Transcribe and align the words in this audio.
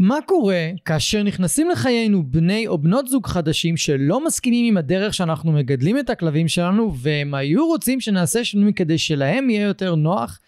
מה 0.00 0.18
קורה 0.26 0.68
כאשר 0.84 1.22
נכנסים 1.22 1.70
לחיינו 1.70 2.22
בני 2.26 2.66
או 2.66 2.78
בנות 2.78 3.08
זוג 3.08 3.26
חדשים 3.26 3.76
שלא 3.76 4.24
מסכימים 4.24 4.66
עם 4.66 4.76
הדרך 4.76 5.14
שאנחנו 5.14 5.52
מגדלים 5.52 5.98
את 5.98 6.10
הכלבים 6.10 6.48
שלנו 6.48 6.94
והם 6.96 7.34
היו 7.34 7.66
רוצים 7.66 8.00
שנעשה 8.00 8.44
שינויים 8.44 8.72
כדי 8.72 8.98
שלהם 8.98 9.50
יהיה 9.50 9.66
יותר 9.66 9.94
נוח? 9.94 10.38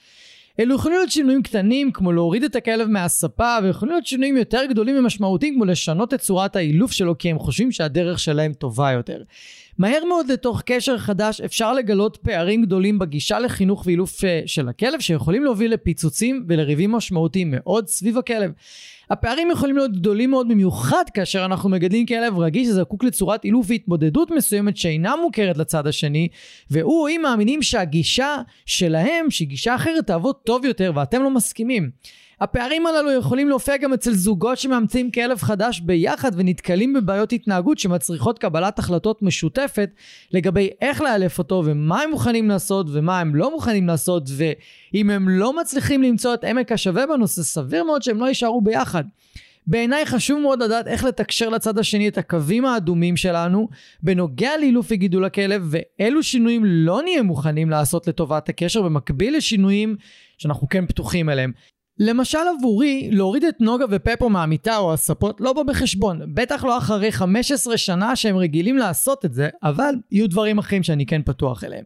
אלו 0.61 0.75
יכולים 0.75 0.99
להיות 0.99 1.11
שינויים 1.11 1.43
קטנים 1.43 1.93
כמו 1.93 2.13
להוריד 2.13 2.45
את 2.45 2.57
הכלב 2.57 2.89
מהספה 2.89 3.57
ויכולים 3.63 3.93
להיות 3.93 4.07
שינויים 4.07 4.37
יותר 4.37 4.65
גדולים 4.71 4.99
ומשמעותיים 4.99 5.55
כמו 5.55 5.65
לשנות 5.65 6.15
את 6.15 6.21
צורת 6.21 6.57
האילוף 6.57 6.93
שלו 6.93 7.19
כי 7.19 7.31
הם 7.31 7.39
חושבים 7.39 7.73
שהדרך 7.73 8.19
שלהם 8.19 8.53
טובה 8.53 8.91
יותר. 8.93 9.23
מהר 9.83 10.05
מאוד 10.05 10.33
לתוך 10.33 10.63
קשר 10.67 10.99
חדש 10.99 11.41
אפשר 11.41 11.73
לגלות 11.73 12.17
פערים 12.17 12.63
גדולים 12.63 12.99
בגישה 12.99 13.39
לחינוך 13.39 13.83
ואילוף 13.87 14.25
אה, 14.25 14.41
של 14.47 14.69
הכלב 14.69 15.01
שיכולים 15.01 15.45
להוביל 15.45 15.73
לפיצוצים 15.73 16.45
ולריבים 16.49 16.93
משמעותיים 16.93 17.49
מאוד 17.51 17.89
סביב 17.89 18.19
הכלב. 18.19 18.51
הפערים 19.11 19.51
יכולים 19.51 19.77
להיות 19.77 19.93
גדולים 19.93 20.31
מאוד 20.31 20.49
במיוחד 20.49 21.05
כאשר 21.15 21.45
אנחנו 21.45 21.71
מגדלים 21.71 22.07
כלב 22.07 22.39
רגיש 22.39 22.69
שזקוק 22.69 23.05
לצורת 23.05 23.45
אילוף 23.45 23.67
והתמודדות 23.69 24.31
מסוימת 24.31 24.77
שאינה 24.77 25.17
מוכרת 25.17 25.59
לצד 25.59 25.87
השני 25.87 26.29
והוא 26.71 27.09
היא 27.09 27.19
מאמינים 27.19 27.63
שהגישה 27.63 28.37
שלהם 28.67 29.31
שהיא 29.31 29.49
גישה 29.49 29.75
אחרת 29.75 30.07
תעבוד 30.07 30.35
טוב 30.45 30.65
יותר 30.65 30.93
ואתם 30.95 31.23
לא 31.23 31.31
מסכימים. 31.31 31.91
הפערים 32.43 32.87
הללו 32.87 33.13
יכולים 33.13 33.49
להופיע 33.49 33.77
גם 33.77 33.93
אצל 33.93 34.13
זוגות 34.13 34.59
שמאמצים 34.59 35.11
כלב 35.11 35.39
חדש 35.39 35.81
ביחד 35.81 36.31
ונתקלים 36.35 36.93
בבעיות 36.93 37.33
התנהגות 37.33 37.79
שמצריכות 37.79 38.39
קבלת 38.39 38.79
החלטות 38.79 39.23
משותפת 39.23 39.91
לגבי 40.33 40.71
איך 40.81 41.01
לאלף 41.01 41.39
אותו 41.39 41.63
ומה 41.67 42.03
הם 42.03 42.11
מוכנים 42.11 42.49
לעשות 42.49 42.87
ומה 42.93 43.21
הם 43.21 43.35
לא 43.35 43.51
מוכנים 43.51 43.87
לעשות 43.87 44.23
ואם 44.37 45.11
הם 45.11 45.29
לא 45.29 45.61
מצליחים 45.61 46.03
למצוא 46.03 46.35
את 46.35 46.45
עמק 46.45 46.73
השווה 46.73 47.07
בנושא 47.07 47.43
סביר 47.43 47.85
מאוד 47.85 48.03
שהם 48.03 48.21
לא 48.21 48.27
יישארו 48.27 48.61
ביחד. 48.61 49.05
בעיניי 49.67 50.07
חשוב 50.07 50.41
מאוד 50.41 50.63
לדעת 50.63 50.87
איך 50.87 51.05
לתקשר 51.05 51.49
לצד 51.49 51.79
השני 51.79 52.09
את 52.09 52.19
הקווים 52.19 52.65
האדומים 52.65 53.17
שלנו 53.17 53.69
בנוגע 54.03 54.51
לאילוף 54.61 54.87
וגידול 54.91 55.25
הכלב 55.25 55.69
ואילו 55.71 56.23
שינויים 56.23 56.63
לא 56.65 57.03
נהיה 57.03 57.23
מוכנים 57.23 57.71
לעשות 57.71 58.07
לטובת 58.07 58.49
הקשר 58.49 58.83
במקביל 58.83 59.37
לשינויים 59.37 59.97
שאנחנו 60.39 60.69
כן 60.69 60.87
פתוחים 60.87 61.31
אליהם. 61.31 61.53
למשל 61.99 62.39
עבורי, 62.59 63.09
להוריד 63.13 63.45
את 63.45 63.61
נוגה 63.61 63.85
ופפו 63.91 64.29
מהמיטה 64.29 64.77
או 64.77 64.93
הספות 64.93 65.41
לא 65.41 65.53
בא 65.53 65.63
בחשבון. 65.63 66.21
בטח 66.35 66.65
לא 66.65 66.79
אחרי 66.79 67.13
15 67.13 67.77
שנה 67.77 68.17
שהם 68.17 68.37
רגילים 68.37 68.77
לעשות 68.77 69.25
את 69.25 69.35
זה, 69.35 69.49
אבל 69.63 69.95
יהיו 70.11 70.29
דברים 70.29 70.59
אחרים 70.59 70.83
שאני 70.83 71.07
כן 71.07 71.23
פתוח 71.23 71.65
אליהם. 71.65 71.85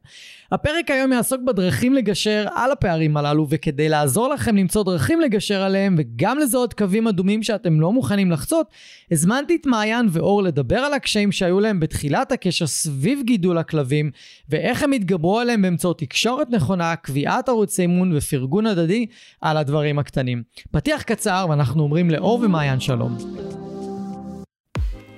הפרק 0.52 0.90
היום 0.90 1.12
יעסוק 1.12 1.40
בדרכים 1.46 1.94
לגשר 1.94 2.46
על 2.54 2.72
הפערים 2.72 3.16
הללו, 3.16 3.46
וכדי 3.50 3.88
לעזור 3.88 4.28
לכם 4.28 4.56
למצוא 4.56 4.84
דרכים 4.84 5.20
לגשר 5.20 5.62
עליהם, 5.62 5.94
וגם 5.98 6.38
לזהות 6.38 6.74
קווים 6.74 7.08
אדומים 7.08 7.42
שאתם 7.42 7.80
לא 7.80 7.92
מוכנים 7.92 8.30
לחצות, 8.30 8.66
הזמנתי 9.10 9.56
את 9.60 9.66
מעיין 9.66 10.06
ואור 10.10 10.42
לדבר 10.42 10.78
על 10.78 10.92
הקשיים 10.94 11.32
שהיו 11.32 11.60
להם 11.60 11.80
בתחילת 11.80 12.32
הקשר 12.32 12.66
סביב 12.66 13.22
גידול 13.24 13.58
הכלבים, 13.58 14.10
ואיך 14.48 14.82
הם 14.82 14.92
התגברו 14.92 15.40
עליהם 15.40 15.62
באמצעות 15.62 15.98
תקשורת 15.98 16.50
נכונה, 16.50 16.96
קביעת 16.96 17.48
ערוצי 17.48 17.82
אימון 17.82 18.16
ופרגון 18.16 18.66
הדדי 18.66 19.06
על 19.40 19.56
הדברים 19.56 19.95
הקטנים. 19.98 20.42
פתיח 20.70 21.02
קצר, 21.02 21.46
ואנחנו 21.50 21.82
אומרים 21.82 22.10
לאור 22.10 22.40
ומעיין 22.44 22.80
שלום. 22.80 23.16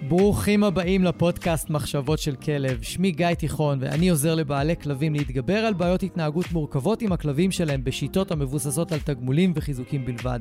ברוכים 0.08 0.64
הבאים 0.64 1.04
לפודקאסט 1.04 1.70
מחשבות 1.70 2.18
של 2.18 2.34
כלב. 2.36 2.82
שמי 2.82 3.10
גיא 3.10 3.34
תיכון, 3.34 3.78
ואני 3.80 4.08
עוזר 4.08 4.34
לבעלי 4.34 4.76
כלבים 4.76 5.14
להתגבר 5.14 5.58
על 5.58 5.74
בעיות 5.74 6.02
התנהגות 6.02 6.52
מורכבות 6.52 7.02
עם 7.02 7.12
הכלבים 7.12 7.50
שלהם 7.50 7.84
בשיטות 7.84 8.30
המבוססות 8.30 8.92
על 8.92 8.98
תגמולים 8.98 9.52
וחיזוקים 9.54 10.04
בלבד. 10.04 10.40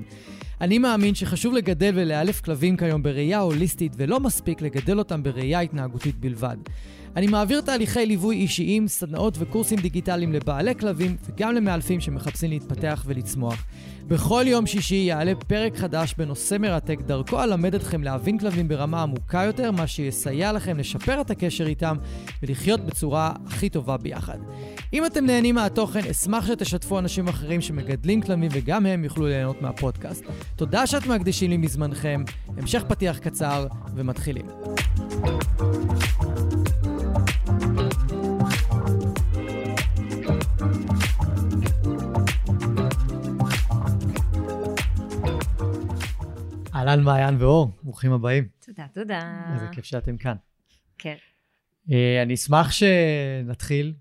אני 0.61 0.77
מאמין 0.77 1.15
שחשוב 1.15 1.53
לגדל 1.53 1.91
ולאלף 1.95 2.41
כלבים 2.41 2.77
כיום 2.77 3.03
בראייה 3.03 3.39
הוליסטית, 3.39 3.93
ולא 3.97 4.19
מספיק 4.19 4.61
לגדל 4.61 4.99
אותם 4.99 5.23
בראייה 5.23 5.59
התנהגותית 5.59 6.15
בלבד. 6.15 6.57
אני 7.15 7.27
מעביר 7.27 7.61
תהליכי 7.61 8.05
ליווי 8.05 8.35
אישיים, 8.35 8.87
סדנאות 8.87 9.35
וקורסים 9.39 9.79
דיגיטליים 9.79 10.33
לבעלי 10.33 10.75
כלבים 10.75 11.17
וגם 11.25 11.55
למאלפים 11.55 12.01
שמחפשים 12.01 12.49
להתפתח 12.49 13.03
ולצמוח. 13.07 13.65
בכל 14.07 14.43
יום 14.47 14.67
שישי 14.67 14.95
יעלה 14.95 15.35
פרק 15.47 15.77
חדש 15.77 16.15
בנושא 16.17 16.57
מרתק, 16.59 16.97
דרכו 17.05 17.43
אלמד 17.43 17.75
אתכם 17.75 18.03
להבין 18.03 18.39
כלבים 18.39 18.67
ברמה 18.67 19.01
עמוקה 19.01 19.43
יותר, 19.43 19.71
מה 19.71 19.87
שיסייע 19.87 20.51
לכם 20.51 20.77
לשפר 20.77 21.21
את 21.21 21.31
הקשר 21.31 21.67
איתם 21.67 21.97
ולחיות 22.43 22.85
בצורה 22.85 23.31
הכי 23.47 23.69
טובה 23.69 23.97
ביחד. 23.97 24.37
אם 24.93 25.05
אתם 25.05 25.25
נהנים 25.25 25.55
מהתוכן, 25.55 25.99
אשמח 26.11 26.47
שתשתפו 26.47 26.99
אנשים 26.99 27.27
אחרים 27.27 27.61
שמגדלים 27.61 28.21
כלבים 28.21 28.49
וגם 28.53 28.85
הם 28.85 29.03
יוכלו 29.03 29.27
ליהנות 29.27 29.61
מהפודקאסט. 29.61 30.23
תודה 30.55 30.87
שאתם 30.87 31.11
מקדישים 31.11 31.49
לי 31.49 31.57
מזמנכם, 31.57 32.23
המשך 32.57 32.83
פתיח 32.87 33.17
קצר 33.17 33.67
ומתחילים. 33.95 34.45
אהלן 46.87 47.03
מעיין 47.03 47.35
ואור, 47.41 47.71
ברוכים 47.83 48.11
הבאים. 48.11 48.47
תודה, 48.65 48.85
תודה. 48.93 49.43
איזה 49.53 49.65
כיף 49.71 49.85
שאתם 49.85 50.17
כאן. 50.17 50.35
כן. 50.97 51.15
אה, 51.91 52.21
אני 52.23 52.33
אשמח 52.33 52.71
שנתחיל, 52.71 53.93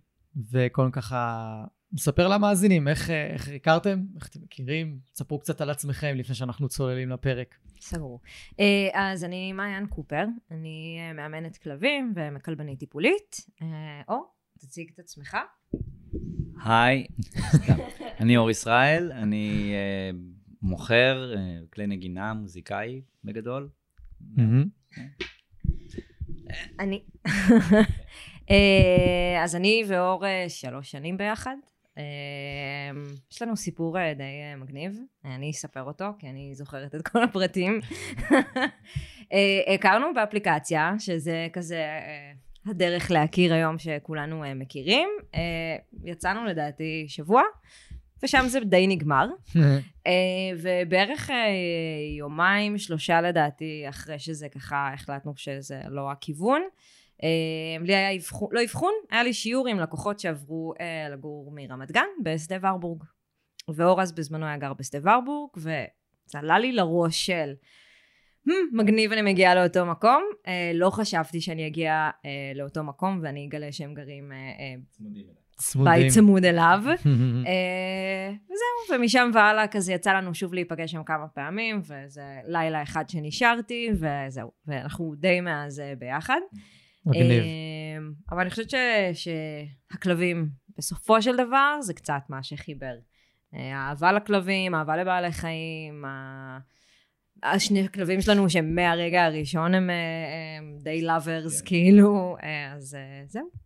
וקודם 0.51 0.91
ככה 0.91 1.65
נספר 1.93 2.29
למאזינים 2.29 2.89
איך, 2.89 3.11
אה, 3.11 3.27
איך 3.27 3.49
הכרתם, 3.49 4.03
איך 4.17 4.29
אתם 4.29 4.41
מכירים, 4.43 4.99
ספרו 5.15 5.39
קצת 5.39 5.61
על 5.61 5.71
עצמכם 5.71 6.15
לפני 6.17 6.35
שאנחנו 6.35 6.69
צוללים 6.69 7.11
לפרק. 7.11 7.55
סגור. 7.81 8.21
אה, 8.61 8.89
אז 8.95 9.25
אני 9.25 9.53
מעיין 9.53 9.87
קופר, 9.87 10.25
אני 10.51 10.99
מאמנת 11.15 11.57
כלבים 11.57 12.13
ומכלבנית 12.17 12.79
טיפולית. 12.79 13.37
אור, 14.09 14.35
תציג 14.59 14.91
את 14.95 14.99
עצמך. 14.99 15.37
היי, 16.65 17.07
אני 18.21 18.37
אור 18.37 18.51
ישראל, 18.51 19.13
אני 19.13 19.75
מוכר, 20.63 21.35
אה, 21.37 21.59
כלי 21.73 21.87
נגינה, 21.87 22.35
מוזיקאי 22.35 23.01
בגדול. 23.25 23.69
אני, 26.81 27.03
אה, 28.51 29.43
אז 29.45 29.57
אני 29.57 29.85
ואור 29.89 30.27
אה, 30.27 30.45
שלוש 30.49 30.91
שנים 30.91 31.17
ביחד. 31.17 31.57
יש 33.33 33.43
לנו 33.43 33.57
סיפור 33.57 33.97
די 34.17 34.25
מגניב, 34.57 34.99
אני 35.25 35.51
אספר 35.51 35.83
אותו 35.83 36.05
כי 36.19 36.29
אני 36.29 36.55
זוכרת 36.55 36.95
את 36.95 37.09
כל 37.09 37.23
הפרטים. 37.23 37.81
הכרנו 39.75 40.07
באפליקציה, 40.15 40.95
שזה 40.99 41.49
כזה 41.53 41.85
הדרך 42.67 43.11
להכיר 43.11 43.55
היום 43.55 43.79
שכולנו 43.79 44.43
מכירים. 44.55 45.09
יצאנו 46.05 46.45
לדעתי 46.45 47.05
שבוע. 47.09 47.43
ושם 48.23 48.45
זה 48.49 48.61
די 48.61 48.87
נגמר. 48.87 49.27
אה, 50.07 50.13
ובערך 50.57 51.31
אה, 51.31 51.37
יומיים, 52.19 52.79
שלושה 52.79 53.21
לדעתי, 53.21 53.85
אחרי 53.89 54.19
שזה 54.19 54.49
ככה 54.49 54.91
החלטנו 54.95 55.33
שזה 55.37 55.81
לא 55.89 56.11
הכיוון. 56.11 56.63
אה, 57.23 57.29
לי 57.81 57.95
היה 57.95 58.17
אבחון, 58.17 58.49
לא 58.53 58.65
אבחון, 58.65 58.93
היה 59.11 59.23
לי 59.23 59.33
שיעור 59.33 59.69
עם 59.69 59.81
לקוחות 59.81 60.21
שעברו 60.21 60.75
לגור 61.13 61.53
מרמת 61.55 61.93
גן 61.93 62.07
בשדה 62.23 62.57
ורבורג. 62.63 63.05
ואור 63.69 64.03
אז 64.03 64.13
בזמנו 64.13 64.47
היה 64.47 64.57
גר 64.57 64.73
בשדה 64.73 64.99
ורבורג, 65.03 65.51
וזה 65.57 65.87
עלה 66.35 66.59
לי 66.59 66.73
לראש 66.73 67.27
של 67.27 67.53
hmm, 68.49 68.53
מגניב 68.73 69.13
אני 69.13 69.23
מגיעה 69.23 69.55
לאותו 69.55 69.87
מקום. 69.87 70.23
לא 70.75 70.91
חשבתי 70.91 71.41
שאני 71.41 71.67
אגיע 71.67 72.11
לאותו 72.55 72.85
מקום 72.85 73.21
ואני 73.23 73.47
אגלה 73.47 73.73
שהם 73.73 73.95
גרים... 73.95 74.33
צמודים 74.91 75.25
אליי. 75.25 75.46
צמודים. 75.57 75.93
בית 75.93 76.13
צמוד 76.13 76.45
אליו. 76.45 76.83
אה, 77.47 78.31
וזהו, 78.45 78.99
ומשם 78.99 79.31
והלאה 79.35 79.67
כזה 79.67 79.93
יצא 79.93 80.13
לנו 80.13 80.35
שוב 80.35 80.55
להיפגש 80.55 80.93
שם 80.93 81.03
כמה 81.05 81.29
פעמים, 81.29 81.81
וזה 81.81 82.41
לילה 82.47 82.83
אחד 82.83 83.09
שנשארתי, 83.09 83.89
וזהו. 83.95 84.51
ואנחנו 84.67 85.15
די 85.19 85.41
מאז 85.41 85.81
אה, 85.81 85.93
ביחד. 85.99 86.41
מגניב. 87.07 87.43
אה, 87.43 87.99
אבל 88.31 88.41
אני 88.41 88.51
חושבת 88.51 88.71
ש, 88.71 88.75
שהכלבים, 89.13 90.49
בסופו 90.79 91.23
של 91.23 91.37
דבר, 91.37 91.77
זה 91.81 91.95
קצת 91.95 92.23
מה 92.29 92.43
שחיבר. 92.43 92.95
אהבה 93.55 94.13
לכלבים, 94.13 94.75
אהבה 94.75 94.97
לבעלי 94.97 95.33
חיים, 95.33 96.05
השני 97.43 97.85
הכלבים 97.85 98.21
שלנו 98.21 98.51
שהם 98.51 98.75
מהרגע 98.75 99.25
הראשון 99.25 99.75
הם, 99.75 99.91
הם 100.59 100.79
די 100.83 101.03
לאברס, 101.03 101.61
כן. 101.61 101.67
כאילו, 101.67 102.37
אז 102.77 102.97
זהו. 103.27 103.66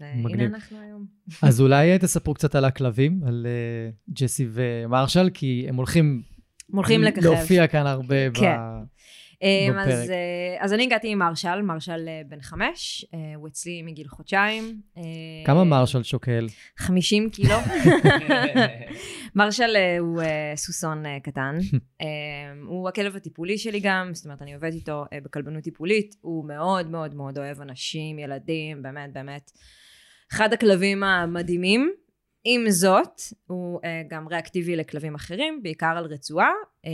והנה 0.00 0.44
אנחנו 0.44 0.80
היום. 0.80 1.06
אז 1.48 1.60
אולי 1.60 1.98
תספרו 1.98 2.34
קצת 2.34 2.54
על 2.54 2.64
הכלבים, 2.64 3.20
על 3.26 3.46
uh, 3.46 4.12
ג'סי 4.14 4.46
ומרשל, 4.52 5.30
כי 5.34 5.66
הם 5.68 5.76
הולכים... 5.76 6.22
הולכים 6.66 7.02
לככב. 7.02 7.22
להופיע 7.22 7.66
כאן 7.66 7.86
הרבה 7.86 8.30
כן. 8.30 8.56
ב... 8.56 8.84
אמ, 9.42 9.72
בפרק. 9.72 9.88
אז, 9.88 10.10
אה, 10.10 10.56
אז 10.58 10.72
אני 10.72 10.82
הגעתי 10.82 11.08
עם 11.08 11.18
מרשל, 11.18 11.62
מרשל 11.62 12.08
אה, 12.08 12.22
בן 12.28 12.40
חמש, 12.40 13.04
הוא 13.36 13.48
אצלי 13.48 13.82
מגיל 13.82 14.08
חודשיים. 14.08 14.80
כמה 15.46 15.64
מרשל 15.64 16.02
שוקל? 16.02 16.46
50 16.76 17.30
קילו. 17.30 17.56
מרשל 19.36 19.76
הוא 19.98 20.22
סוסון 20.56 21.04
קטן. 21.22 21.58
אה, 22.00 22.06
הוא 22.66 22.88
הכלב 22.88 23.16
הטיפולי 23.16 23.58
שלי 23.58 23.80
גם, 23.82 24.10
זאת 24.12 24.24
אומרת, 24.24 24.42
אני 24.42 24.54
עובדת 24.54 24.74
איתו 24.74 25.04
בכלבנות 25.22 25.64
טיפולית. 25.64 26.16
הוא 26.20 26.48
מאוד 26.48 26.90
מאוד 26.90 27.14
מאוד 27.14 27.38
אוהב 27.38 27.60
אנשים, 27.60 28.18
ילדים, 28.18 28.82
באמת, 28.82 29.12
באמת. 29.12 29.50
אחד 30.32 30.52
הכלבים 30.52 31.02
המדהימים. 31.02 31.92
עם 32.44 32.70
זאת, 32.70 33.20
הוא 33.46 33.80
אה, 33.84 34.02
גם 34.08 34.28
ריאקטיבי 34.28 34.76
לכלבים 34.76 35.14
אחרים, 35.14 35.60
בעיקר 35.62 35.94
על 35.96 36.04
רצועה, 36.04 36.50
אה, 36.86 36.90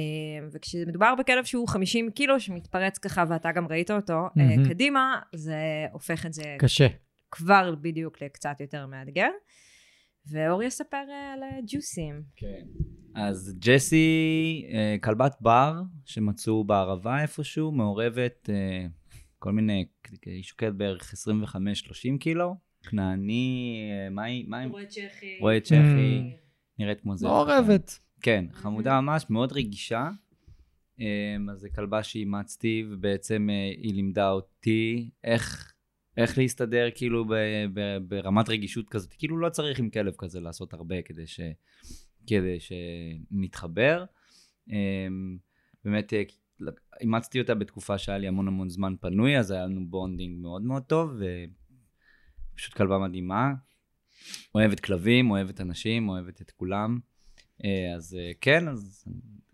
וכשמדובר 0.53 1.15
בכלב 1.19 1.45
שהוא 1.45 1.69
50 1.69 2.11
קילו, 2.11 2.41
שמתפרץ 2.41 2.99
ככה, 2.99 3.25
ואתה 3.29 3.53
גם 3.53 3.67
ראית 3.67 3.91
אותו, 3.91 4.13
אה, 4.13 4.29
מהמם. 4.37 4.69
קדימה, 4.69 5.21
זה 5.35 5.57
הופך 5.93 6.27
את 6.27 6.33
זה 6.33 6.57
קשה. 6.59 6.87
כבר 7.31 7.75
בדיוק 7.81 8.23
לקצת 8.23 8.61
יותר 8.61 8.87
מאתגר. 8.87 9.29
ואור 10.31 10.63
יספר 10.63 11.05
אה, 11.11 11.33
על 11.33 11.41
ג'וסים. 11.67 12.23
כן. 12.37 12.65
אז 13.15 13.59
ג'סי, 13.59 14.67
אה, 14.73 14.97
כלבת 15.03 15.37
בר 15.41 15.83
שמצאו 16.05 16.65
בערבה 16.65 17.23
איפשהו, 17.23 17.73
מעורבת 17.73 18.51
אה, 18.51 18.87
כל 19.39 19.53
מיני, 19.53 19.87
היא 20.27 20.43
שוקלת 20.43 20.75
בערך 20.75 21.13
25-30 21.13 22.19
קילו, 22.21 22.55
כנעני, 22.91 23.81
אה, 23.91 24.11
מה 24.11 24.25
היא, 24.25 24.47
היא, 24.53 24.69
צ'כי. 24.87 25.39
רואה 25.41 25.61
צ'כי, 25.61 26.23
נראית 26.79 27.01
כמו 27.01 27.17
זה. 27.17 27.27
מעורבת. 27.27 27.99
כן, 28.23 28.45
חמודה 28.53 29.01
ממש, 29.01 29.27
מאוד 29.31 29.53
רגישה. 29.53 30.11
אמ, 30.99 31.51
אז 31.51 31.59
זו 31.61 31.69
כלבה 31.75 32.03
שאימצתי, 32.03 32.85
ובעצם 32.91 33.49
אה, 33.51 33.73
היא 33.83 33.95
לימדה 33.95 34.31
אותי 34.31 35.11
איך, 35.25 35.73
איך 36.17 36.39
להסתדר 36.39 36.89
כאילו 36.95 37.25
ב, 37.25 37.35
ב, 37.75 37.99
ברמת 38.09 38.49
רגישות 38.49 38.89
כזאת. 38.89 39.15
כאילו 39.19 39.39
לא 39.39 39.49
צריך 39.49 39.79
עם 39.79 39.91
כלב 39.91 40.15
כזה 40.19 40.41
לעשות 40.41 40.75
הרבה 40.75 41.03
כדי, 41.03 41.27
ש, 41.27 41.41
כדי 42.27 42.59
שנתחבר. 42.61 44.05
אמ, 44.71 45.39
באמת 45.85 46.13
אה, 46.13 46.23
אימצתי 47.01 47.41
אותה 47.41 47.55
בתקופה 47.55 47.99
שהיה 47.99 48.19
לי 48.19 48.29
המון 48.29 48.49
המון 48.49 48.69
זמן 48.69 48.95
פנוי, 49.01 49.39
אז 49.39 49.51
היה 49.51 49.67
לנו 49.67 49.87
bonding 49.89 50.39
מאוד 50.43 50.63
מאוד 50.63 50.83
טוב, 50.83 51.21
ופשוט 52.57 52.75
כלבה 52.75 52.99
מדהימה. 52.99 53.53
אוהבת 54.55 54.81
כלבים, 54.81 55.31
אוהבת 55.31 55.61
אנשים, 55.61 56.09
אוהבת 56.09 56.41
את 56.41 56.51
כולם. 56.51 56.99
אה, 57.65 57.95
אז 57.97 58.17
אה, 58.21 58.31
כן, 58.41 58.69
אז 58.69 59.05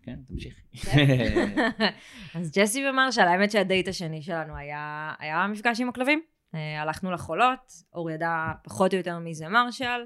כן, 0.03 0.19
תמשיכי. 0.27 0.61
אז 2.35 2.51
ג'סי 2.57 2.89
ומרשל, 2.89 3.21
האמת 3.21 3.51
שהדייט 3.51 3.87
השני 3.87 4.21
שלנו 4.21 4.55
היה, 4.55 5.13
היה 5.19 5.47
מפגש 5.47 5.81
עם 5.81 5.89
הכלבים. 5.89 6.21
אה, 6.55 6.81
הלכנו 6.81 7.11
לחולות, 7.11 7.73
אור 7.93 8.11
ידע 8.11 8.51
פחות 8.63 8.93
או 8.93 8.97
יותר 8.97 9.19
מי 9.19 9.35
זה 9.35 9.47
מרשל. 9.47 10.01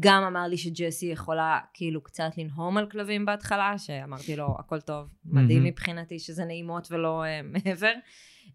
גם 0.00 0.22
אמר 0.22 0.46
לי 0.46 0.56
שג'סי 0.56 1.06
יכולה 1.06 1.60
כאילו 1.74 2.02
קצת 2.02 2.30
לנהום 2.36 2.76
על 2.76 2.90
כלבים 2.90 3.26
בהתחלה, 3.26 3.78
שאמרתי 3.78 4.36
לו, 4.36 4.56
הכל 4.58 4.80
טוב, 4.80 5.08
מדהים. 5.24 5.64
מבחינתי 5.64 6.18
שזה 6.18 6.44
נעימות 6.44 6.88
ולא 6.90 7.24
מעבר. 7.44 7.92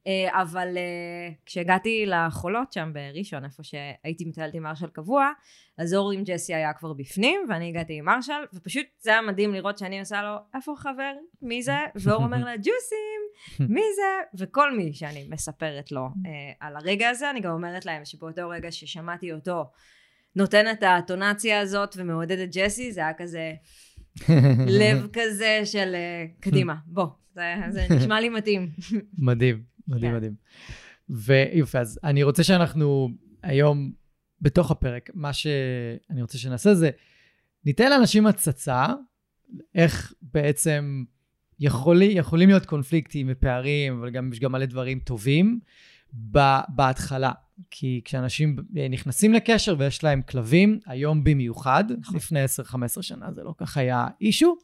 אה, 0.07 0.41
אבל 0.41 0.77
אה, 0.77 1.33
כשהגעתי 1.45 2.05
לחולות 2.05 2.73
שם 2.73 2.91
בראשון, 2.93 3.45
איפה 3.45 3.63
שהייתי 3.63 4.25
מטיילת 4.25 4.53
עם 4.53 4.63
מרשל 4.63 4.87
קבוע, 4.87 5.31
אז 5.77 5.93
אור 5.93 6.11
עם 6.11 6.23
ג'סי 6.23 6.53
היה 6.53 6.73
כבר 6.73 6.93
בפנים, 6.93 7.41
ואני 7.49 7.69
הגעתי 7.69 7.93
עם 7.93 8.05
מרשל, 8.05 8.43
ופשוט 8.53 8.85
זה 8.99 9.09
היה 9.09 9.21
מדהים 9.21 9.53
לראות 9.53 9.77
שאני 9.77 9.99
עושה 9.99 10.21
לו, 10.21 10.35
איפה 10.55 10.73
חבר? 10.77 11.13
מי 11.41 11.63
זה? 11.63 11.77
ואור 11.95 12.23
אומר 12.23 12.45
לה, 12.45 12.57
ג'וסים, 12.57 13.21
מי 13.69 13.81
זה? 13.95 14.39
וכל 14.39 14.77
מי 14.77 14.93
שאני 14.93 15.27
מספרת 15.29 15.91
לו 15.91 16.01
אה, 16.01 16.67
על 16.67 16.75
הרגע 16.75 17.09
הזה, 17.09 17.29
אני 17.29 17.39
גם 17.39 17.51
אומרת 17.51 17.85
להם 17.85 18.05
שבאותו 18.05 18.49
רגע 18.49 18.71
ששמעתי 18.71 19.33
אותו 19.33 19.63
נותן 20.35 20.71
את 20.71 20.83
האטונציה 20.83 21.59
הזאת 21.59 21.95
ומעודד 21.97 22.39
את 22.39 22.49
ג'סי, 22.55 22.91
זה 22.91 23.01
היה 23.01 23.13
כזה 23.13 23.53
לב 24.79 25.07
כזה 25.13 25.61
של 25.65 25.95
קדימה, 26.39 26.75
בוא, 26.85 27.05
זה, 27.33 27.55
זה 27.69 27.87
נשמע 27.95 28.21
לי 28.21 28.29
מתאים. 28.29 28.69
מדהים, 29.17 29.63
מדהים, 29.87 30.11
כן. 30.11 30.17
מדהים. 30.17 30.35
ויופי, 31.09 31.77
אז 31.77 31.99
אני 32.03 32.23
רוצה 32.23 32.43
שאנחנו 32.43 33.09
היום, 33.43 33.91
בתוך 34.41 34.71
הפרק, 34.71 35.09
מה 35.13 35.33
שאני 35.33 36.21
רוצה 36.21 36.37
שנעשה 36.37 36.73
זה, 36.73 36.89
ניתן 37.65 37.89
לאנשים 37.89 38.27
הצצה, 38.27 38.85
איך 39.75 40.13
בעצם 40.21 41.03
יכולי, 41.59 42.05
יכולים 42.05 42.49
להיות 42.49 42.65
קונפליקטים 42.65 43.27
ופערים, 43.29 43.99
אבל 43.99 44.09
גם 44.09 44.33
יש 44.33 44.39
גם 44.39 44.51
מלא 44.51 44.65
דברים 44.65 44.99
טובים 44.99 45.59
בהתחלה. 46.69 47.31
כי 47.71 48.01
כשאנשים 48.05 48.55
נכנסים 48.89 49.33
לקשר 49.33 49.75
ויש 49.77 50.03
להם 50.03 50.21
כלבים, 50.21 50.79
היום 50.85 51.23
במיוחד, 51.23 51.83
נכון. 51.99 52.15
לפני 52.15 52.39
10-15 52.45 53.01
שנה 53.01 53.31
זה 53.31 53.43
לא 53.43 53.53
כך 53.57 53.77
היה 53.77 54.07
אישו, 54.21 54.57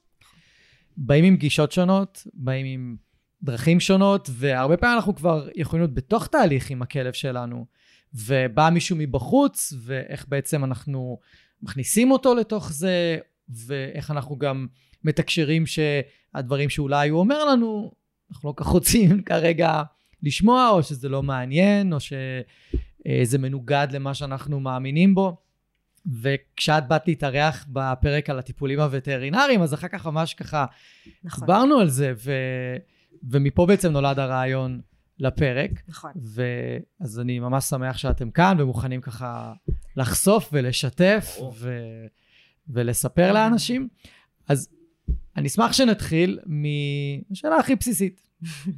באים 0.97 1.25
עם 1.25 1.35
גישות 1.35 1.71
שונות, 1.71 2.27
באים 2.33 2.65
עם 2.65 2.95
דרכים 3.43 3.79
שונות, 3.79 4.29
והרבה 4.31 4.77
פעמים 4.77 4.95
אנחנו 4.95 5.15
כבר 5.15 5.47
יכולים 5.55 5.81
להיות 5.81 5.93
בתוך 5.93 6.27
תהליך 6.27 6.69
עם 6.69 6.81
הכלב 6.81 7.13
שלנו, 7.13 7.65
ובא 8.13 8.69
מישהו 8.69 8.95
מבחוץ, 8.99 9.73
ואיך 9.83 10.25
בעצם 10.27 10.63
אנחנו 10.63 11.19
מכניסים 11.61 12.11
אותו 12.11 12.35
לתוך 12.35 12.71
זה, 12.71 13.17
ואיך 13.49 14.11
אנחנו 14.11 14.37
גם 14.37 14.67
מתקשרים 15.03 15.63
שהדברים 15.65 16.69
שאולי 16.69 17.09
הוא 17.09 17.19
אומר 17.19 17.45
לנו, 17.45 17.91
אנחנו 18.31 18.49
לא 18.49 18.53
כך 18.57 18.65
רוצים 18.65 19.21
כרגע 19.29 19.83
לשמוע, 20.23 20.69
או 20.69 20.83
שזה 20.83 21.09
לא 21.09 21.23
מעניין, 21.23 21.93
או 21.93 21.97
שזה 21.99 23.37
מנוגד 23.37 23.87
למה 23.91 24.13
שאנחנו 24.13 24.59
מאמינים 24.59 25.15
בו. 25.15 25.37
וכשאת 26.21 26.87
באת 26.87 27.07
להתארח 27.07 27.65
בפרק 27.69 28.29
על 28.29 28.39
הטיפולים 28.39 28.79
הווטרינריים, 28.79 29.61
אז 29.61 29.73
אחר 29.73 29.87
כך 29.87 30.05
ממש 30.05 30.33
ככה 30.33 30.65
נכון, 31.23 31.45
דיברנו 31.45 31.79
על 31.79 31.89
זה, 31.89 32.13
ו... 32.17 32.31
ומפה 33.29 33.65
בעצם 33.65 33.91
נולד 33.91 34.19
הרעיון 34.19 34.81
לפרק. 35.19 35.71
נכון. 35.87 36.11
ואז 36.15 37.19
אני 37.19 37.39
ממש 37.39 37.65
שמח 37.65 37.97
שאתם 37.97 38.31
כאן 38.31 38.57
ומוכנים 38.59 39.01
ככה 39.01 39.53
לחשוף 39.95 40.49
ולשתף. 40.53 41.37
ו... 41.55 41.79
ולספר 42.69 43.33
לאנשים. 43.33 43.87
אז 44.47 44.69
אני 45.37 45.47
אשמח 45.47 45.73
שנתחיל 45.73 46.39
מהשאלה 46.45 47.55
הכי 47.55 47.75
בסיסית, 47.75 48.21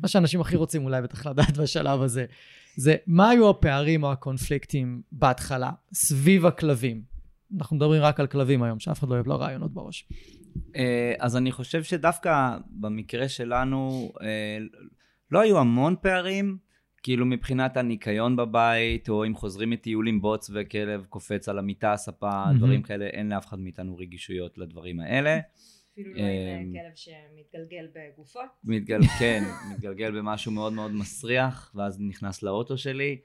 מה 0.01 0.07
שאנשים 0.07 0.41
הכי 0.41 0.56
רוצים 0.56 0.83
אולי 0.83 1.01
בטח 1.01 1.25
לדעת 1.25 1.57
בשלב 1.57 2.01
הזה, 2.01 2.25
זה 2.75 2.95
מה 3.07 3.30
היו 3.30 3.50
הפערים 3.50 4.03
או 4.03 4.12
הקונפליקטים 4.12 5.01
בהתחלה 5.12 5.71
סביב 5.94 6.45
הכלבים. 6.45 7.01
אנחנו 7.57 7.75
מדברים 7.75 8.01
רק 8.01 8.19
על 8.19 8.27
כלבים 8.27 8.63
היום, 8.63 8.80
שאף 8.80 9.00
אחד 9.00 9.09
לא 9.09 9.13
אוהב 9.13 9.27
לו 9.27 9.39
רעיונות 9.39 9.74
בראש. 9.74 10.07
אה, 10.76 11.14
אז 11.20 11.38
אני 11.38 11.52
חושב 11.52 11.84
שדווקא 11.84 12.58
במקרה 12.70 13.30
שלנו 13.30 14.12
אה, 14.22 14.58
לא 15.32 15.40
היו 15.40 15.60
המון 15.60 15.96
פערים, 16.01 16.58
כאילו 17.04 17.25
מבחינת 17.25 17.78
הניקיון 17.78 18.36
בבית, 18.36 19.10
או 19.10 19.25
אם 19.25 19.36
חוזרים 19.36 19.70
מטיול 19.70 20.08
עם 20.08 20.22
בוץ 20.22 20.50
וכלב 20.54 21.06
קופץ 21.10 21.50
על 21.50 21.60
המיטה, 21.60 21.94
הספה. 21.94 22.44
דברים 22.58 22.82
כאלה, 22.82 23.06
אין 23.06 23.30
לאף 23.30 23.46
אחד 23.46 23.60
מאיתנו 23.60 23.98
רגישויות 23.98 24.58
לדברים 24.58 25.00
האלה. 25.00 25.39
אפילו 25.94 26.13
לא 26.13 26.20
עם, 26.20 26.75
אה, 26.75 26.82
כלב 26.82 26.96
שמתגלגל 26.96 27.88
בגופות. 27.96 28.50
מתגל, 28.63 29.00
כן, 29.20 29.44
מתגלגל 29.74 30.12
במשהו 30.12 30.51
מאוד 30.51 30.74
מאוד 30.74 30.92
מסריח, 30.92 31.72
ואז 31.75 31.98
נכנס 32.00 32.44
לאוטו 32.44 32.78
שלי. 32.78 33.18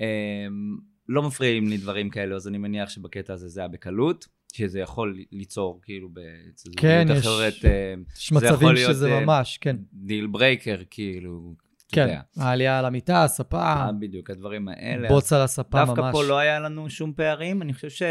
אמ, 0.00 0.78
לא 1.08 1.22
מפריעים 1.22 1.68
לי 1.68 1.76
דברים 1.76 2.10
כאלו, 2.10 2.36
אז 2.36 2.48
אני 2.48 2.58
מניח 2.58 2.88
שבקטע 2.88 3.32
הזה 3.32 3.48
זה 3.48 3.60
היה 3.60 3.68
בקלות, 3.68 4.28
שזה 4.56 4.80
יכול 4.80 5.18
ליצור 5.32 5.80
כאילו 5.82 6.08
בזוגיות 6.12 6.80
כן, 6.80 7.06
יש- 7.10 7.18
אחרת, 7.26 7.54
אה, 7.64 7.94
יש 8.16 8.32
יכול 8.32 8.48
מצבים 8.48 8.68
להיות, 8.68 8.90
שזה 8.94 9.12
אה, 9.12 9.20
ממש, 9.20 9.58
כן. 9.58 9.76
deal 9.92 10.26
breaker, 10.26 10.76
כאילו, 10.90 11.54
כן, 11.92 12.00
יודע. 12.00 12.20
העלייה 12.36 12.78
על 12.78 12.84
המיטה, 12.84 13.24
הספה, 13.24 13.62
אה, 13.62 13.90
בדיוק, 14.00 14.30
הדברים 14.30 14.68
האלה. 14.68 15.08
בוץ 15.08 15.32
על 15.32 15.40
הספה 15.42 15.78
ממש. 15.78 15.88
דווקא 15.88 16.12
פה 16.12 16.24
לא 16.24 16.38
היה 16.38 16.60
לנו 16.60 16.90
שום 16.90 17.12
פערים, 17.12 17.62
אני 17.62 17.74
חושב 17.74 18.06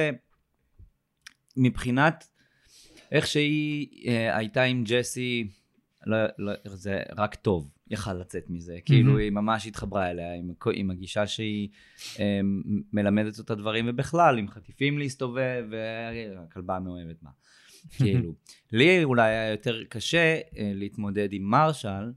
שמבחינת 1.58 2.28
איך 3.12 3.28
שהיא 3.28 3.88
אה, 4.08 4.38
הייתה 4.38 4.64
עם 4.64 4.84
ג'סי, 4.88 5.48
לא, 6.06 6.18
לא, 6.38 6.54
זה 6.66 7.04
רק 7.18 7.36
טוב, 7.36 7.70
יכל 7.90 8.14
לצאת 8.14 8.50
מזה. 8.50 8.78
כאילו 8.86 9.18
היא 9.18 9.32
ממש 9.32 9.68
התחברה 9.68 10.12
אליה 10.12 10.34
עם, 10.34 10.52
עם 10.74 10.92
הגישה 10.92 11.28
שהיא 11.28 11.70
אה, 12.20 12.40
מלמדת 12.94 13.40
אותה 13.40 13.56
דברים, 13.56 13.86
ובכלל, 13.90 14.38
עם 14.38 14.48
חטיפים 14.48 15.00
להסתובב, 15.00 15.66
והכלבה 15.72 16.80
מאוהבת 16.80 17.22
בה. 17.22 17.30
כאילו, 17.98 18.34
לי 18.72 19.04
אולי 19.04 19.32
היה 19.32 19.52
יותר 19.52 19.84
קשה 19.90 20.40
אה, 20.58 20.72
להתמודד 20.76 21.34
עם 21.34 21.44
מרשל, 21.44 22.12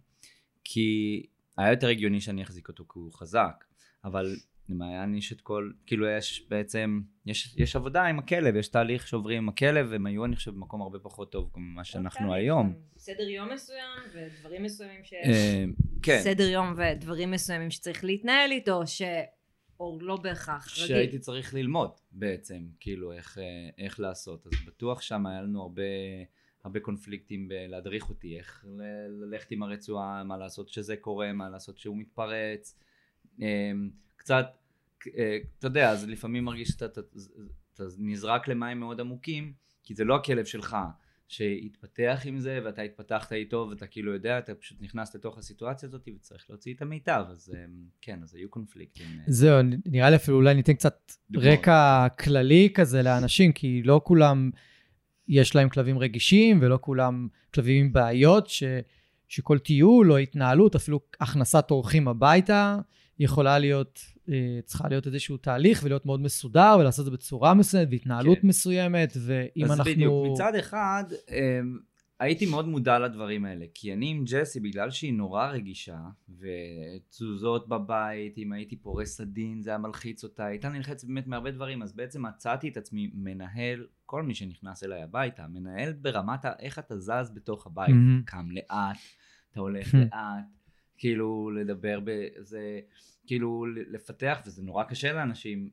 כי 0.65 1.23
היה 1.57 1.71
יותר 1.71 1.89
הגיוני 1.89 2.21
שאני 2.21 2.43
אחזיק 2.43 2.69
אותו 2.69 2.85
כי 2.85 2.99
הוא 2.99 3.13
חזק, 3.13 3.65
אבל 4.05 4.37
למעיין 4.69 5.15
יש 5.15 5.33
את 5.33 5.41
כל, 5.41 5.71
כאילו 5.87 6.07
יש 6.07 6.47
בעצם, 6.49 7.01
יש, 7.27 7.55
יש 7.57 7.77
עבודה 7.77 8.05
עם 8.05 8.19
הכלב, 8.19 8.57
יש 8.57 8.69
תהליך 8.69 9.09
שעוברים 9.09 9.39
עם 9.39 9.49
הכלב, 9.49 9.87
והם 9.91 10.07
היו 10.07 10.25
אני 10.25 10.37
חושב 10.37 10.51
במקום 10.51 10.83
הרבה 10.83 10.99
פחות 10.99 11.33
טוב 11.33 11.51
ממה 11.57 11.85
שאנחנו 11.85 12.35
היום. 12.35 12.75
סדר 12.97 13.29
יום 13.29 13.53
מסוים 13.53 14.01
ודברים 14.15 14.63
מסוימים 14.63 15.05
ש... 15.05 15.13
אה, 15.13 15.65
כן. 16.03 16.21
סדר 16.23 16.49
יום 16.49 16.75
ודברים 16.77 17.31
מסוימים 17.31 17.71
שצריך 17.71 18.05
להתנהל 18.05 18.53
איתו, 18.53 18.87
ש... 18.87 19.03
או 19.81 19.99
לא 20.01 20.17
בהכרח, 20.17 20.73
רגיל. 20.73 20.87
שהייתי 20.87 21.19
צריך 21.19 21.55
ללמוד 21.55 21.91
בעצם, 22.13 22.67
כאילו 22.81 23.13
איך, 23.13 23.39
אה, 23.39 23.85
איך 23.85 24.01
לעשות. 24.01 24.47
אז 24.47 24.53
בטוח 24.67 25.03
שם 25.03 25.27
היה 25.27 25.43
לנו 25.43 25.63
הרבה, 25.63 25.83
הרבה 26.65 26.81
קונפליקטים 26.81 27.49
בלהדריך 27.49 28.09
אותי, 28.09 28.39
איך 28.39 28.65
ללכת 29.09 29.51
עם 29.51 29.63
הרצועה, 29.63 30.25
מה 30.25 30.37
לעשות 30.37 30.69
שזה 30.69 30.97
קורה, 30.97 31.33
מה 31.33 31.51
לעשות 31.51 31.79
שהוא 31.79 31.97
מתפרץ. 31.97 32.79
קצת, 34.27 34.47
אה, 35.19 35.39
אתה 35.59 35.67
יודע, 35.67 35.91
אז 35.91 36.09
לפעמים 36.09 36.45
מרגיש 36.45 36.69
שאתה 36.69 36.85
אתה, 36.85 37.01
אתה 37.75 37.83
נזרק 37.99 38.49
למים 38.49 38.81
מאוד 38.81 39.01
עמוקים, 39.01 39.53
כי 39.83 39.95
זה 39.95 40.05
לא 40.05 40.17
הכלב 40.17 40.45
שלך. 40.45 40.77
שהתפתח 41.29 42.23
עם 42.25 42.39
זה 42.39 42.61
ואתה 42.65 42.83
התפתחת 42.83 43.33
איתו 43.33 43.67
ואתה 43.71 43.87
כאילו 43.87 44.13
יודע 44.13 44.39
אתה 44.39 44.55
פשוט 44.55 44.79
נכנס 44.81 45.15
לתוך 45.15 45.39
הסיטואציה 45.39 45.89
הזאת 45.89 46.09
וצריך 46.17 46.45
להוציא 46.51 46.75
את 46.75 46.83
המיטב 46.83 47.25
אז 47.29 47.55
אמ, 47.55 47.85
כן 48.01 48.23
אז 48.23 48.35
היו 48.35 48.51
קונפליקטים. 48.51 49.07
אה, 49.07 49.25
זהו, 49.27 49.59
נראה 49.87 50.11
לי 50.11 50.17
אפילו 50.17 50.37
אולי 50.37 50.55
ניתן 50.55 50.75
קצת 50.75 51.13
דוגמאות. 51.31 51.59
רקע 51.59 52.07
כללי 52.09 52.69
כזה 52.75 53.03
לאנשים, 53.03 53.53
כי 53.53 53.83
לא 53.83 54.01
כולם 54.05 54.51
יש 55.29 55.55
להם 55.55 55.69
כלבים 55.69 55.99
רגישים, 55.99 56.59
ולא 56.63 56.79
כולם 56.81 57.29
כלבים 57.55 57.85
עם 57.85 57.93
בעיות, 57.93 58.49
ש, 58.49 58.63
שכל 59.29 59.59
טיול 59.59 60.13
או 60.13 60.17
התנהלות, 60.17 60.75
אפילו 60.75 61.01
הכנסת 61.21 61.71
אורחים 61.71 62.09
הביתה, 62.09 62.79
יכולה 63.19 63.59
להיות, 63.59 64.01
אה, 64.09 64.16
צריכה 64.65 64.89
להיות 64.89 65.07
איזשהו 65.07 65.37
תהליך 65.37 65.81
ולהיות 65.85 66.07
מאוד 66.07 66.21
מסודר, 66.21 66.77
ולעשות 66.81 67.01
את 67.01 67.05
זה 67.05 67.11
בצורה 67.11 67.55
מסוימת, 67.55 67.89
והתנהלות 67.91 68.39
כן. 68.39 68.47
ואם 69.27 69.65
אנחנו... 69.65 69.83
אז 69.83 69.89
בדיוק, 69.89 70.27
מצד 70.33 70.55
אחד 70.55 71.05
אמ, 71.31 71.79
הייתי 72.21 72.47
מאוד 72.47 72.69
מודע 72.69 72.99
לדברים 72.99 73.45
האלה, 73.45 73.65
כי 73.75 73.93
אני 73.93 74.11
עם 74.11 74.25
ג'סי, 74.25 74.61
בגלל 74.61 74.91
שהיא 74.91 75.13
נורא 75.15 75.47
רגישה, 75.47 75.99
ותזוזות 76.39 77.69
בבית, 77.69 78.39
אם 78.39 78.53
הייתי 78.53 78.77
פורס 78.77 79.17
סדין, 79.17 79.63
זה 79.63 79.71
היה 79.71 79.79
מלחיץ 79.79 80.25
אותה, 80.25 80.47
הייתה 80.47 80.69
נלחצת 80.69 81.07
באמת 81.09 81.27
מהרבה 81.27 81.51
דברים, 81.51 81.83
אז 81.83 81.93
בעצם 81.93 82.27
מצאתי 82.27 82.69
את 82.69 82.77
עצמי 82.77 83.11
מנהל 83.15 83.87
כל 84.07 84.23
מי 84.23 84.35
שנכנס 84.35 84.85
אליי 84.85 85.03
הביתה, 85.03 85.47
מנהל 85.49 85.93
ברמת 85.93 86.45
ה- 86.45 86.53
איך 86.59 86.79
אתה 86.79 86.99
זז 86.99 87.31
בתוך 87.35 87.67
הבית, 87.67 87.89
מהמם. 87.91 88.23
קם 88.27 88.51
לאט, 88.51 88.99
אתה 89.53 89.61
הולך. 89.61 89.95
לאט, 90.13 90.45
כאילו 90.99 91.51
לדבר 91.51 91.99
בזה, 92.05 92.81
כאילו 93.27 93.67
לפתח, 93.67 94.39
וזה 94.47 94.63
נורא 94.63 94.85
קשה 94.85 95.13
לאנשים. 95.13 95.71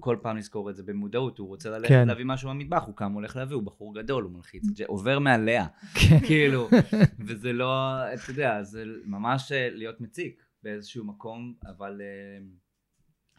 כל 0.00 0.16
פעם 0.22 0.36
לזכור 0.36 0.70
את 0.70 0.76
זה 0.76 0.82
במודעות, 0.82 1.38
הוא 1.38 1.48
רוצה 1.48 1.70
ללכת 1.70 1.88
כן. 1.88 2.08
להביא 2.08 2.24
משהו 2.24 2.48
במטבח, 2.50 2.82
הוא 2.86 2.96
קם 2.96 3.12
הולך 3.12 3.36
להביא, 3.36 3.54
הוא 3.54 3.62
בחור 3.62 3.94
גדול, 3.94 4.24
הוא 4.24 4.32
מלחיץ, 4.32 4.62
עובר 4.86 5.18
מעליה, 5.18 5.66
כן. 5.94 6.20
כאילו, 6.26 6.68
וזה 7.26 7.52
לא, 7.52 7.98
אתה 8.14 8.30
יודע, 8.30 8.62
זה 8.62 8.84
ממש 9.04 9.52
אה, 9.52 9.68
להיות 9.70 10.00
מציק 10.00 10.42
באיזשהו 10.62 11.04
מקום, 11.04 11.54
אבל 11.66 12.00
אה, 12.00 12.46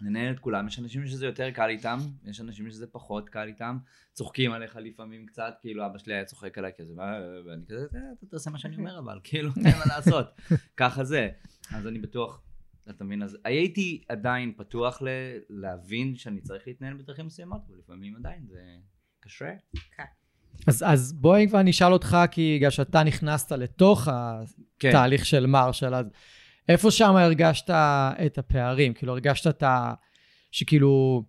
לנהל 0.02 0.34
את 0.34 0.40
כולם, 0.40 0.68
יש 0.68 0.80
אנשים 0.80 1.08
שזה 1.08 1.26
יותר 1.26 1.52
קל 1.52 1.70
איתם, 1.70 1.98
יש 2.26 2.42
אנשים 2.42 2.70
שזה 2.70 2.88
פחות 2.88 3.30
קל 3.30 3.48
איתם, 3.48 3.78
צוחקים 4.14 4.52
עליך 4.52 4.76
לפעמים 4.76 5.26
קצת, 5.26 5.54
כאילו 5.62 5.86
אבא 5.86 5.98
שלי 5.98 6.14
היה 6.14 6.26
צוחק 6.26 6.58
עליי 6.58 6.72
כזה, 6.78 6.94
"מה?" 6.96 7.12
ואני 7.46 7.66
כזה, 7.66 7.86
"אה, 7.96 8.00
אתה 8.18 8.26
תעשה 8.26 8.50
מה 8.50 8.58
שאני 8.58 8.78
אומר 8.78 9.00
אבל, 9.00 9.20
כאילו, 9.24 9.52
אין 9.66 9.78
מה 9.78 9.86
לעשות, 9.96 10.28
ככה 10.78 11.04
זה, 11.04 11.30
אז 11.74 11.88
אני 11.88 12.00
בטוח, 12.00 12.42
אתה 12.90 13.04
מבין, 13.04 13.24
אז 13.24 13.38
הייתי 13.44 14.04
עדיין 14.10 14.54
פתוח 14.58 15.02
ל- 15.02 15.08
להבין 15.50 16.16
שאני 16.16 16.42
צריך 16.42 16.68
להתנהל 16.68 16.94
בדרכים 16.94 17.26
מסוימות, 17.26 17.62
ולפעמים 17.70 18.16
עדיין 18.16 18.46
זה 18.48 18.60
קשה. 19.20 19.52
אז, 20.68 20.84
אז 20.88 21.14
בואי 21.14 21.48
כבר 21.48 21.62
נשאל 21.62 21.94
אותך, 21.94 22.18
כי 22.32 22.56
בגלל 22.58 22.70
שאתה 22.70 23.04
נכנסת 23.04 23.52
לתוך 23.52 24.08
כן. 24.80 24.90
התהליך 24.90 25.26
של 25.26 25.46
מרשל, 25.46 25.96
אז 25.96 26.06
איפה 26.70 26.92
שם 26.92 27.16
הרגשת 27.16 27.70
את 28.26 28.38
הפערים? 28.38 28.94
כאילו, 28.94 29.14
הרגשת 29.14 29.48
את 29.48 29.64
ה... 29.64 29.94
שכאילו, 30.52 31.24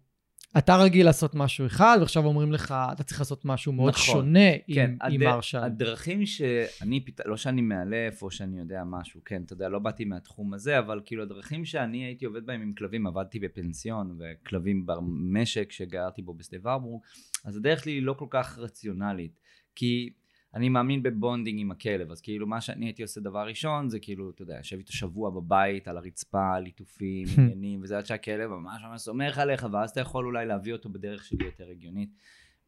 אתה 0.58 0.76
רגיל 0.76 1.06
לעשות 1.06 1.34
משהו 1.34 1.66
אחד, 1.66 1.96
ועכשיו 2.00 2.24
אומרים 2.24 2.52
לך, 2.52 2.74
אתה 2.92 3.02
צריך 3.02 3.20
לעשות 3.20 3.44
משהו 3.44 3.72
מאוד 3.72 3.92
נכון. 3.92 4.14
שונה 4.14 4.58
כן, 4.74 4.90
עם, 4.90 4.96
הד... 5.00 5.12
עם 5.12 5.20
מרשל. 5.20 5.58
הדרכים 5.58 6.26
שאני, 6.26 7.04
פת... 7.04 7.20
לא 7.26 7.36
שאני 7.36 7.60
מאלף 7.62 8.22
או 8.22 8.30
שאני 8.30 8.58
יודע 8.58 8.82
משהו, 8.86 9.20
כן, 9.24 9.42
אתה 9.42 9.52
יודע, 9.52 9.68
לא 9.68 9.78
באתי 9.78 10.04
מהתחום 10.04 10.54
הזה, 10.54 10.78
אבל 10.78 11.00
כאילו 11.04 11.22
הדרכים 11.22 11.64
שאני 11.64 12.04
הייתי 12.04 12.24
עובד 12.24 12.46
בהם 12.46 12.62
עם 12.62 12.72
כלבים, 12.72 13.06
עבדתי 13.06 13.38
בפנסיון 13.38 14.18
וכלבים 14.18 14.86
במשק 14.86 15.72
שגרתי 15.72 16.22
בו 16.22 16.34
בשדה 16.34 16.58
ורבורג, 16.62 17.02
אז 17.44 17.56
הדרך 17.56 17.82
שלי 17.82 17.92
היא 17.92 18.02
לא 18.02 18.12
כל 18.12 18.26
כך 18.30 18.58
רציונלית, 18.58 19.40
כי 19.74 20.10
אני 20.54 20.68
מאמין 20.68 21.02
ב 21.02 21.10
bonding 21.10 21.60
עם 21.60 21.70
הכלב, 21.70 22.10
אז 22.10 22.20
כאילו 22.20 22.46
מה 22.46 22.60
שאני 22.60 22.86
הייתי 22.86 23.02
עושה 23.02 23.20
דבר 23.20 23.46
ראשון 23.46 23.88
זה 23.88 23.98
כאילו, 23.98 24.30
אתה 24.30 24.42
יודע, 24.42 24.56
יושב 24.56 24.76
איתו 24.76 24.92
שבוע 24.92 25.30
בבית 25.30 25.88
על 25.88 25.96
הרצפה, 25.96 26.58
ליטופים, 26.58 27.26
עניינים, 27.38 27.80
וזה 27.82 27.98
עד 27.98 28.06
שהכלב 28.06 28.50
ממש 28.50 28.82
ממש 28.90 29.00
סומך 29.00 29.38
עליך, 29.38 29.66
ואז 29.72 29.90
אתה 29.90 30.00
יכול 30.00 30.26
אולי 30.26 30.46
להביא 30.46 30.72
אותו 30.72 30.88
בדרך 30.88 31.24
שלי 31.24 31.44
יותר 31.44 31.70
הגיונית. 31.70 32.10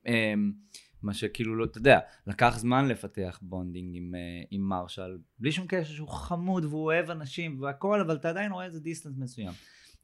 אמ, 0.06 0.52
מה 1.02 1.14
שכאילו 1.14 1.56
לא, 1.56 1.64
אתה 1.64 1.78
יודע, 1.78 1.99
לקח 2.26 2.58
זמן 2.58 2.88
לפתח 2.88 3.38
bonding 3.42 3.97
עם, 3.96 4.14
אה, 4.14 4.20
עם 4.50 4.60
מרשל, 4.60 5.18
בלי 5.38 5.52
שום 5.52 5.66
קשר 5.68 5.94
שהוא 5.94 6.08
חמוד 6.08 6.64
והוא 6.64 6.84
אוהב 6.84 7.10
אנשים 7.10 7.60
והכל, 7.60 8.00
אבל 8.00 8.16
אתה 8.16 8.28
עדיין 8.28 8.52
רואה 8.52 8.64
איזה 8.64 8.80
distance 8.80 9.18
מסוים. 9.18 9.52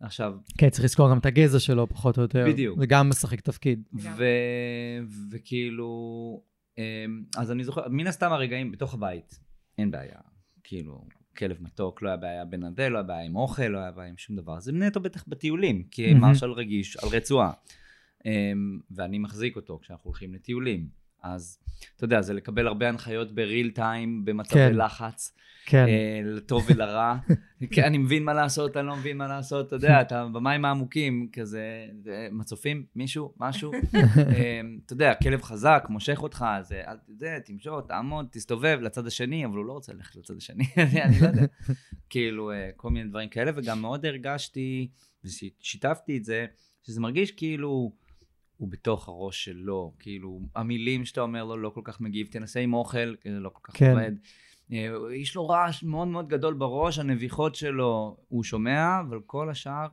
עכשיו, 0.00 0.34
כן, 0.58 0.70
צריך 0.70 0.84
לזכור 0.84 1.10
גם 1.10 1.18
את 1.18 1.26
הגזע 1.26 1.58
שלו, 1.58 1.88
פחות 1.88 2.16
או 2.16 2.22
יותר. 2.22 2.44
בדיוק. 2.48 2.78
זה 2.78 2.86
גם 2.86 3.08
משחק 3.08 3.40
תפקיד. 3.40 3.82
ו... 3.94 4.24
וכאילו, 5.30 6.42
אז 7.36 7.50
אני 7.52 7.64
זוכר, 7.64 7.88
מן 7.88 8.06
הסתם 8.06 8.32
הרגעים 8.32 8.72
בתוך 8.72 8.94
הבית, 8.94 9.40
אין 9.78 9.90
בעיה. 9.90 10.18
כאילו, 10.64 11.04
כלב 11.36 11.56
מתוק, 11.60 12.02
לא 12.02 12.08
היה 12.08 12.16
בעיה 12.16 12.44
בכלל, 12.44 12.88
לא 12.88 12.98
היה 12.98 13.02
בעיה 13.02 13.24
עם 13.24 13.36
אוכל, 13.36 13.66
לא 13.66 13.78
היה 13.78 13.90
בעיה 13.90 14.08
עם 14.08 14.16
שום 14.16 14.36
דבר. 14.36 14.60
זה 14.60 14.72
נטו 14.72 15.00
בטח 15.00 15.24
בטיולים, 15.28 15.82
כי. 15.90 16.14
מרשל 16.14 16.52
רגיש 16.52 16.96
על 16.96 17.08
רצועה. 17.08 17.52
אמ, 18.24 18.78
ואני 18.90 19.18
מחזיק 19.18 19.56
אותו 19.56 19.78
כשאנחנו 19.82 20.08
הולכים 20.08 20.34
לטיולים. 20.34 20.88
אז 21.34 21.58
אתה 21.96 22.04
יודע, 22.04 22.22
זה 22.22 22.34
לקבל 22.34 22.66
הרבה 22.66 22.88
הנחיות 22.88 23.34
בריל 23.34 23.70
טיים, 23.70 24.24
במצבי 24.24 24.58
כן. 24.58 24.74
לחץ. 24.76 25.32
כן. 25.66 25.86
אה, 25.88 26.20
לטוב 26.24 26.64
ולרע. 26.68 27.16
כן, 27.74 27.84
אני 27.84 27.98
מבין 27.98 28.24
מה 28.24 28.34
לעשות, 28.34 28.76
אני 28.76 28.86
לא 28.86 28.96
מבין 28.96 29.16
מה 29.16 29.26
לעשות, 29.26 29.66
אתה 29.66 29.76
יודע, 29.76 30.00
אתה 30.02 30.26
במים 30.32 30.64
העמוקים, 30.64 31.28
כזה, 31.32 31.86
זה, 32.02 32.28
מצופים, 32.32 32.86
מישהו, 32.96 33.34
משהו. 33.38 33.72
אה, 34.16 34.60
אתה 34.86 34.92
יודע, 34.92 35.14
כלב 35.14 35.42
חזק, 35.42 35.86
מושך 35.88 36.22
אותך, 36.22 36.44
זה, 36.62 36.82
אל 36.86 36.96
תדע, 37.06 37.38
תמשוך, 37.38 37.80
תעמוד, 37.88 38.26
תסתובב 38.30 38.78
לצד 38.82 39.06
השני, 39.06 39.44
אבל 39.44 39.56
הוא 39.56 39.64
לא 39.66 39.72
רוצה 39.72 39.92
ללכת 39.92 40.16
לצד 40.16 40.36
השני, 40.36 40.64
אני 40.76 41.20
לא 41.20 41.26
יודע. 41.26 41.46
כאילו, 42.10 42.52
אה, 42.52 42.70
כל 42.76 42.90
מיני 42.90 43.08
דברים 43.08 43.28
כאלה, 43.28 43.52
וגם 43.54 43.82
מאוד 43.82 44.06
הרגשתי, 44.06 44.88
ושיתפתי 45.24 46.16
את 46.16 46.24
זה, 46.24 46.46
שזה 46.82 47.00
מרגיש 47.00 47.30
כאילו... 47.30 48.05
הוא 48.56 48.68
בתוך 48.68 49.08
הראש 49.08 49.44
שלו, 49.44 49.92
כאילו, 49.98 50.40
המילים 50.54 51.04
שאתה 51.04 51.20
אומר 51.20 51.44
לו 51.44 51.56
לא 51.56 51.70
כל 51.70 51.80
כך 51.84 52.00
מגיב, 52.00 52.26
תנסה 52.30 52.60
עם 52.60 52.74
אוכל, 52.74 53.14
זה 53.24 53.40
לא 53.40 53.48
כל 53.48 53.60
כך 53.62 53.76
כן. 53.76 53.90
עובד. 53.90 54.12
אה, 54.72 54.88
יש 55.14 55.34
לו 55.34 55.48
רעש 55.48 55.82
מאוד 55.82 56.08
מאוד 56.08 56.28
גדול 56.28 56.54
בראש, 56.54 56.98
הנביחות 56.98 57.54
שלו, 57.54 58.16
הוא 58.28 58.44
שומע, 58.44 59.00
אבל 59.00 59.20
כל 59.26 59.50
השאר, 59.50 59.86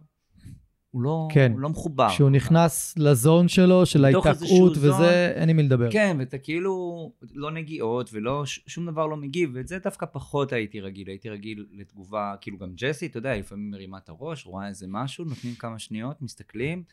הוא 0.92 1.02
לא, 1.02 1.28
כן. 1.32 1.52
הוא 1.52 1.60
לא 1.60 1.70
מחובר. 1.70 2.10
כשהוא 2.10 2.30
נכנס 2.30 2.98
לזון 2.98 3.48
שלו, 3.48 3.86
של 3.86 4.06
ההתעקעות 4.06 4.28
איזשהו 4.28 4.76
זון. 4.76 4.92
וזה, 4.94 5.34
אין 5.36 5.50
עם 5.50 5.56
מי 5.56 5.64
לדבר. 5.64 5.92
כן, 5.92 6.16
ואתה 6.20 6.38
כאילו, 6.38 7.12
לא 7.34 7.52
נגיעות 7.52 8.10
ולא, 8.14 8.44
שום 8.46 8.86
דבר 8.86 9.08
לא 9.08 9.18
מגיב, 9.18 9.52
ואת 9.54 9.68
זה 9.68 9.80
דווקא 9.80 10.06
פחות 10.06 10.54
הייתי 10.54 10.82
רגיל, 10.82 11.10
הייתי 11.10 11.30
רגיל 11.30 11.66
לתגובה, 11.72 12.34
כאילו 12.42 12.58
גם 12.58 12.74
ג'סי, 12.76 13.06
אתה 13.06 13.18
יודע, 13.18 13.38
לפעמים 13.38 13.72
מרימה 13.72 13.98
את 13.98 14.10
הראש, 14.10 14.46
רואה 14.46 14.68
איזה 14.68 14.86
משהו, 14.90 15.26
נותנים 15.26 15.56
כמה 15.56 15.80
שניות, 15.80 16.22
מסתכלים, 16.22 16.84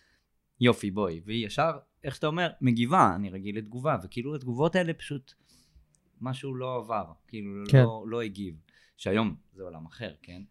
יופי, 0.60 0.90
בואי, 0.90 1.20
והיא 1.24 1.46
ישר, 1.46 1.70
איך 2.04 2.14
שאתה 2.14 2.26
אומר, 2.26 2.50
מגיבה, 2.60 3.12
אני 3.16 3.30
רגיל 3.30 3.58
לתגובה, 3.58 3.96
וכאילו 4.02 4.34
התגובות 4.34 4.76
האלה 4.76 4.94
פשוט, 4.94 5.32
משהו 6.20 6.54
לא 6.54 6.76
עבר, 6.76 7.12
כאילו 7.28 7.50
כן. 7.68 7.82
לא, 7.82 8.04
לא 8.06 8.20
הגיב, 8.22 8.54
שהיום 8.96 9.34
זה 9.52 9.62
עולם 9.62 9.86
אחר, 9.86 10.14
כן? 10.22 10.42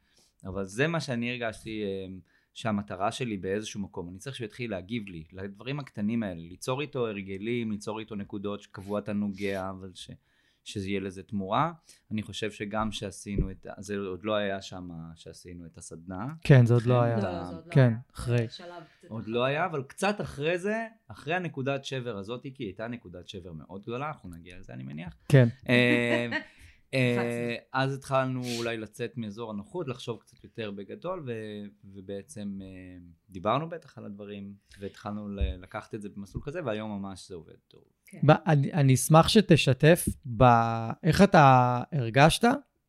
אבל 0.45 0.65
זה 0.65 0.87
מה 0.87 0.99
שאני 0.99 1.31
הרגשתי 1.31 1.83
אה, 1.83 2.07
שהמטרה 2.53 3.11
שלי 3.11 3.37
באיזשהו 3.37 3.79
מקום, 3.79 4.09
אני 4.09 4.17
צריך 4.17 4.35
שהוא 4.35 4.45
יתחיל 4.45 4.71
להגיב 4.71 5.07
לי, 5.07 5.23
לדברים 5.31 5.79
הקטנים 5.79 6.23
האלה, 6.23 6.41
ליצור 6.41 6.81
איתו 6.81 7.07
הרגלים, 7.07 7.71
ליצור 7.71 7.99
איתו 7.99 8.15
נקודות 8.15 8.61
שקבוע 8.61 8.99
אתה 8.99 9.13
נוגע, 9.13 9.69
אבל 9.69 9.91
ש, 9.95 10.11
שזה 10.63 10.89
יהיה 10.89 10.99
לזה 10.99 11.23
תמורה. 11.23 11.71
אני 12.11 12.23
חושב 12.23 12.51
שגם 12.51 12.91
שעשינו 12.91 13.51
את, 13.51 13.65
ה- 13.65 13.81
זה 13.81 13.97
עוד 13.97 14.23
לא 14.23 14.35
היה 14.35 14.61
שם 14.61 14.89
שעשינו 15.15 15.65
את 15.65 15.77
הסדנה, 15.77 16.27
כן, 16.43 16.65
זה 16.65 16.73
עוד 16.73 16.85
לא 16.85 16.95
כן. 16.99 17.03
היה. 17.05 17.15
לא, 17.15 17.43
זה 17.43 17.55
עוד 17.55 17.65
לא 17.67 17.71
כן, 17.71 17.81
היה. 17.81 17.97
אחרי. 18.13 18.47
עוד. 19.07 19.27
לא 19.27 19.43
היה, 19.43 19.65
אבל 19.65 19.83
קצת 19.83 20.21
אחרי 20.21 20.57
זה, 20.59 20.75
אחרי 21.07 21.33
הנקודת 21.33 21.85
שבר 21.85 22.17
הזאת, 22.17 22.45
כי 22.55 22.63
הייתה 22.63 22.87
נקודת 22.87 23.27
שבר 23.27 23.53
מאוד 23.53 23.81
גדולה, 23.81 24.07
אנחנו 24.07 24.29
נגיע 24.29 24.59
לזה 24.59 24.73
אני 24.73 24.83
מניח. 24.83 25.13
כן. 25.29 25.47
אה, 25.69 26.29
אה. 26.93 27.55
אז 27.73 27.93
התחלנו 27.93 28.41
אולי 28.57 28.77
לצאת 28.77 29.17
מאזור 29.17 29.51
הנוחות, 29.51 29.87
לחשוב 29.87 30.19
קצת 30.19 30.43
יותר 30.43 30.71
בגדול, 30.71 31.23
ו- 31.25 31.31
ובעצם 31.83 32.59
אה, 32.61 32.67
דיברנו 33.29 33.69
בטח 33.69 33.97
על 33.97 34.05
הדברים, 34.05 34.53
והתחלנו 34.79 35.29
לקחת 35.35 35.95
את 35.95 36.01
זה 36.01 36.09
במסלול 36.09 36.43
כזה, 36.43 36.59
והיום 36.65 37.01
ממש 37.01 37.27
זה 37.29 37.35
עובד 37.35 37.55
טוב. 37.67 37.83
כן. 38.11 38.17
ב- 38.23 38.31
אני, 38.47 38.73
אני 38.73 38.93
אשמח 38.93 39.27
שתשתף 39.27 40.05
באיך 40.25 41.21
אתה 41.21 41.79
הרגשת 41.93 42.43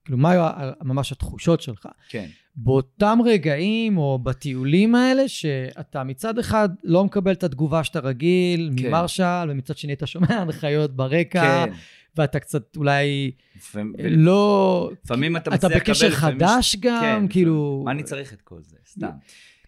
כאילו, 0.04 0.18
מה 0.18 0.30
היו 0.30 0.46
ממש 0.82 1.12
התחושות 1.12 1.60
שלך? 1.60 1.86
כן. 2.08 2.26
באותם 2.56 3.18
רגעים 3.24 3.98
או 3.98 4.18
בטיולים 4.22 4.94
האלה, 4.94 5.28
שאתה 5.28 6.04
מצד 6.04 6.38
אחד 6.38 6.68
לא 6.84 7.04
מקבל 7.04 7.32
את 7.32 7.44
התגובה 7.44 7.84
שאתה 7.84 7.98
רגיל 8.00 8.70
כן. 8.76 8.88
ממרשל, 8.88 9.46
ומצד 9.48 9.76
שני 9.76 9.92
אתה 9.92 10.06
שומע 10.06 10.26
הנחיות 10.40 10.96
ברקע, 10.96 11.64
כן. 11.66 11.72
ואתה 12.16 12.40
קצת 12.40 12.76
אולי 12.76 13.30
ו- 13.74 13.80
לא... 14.10 14.90
לפעמים 15.04 15.36
אתה 15.36 15.54
אתה 15.54 15.66
מצליח 15.68 15.82
בקשר 15.82 16.06
לקבל, 16.06 16.16
לפעמים 16.18 16.38
חדש 16.38 16.74
יש- 16.74 16.80
גם, 16.80 17.00
כן, 17.02 17.26
כאילו... 17.30 17.82
מה 17.84 17.90
אני 17.90 18.02
צריך 18.02 18.32
את 18.32 18.40
כל 18.40 18.58
זה? 18.62 18.76
סתם. 18.86 19.06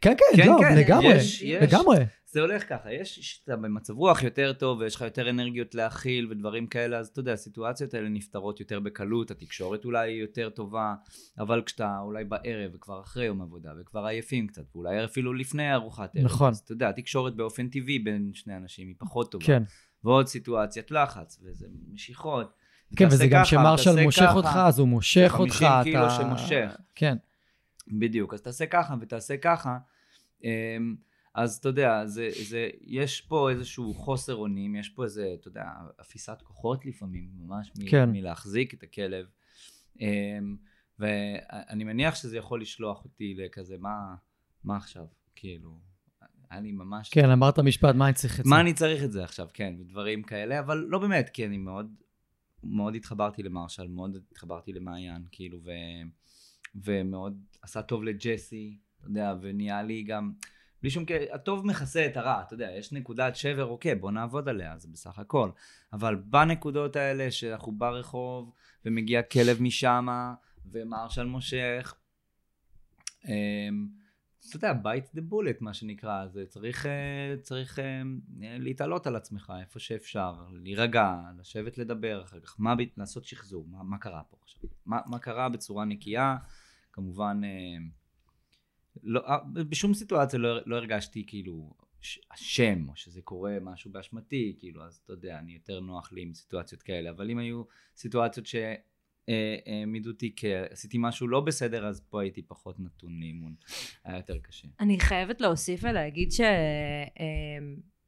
כן, 0.01 0.15
כן, 0.19 0.43
כן, 0.43 0.49
לא, 0.49 0.57
כן, 0.61 0.77
לגמרי, 0.77 1.15
יש- 1.15 1.43
יש. 1.43 1.63
לגמרי. 1.63 1.97
זה 2.33 2.41
הולך 2.41 2.69
ככה, 2.69 2.93
יש, 2.93 3.19
שאתה 3.21 3.57
במצב 3.57 3.97
רוח 3.97 4.23
יותר 4.23 4.53
טוב 4.53 4.79
ויש 4.79 4.95
לך 4.95 5.01
יותר 5.01 5.31
אנרגיות 5.31 5.75
להכיל 5.75 6.29
ודברים 6.31 6.67
כאלה, 6.67 6.99
אז 6.99 7.09
אתה 7.09 7.21
יודע, 7.21 7.33
הסיטואציות 7.33 7.95
האלה 7.95 8.09
נפתרות 8.09 8.61
יותר 8.61 8.81
בקלות, 8.81 9.31
התקשורת 9.31 9.85
אולי 9.85 10.13
היא 10.13 10.21
יותר 10.21 10.51
טובה, 10.51 10.95
אבל 11.39 11.63
כשאתה 11.67 11.99
אולי 12.01 12.25
בערב 12.25 12.71
וכבר 12.75 13.01
אחרי 13.01 13.25
יום 13.25 13.43
עבודה 13.43 13.73
וכבר 13.81 14.07
עייפים 14.07 14.47
קצת, 14.47 14.63
ואולי 14.75 15.05
אפילו 15.05 15.35
לפני 15.35 15.75
ארוחת 15.75 16.17
ערב, 16.17 16.25
נכון. 16.25 16.51
אז 16.51 16.59
אתה 16.59 16.73
יודע, 16.73 16.89
התקשורת 16.89 17.35
באופן 17.37 17.69
טבעי 17.69 17.99
בין 17.99 18.31
שני 18.35 18.57
אנשים 18.57 18.89
היא 18.89 18.97
פחות 18.99 19.33
טובה. 19.33 19.45
כן. 19.47 19.63
ועוד 20.05 20.27
סיטואציית 20.27 20.91
לחץ, 20.91 21.41
וזה 21.43 21.67
משיכות. 21.93 22.53
כן, 22.97 23.07
וזה 23.07 23.27
גם 23.27 23.45
שמרשל 23.45 24.03
מושך 24.03 24.23
ככה. 24.23 24.33
אותך, 24.33 24.57
אז 24.67 24.79
הוא 24.79 24.89
מושך 24.89 25.29
50 25.29 25.41
אותך, 25.41 25.57
אתה... 25.57 25.81
קילו 25.85 26.11
שמושך. 26.11 26.77
כן. 26.95 27.17
בדיוק, 27.89 28.35
אז 28.35 28.43
תעשה 28.43 28.67
ככה 28.67 28.95
ותעשה 29.01 29.37
ככה. 29.37 29.79
אז 31.35 31.57
אתה 31.57 31.69
יודע, 31.69 32.07
זה, 32.07 32.29
זה, 32.49 32.71
יש 32.81 33.21
פה 33.21 33.51
איזשהו 33.51 33.95
חוסר 33.95 34.35
אונים, 34.35 34.77
יש 34.77 34.89
פה 34.89 35.05
איזה, 35.05 35.35
אתה 35.41 35.49
יודע, 35.49 35.65
אפיסת 36.01 36.43
כוחות 36.43 36.87
לפעמים, 36.87 37.31
ממש, 37.35 37.73
מ, 37.79 37.91
כן. 37.91 38.11
מלהחזיק 38.11 38.75
את 38.75 38.83
הכלב. 38.83 39.27
אמ, 40.01 40.57
ואני 40.99 41.85
מניח 41.85 42.15
שזה 42.15 42.37
יכול 42.37 42.61
לשלוח 42.61 43.05
אותי 43.05 43.35
לכזה, 43.35 43.77
מה, 43.79 44.15
מה 44.65 44.77
עכשיו? 44.77 45.07
כאילו, 45.35 45.81
היה 46.51 46.61
לי 46.61 46.73
ממש... 46.73 47.11
כן, 47.11 47.31
אמרת 47.31 47.59
משפט, 47.59 47.95
מה 47.95 48.07
אני 48.07 48.15
צריך 48.15 48.41
את 48.41 48.45
זה? 48.45 48.51
מה 48.51 48.61
אני 48.61 48.75
צריך 48.75 49.05
את 49.05 49.13
זה 49.13 49.25
עכשיו, 49.25 49.49
כן, 49.55 49.75
ודברים 49.79 50.23
כאלה, 50.23 50.61
אבל 50.61 50.87
לא 50.89 50.99
באמת, 50.99 51.31
כי 51.31 51.47
אני 51.47 51.59
מאוד, 51.59 51.95
מאוד 52.65 52.95
התחברתי 52.95 53.43
למרשל, 53.43 53.89
מאוד 53.89 54.17
התחברתי 54.31 54.73
למעיין, 54.73 55.25
כאילו, 55.31 55.59
ו, 55.65 55.71
ומאוד 56.75 57.45
עשה 57.63 57.83
טוב 57.83 58.05
לג'סי, 58.05 58.79
אתה 58.99 59.07
יודע, 59.07 59.35
ונהיה 59.41 59.83
לי 59.83 60.03
גם, 60.03 60.33
בלי 60.83 60.91
שום 60.91 61.05
קשר, 61.05 61.25
הטוב 61.33 61.67
מכסה 61.67 62.07
את 62.07 62.17
הרע, 62.17 62.43
אתה 62.47 62.55
יודע, 62.55 62.71
יש 62.79 62.93
נקודת 62.93 63.37
שבר, 63.37 63.65
אוקיי, 63.65 63.95
בוא 63.95 64.11
נעבוד 64.11 64.49
עליה, 64.49 64.79
זה 64.79 64.89
בסך 64.93 65.19
הכל, 65.19 65.51
אבל 65.93 66.15
בנקודות 66.15 66.97
האלה 66.97 67.31
שאנחנו 67.31 67.73
ברחוב, 67.73 68.53
ומגיע 68.85 69.23
כלב 69.23 69.63
משמה, 69.63 70.35
ומרשל 70.73 71.25
מושך, 71.25 71.95
אמ, 73.29 73.89
אתה 74.49 74.57
יודע, 74.57 74.73
bite 74.83 75.17
the 75.17 75.33
bullet, 75.33 75.59
מה 75.61 75.75
שנקרא, 75.75 76.27
זה 76.27 76.47
צריך, 76.47 76.87
אה, 76.87 77.35
צריך 77.43 77.79
אה, 77.79 78.03
להתעלות 78.41 79.07
על 79.07 79.17
עצמך 79.17 79.53
איפה 79.61 79.79
שאפשר, 79.79 80.35
להירגע, 80.53 81.15
לשבת 81.39 81.79
לדבר 81.79 82.23
אחר 82.23 82.41
כך, 82.41 82.57
מה, 82.59 82.75
לעשות 82.97 83.25
שחזור, 83.25 83.67
מה, 83.69 83.83
מה 83.83 83.99
קרה 83.99 84.23
פה 84.31 84.37
עכשיו, 84.43 84.63
מה, 84.87 85.01
מה 85.07 85.19
קרה 85.19 85.49
בצורה 85.49 85.85
נקייה, 85.85 86.37
כמובן, 86.93 87.41
אה, 87.45 87.85
לא, 89.03 89.21
אה, 89.27 89.39
בשום 89.69 89.95
סיטואציה 89.95 90.39
לא, 90.39 90.61
לא 90.67 90.77
הרגשתי 90.77 91.25
כאילו 91.27 91.75
אשם, 92.29 92.89
או 92.89 92.97
שזה 92.97 93.23
קורה 93.23 93.59
משהו 93.61 93.93
באשמתי, 93.93 94.57
כאילו, 94.59 94.85
אז 94.85 95.01
אתה 95.05 95.13
יודע, 95.13 95.39
אני 95.39 95.53
יותר 95.53 95.81
נוח 95.81 96.13
לי 96.13 96.23
עם 96.23 96.35
סיטואציות 96.35 96.83
כאלה, 96.83 97.11
אבל 97.11 97.31
אם 97.31 97.39
היו 97.39 97.63
סיטואציות 97.97 98.47
ש... 98.47 98.55
אה, 99.29 99.57
העמידו 99.67 100.11
אותי 100.11 100.35
כי 100.37 100.57
עשיתי 100.71 100.97
משהו 101.01 101.29
לא 101.29 101.41
בסדר, 101.41 101.87
אז 101.87 102.01
פה 102.01 102.23
הייתי 102.23 102.43
פחות 102.43 102.81
נתון 102.81 103.21
לאימון. 103.21 103.55
היה 104.05 104.17
יותר 104.17 104.39
קשה. 104.39 104.69
אני 104.81 105.01
חייבת 105.01 105.41
להוסיף 105.41 105.81
ולהגיד 105.85 106.29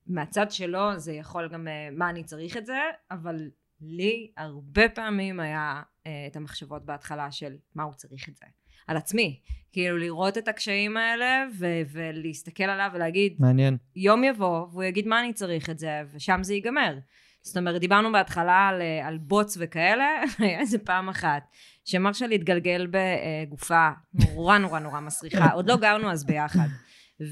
שמהצד 0.07 0.51
שלו 0.51 0.99
זה 0.99 1.13
יכול 1.13 1.49
גם 1.49 1.69
אה, 1.69 1.89
מה 1.93 2.11
אני 2.11 2.25
צריך 2.25 2.57
את 2.57 2.67
זה, 2.67 2.79
אבל 3.11 3.51
לי 3.81 4.33
הרבה 4.37 4.89
פעמים 4.89 5.41
היה 5.41 5.83
אה, 6.07 6.27
את 6.27 6.37
המחשבות 6.37 6.85
בהתחלה 6.85 7.33
של 7.33 7.57
מה 7.75 7.83
הוא 7.83 7.95
צריך 7.95 8.29
את 8.29 8.37
זה. 8.37 8.47
על 8.87 8.97
עצמי. 8.97 9.41
כאילו 9.73 9.99
לראות 9.99 10.39
את 10.39 10.49
הקשיים 10.49 10.97
האלה 10.97 11.45
ו- 11.59 11.83
ולהסתכל 11.93 12.65
עליו 12.65 12.91
ולהגיד 12.95 13.37
מעניין. 13.39 13.77
יום 13.97 14.25
יבוא 14.25 14.67
והוא 14.71 14.83
יגיד 14.83 15.07
מה 15.07 15.21
אני 15.21 15.33
צריך 15.33 15.71
את 15.71 15.79
זה 15.79 16.03
ושם 16.15 16.39
זה 16.43 16.55
ייגמר. 16.55 16.95
זאת 17.43 17.57
אומרת 17.57 17.81
דיברנו 17.81 18.13
בהתחלה 18.13 18.69
על, 18.69 18.83
על 19.05 19.19
בוץ 19.19 19.57
וכאלה, 19.61 20.23
היה 20.39 20.59
איזה 20.61 20.79
פעם 20.79 21.09
אחת 21.09 21.43
שמרשל 21.85 22.31
התגלגל 22.31 22.87
בגופה 22.91 23.89
נורא 24.15 24.59
נורא 24.59 24.79
נורא 24.79 25.01
מסריחה, 25.01 25.51
עוד 25.53 25.69
לא 25.69 25.77
גרנו 25.77 26.11
אז 26.11 26.27
ביחד. 26.27 26.67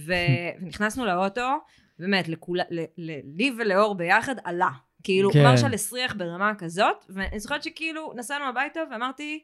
ו- 0.06 0.12
ונכנסנו 0.60 1.06
לאוטו, 1.06 1.48
באמת, 1.98 2.28
לכול, 2.28 2.58
ל- 2.70 2.84
ל- 2.98 3.36
לי 3.36 3.52
ולאור 3.58 3.94
ביחד 3.94 4.34
עלה. 4.44 4.70
כאילו. 5.02 5.32
כן. 5.32 5.42
מרשל 5.42 5.74
הסריח 5.74 6.14
ברמה 6.14 6.52
כזאת, 6.58 7.04
ואני 7.08 7.40
זוכרת 7.40 7.62
שכאילו 7.62 8.12
נסענו 8.16 8.44
הביתה 8.44 8.80
ואמרתי, 8.90 9.42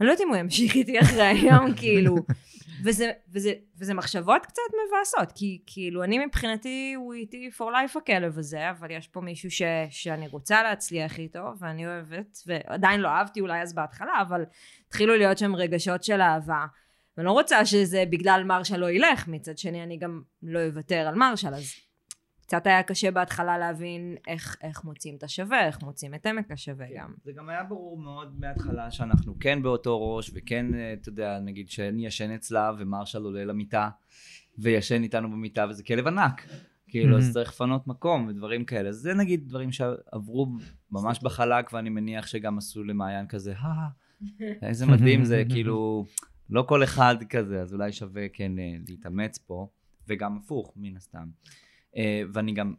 אני 0.00 0.06
לא 0.06 0.12
יודעת 0.12 0.24
אם 0.24 0.28
הוא 0.28 0.36
ימשיך 0.36 0.74
איתי 0.74 1.00
אחרי 1.00 1.22
היום, 1.22 1.74
כאילו. 1.80 2.16
וזה, 2.84 3.10
וזה, 3.32 3.52
וזה 3.78 3.94
מחשבות 3.94 4.46
קצת 4.46 4.62
מבאסות, 4.86 5.32
כי 5.34 5.62
כאילו 5.66 6.04
אני 6.04 6.26
מבחינתי 6.26 6.92
הוא 6.96 7.14
איתי 7.14 7.50
for 7.58 7.62
life 7.62 7.98
הכלב 7.98 8.38
הזה, 8.38 8.70
אבל 8.70 8.90
יש 8.90 9.08
פה 9.08 9.20
מישהו 9.20 9.50
ש, 9.50 9.62
שאני 9.90 10.28
רוצה 10.28 10.62
להצליח 10.62 11.18
איתו, 11.18 11.52
ואני 11.58 11.86
אוהבת, 11.86 12.38
ועדיין 12.46 13.00
לא 13.00 13.08
אהבתי 13.08 13.40
אולי 13.40 13.62
אז 13.62 13.74
בהתחלה, 13.74 14.22
אבל 14.22 14.44
התחילו 14.86 15.16
להיות 15.16 15.38
שם 15.38 15.56
רגשות 15.56 16.04
של 16.04 16.20
אהבה. 16.20 16.66
ואני 17.16 17.26
לא 17.26 17.32
רוצה 17.32 17.64
שזה 17.64 18.04
בגלל 18.10 18.44
מרשל 18.44 18.76
לא 18.76 18.90
ילך, 18.90 19.28
מצד 19.28 19.58
שני 19.58 19.82
אני 19.82 19.98
גם 19.98 20.22
לא 20.42 20.66
אוותר 20.66 21.08
על 21.08 21.14
מרשל, 21.14 21.54
אז 21.54 21.74
קצת 22.50 22.66
היה 22.66 22.82
קשה 22.82 23.10
בהתחלה 23.10 23.58
להבין 23.58 24.16
איך, 24.26 24.56
איך 24.62 24.84
מוצאים 24.84 25.16
את 25.16 25.22
השווה, 25.22 25.66
איך 25.66 25.82
מוצאים 25.82 26.14
את 26.14 26.26
עמק 26.26 26.50
השווה 26.50 26.86
גם. 26.96 27.14
זה 27.24 27.32
גם 27.32 27.48
היה 27.48 27.64
ברור 27.64 27.98
מאוד 27.98 28.40
מההתחלה 28.40 28.90
שאנחנו 28.90 29.34
כן 29.40 29.62
באותו 29.62 30.16
ראש, 30.16 30.30
וכן, 30.34 30.74
אה, 30.74 30.92
אתה 30.92 31.08
יודע, 31.08 31.38
נגיד 31.40 31.68
שאני 31.70 32.06
ישן 32.06 32.30
אצלה 32.30 32.72
ומרשל 32.78 33.22
עולה 33.22 33.44
למיטה, 33.44 33.88
וישן 34.58 35.02
איתנו 35.02 35.30
במיטה, 35.30 35.66
וזה 35.70 35.82
כלב 35.84 36.06
ענק. 36.06 36.46
כאילו, 36.88 37.18
אז 37.18 37.28
Mhm. 37.30 37.32
צריך 37.32 37.50
לפנות 37.50 37.86
מקום 37.86 38.26
ודברים 38.28 38.64
כאלה. 38.64 38.92
זה 38.92 39.14
נגיד 39.14 39.48
דברים 39.48 39.72
שעברו 39.72 40.52
ממש 40.90 41.22
בחלק, 41.22 41.72
ואני 41.72 41.90
מניח 41.90 42.26
שגם 42.26 42.58
עשו 42.58 42.84
למעיין 42.84 43.26
כזה, 43.26 43.52
אה, 43.52 43.88
איזה 44.68 44.86
מדהים 44.86 45.24
זה, 45.24 45.42
כאילו, 45.52 46.06
לא 46.50 46.62
כל 46.62 46.84
אחד 46.84 47.16
כזה, 47.28 47.60
אז 47.60 47.74
אולי 47.74 47.92
שווה 47.92 48.28
כן 48.32 48.58
אה, 48.58 48.74
להתאמץ 48.88 49.38
פה, 49.38 49.68
וגם 50.08 50.36
הפוך, 50.36 50.72
מן 50.76 50.96
הסתם. 50.96 51.28
אה, 51.96 52.22
ואני 52.32 52.52
גם 52.52 52.74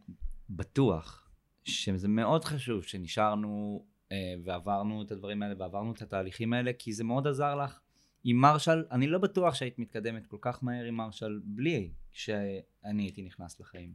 בטוח 0.50 1.30
שזה 1.64 2.08
מאוד 2.08 2.44
חשוב 2.44 2.84
שנשארנו 2.84 3.86
אה, 4.12 4.34
ועברנו 4.44 5.02
את 5.02 5.12
הדברים 5.12 5.44
האלה 5.44 5.56
ועברנו 5.58 5.92
את 5.92 6.02
התהליכים 6.02 6.54
האלה, 6.54 6.72
כי 6.80 6.94
זה 6.94 7.04
מאוד 7.04 7.28
עזר 7.28 7.56
לך. 7.56 7.80
עם 8.24 8.38
מרשל, 8.38 8.84
אני 8.92 9.08
לא 9.08 9.18
בטוח 9.18 9.56
שהיית 9.56 9.80
מתקדמת 9.80 10.28
כל 10.28 10.38
כך 10.42 10.64
מהר 10.64 10.86
עם 10.86 10.96
מרשל 10.96 11.40
בלי 11.44 11.92
שאני 12.12 13.04
הייתי 13.04 13.22
נכנס 13.22 13.60
לחיים 13.60 13.94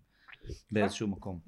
באיזשהו 0.73 1.09
מקום. 1.09 1.41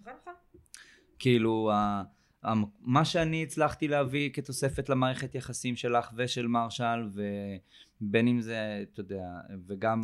כאילו, 1.18 1.70
ה- 1.72 2.02
ה- 2.44 2.52
מה 2.80 3.04
שאני 3.04 3.42
הצלחתי 3.42 3.88
להביא 3.88 4.30
כתוספת 4.32 4.88
למערכת 4.88 5.34
יחסים 5.34 5.76
שלך 5.76 6.10
ושל 6.16 6.46
מרשל, 6.46 7.08
ובין 8.00 8.28
אם 8.28 8.40
זה, 8.40 8.84
אתה 8.92 9.00
יודע, 9.00 9.26
וגם, 9.66 10.00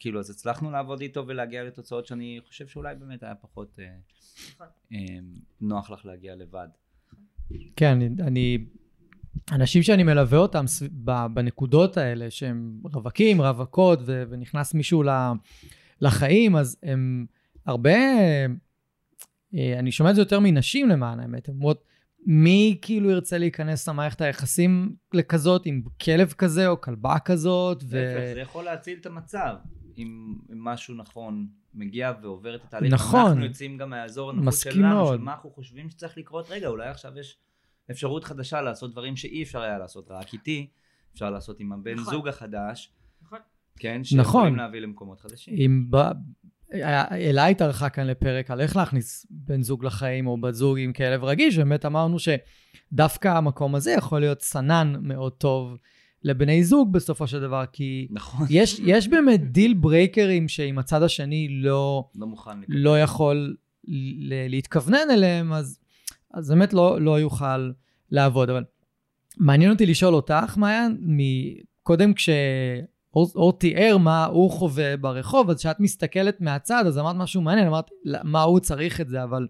כאילו, 0.00 0.20
אז 0.20 0.30
הצלחנו 0.30 0.70
לעבוד 0.70 1.00
איתו 1.00 1.26
ולהגיע 1.26 1.64
לתוצאות 1.64 2.06
שאני 2.06 2.40
חושב 2.46 2.66
שאולי 2.66 2.94
באמת 2.94 3.22
היה 3.22 3.34
פחות 3.34 3.78
אה, 3.78 3.94
אה, 4.92 4.98
נוח 5.60 5.90
לך 5.90 6.06
להגיע 6.06 6.36
לבד. 6.36 6.68
כן, 7.76 7.86
אני, 7.86 8.08
אני... 8.20 8.58
אנשים 9.52 9.82
שאני 9.82 10.02
מלווה 10.02 10.38
אותם 10.38 10.64
בנקודות 11.34 11.96
האלה, 11.96 12.30
שהם 12.30 12.80
רווקים, 12.92 13.40
רווקות, 13.40 13.98
ו- 14.06 14.22
ונכנס 14.30 14.74
מישהו 14.74 15.02
ל- 15.02 15.32
לחיים, 16.00 16.56
אז 16.56 16.76
הם 16.82 17.26
הרבה... 17.66 17.98
אה, 19.54 19.78
אני 19.78 19.92
שומע 19.92 20.10
את 20.10 20.14
זה 20.14 20.20
יותר 20.20 20.40
מנשים 20.40 20.88
למען 20.88 21.20
האמת, 21.20 21.48
הן 21.48 21.54
אומרות, 21.54 21.84
מי 22.26 22.78
כאילו 22.82 23.10
ירצה 23.10 23.38
להיכנס 23.38 23.88
למערכת 23.88 24.20
היחסים 24.20 24.94
לכזאת, 25.14 25.66
עם 25.66 25.82
כלב 26.04 26.32
כזה 26.32 26.68
או 26.68 26.80
כלבה 26.80 27.18
כזאת, 27.18 27.82
ו... 27.82 27.88
זה 28.34 28.40
יכול 28.40 28.64
להציל 28.64 28.98
את 29.00 29.06
המצב. 29.06 29.54
אם 29.98 30.34
אם 30.52 30.64
משהו 30.64 30.94
נכון 30.94 31.46
מגיע 31.74 32.12
ועובר 32.22 32.54
את 32.54 32.64
התהליך, 32.64 32.92
נכון. 32.92 33.20
אנחנו 33.20 33.44
יוצאים 33.44 33.78
גם 33.78 33.90
מהאזור 33.90 34.30
הנוחות 34.30 34.54
שלנו, 34.54 34.94
מאוד. 34.94 35.18
של 35.18 35.24
מה 35.24 35.32
אנחנו 35.32 35.50
חושבים 35.50 35.90
שצריך 35.90 36.18
לקרות. 36.18 36.50
רגע, 36.50 36.68
אולי 36.68 36.88
עכשיו 36.88 37.18
יש 37.18 37.38
אפשרות 37.90 38.24
חדשה 38.24 38.62
לעשות 38.62 38.92
דברים 38.92 39.16
שאי 39.16 39.42
אפשר 39.42 39.60
היה 39.60 39.78
לעשות 39.78 40.10
רק 40.10 40.32
איתי, 40.32 40.70
אפשר 41.14 41.30
לעשות 41.30 41.60
עם 41.60 41.72
הבן 41.72 41.94
נכון. 41.94 42.14
זוג 42.14 42.28
החדש, 42.28 42.92
נכון. 43.22 43.38
כן, 43.78 44.00
נכון. 44.00 44.04
שיכולים 44.04 44.56
להביא 44.56 44.80
למקומות 44.80 45.20
חדשים. 45.20 45.54
אם 45.54 45.86
ב... 45.90 45.96
אלה 47.12 47.46
התארחה 47.46 47.88
כאן 47.88 48.06
לפרק 48.06 48.50
על 48.50 48.60
איך 48.60 48.76
להכניס 48.76 49.26
בן 49.30 49.62
זוג 49.62 49.84
לחיים 49.84 50.26
או 50.26 50.40
בת 50.40 50.54
זוג 50.54 50.78
עם 50.78 50.92
כלב 50.92 51.24
רגיש, 51.24 51.54
ובאמת 51.54 51.84
אמרנו 51.86 52.16
שדווקא 52.18 53.28
המקום 53.28 53.74
הזה 53.74 53.90
יכול 53.90 54.20
להיות 54.20 54.42
סנן 54.42 54.94
מאוד 55.00 55.32
טוב 55.32 55.76
לבני 56.24 56.64
זוג 56.64 56.92
בסופו 56.92 57.26
של 57.26 57.40
דבר, 57.40 57.64
כי 57.72 58.08
נכון. 58.10 58.46
יש, 58.50 58.80
יש 58.84 59.08
באמת 59.08 59.52
deal 59.52 59.74
breaker 59.74 60.32
ים 60.32 60.48
שאם 60.48 60.78
הצד 60.78 61.02
השני 61.02 61.48
לא, 61.50 62.08
לא 62.14 62.26
מוכן. 62.26 62.58
לא 62.68 63.00
יכול 63.00 63.56
ל- 63.88 64.48
להתכוונן 64.48 65.10
אליהם, 65.10 65.52
אז, 65.52 65.78
אז 66.34 66.50
באמת 66.50 66.72
לא, 66.72 67.00
לא 67.00 67.20
יוכל 67.20 67.70
לעבוד. 68.10 68.50
אבל 68.50 68.64
מעניין 69.36 69.70
אותי 69.70 69.86
לשאול 69.86 70.14
אותך, 70.14 70.56
מעיין, 70.56 71.16
קודם 71.82 72.12
כשאור 73.12 73.52
תיאר 73.52 73.96
מה 73.98 74.24
הוא 74.24 74.50
חווה 74.50 74.96
ברחוב, 74.96 75.50
אז 75.50 75.58
כשאת 75.58 75.80
מסתכלת 75.80 76.40
מהצד, 76.40 76.84
אז 76.86 76.98
אמרת 76.98 77.16
משהו 77.16 77.42
מעניין, 77.42 77.66
אמרת 77.66 77.90
מה 78.24 78.42
הוא 78.42 78.60
צריך 78.60 79.00
את 79.00 79.08
זה, 79.08 79.22
אבל 79.22 79.48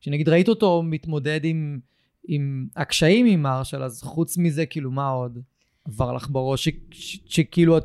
כשנגיד 0.00 0.28
ראית 0.28 0.48
אותו 0.48 0.82
מתמודד 0.82 1.40
עם, 1.44 1.80
עם 2.28 2.66
הקשיים 2.76 3.26
עם 3.26 3.42
מרשל, 3.42 3.82
אז 3.82 4.02
חוץ 4.02 4.38
מזה, 4.38 4.66
כאילו, 4.66 4.90
מה 4.90 5.08
עוד 5.08 5.38
עבר 5.84 6.12
לך 6.12 6.28
בראש, 6.30 6.68
שכאילו 7.26 7.78
את... 7.78 7.84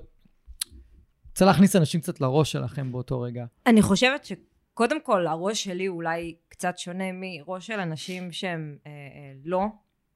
רוצה 1.29 1.45
להכניס 1.45 1.75
אנשים 1.75 2.01
קצת 2.01 2.21
לראש 2.21 2.51
שלכם 2.51 2.91
באותו 2.91 3.21
רגע. 3.21 3.45
אני 3.65 3.81
חושבת 3.81 4.25
שקודם 4.25 5.01
כל 5.01 5.27
הראש 5.27 5.63
שלי 5.63 5.87
אולי 5.87 6.35
קצת 6.49 6.77
שונה 6.77 7.03
מראש 7.13 7.67
של 7.67 7.79
אנשים 7.79 8.31
שהם 8.31 8.77
אה, 8.85 8.91
אה, 8.91 9.33
לא 9.45 9.65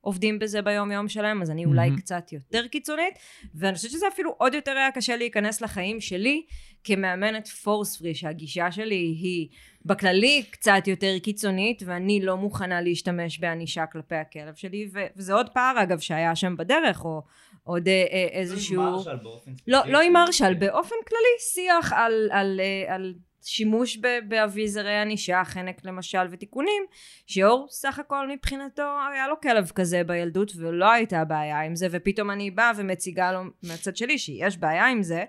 עובדים 0.01 0.39
בזה 0.39 0.61
ביום 0.61 0.91
יום 0.91 1.07
שלהם, 1.07 1.41
אז 1.41 1.51
אני 1.51 1.65
אולי 1.65 1.89
mm-hmm. 1.89 1.97
קצת 1.97 2.33
יותר 2.33 2.67
קיצונית, 2.67 3.13
ואני 3.55 3.75
חושבת 3.75 3.91
שזה 3.91 4.07
אפילו 4.07 4.35
עוד 4.37 4.53
יותר 4.53 4.71
היה 4.71 4.91
קשה 4.91 5.15
להיכנס 5.15 5.61
לחיים 5.61 6.01
שלי 6.01 6.43
כמאמנת 6.83 7.47
פורס 7.47 7.97
פרי, 7.97 8.15
שהגישה 8.15 8.71
שלי 8.71 8.95
היא 8.95 9.47
בכללי 9.85 10.43
קצת 10.51 10.87
יותר 10.87 11.19
קיצונית, 11.19 11.83
ואני 11.85 12.21
לא 12.21 12.37
מוכנה 12.37 12.81
להשתמש 12.81 13.39
בענישה 13.39 13.85
כלפי 13.85 14.15
הכלב 14.15 14.55
שלי, 14.55 14.89
ו- 14.93 15.05
וזה 15.15 15.33
עוד 15.33 15.49
פער 15.49 15.83
אגב 15.83 15.99
שהיה 15.99 16.35
שם 16.35 16.57
בדרך, 16.57 17.05
או 17.05 17.21
עוד 17.63 17.87
אה, 17.87 18.05
אה 18.11 18.27
איזשהו... 18.31 18.75
לא 18.75 18.81
עם 18.81 18.93
מרשל 18.93 19.15
באופן 19.15 19.51
ספציפי. 19.51 19.71
לא, 19.71 19.79
לא 19.87 20.01
עם 20.01 20.13
מרשל, 20.13 20.53
באופן 20.53 20.95
כללי 21.07 21.39
שיח 21.53 21.93
על, 21.93 22.13
על, 22.13 22.31
על, 22.31 22.59
אה, 22.59 22.95
על 22.95 23.13
שימוש 23.43 23.97
באביזרי 24.27 24.97
ענישה, 24.97 25.41
חנק 25.45 25.85
למשל 25.85 26.27
ותיקונים, 26.31 26.83
שאור 27.27 27.67
סך 27.69 27.99
הכל 27.99 28.29
מבחינתו 28.29 28.97
היה 29.13 29.27
לו 29.27 29.41
כלב 29.41 29.71
כזה 29.75 30.03
בילדות 30.03 30.51
ולא 30.55 30.91
הייתה 30.91 31.25
בעיה 31.25 31.61
עם 31.61 31.75
זה, 31.75 31.87
ופתאום 31.91 32.31
אני 32.31 32.51
באה 32.51 32.71
ומציגה 32.77 33.31
לו 33.31 33.39
מהצד 33.63 33.95
שלי 33.95 34.17
שיש 34.17 34.57
בעיה 34.57 34.87
עם 34.87 35.03
זה, 35.03 35.23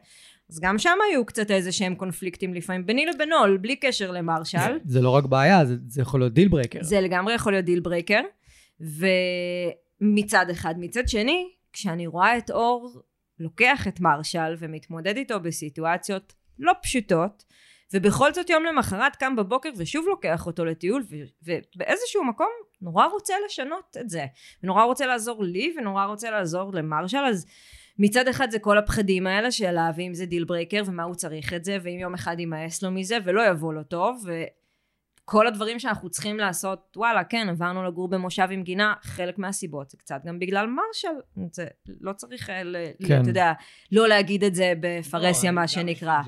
אז 0.50 0.60
גם 0.60 0.78
שם 0.78 0.98
היו 1.10 1.24
קצת 1.26 1.50
איזה 1.50 1.72
שהם 1.72 1.94
קונפליקטים 1.94 2.54
לפעמים 2.54 2.86
ביני 2.86 3.06
לבינו, 3.06 3.36
בלי 3.60 3.76
קשר 3.76 4.10
למרשל. 4.10 4.58
זה, 4.58 4.78
זה 4.84 5.00
לא 5.00 5.10
רק 5.10 5.24
בעיה, 5.24 5.64
זה, 5.64 5.74
זה 5.88 6.02
יכול 6.02 6.20
להיות 6.20 6.34
deal 6.34 6.48
breaker. 6.48 6.82
זה 6.82 7.00
לגמרי 7.00 7.34
יכול 7.34 7.52
להיות 7.52 7.64
deal 7.64 7.80
breaker, 7.80 8.20
ומצד 10.00 10.46
אחד. 10.50 10.74
מצד 10.78 11.08
שני, 11.08 11.48
כשאני 11.72 12.06
רואה 12.06 12.38
את 12.38 12.50
אור 12.50 13.02
לוקח 13.38 13.88
את 13.88 14.00
מרשל 14.00 14.54
ומתמודד 14.58 15.16
איתו 15.16 15.40
בסיטואציות 15.40 16.32
לא 16.58 16.72
פשוטות, 16.82 17.44
ובכל 17.94 18.34
זאת 18.34 18.50
יום 18.50 18.64
למחרת 18.64 19.16
קם 19.16 19.36
בבוקר 19.36 19.70
ושוב 19.76 20.06
לוקח 20.08 20.46
אותו 20.46 20.64
לטיול 20.64 21.04
ו- 21.10 21.58
ובאיזשהו 21.74 22.24
מקום 22.24 22.48
נורא 22.82 23.06
רוצה 23.06 23.34
לשנות 23.46 23.96
את 24.00 24.10
זה. 24.10 24.26
ונורא 24.62 24.84
רוצה 24.84 25.06
לעזור 25.06 25.44
לי 25.44 25.74
ונורא 25.78 26.04
רוצה 26.04 26.30
לעזור 26.30 26.72
למרשל. 26.74 27.18
אז 27.18 27.46
מצד 27.98 28.28
אחד 28.28 28.50
זה 28.50 28.58
כל 28.58 28.78
הפחדים 28.78 29.26
האלה 29.26 29.50
של 29.50 29.76
ואם 29.96 30.14
זה 30.14 30.26
deal 30.26 30.44
breaker 30.44 30.82
ומה 30.86 31.02
הוא 31.02 31.14
צריך 31.14 31.54
את 31.54 31.64
זה 31.64 31.78
ואם 31.82 31.98
יום 31.98 32.14
אחד 32.14 32.40
יימאס 32.40 32.82
לו 32.82 32.90
מזה 32.90 33.18
ולא 33.24 33.42
יבוא 33.46 33.74
לו 33.74 33.82
טוב 33.82 34.24
כל 35.24 35.46
הדברים 35.46 35.78
שאנחנו 35.78 36.10
צריכים 36.10 36.38
לעשות, 36.38 36.96
וואלה, 36.96 37.24
כן, 37.24 37.48
עברנו 37.48 37.84
לגור 37.84 38.08
במושב 38.08 38.48
עם 38.50 38.62
גינה, 38.62 38.94
חלק 39.02 39.38
מהסיבות 39.38 39.90
זה 39.90 39.96
קצת 39.96 40.20
גם 40.24 40.38
בגלל 40.38 40.66
מרשל, 40.66 41.48
זה 41.52 41.66
לא 42.00 42.12
צריך, 42.12 42.50
אה, 42.50 42.62
כן. 43.08 43.20
אתה 43.20 43.30
יודע, 43.30 43.52
לא 43.92 44.08
להגיד 44.08 44.44
את 44.44 44.54
זה 44.54 44.72
בפרהסיה, 44.80 45.50
לא, 45.50 45.56
מה 45.56 45.68
שנקרא. 45.68 46.20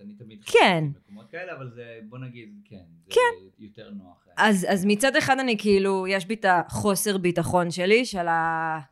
אני 0.00 0.14
תמיד 0.18 0.44
כן. 0.44 0.84
במקומות 0.94 1.30
כאלה, 1.30 1.52
אבל 1.56 1.70
זה, 1.70 1.98
בוא 2.08 2.18
נגיד, 2.18 2.48
כן, 2.64 2.76
זה 3.04 3.10
כן. 3.10 3.46
יותר 3.58 3.90
נוח. 3.90 4.26
אז, 4.36 4.66
אז 4.70 4.84
מצד 4.86 5.16
אחד 5.16 5.38
אני 5.38 5.58
כאילו, 5.58 6.06
יש 6.06 6.26
בי 6.26 6.34
את 6.34 6.44
החוסר 6.48 7.18
ביטחון 7.18 7.70
שלי, 7.70 8.04
של 8.04 8.26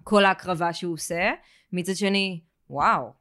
כל 0.04 0.24
ההקרבה 0.24 0.72
שהוא 0.72 0.94
עושה, 0.94 1.30
מצד 1.72 1.96
שני, 1.96 2.40
וואו, 2.70 3.12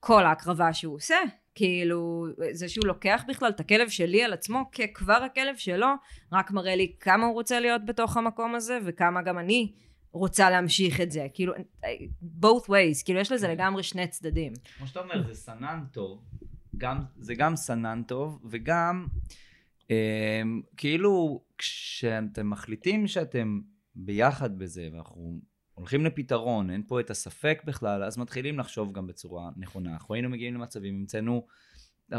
כל 0.00 0.26
ההקרבה 0.26 0.72
שהוא 0.72 0.94
עושה, 0.94 1.18
כאילו 1.54 2.26
זה 2.52 2.68
שהוא 2.68 2.86
לוקח 2.86 3.22
בכלל 3.28 3.48
את 3.48 3.60
הכלב 3.60 3.88
שלי 3.88 4.24
על 4.24 4.32
עצמו 4.32 4.70
ככבר 4.72 5.12
הכלב 5.12 5.56
שלו 5.56 5.86
רק 6.32 6.50
מראה 6.50 6.76
לי 6.76 6.92
כמה 7.00 7.26
הוא 7.26 7.34
רוצה 7.34 7.60
להיות 7.60 7.84
בתוך 7.86 8.16
המקום 8.16 8.54
הזה 8.54 8.78
וכמה 8.84 9.22
גם 9.22 9.38
אני 9.38 9.72
רוצה 10.12 10.50
להמשיך 10.50 11.00
את 11.00 11.12
זה 11.12 11.26
כאילו 11.34 11.52
both 12.42 12.66
ways 12.68 13.04
כאילו 13.04 13.20
יש 13.20 13.32
לזה 13.32 13.46
כן. 13.46 13.52
לגמרי 13.52 13.82
שני 13.82 14.06
צדדים 14.06 14.52
כמו 14.78 14.86
שאתה 14.86 15.00
אומר 15.00 15.22
זה 15.26 15.34
סנן 15.34 15.84
טוב 15.92 16.24
גם, 16.76 16.98
זה 17.16 17.34
גם 17.34 17.56
סנן 17.56 18.02
טוב 18.06 18.40
וגם 18.44 19.06
אה, 19.90 20.42
כאילו 20.76 21.42
כשאתם 21.58 22.50
מחליטים 22.50 23.06
שאתם 23.06 23.60
ביחד 23.94 24.58
בזה 24.58 24.88
ואנחנו 24.92 25.40
הולכים 25.74 26.04
לפתרון, 26.04 26.70
אין 26.70 26.82
פה 26.86 27.00
את 27.00 27.10
הספק 27.10 27.62
בכלל, 27.64 28.04
אז 28.04 28.18
מתחילים 28.18 28.58
לחשוב 28.58 28.92
גם 28.92 29.06
בצורה 29.06 29.50
נכונה. 29.56 29.92
אנחנו 29.92 30.14
היינו 30.14 30.28
מגיעים 30.28 30.54
למצבים, 30.54 30.94
המצאנו, 30.94 31.46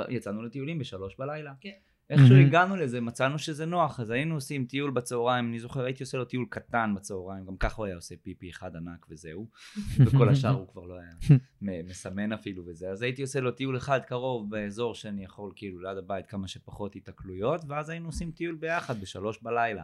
יצאנו 0.09 0.43
לטיולים 0.43 0.79
בשלוש 0.79 1.15
בלילה. 1.17 1.53
כן. 1.61 1.69
איכשהו 2.09 2.35
הגענו 2.35 2.75
לזה, 2.75 3.01
מצאנו 3.01 3.39
שזה 3.39 3.65
נוח, 3.65 3.99
אז 3.99 4.09
היינו 4.09 4.35
עושים 4.35 4.65
טיול 4.65 4.91
בצהריים, 4.91 5.49
אני 5.49 5.59
זוכר, 5.59 5.83
הייתי 5.83 6.03
עושה 6.03 6.17
לו 6.17 6.25
טיול 6.25 6.45
קטן 6.49 6.93
בצהריים, 6.95 7.45
גם 7.45 7.57
ככה 7.57 7.75
הוא 7.77 7.85
היה 7.85 7.95
עושה 7.95 8.15
פיפי 8.21 8.49
אחד 8.49 8.75
ענק 8.75 9.05
וזהו, 9.09 9.47
וכל 10.05 10.29
השאר 10.29 10.49
הוא 10.49 10.67
כבר 10.67 10.85
לא 10.85 10.95
היה 10.95 11.39
מסמן 11.83 12.31
אפילו 12.31 12.63
וזה, 12.65 12.89
אז 12.89 13.01
הייתי 13.01 13.21
עושה 13.21 13.39
לו 13.39 13.51
טיול 13.51 13.77
אחד 13.77 13.99
קרוב 14.05 14.49
באזור 14.49 14.95
שאני 14.95 15.23
יכול 15.23 15.51
כאילו 15.55 15.79
ליד 15.79 15.97
הבית 15.97 16.27
כמה 16.27 16.47
שפחות 16.47 16.95
התקלויות, 16.95 17.61
ואז 17.67 17.89
היינו 17.89 18.05
עושים 18.05 18.31
טיול 18.31 18.55
ביחד 18.55 19.01
בשלוש 19.01 19.41
בלילה. 19.41 19.83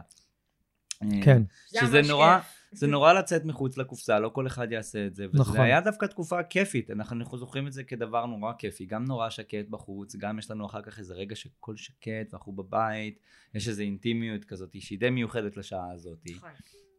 כן. 1.24 1.42
שזה 1.68 2.00
נורא, 2.08 2.38
זה 2.72 2.86
נורא 2.86 3.12
לצאת 3.12 3.44
מחוץ 3.44 3.76
לקופסה, 3.76 4.20
לא 4.20 4.28
כל 4.28 4.46
אחד 4.46 4.72
יעשה 4.72 5.06
את 5.06 5.14
זה. 5.14 5.26
נכון. 5.32 5.52
וזה 5.52 5.62
היה 5.62 5.80
דווקא 5.80 6.06
תקופה 6.06 6.42
כיפית, 6.42 6.90
אנחנו 6.90 7.38
זוכרים 7.38 7.66
את 7.66 7.72
זה 7.72 7.84
כדבר 7.84 8.26
נורא 8.26 8.52
כיפי, 8.58 8.86
גם 8.86 9.04
נורא 9.04 9.30
שקט 9.30 9.68
בחוץ, 9.70 10.16
גם 10.16 10.38
יש 10.38 10.50
לנו 10.50 10.66
אחר 10.66 10.82
כך 10.82 10.98
איזה 10.98 11.14
רגע 11.14 11.36
שכל 11.36 11.76
שקט 11.76 12.32
ואנחנו 12.32 12.52
בבית, 12.52 13.18
יש 13.54 13.68
איזו 13.68 13.82
אינטימיות 13.82 14.44
כזאת 14.44 14.76
שהיא 14.80 14.98
די 14.98 15.10
מיוחדת 15.10 15.56
לשעה 15.56 15.92
הזאת. 15.92 16.18
נכון. 16.30 16.50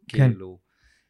כאילו, 0.08 0.60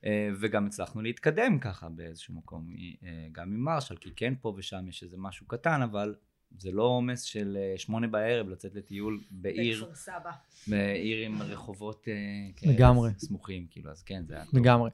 אה, 0.06 0.30
וגם 0.40 0.66
הצלחנו 0.66 1.02
להתקדם 1.02 1.60
ככה 1.60 1.90
באיזשהו 1.90 2.36
מקום, 2.36 2.74
אה, 3.04 3.28
גם 3.32 3.54
עם 3.54 3.60
מרשל, 3.60 3.96
כי 3.96 4.10
כן 4.16 4.34
פה 4.42 4.54
ושם 4.58 4.88
יש 4.88 5.04
איזה 5.04 5.18
משהו 5.20 5.48
קטן, 5.48 5.82
אבל 5.82 6.16
זה 6.60 6.72
לא 6.72 6.84
עומס 6.84 7.22
של 7.22 7.58
אה, 7.60 7.74
שמונה 7.78 8.08
בערב 8.08 8.50
לצאת 8.50 8.76
לטיול 8.76 9.20
בעיר. 9.32 9.86
בכפר 9.86 9.96
סבא. 9.96 10.32
בעיר 10.68 11.26
עם 11.26 11.42
רחובות 11.42 12.08
אה, 12.08 12.70
לגמרי. 12.72 13.12
סמוכים, 13.18 13.66
כאילו, 13.70 13.92
אז 13.92 14.04
כן, 14.04 14.24
זה 14.28 14.36
היה 14.36 14.46
טוב. 14.46 14.60
לגמרי. 14.60 14.90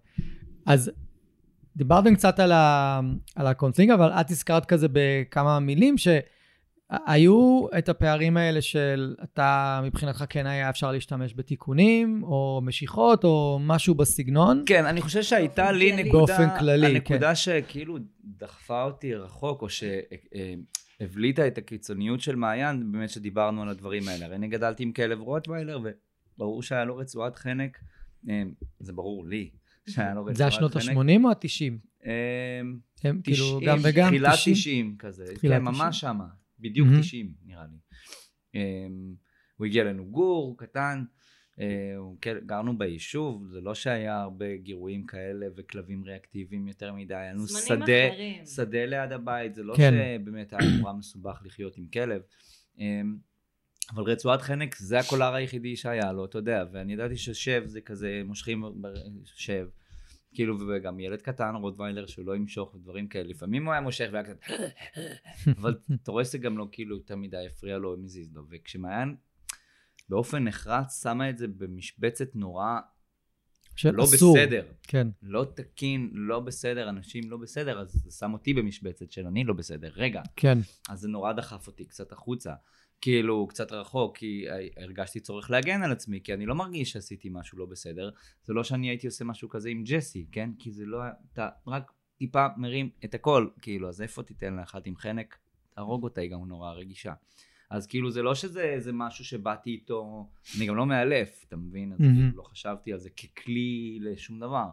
אז 0.66 0.92
דיברתם 1.76 2.16
קצת 2.16 2.40
על, 2.40 2.52
ה, 2.52 3.00
על 3.36 3.48
הקונפלינג, 3.48 3.92
אבל 3.92 4.10
את 4.10 4.32
הזכרת 4.32 4.66
כזה 4.66 4.88
בכמה 4.92 5.60
מילים 5.60 5.96
שהיו 5.98 7.68
את 7.78 7.90
הפערים 7.90 8.38
האלה 8.38 8.62
של 8.62 9.16
אתה, 9.24 9.82
מבחינתך 9.84 10.26
כן 10.30 10.48
היה 10.48 10.70
אפשר 10.70 10.92
להשתמש 10.92 11.34
בתיקונים, 11.36 12.24
או 12.24 12.62
משיכות, 12.64 13.24
או 13.24 13.60
משהו 13.62 13.96
בסגנון. 13.96 14.64
כן, 14.66 14.86
אני 14.86 15.02
חושב 15.02 15.24
שהייתה 15.24 15.72
לי 15.72 16.04
נקודה, 16.04 16.38
באופן 16.38 16.60
כללי, 16.60 16.88
הנקודה 16.88 17.28
כן. 17.28 17.36
שכאילו 17.36 17.98
דחפה 18.24 18.84
אותי 18.84 19.16
רחוק, 19.16 19.62
או 19.62 19.70
ש... 19.70 19.84
הבליטה 21.00 21.48
את 21.48 21.58
הקיצוניות 21.58 22.22
של 22.22 22.36
מעיין, 22.36 22.92
באמת 22.92 23.10
שדיברנו 23.10 23.62
על 23.62 23.70
הדברים 23.70 24.08
האלה. 24.08 24.26
הרי 24.26 24.36
אני 24.36 24.48
גדלתי 24.48 24.84
עם 24.84 24.92
כלב 24.92 25.20
רוטוויילר, 25.20 25.80
וברור 26.36 26.64
שהיה 26.64 26.86
לו 26.86 26.98
רצועת 26.98 27.36
חנק, 27.36 27.80
אה, 28.30 28.44
זה 28.80 28.94
ברור 28.94 29.26
לי, 29.26 29.50
שהיה 29.90 30.14
לו 30.14 30.26
רצועת 30.26 30.38
חנק. 30.38 30.38
זה 30.38 30.48
השנות 30.48 30.76
ה-80 30.76 31.24
או 31.24 31.30
ה-90? 31.30 31.74
אה, 32.06 32.62
הם 33.04 33.22
כאילו 33.24 33.60
גם 33.66 33.78
וגם? 33.84 34.08
תחילת 34.08 34.34
90 34.46 34.96
כזה, 35.00 35.26
כן, 35.42 35.62
ממש 35.62 36.00
שמה, 36.00 36.28
בדיוק 36.60 36.88
90 37.00 37.34
נראה 37.46 37.66
לי. 37.72 37.78
אה, 38.56 38.88
הוא 39.58 39.66
הגיע 39.66 39.84
לנו 39.84 40.06
גור, 40.06 40.58
קטן, 40.58 41.04
גרנו 42.46 42.78
ביישוב, 42.78 43.48
זה 43.48 43.62
לא 43.62 43.76
שהיה 43.76 44.22
הרבה 44.22 44.58
גירויים 44.58 45.06
כאלה 45.06 45.46
וכלבים 45.56 46.04
ריאקטיביים 46.04 46.68
יותר 46.68 46.94
מדי, 46.94 47.16
היה 47.16 47.34
לנו 47.34 47.48
שדה, 47.48 48.16
שדה 48.56 48.86
ליד 48.86 49.12
הבית, 49.12 49.56
זה 49.56 49.64
לא 49.64 49.76
כן. 49.78 49.94
שבאמת 49.94 50.54
היה 50.54 50.78
נורא 50.80 50.94
מסובך 50.94 51.42
לחיות 51.46 51.78
עם 51.78 51.88
כלב. 51.88 52.22
אה, 52.80 53.02
אבל 53.94 54.04
רצועת 54.04 54.42
חנק 54.42 54.76
זה 54.76 55.00
הקולר 55.00 55.34
היחידי 55.34 55.76
שהיה 55.76 56.12
לו, 56.12 56.26
אתה 56.26 56.38
יודע, 56.38 56.66
ואני 56.72 56.94
ידעתי 56.94 57.18
ששב 57.18 57.64
זה 57.66 57.82
כזה, 57.82 58.22
מושכים 58.26 58.64
שב, 59.26 59.68
כאילו, 60.34 60.58
וגם 60.68 61.00
ילד 61.00 61.22
קטן, 61.22 61.56
רוטוויילר, 61.56 62.06
שהוא 62.06 62.26
לא 62.26 62.36
ימשוך 62.36 62.76
ודברים 62.76 63.08
כאלה. 63.08 63.30
לפעמים 63.30 63.66
הוא 63.66 63.72
היה 63.72 63.82
מושך 63.82 64.10
והיה 64.12 64.26
כזה... 64.26 64.40
אבל 65.60 65.78
אתה 66.04 66.12
רואה 66.12 66.26
שזה 66.26 66.38
גם 66.38 66.58
לא 66.58 66.68
כאילו 66.72 66.96
יותר 66.96 67.16
מדי 67.16 67.46
הפריע 67.48 67.78
לו, 67.78 67.98
מזיז 67.98 68.36
לו. 68.36 68.44
וכשמעיין 68.50 69.16
באופן 70.10 70.44
נחרץ 70.44 71.04
שמה 71.04 71.30
את 71.30 71.38
זה 71.38 71.48
במשבצת 71.48 72.36
נורא 72.36 72.80
של 73.76 73.92
לא 73.92 74.04
אסור. 74.04 74.38
בסדר. 74.38 74.66
כן. 74.84 75.08
לא 75.22 75.46
תקין, 75.56 76.10
לא 76.14 76.40
בסדר, 76.40 76.90
אנשים 76.90 77.30
לא 77.30 77.38
בסדר, 77.38 77.80
אז 77.80 77.92
זה 77.92 78.12
שם 78.12 78.34
אותי 78.34 78.54
במשבצת 78.54 79.12
של 79.12 79.28
אני 79.28 79.44
לא 79.44 79.54
בסדר. 79.54 79.92
רגע, 79.96 80.22
כן. 80.36 80.58
אז 80.90 81.00
זה 81.00 81.08
נורא 81.08 81.34
דחף 81.34 81.68
אותי 81.68 81.86
קצת 81.86 82.12
החוצה. 82.12 82.54
כאילו, 83.02 83.48
קצת 83.48 83.72
רחוק, 83.72 84.18
כי 84.18 84.46
הרגשתי 84.78 85.20
צורך 85.20 85.52
להגן 85.52 85.84
על 85.84 85.92
עצמי, 85.92 86.20
כי 86.24 86.34
אני 86.34 86.46
לא 86.46 86.56
מרגיש 86.56 86.92
שעשיתי 86.92 87.30
משהו 87.32 87.58
לא 87.58 87.66
בסדר. 87.66 88.10
זה 88.44 88.54
לא 88.54 88.64
שאני 88.64 88.90
הייתי 88.90 89.08
עושה 89.08 89.26
משהו 89.26 89.50
כזה 89.50 89.70
עם 89.70 89.84
ג'סי, 89.84 90.28
כן? 90.32 90.50
כי 90.60 90.72
זה 90.72 90.86
לא... 90.86 91.00
אתה 91.34 91.50
רק 91.68 91.92
טיפה 92.18 92.48
מרים 92.58 92.90
את 93.06 93.14
הכל, 93.14 93.48
כאילו, 93.62 93.90
אז 93.90 94.02
איפה 94.02 94.24
תיתן 94.24 94.54
לה 94.54 94.64
אחת 94.64 94.88
עם 94.88 94.96
חנק? 94.96 95.38
תהרוג 95.76 96.04
אותה, 96.04 96.22
היא 96.22 96.32
גם 96.32 96.48
נורא 96.48 96.72
רגישה. 96.72 97.14
אז 97.70 97.88
כאילו 97.88 98.12
זה 98.12 98.22
לא 98.22 98.36
שזה 98.36 98.62
איזה 98.62 98.94
משהו 98.94 99.26
שבאתי 99.26 99.70
איתו, 99.70 100.30
אני 100.58 100.66
גם 100.66 100.76
לא 100.76 100.86
מאלף, 100.86 101.46
אתה 101.48 101.56
מבין? 101.56 101.94
אז. 101.94 101.98
כאילו 101.98 102.38
לא 102.38 102.44
חשבתי 102.44 102.94
על 102.94 103.00
זה 103.00 103.10
ככלי 103.10 103.98
לשום 104.02 104.40
דבר. 104.40 104.70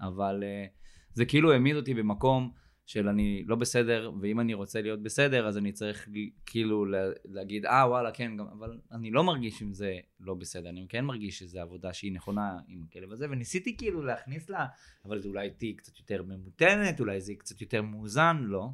אבל 0.00 0.44
אה, 0.46 0.66
זה 1.14 1.24
כאילו 1.24 1.52
העמיד 1.52 1.76
אותי 1.76 1.94
במקום 1.94 2.50
של 2.86 3.08
אני 3.08 3.44
לא 3.46 3.56
בסדר, 3.56 4.10
ואם 4.20 4.40
אני 4.40 4.54
רוצה 4.54 4.82
להיות 4.82 5.02
בסדר, 5.02 5.46
אז 5.46 5.58
אני 5.58 5.72
צריך 5.72 6.08
כאילו 6.46 6.84
לה- 6.84 7.10
להגיד, 7.24 7.66
אה 7.66 7.88
וואלה, 7.88 8.10
כן, 8.10 8.36
גם, 8.36 8.46
אבל 8.58 8.78
אני 8.92 9.10
לא 9.10 9.24
מרגיש 9.24 9.62
עם 9.62 9.74
זה 9.74 9.96
לא 10.20 10.34
בסדר, 10.34 10.68
אני 10.68 10.86
כן 10.88 11.04
מרגיש 11.04 11.38
שזו 11.38 11.60
עבודה 11.60 11.92
שהיא 11.92 12.12
נכונה 12.12 12.58
עם 12.68 12.82
הכלב 12.88 13.12
הזה, 13.12 13.26
וניסיתי 13.30 13.76
כאילו 13.76 14.02
להכניס 14.02 14.50
לה, 14.50 14.66
אבל 15.04 15.18
זה 15.20 15.28
אולי 15.28 15.50
תהיי 15.50 15.74
קצת 15.74 15.98
יותר 15.98 16.22
ממותנת, 16.22 17.00
אולי 17.00 17.20
זה 17.20 17.32
יהיה 17.32 17.38
קצת 17.38 17.60
יותר 17.60 17.82
מאוזן, 17.82 18.36
לא. 18.40 18.68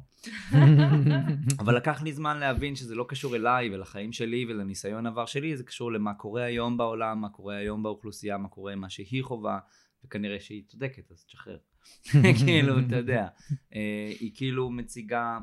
אבל 1.59 1.75
לקח 1.75 2.01
לי 2.01 2.13
זמן 2.13 2.37
להבין 2.37 2.75
שזה 2.75 2.95
לא 2.95 3.05
קשור 3.09 3.35
אליי 3.35 3.75
ולחיים 3.75 4.11
שלי 4.11 4.45
ולניסיון 4.49 5.05
עבר 5.05 5.25
שלי, 5.25 5.57
זה 5.57 5.63
קשור 5.63 5.91
למה 5.91 6.13
קורה 6.13 6.43
היום 6.43 6.77
בעולם, 6.77 7.21
מה 7.21 7.29
קורה 7.29 7.55
היום 7.55 7.83
באוכלוסייה, 7.83 8.37
מה 8.37 8.47
קורה 8.47 8.73
עם 8.73 8.79
מה 8.79 8.89
שהיא 8.89 9.23
חווה, 9.23 9.59
וכנראה 10.05 10.39
שהיא 10.39 10.63
צודקת, 10.67 11.11
אז 11.11 11.25
תשחרר. 11.25 11.57
כאילו, 12.45 12.79
אתה 12.79 12.95
יודע, 13.01 13.27
אה, 13.75 14.11
היא 14.19 14.31
כאילו 14.35 14.69
מציגה 14.69 15.37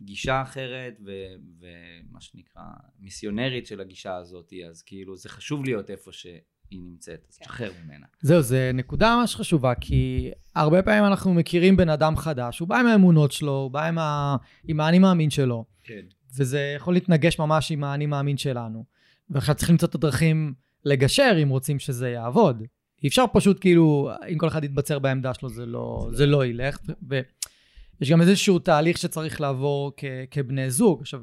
גישה 0.00 0.42
אחרת, 0.42 0.98
ו- 1.06 1.34
ומה 1.60 2.20
שנקרא, 2.20 2.62
מיסיונרית 3.00 3.66
של 3.66 3.80
הגישה 3.80 4.16
הזאת, 4.16 4.52
אז 4.70 4.82
כאילו, 4.82 5.16
זה 5.16 5.28
חשוב 5.28 5.64
להיות 5.64 5.90
איפה 5.90 6.12
שהיא 6.12 6.40
נמצאת, 6.72 7.26
אז 7.30 7.38
תשחרר 7.38 7.72
ממנה. 7.84 8.06
זהו, 8.20 8.42
זו 8.42 8.56
נקודה 8.74 9.16
ממש 9.20 9.36
חשובה, 9.36 9.74
כי 9.74 10.30
הרבה 10.54 10.82
פעמים 10.82 11.04
אנחנו 11.04 11.34
מכירים 11.34 11.76
בן 11.76 11.88
אדם 11.88 12.16
חדש, 12.16 12.58
הוא 12.58 12.68
בא 12.68 12.80
עם 12.80 12.86
האמונות 12.86 13.32
שלו, 13.32 13.52
הוא 13.52 13.70
בא 13.70 13.86
עם, 13.86 13.98
ה... 13.98 14.36
עם 14.68 14.80
האני 14.80 14.98
מאמין 14.98 15.30
שלו, 15.30 15.64
כן. 15.82 16.04
וזה 16.36 16.72
יכול 16.76 16.94
להתנגש 16.94 17.38
ממש 17.38 17.72
עם 17.72 17.84
האני 17.84 18.06
מאמין 18.06 18.36
שלנו. 18.36 18.84
ועכשיו 19.30 19.54
צריך 19.54 19.70
למצוא 19.70 19.88
את 19.88 19.94
הדרכים 19.94 20.54
לגשר 20.84 21.36
אם 21.42 21.48
רוצים 21.48 21.78
שזה 21.78 22.10
יעבוד. 22.10 22.62
אי 23.02 23.08
אפשר 23.08 23.24
פשוט 23.32 23.60
כאילו, 23.60 24.10
אם 24.32 24.38
כל 24.38 24.48
אחד 24.48 24.64
יתבצר 24.64 24.98
בעמדה 24.98 25.34
שלו, 25.34 25.48
זה 25.48 25.66
לא, 25.66 26.08
זה 26.12 26.26
לא 26.26 26.46
ילך. 26.46 26.78
ויש 27.08 28.10
גם 28.10 28.20
איזשהו 28.20 28.58
תהליך 28.58 28.98
שצריך 28.98 29.40
לעבור 29.40 29.92
כ, 29.96 30.04
כבני 30.30 30.70
זוג. 30.70 31.00
עכשיו, 31.00 31.20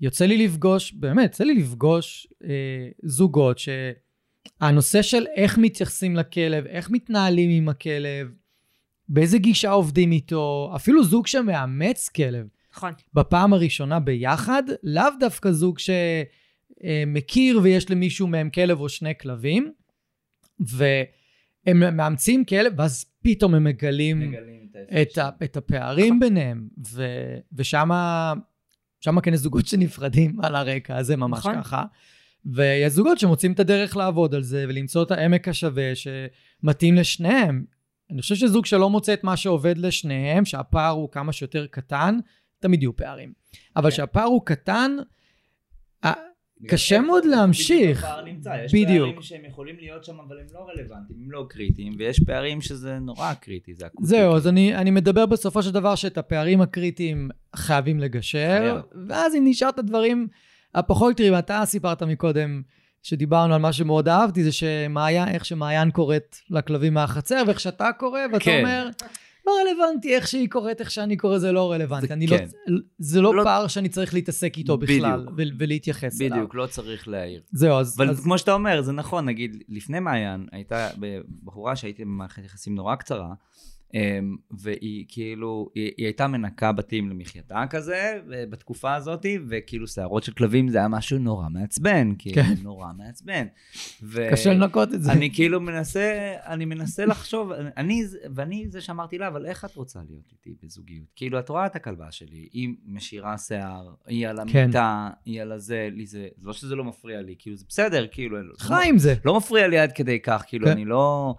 יוצא 0.00 0.26
לי 0.26 0.46
לפגוש, 0.46 0.92
באמת, 0.92 1.30
יוצא 1.30 1.44
לי 1.44 1.54
לפגוש 1.54 2.26
אה, 2.44 2.88
זוגות 3.02 3.58
שהנושא 3.58 5.02
של 5.02 5.26
איך 5.36 5.58
מתייחסים 5.58 6.16
לכלב, 6.16 6.66
איך 6.66 6.90
מתנהלים 6.90 7.50
עם 7.50 7.68
הכלב, 7.68 8.28
באיזה 9.08 9.38
גישה 9.38 9.70
עובדים 9.70 10.12
איתו, 10.12 10.72
אפילו 10.76 11.04
זוג 11.04 11.26
שמאמץ 11.26 12.08
כלב. 12.08 12.46
נכון. 12.72 12.92
בפעם 13.14 13.52
הראשונה 13.52 14.00
ביחד, 14.00 14.62
לאו 14.82 15.04
דווקא 15.20 15.50
זוג 15.52 15.78
שמכיר 15.78 17.60
ויש 17.62 17.90
למישהו 17.90 18.26
מהם 18.26 18.50
כלב 18.50 18.80
או 18.80 18.88
שני 18.88 19.12
כלבים, 19.20 19.72
והם 20.60 21.96
מאמצים 21.96 22.44
כלב, 22.44 22.72
ואז 22.76 23.04
פתאום 23.22 23.54
הם 23.54 23.64
מגלים 23.64 24.20
מגלים 24.20 24.68
את 24.72 25.08
את, 25.12 25.18
ה, 25.18 25.30
את 25.44 25.56
הפערים 25.56 26.20
ביניהם, 26.20 26.68
ו, 26.92 27.04
ושם 27.52 27.90
שם 29.00 29.20
כן 29.20 29.34
יש 29.34 29.40
זוגות 29.40 29.66
שנפרדים 29.66 30.40
על 30.42 30.54
הרקע 30.54 30.96
הזה, 30.96 31.16
ממש 31.16 31.38
נכון. 31.38 31.54
ככה. 31.62 31.84
ויש 32.44 32.92
זוגות 32.92 33.18
שמוצאים 33.18 33.52
את 33.52 33.60
הדרך 33.60 33.96
לעבוד 33.96 34.34
על 34.34 34.42
זה 34.42 34.64
ולמצוא 34.68 35.02
את 35.02 35.10
העמק 35.10 35.48
השווה 35.48 35.92
שמתאים 35.94 36.94
לשניהם. 36.94 37.64
אני 38.10 38.20
חושב 38.20 38.34
שזוג 38.34 38.66
שלא 38.66 38.90
מוצא 38.90 39.12
את 39.12 39.24
מה 39.24 39.36
שעובד 39.36 39.78
לשניהם, 39.78 40.44
שהפער 40.44 40.90
הוא 40.90 41.10
כמה 41.10 41.32
שיותר 41.32 41.66
קטן, 41.66 42.18
תמיד 42.58 42.82
יהיו 42.82 42.96
פערים. 42.96 43.32
אבל 43.76 43.90
כן. 43.90 43.96
שהפער 43.96 44.24
הוא 44.24 44.42
קטן, 44.46 44.96
קשה 46.68 47.00
מאוד 47.00 47.24
להמשיך. 47.24 47.98
בדיוק 47.98 48.04
הפער 48.04 48.24
נמצא. 48.24 48.56
יש 48.64 48.74
בדיוק. 48.74 49.06
פערים 49.08 49.22
שהם 49.22 49.44
יכולים 49.44 49.76
להיות 49.78 50.04
שם 50.04 50.14
אבל 50.28 50.36
הם 50.40 50.46
לא 50.54 50.68
רלוונטיים, 50.68 51.18
הם 51.24 51.30
לא 51.30 51.46
קריטיים, 51.48 51.92
ויש 51.98 52.20
פערים 52.20 52.60
שזה 52.60 52.98
נורא 52.98 53.34
קריטי, 53.34 53.74
זה 53.74 53.86
אקוטי. 53.86 54.06
זהו, 54.06 54.36
אז 54.36 54.48
אני, 54.48 54.76
אני 54.76 54.90
מדבר 54.90 55.26
בסופו 55.26 55.62
של 55.62 55.70
דבר 55.70 55.94
שאת 55.94 56.18
הפערים 56.18 56.60
הקריטיים 56.60 57.28
חייבים 57.56 58.00
לגשר, 58.00 58.80
ואז 59.08 59.34
אם 59.34 59.42
נשאר 59.46 59.68
את 59.68 59.78
הדברים 59.78 60.28
הפחות 60.74 61.16
קריטיים, 61.16 61.38
אתה 61.38 61.62
סיפרת 61.64 62.02
מקודם, 62.02 62.62
שדיברנו 63.02 63.54
על 63.54 63.60
מה 63.60 63.72
שמאוד 63.72 64.08
אהבתי, 64.08 64.44
זה 64.44 64.52
שמעיין, 64.52 65.28
איך 65.28 65.44
שמעיין 65.44 65.90
קוראת 65.90 66.36
לכלבים 66.50 66.94
מהחצר, 66.94 67.42
ואיך 67.46 67.60
שאתה 67.60 67.90
קורא, 67.98 68.20
ואתה 68.32 68.44
כן. 68.44 68.58
אומר, 68.58 68.88
לא 69.46 69.52
רלוונטי 69.60 70.14
איך 70.14 70.28
שהיא 70.28 70.48
קוראת, 70.48 70.80
איך 70.80 70.90
שאני 70.90 71.16
קורא, 71.16 71.38
זה 71.38 71.52
לא 71.52 71.72
רלוונטי. 71.72 72.06
זה 72.06 72.14
אני 72.14 72.26
כן. 72.28 72.46
לא, 72.66 72.80
זה 72.98 73.20
לא, 73.20 73.34
לא- 73.34 73.44
פער 73.44 73.66
שאני 73.66 73.88
צריך 73.88 74.14
להתעסק 74.14 74.56
איתו 74.56 74.76
בכלל, 74.78 75.20
בדיוק. 75.20 75.32
ו- 75.36 75.58
ולהתייחס 75.58 76.20
אליו. 76.20 76.36
בדיוק, 76.36 76.54
לא 76.54 76.66
צריך 76.66 77.08
להעיר. 77.08 77.42
זהו, 77.52 77.78
אז... 77.78 77.96
אבל 77.96 78.10
אז 78.10 78.20
כמו 78.20 78.38
שאתה 78.38 78.52
אומר, 78.52 78.82
זה 78.82 78.92
נכון, 78.92 79.24
נגיד, 79.24 79.64
לפני 79.68 80.00
מעיין, 80.00 80.46
הייתה 80.52 80.88
בחורה 81.44 81.76
שהייתי 81.76 82.04
במערכת 82.04 82.44
יחסים 82.44 82.74
נורא 82.74 82.94
קצרה, 82.94 83.34
והיא 84.50 85.04
כאילו, 85.08 85.70
היא, 85.74 85.92
היא 85.96 86.06
הייתה 86.06 86.26
מנקה 86.26 86.72
בתים 86.72 87.10
למחייתה 87.10 87.64
כזה, 87.70 88.20
בתקופה 88.28 88.94
הזאת, 88.94 89.26
וכאילו 89.48 89.86
שערות 89.86 90.22
של 90.22 90.32
כלבים 90.32 90.68
זה 90.68 90.78
היה 90.78 90.88
משהו 90.88 91.18
נורא 91.18 91.48
מעצבן, 91.48 92.12
כאילו, 92.18 92.42
כן. 92.42 92.54
נורא 92.62 92.86
מעצבן. 92.96 93.46
ו- 94.02 94.28
קשה 94.30 94.52
לנקות 94.54 94.94
את 94.94 95.02
זה. 95.02 95.12
אני 95.12 95.30
כאילו 95.34 95.60
מנסה, 95.60 96.34
אני 96.46 96.64
מנסה 96.64 97.06
לחשוב, 97.06 97.52
אני, 97.52 98.02
ואני 98.34 98.66
זה 98.68 98.80
שאמרתי 98.80 99.18
לה, 99.18 99.28
אבל 99.28 99.46
איך 99.46 99.64
את 99.64 99.74
רוצה 99.74 100.00
להיות 100.08 100.32
איתי 100.32 100.54
בזוגיות? 100.62 101.06
כאילו, 101.16 101.38
את 101.38 101.48
רואה 101.48 101.66
את 101.66 101.76
הכלבה 101.76 102.10
שלי, 102.10 102.48
היא 102.52 102.68
משאירה 102.86 103.38
שיער, 103.38 103.94
היא 104.06 104.28
על 104.28 104.36
כן. 104.52 104.58
המיטה, 104.62 105.10
היא 105.24 105.42
על 105.42 105.52
הזה, 105.52 105.88
לי 105.92 106.06
זה, 106.06 106.28
לא 106.42 106.52
שזה 106.52 106.74
לא 106.74 106.84
מפריע 106.84 107.22
לי, 107.22 107.34
כאילו, 107.38 107.56
זה 107.56 107.64
בסדר, 107.68 108.06
כאילו, 108.10 108.36
חי 108.58 108.88
עם 108.88 108.98
זה. 108.98 109.14
לא 109.24 109.36
מפריע 109.36 109.68
לי 109.68 109.78
עד 109.78 109.92
כדי 109.92 110.20
כך, 110.20 110.44
כאילו, 110.46 110.66
כן. 110.66 110.72
אני 110.72 110.84
לא 110.84 111.34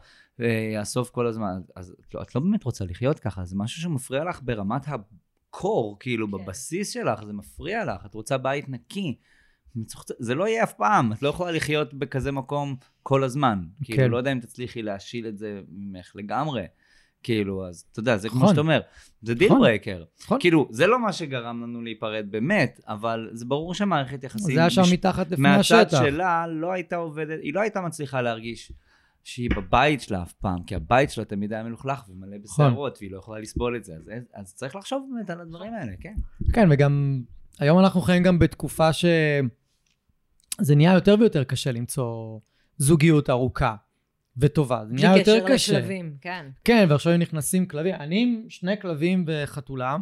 אאסוף 0.80 1.10
כל 1.10 1.28
הזמן. 1.28 1.60
אז 1.76 1.96
את 2.08 2.14
לא- 2.16 2.22
את 2.22 2.36
לא 2.36 2.42
באמת 2.42 2.64
רוצה 2.64 2.86
לחיות 2.86 3.20
ככה, 3.20 3.46
זה 3.46 3.56
משהו 3.56 3.82
שמפריע 3.82 4.24
לך 4.24 4.40
ברמת 4.44 4.82
הקור, 4.88 5.98
כאילו, 6.00 6.28
כן. 6.28 6.32
בבסיס 6.44 6.90
שלך, 6.94 7.24
זה 7.24 7.34
מפריע 7.34 7.86
לך, 7.86 8.06
את 8.06 8.14
רוצה 8.14 8.38
בית 8.38 8.70
נקי. 8.70 9.16
זה 10.20 10.36
לא 10.36 10.48
יהיה 10.48 10.64
אף 10.64 10.74
פעם, 10.74 11.14
את 11.14 11.22
לא 11.22 11.30
יכולה 11.30 11.52
לחיות 11.52 11.94
בכזה 11.94 12.32
מקום 12.32 12.76
כל 13.04 13.24
הזמן. 13.24 13.60
כאילו, 13.84 13.98
כן. 14.04 14.12
לא 14.12 14.18
יודע 14.18 14.32
אם 14.32 14.40
תצליחי 14.40 14.82
להשיל 14.82 15.28
את 15.28 15.38
זה 15.38 15.62
ממך 15.70 16.12
לגמרי. 16.16 16.64
כאילו, 17.24 17.68
אז 17.68 17.86
אתה 17.92 18.00
יודע, 18.00 18.18
זה 18.18 18.30
כמו 18.30 18.38
נכון. 18.40 18.50
שאתה 18.50 18.62
אומר, 18.62 18.80
זה 19.22 19.34
דיל 19.36 19.48
נכון. 19.48 19.62
breaker. 19.62 20.04
נכון. 20.24 20.40
כאילו, 20.40 20.68
זה 20.72 20.88
לא 20.88 21.00
מה 21.00 21.14
שגרם 21.14 21.64
לנו 21.64 21.82
להיפרד 21.82 22.26
באמת, 22.30 22.80
אבל 22.88 23.30
זה 23.34 23.46
ברור 23.46 23.74
שמערכת 23.74 24.24
יחסים... 24.24 24.56
זה 24.56 24.60
היה 24.62 24.70
שם 24.70 24.82
מש- 24.82 24.94
מתחת 24.94 25.32
לפני 25.32 25.50
מהצד 25.50 25.76
השטח. 25.88 26.00
שלה 26.04 26.48
לא 26.48 26.72
הייתה 26.72 26.96
עובדת, 26.96 27.40
היא 27.42 27.54
לא 27.54 27.60
הייתה 27.60 27.82
מצליחה 27.82 28.22
להרגיש 28.22 28.72
שהיא 29.28 29.50
בבית 29.56 30.02
שלה 30.02 30.22
אף 30.24 30.34
פעם, 30.34 30.64
כי 30.64 30.76
הבית 30.76 31.12
שלה 31.12 31.26
תמיד 31.26 31.54
היה 31.54 31.64
מלוכלך 31.64 32.10
ומלא 32.10 32.38
בשערות, 32.38 32.98
והיא 33.02 33.12
לא 33.12 33.18
יכולה 33.18 33.40
לסבול 33.40 33.78
את 33.78 33.84
זה, 33.84 33.94
אז, 33.94 34.24
אז 34.34 34.56
צריך 34.56 34.76
לחשוב 34.76 35.10
באמת 35.14 35.30
על 35.30 35.42
הדברים 35.42 35.74
האלה, 35.74 35.92
כן. 36.00 36.14
כן, 36.54 36.68
וגם 36.72 37.24
היום 37.60 37.80
אנחנו 37.80 38.02
חיים 38.02 38.24
גם 38.24 38.40
בתקופה 38.40 38.94
שזה 38.94 40.76
נהיה 40.76 40.94
יותר 40.94 41.16
ויותר 41.20 41.44
קשה 41.44 41.72
למצוא 41.72 42.40
זוגיות 42.78 43.30
ארוכה 43.30 43.76
וטובה. 44.38 44.86
זה 44.88 44.94
נהיה 44.94 45.12
בלי 45.12 45.20
יותר 45.20 45.40
קשר 45.46 45.54
קשה. 45.54 45.80
לכלבים, 45.80 46.18
כן. 46.22 46.46
כן, 46.64 46.86
ועכשיו 46.90 47.18
נכנסים 47.18 47.66
כלבים. 47.66 47.96
אני 47.96 48.24
עם 48.24 48.50
שני 48.50 48.82
כלבים 48.82 49.26
וחתולה, 49.28 49.98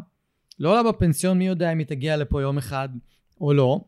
לא 0.60 0.72
עולה 0.72 0.92
בפנסיון, 0.92 1.38
מי 1.38 1.48
יודע 1.48 1.72
אם 1.72 1.80
היא 1.80 1.88
תגיע 1.88 2.18
לפה 2.18 2.42
יום 2.42 2.58
אחד 2.58 2.90
או 3.42 3.54
לא. 3.54 3.82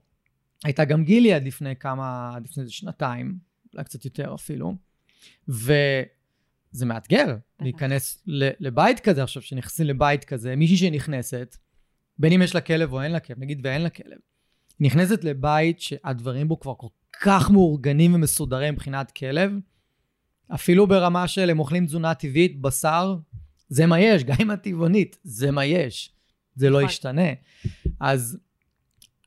הייתה 0.63 0.85
גם 0.85 1.03
גילי 1.03 1.33
עד 1.33 1.43
לפני 1.43 1.75
כמה, 1.75 2.31
עד 2.35 2.43
לפני 2.43 2.61
איזה 2.61 2.73
שנתיים, 2.73 3.37
אולי 3.73 3.83
קצת 3.83 4.05
יותר 4.05 4.35
אפילו. 4.35 4.86
וזה 5.47 6.85
מאתגר 6.85 7.35
להיכנס 7.61 8.23
לבית 8.59 8.99
כזה 8.99 9.23
עכשיו, 9.23 9.41
שנכנסים 9.41 9.85
לבית 9.85 10.23
כזה, 10.23 10.55
מישהי 10.55 10.77
שנכנסת, 10.77 11.57
בין 12.19 12.33
אם 12.33 12.41
יש 12.41 12.55
לה 12.55 12.61
כלב 12.61 12.93
או 12.93 13.01
אין 13.01 13.11
לה 13.11 13.19
כלב, 13.19 13.39
נגיד 13.39 13.59
ואין 13.63 13.81
לה 13.81 13.89
כלב, 13.89 14.17
נכנסת 14.79 15.23
לבית 15.23 15.79
שהדברים 15.79 16.47
בו 16.47 16.59
כבר 16.59 16.73
כל 16.77 16.87
כך 17.21 17.51
מאורגנים 17.51 18.13
ומסודרים 18.13 18.73
מבחינת 18.73 19.11
כלב, 19.11 19.51
אפילו 20.53 20.87
ברמה 20.87 21.27
של 21.27 21.49
הם 21.49 21.59
אוכלים 21.59 21.85
תזונה 21.85 22.13
טבעית, 22.13 22.61
בשר, 22.61 23.15
זה 23.69 23.85
מה 23.85 23.99
יש, 23.99 24.23
גם 24.23 24.35
אם 24.41 24.51
את 24.51 24.63
טבעונית, 24.63 25.17
זה 25.23 25.51
מה 25.51 25.65
יש. 25.65 26.13
זה 26.55 26.69
לא 26.69 26.77
נכון. 26.77 26.89
ישתנה. 26.89 27.29
אז, 27.99 28.37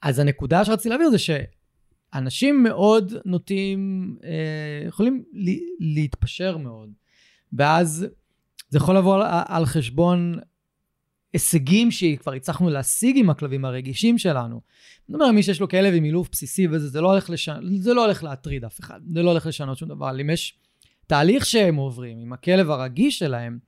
אז 0.02 0.18
הנקודה 0.18 0.64
שרציתי 0.64 0.88
להעביר 0.88 1.10
זה 1.10 1.18
שאנשים 2.14 2.62
מאוד 2.62 3.12
נוטים, 3.24 4.16
אה, 4.24 4.86
יכולים 4.88 5.24
ל- 5.32 5.94
להתפשר 5.94 6.56
מאוד. 6.56 6.90
ואז 7.52 8.06
זה 8.68 8.78
יכול 8.78 8.96
לבוא 8.96 9.14
על, 9.14 9.42
על 9.48 9.66
חשבון 9.66 10.38
הישגים 11.32 11.90
שכבר 11.90 12.32
הצלחנו 12.32 12.70
להשיג 12.70 13.18
עם 13.18 13.30
הכלבים 13.30 13.64
הרגישים 13.64 14.18
שלנו. 14.18 14.60
מדבר 15.08 15.24
על 15.24 15.32
מי 15.32 15.42
שיש 15.42 15.60
לו 15.60 15.68
כלב 15.68 15.94
עם 15.94 16.04
אילוף 16.04 16.28
בסיסי 16.32 16.68
וזה, 16.68 16.88
זה 16.88 17.00
לא 17.00 17.12
הולך, 17.12 17.30
לשנות, 17.30 17.82
זה 17.82 17.94
לא 17.94 18.04
הולך 18.04 18.24
להטריד 18.24 18.64
אף 18.64 18.80
אחד, 18.80 19.00
זה 19.06 19.22
לא 19.22 19.30
הולך 19.30 19.46
לשנות 19.46 19.78
שום 19.78 19.88
דבר. 19.88 20.20
אם 20.20 20.30
יש 20.30 20.58
תהליך 21.06 21.46
שהם 21.46 21.76
עוברים 21.76 22.18
עם 22.18 22.32
הכלב 22.32 22.70
הרגיש 22.70 23.18
שלהם, 23.18 23.58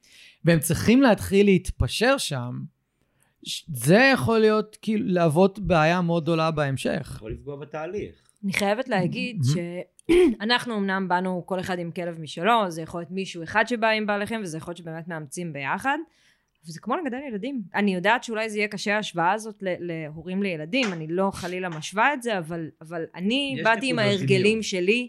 והם 0.45 0.61
צריכים 0.61 1.03
להתחיל 1.03 1.47
להתפשר 1.47 2.19
שם, 2.19 2.61
זה 3.75 4.11
יכול 4.15 4.39
להיות, 4.39 4.77
כאילו, 4.83 5.09
להוות 5.09 5.59
בעיה 5.59 6.01
מאוד 6.01 6.23
גדולה 6.23 6.51
בהמשך. 6.51 7.13
יכול 7.15 7.33
לפגוע 7.33 7.57
בתהליך. 7.57 8.15
אני 8.45 8.53
חייבת 8.53 8.89
להגיד. 8.89 9.43
שאנחנו 9.53 10.77
אמנם 10.77 11.09
באנו 11.09 11.43
כל 11.47 11.61
אחד 11.61 11.79
עם 11.79 11.91
כלב 11.91 12.21
משלו, 12.21 12.71
זה 12.71 12.83
יכול 12.83 13.01
להיות 13.01 13.11
מישהו 13.11 13.43
אחד 13.43 13.65
שבא 13.69 13.89
עם 13.89 14.07
בעל 14.07 14.27
חיים, 14.27 14.43
וזה 14.43 14.57
יכול 14.57 14.71
להיות 14.71 14.79
שבאמת 14.79 15.09
מאמצים 15.09 15.53
ביחד. 15.53 15.99
וזה 16.67 16.81
כמו 16.81 16.97
לגדל 16.97 17.19
ילדים. 17.29 17.63
אני 17.75 17.95
יודעת 17.95 18.25
שאולי 18.25 18.51
זה 18.51 18.59
יהיה 18.59 18.69
קשה 18.69 18.97
ההשוואה 18.97 19.33
הזאת 19.33 19.57
להורים 19.61 20.43
לילדים, 20.43 20.93
אני 20.93 21.07
לא 21.07 21.31
חלילה 21.35 21.69
משווה 21.69 22.15
את 22.15 22.23
זה, 22.23 22.39
אבל, 22.39 22.71
אבל 22.81 23.05
אני 23.15 23.61
באתי 23.65 23.91
עם 23.91 23.99
ההרגלים. 23.99 24.63
שלי, 24.63 25.09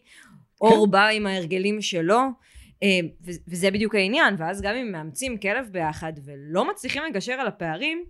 אור 0.61 0.87
בא 0.87 1.07
עם 1.07 1.27
ההרגלים 1.27 1.81
שלו, 1.81 2.19
אה, 2.83 2.99
וזה 3.47 3.71
בדיוק 3.71 3.95
העניין, 3.95 4.35
ואז 4.37 4.61
גם 4.61 4.75
אם 4.75 4.91
מאמצים 4.91 5.37
כלב 5.37 5.69
ביחד 5.71 6.13
ולא 6.25 6.71
מצליחים 6.71 7.03
לגשר 7.09 7.33
על 7.33 7.47
הפערים, 7.47 8.05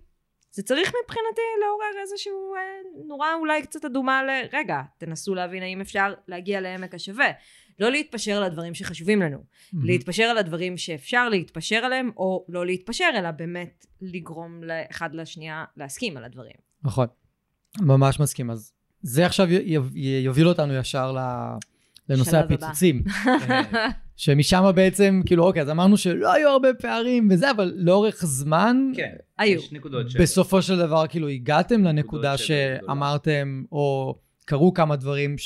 זה 0.54 0.62
צריך 0.62 0.92
מבחינתי 1.04 1.40
לעורר 1.60 2.02
איזשהו 2.02 2.54
אה, 2.54 2.60
נורה 3.06 3.34
אולי 3.34 3.62
קצת 3.62 3.84
אדומה 3.84 4.22
ל... 4.22 4.28
רגע, 4.52 4.82
תנסו 4.98 5.34
להבין 5.34 5.62
האם 5.62 5.80
אפשר 5.80 6.14
להגיע 6.28 6.60
לעמק 6.60 6.94
השווה. 6.94 7.26
לא 7.78 7.90
להתפשר 7.90 8.36
על 8.36 8.42
הדברים 8.42 8.74
שחשובים 8.74 9.22
לנו. 9.22 9.38
להתפשר 9.82 10.22
על 10.22 10.38
הדברים 10.38 10.76
שאפשר 10.76 11.28
להתפשר 11.28 11.76
עליהם, 11.76 12.10
או 12.16 12.46
לא 12.48 12.66
להתפשר, 12.66 13.10
אלא 13.18 13.30
באמת 13.30 13.86
לגרום 14.00 14.64
לאחד 14.64 15.14
לשנייה 15.14 15.64
להסכים 15.76 16.16
על 16.16 16.24
הדברים. 16.24 16.56
נכון, 16.82 17.06
ממש 17.80 18.20
מסכים. 18.20 18.50
אז 18.50 18.72
זה 19.02 19.26
עכשיו 19.26 19.46
יוביל 20.24 20.48
אותנו 20.48 20.74
ישר 20.74 21.16
לנושא. 22.08 22.36
הפיצוצים. 22.36 23.04
שמשם 24.16 24.70
בעצם, 24.74 25.20
כאילו, 25.26 25.44
אוקיי, 25.44 25.62
אז 25.62 25.70
אמרנו 25.70 25.96
שלא 25.96 26.32
היו 26.32 26.48
הרבה 26.48 26.74
פערים 26.74 27.28
וזה, 27.30 27.50
אבל 27.50 27.72
לאורך 27.76 28.24
זמן, 28.26 28.92
כן, 28.96 29.12
היו. 29.38 29.58
יש 29.58 29.72
נקודות 29.72 30.10
ש... 30.10 30.16
בסופו 30.16 30.62
של 30.62 30.78
דבר, 30.78 31.06
כאילו, 31.06 31.28
הגעתם 31.28 31.84
לנקודה. 31.84 32.38
שאמרתם, 32.38 33.64
או 33.72 34.14
קרו 34.44 34.74
כמה 34.74 34.96
דברים 34.96 35.36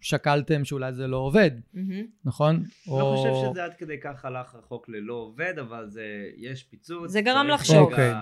ששקלתם 0.00 0.64
שאולי 0.64 0.92
זה 0.92 1.06
לא 1.06 1.16
עובד, 1.16 1.50
מהמם. 1.74 2.04
נכון? 2.24 2.62
לא 2.88 2.92
או- 3.00 3.16
חושב 3.16 3.50
שזה 3.52 3.64
עד 3.64 3.74
כדי 3.78 4.00
כך 4.02 4.24
הלך 4.24 4.54
רחוק 4.54 4.88
ללא 4.88 5.14
עובד, 5.14 5.54
אבל 5.60 5.84
זה, 5.88 6.02
יש 6.36 6.62
פיצוץ. 6.62 7.10
זה 7.10 7.20
גרם 7.20 7.48
לחשוב. 7.48 7.76
רגע- 7.76 7.82
אוקיי. 7.92 8.12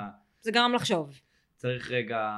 זה 0.42 0.50
גרם 0.50 0.72
לחשוב. 0.74 1.11
צריך 1.62 1.90
רגע 1.90 2.31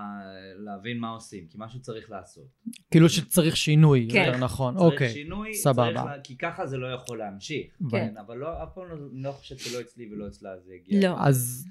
להבין 0.56 0.98
מה 0.98 1.08
עושים, 1.08 1.46
כי 1.50 1.56
משהו 1.60 1.80
צריך 1.80 2.10
לעשות. 2.10 2.48
כאילו 2.90 3.08
שצריך 3.08 3.56
שינוי, 3.56 4.08
כן. 4.12 4.24
יותר 4.26 4.38
נכון. 4.38 4.74
צריך 4.74 4.92
אוקיי, 4.92 5.08
שינוי, 5.08 5.54
סבבה. 5.54 5.84
צריך 5.84 6.06
לה... 6.06 6.20
כי 6.24 6.36
ככה 6.36 6.66
זה 6.66 6.76
לא 6.76 6.86
יכול 6.86 7.18
להמשיך. 7.18 7.66
כן. 7.80 7.88
כן, 7.90 8.14
אבל 8.16 8.36
לא, 8.36 8.62
אף 8.62 8.68
פעם 8.74 8.84
לא, 8.88 8.96
לא 9.12 9.32
חושב 9.32 9.58
שלא 9.58 9.80
אצלי 9.80 10.12
ולא 10.12 10.28
אצלה 10.28 10.50
זה 10.60 10.74
יגיע. 10.74 11.10
לא. 11.10 11.16
אז 11.20 11.66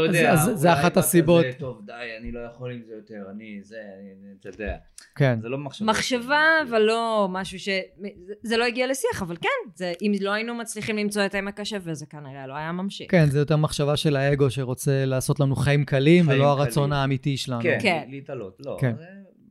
אתה 0.00 0.16
יודע, 0.16 0.32
אז- 0.32 0.48
אז 0.48 0.58
זה 0.60 0.72
אחת 0.72 0.96
הסיבות. 0.96 1.44
כזה, 1.46 1.58
טוב, 1.58 1.82
די, 1.86 1.92
אני 2.20 2.32
לא 2.32 2.40
יכול 2.40 2.72
עם 2.72 2.82
זה 2.86 2.92
יותר, 2.94 3.30
אני 3.30 3.58
זה, 3.62 3.76
אני, 3.76 4.32
אתה 4.40 4.48
יודע. 4.48 4.76
כן. 5.16 5.38
זה 5.42 5.48
לא 5.48 5.58
מחשבה. 5.58 5.86
מחשבה, 5.90 6.40
אבל 6.70 6.82
לא 6.82 7.28
משהו 7.30 7.58
ש... 7.58 7.68
זה- 7.98 8.08
זה 8.42 8.56
לא 8.56 8.64
הגיע 8.64 8.86
לשיח, 8.86 9.22
אבל 9.22 9.36
כן, 9.36 9.70
זה, 9.74 9.92
אם 10.02 10.12
לא 10.20 10.30
היינו 10.32 10.54
מצליחים 10.54 10.96
למצוא 10.96 11.26
את 11.26 11.34
עמק 11.34 11.60
השווה, 11.60 11.94
זה 11.94 12.06
כנראה 12.06 12.46
לא 12.46 12.54
היה 12.54 12.72
ממשיך. 12.72 13.10
כן, 13.10 13.26
זה 13.30 13.38
יותר 13.38 13.56
מחשבה 13.56 13.96
של 13.96 14.16
האגו 14.16 14.50
שרוצה 14.50 15.04
לעשות 15.04 15.40
לנו 15.40 15.56
חיים 15.56 15.84
קלים, 15.84 16.24
חיים 16.26 16.40
ולא 16.40 16.54
קלים. 16.54 16.60
הרצון 16.66 16.92
האמיתי 16.92 17.36
שלנו. 17.36 17.62
כן, 17.62 17.78
כן. 17.82 18.04
להתעלות, 18.08 18.56
לא. 18.66 18.76
כן. 18.80 18.94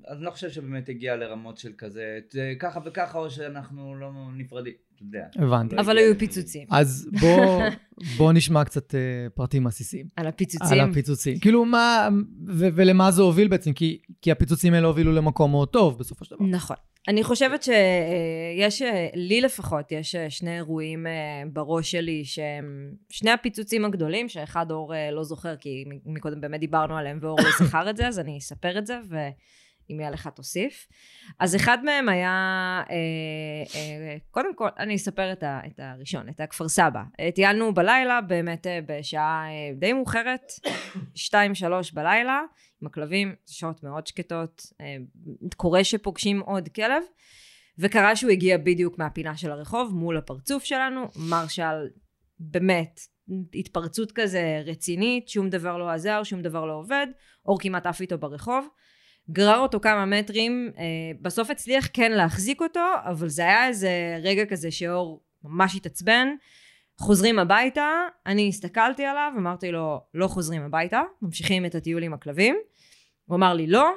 אז, 0.08 0.18
אני 0.18 0.26
לא 0.26 0.32
חושב 0.32 0.50
שבאמת 0.50 0.90
הגיע 0.90 1.16
לרמות 1.16 1.58
של 1.58 1.72
כזה, 1.78 2.20
ככה 2.60 2.80
וככה, 2.86 3.18
או 3.18 3.30
שאנחנו 3.30 3.96
לא 3.96 4.10
נפרדים, 4.38 4.74
אתה 4.96 5.04
יודע. 5.04 5.26
הבנתי. 5.36 5.76
לא 5.76 5.82
אבל 5.82 5.98
היו 5.98 6.10
לזה. 6.10 6.20
פיצוצים. 6.20 6.68
אז 6.72 7.10
בוא, 7.22 7.62
בוא 8.18 8.34
נשמע 8.34 8.64
קצת 8.64 8.96
אה, 8.96 9.00
פרטים 9.34 9.68
עסיסיים. 9.68 10.06
על 10.16 10.26
על 10.26 10.30
הפיצוצים. 10.30 10.80
הפיצוצים. 10.80 11.40
כאילו 11.40 11.66
מה, 11.66 12.10
ו- 12.48 12.68
ולמה 12.76 13.12
זה 13.12 13.22
הוביל 13.22 13.48
בעצם? 13.48 13.74
כי, 13.74 13.98
כי 14.22 14.32
הפיצוצים 14.32 14.74
האלה 14.74 14.88
הובילו 14.88 15.12
למקום 15.12 15.52
מאוד 15.52 15.68
טוב 15.68 16.00
בסופו 16.00 16.26
של 16.26 16.36
דבר. 16.36 16.46
נכון. 16.46 16.76
אני 17.08 17.24
חושבת 17.24 17.64
שיש, 17.64 18.82
לי 19.14 19.42
לפחות, 19.42 19.92
יש 19.92 20.16
אה, 20.16 20.30
שני 20.30 20.56
אירועים 20.56 21.08
אה, 21.08 21.12
בראש 21.54 21.92
שלי 21.92 22.26
שהם 22.26 22.92
שני 23.10 23.32
הפיצוצים 23.32 23.86
הגדולים, 23.86 24.30
שאחד 24.30 24.72
אור 24.72 24.96
אה, 24.96 25.12
לא 25.12 25.24
זוכר, 25.24 25.56
כי 25.56 25.86
מקודם 26.06 26.42
באמת 26.42 26.60
דיברנו 26.60 26.98
עליהם 26.98 27.20
ואור 27.22 27.40
לא 27.42 27.50
זכר 27.68 27.90
את 27.90 27.98
זה, 27.98 28.08
אז 28.08 28.20
אני 28.20 28.38
אספר 28.38 28.78
את 28.78 28.86
זה, 28.88 29.00
ואם 29.89 30.00
יהיה 30.00 30.12
לך 30.12 30.28
תוסיף. 30.28 30.88
אז 31.39 31.56
אחד 31.56 31.84
מהם 31.84 32.10
היה, 32.10 32.84
אה, 32.89 32.95
אה, 33.76 34.17
קודם 34.32 34.56
כל, 34.56 34.67
אני 34.80 34.95
אספר 34.95 35.32
את, 35.32 35.43
ה, 35.43 35.60
את 35.67 35.80
הראשון, 35.80 36.30
את 36.30 36.39
הכפר 36.39 36.67
סבא. 36.67 37.02
טיילנו 37.36 37.74
בלילה, 37.74 38.21
באמת 38.21 38.67
אה, 38.67 38.80
בשעה 38.86 39.45
די 39.76 39.93
מאוחרת, 39.93 40.52
שתיים, 41.15 41.56
שלוש 41.56 41.91
בלילה, 41.91 42.41
עם 42.82 42.88
הכלבים, 42.88 43.36
שעות 43.45 43.84
מאוד 43.84 44.08
שקטות, 44.08 44.62
קורה 45.56 45.84
שפוגשים 45.84 46.39
עוד 46.39 46.69
כלב, 46.69 47.04
וקרה 47.80 48.15
שהוא 48.15 48.32
הגיע 48.32 48.58
בדיוק 48.58 49.00
מהפינה 49.00 49.38
של 49.38 49.52
הרחוב, 49.52 49.93
מול 49.93 50.17
הפרצוף 50.17 50.63
שלנו, 50.63 51.08
מרשל 51.30 51.88
באמת 52.39 53.00
התפרצות 53.54 54.12
כזה 54.12 54.62
רצינית, 54.65 55.30
שום 55.30 55.50
דבר 55.50 55.78
לא 55.78 55.89
עזר, 55.89 56.24
שום 56.24 56.41
דבר 56.41 56.65
לא 56.65 56.74
עובד, 56.74 57.08
אור 57.45 57.60
כמעט 57.60 57.86
עף 57.86 58.02
איתו 58.02 58.17
ברחוב, 58.17 58.67
גרר 59.32 59.60
אותו 59.60 59.80
כמה 59.80 60.06
מטרים, 60.06 60.72
אה, 60.78 60.84
בסוף 61.22 61.50
הצליח 61.50 61.88
כן 61.94 62.12
להחזיק 62.12 62.62
אותו, 62.62 62.86
אבל 63.04 63.28
זה 63.28 63.42
היה 63.42 63.68
איזה 63.68 64.20
רגע 64.22 64.46
כזה 64.46 64.72
שאור 64.72 65.24
ממש 65.44 65.76
התעצבן, 65.76 66.28
חוזרים 66.98 67.40
הביתה, 67.40 67.90
אני 68.26 68.48
הסתכלתי 68.48 69.06
עליו, 69.06 69.32
אמרתי 69.38 69.72
לו, 69.72 70.02
לא 70.14 70.28
חוזרים 70.28 70.62
הביתה, 70.62 71.02
ממשיכים 71.22 71.66
את 71.66 71.76
הטיול 71.76 72.04
עם 72.04 72.14
הכלבים. 72.14 72.56
הוא 73.26 73.36
אמר 73.36 73.54
לי 73.54 73.68
לא, 73.68 73.92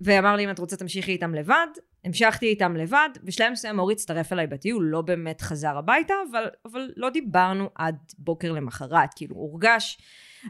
ואמר 0.00 0.36
לי 0.36 0.44
אם 0.44 0.50
את 0.50 0.58
רוצה 0.58 0.76
תמשיכי 0.76 1.12
איתם 1.12 1.34
לבד, 1.34 1.66
המשכתי 2.08 2.46
איתם 2.46 2.76
לבד, 2.76 3.08
בשלב 3.24 3.52
מסוים 3.52 3.78
אורי 3.78 3.92
הצטרף 3.92 4.32
אליי 4.32 4.46
בטיול, 4.46 4.84
לא 4.84 5.02
באמת 5.02 5.40
חזר 5.40 5.78
הביתה, 5.78 6.14
אבל, 6.30 6.46
אבל 6.64 6.90
לא 6.96 7.10
דיברנו 7.10 7.70
עד 7.74 7.96
בוקר 8.18 8.52
למחרת, 8.52 9.10
כאילו 9.16 9.36
הורגש. 9.36 9.98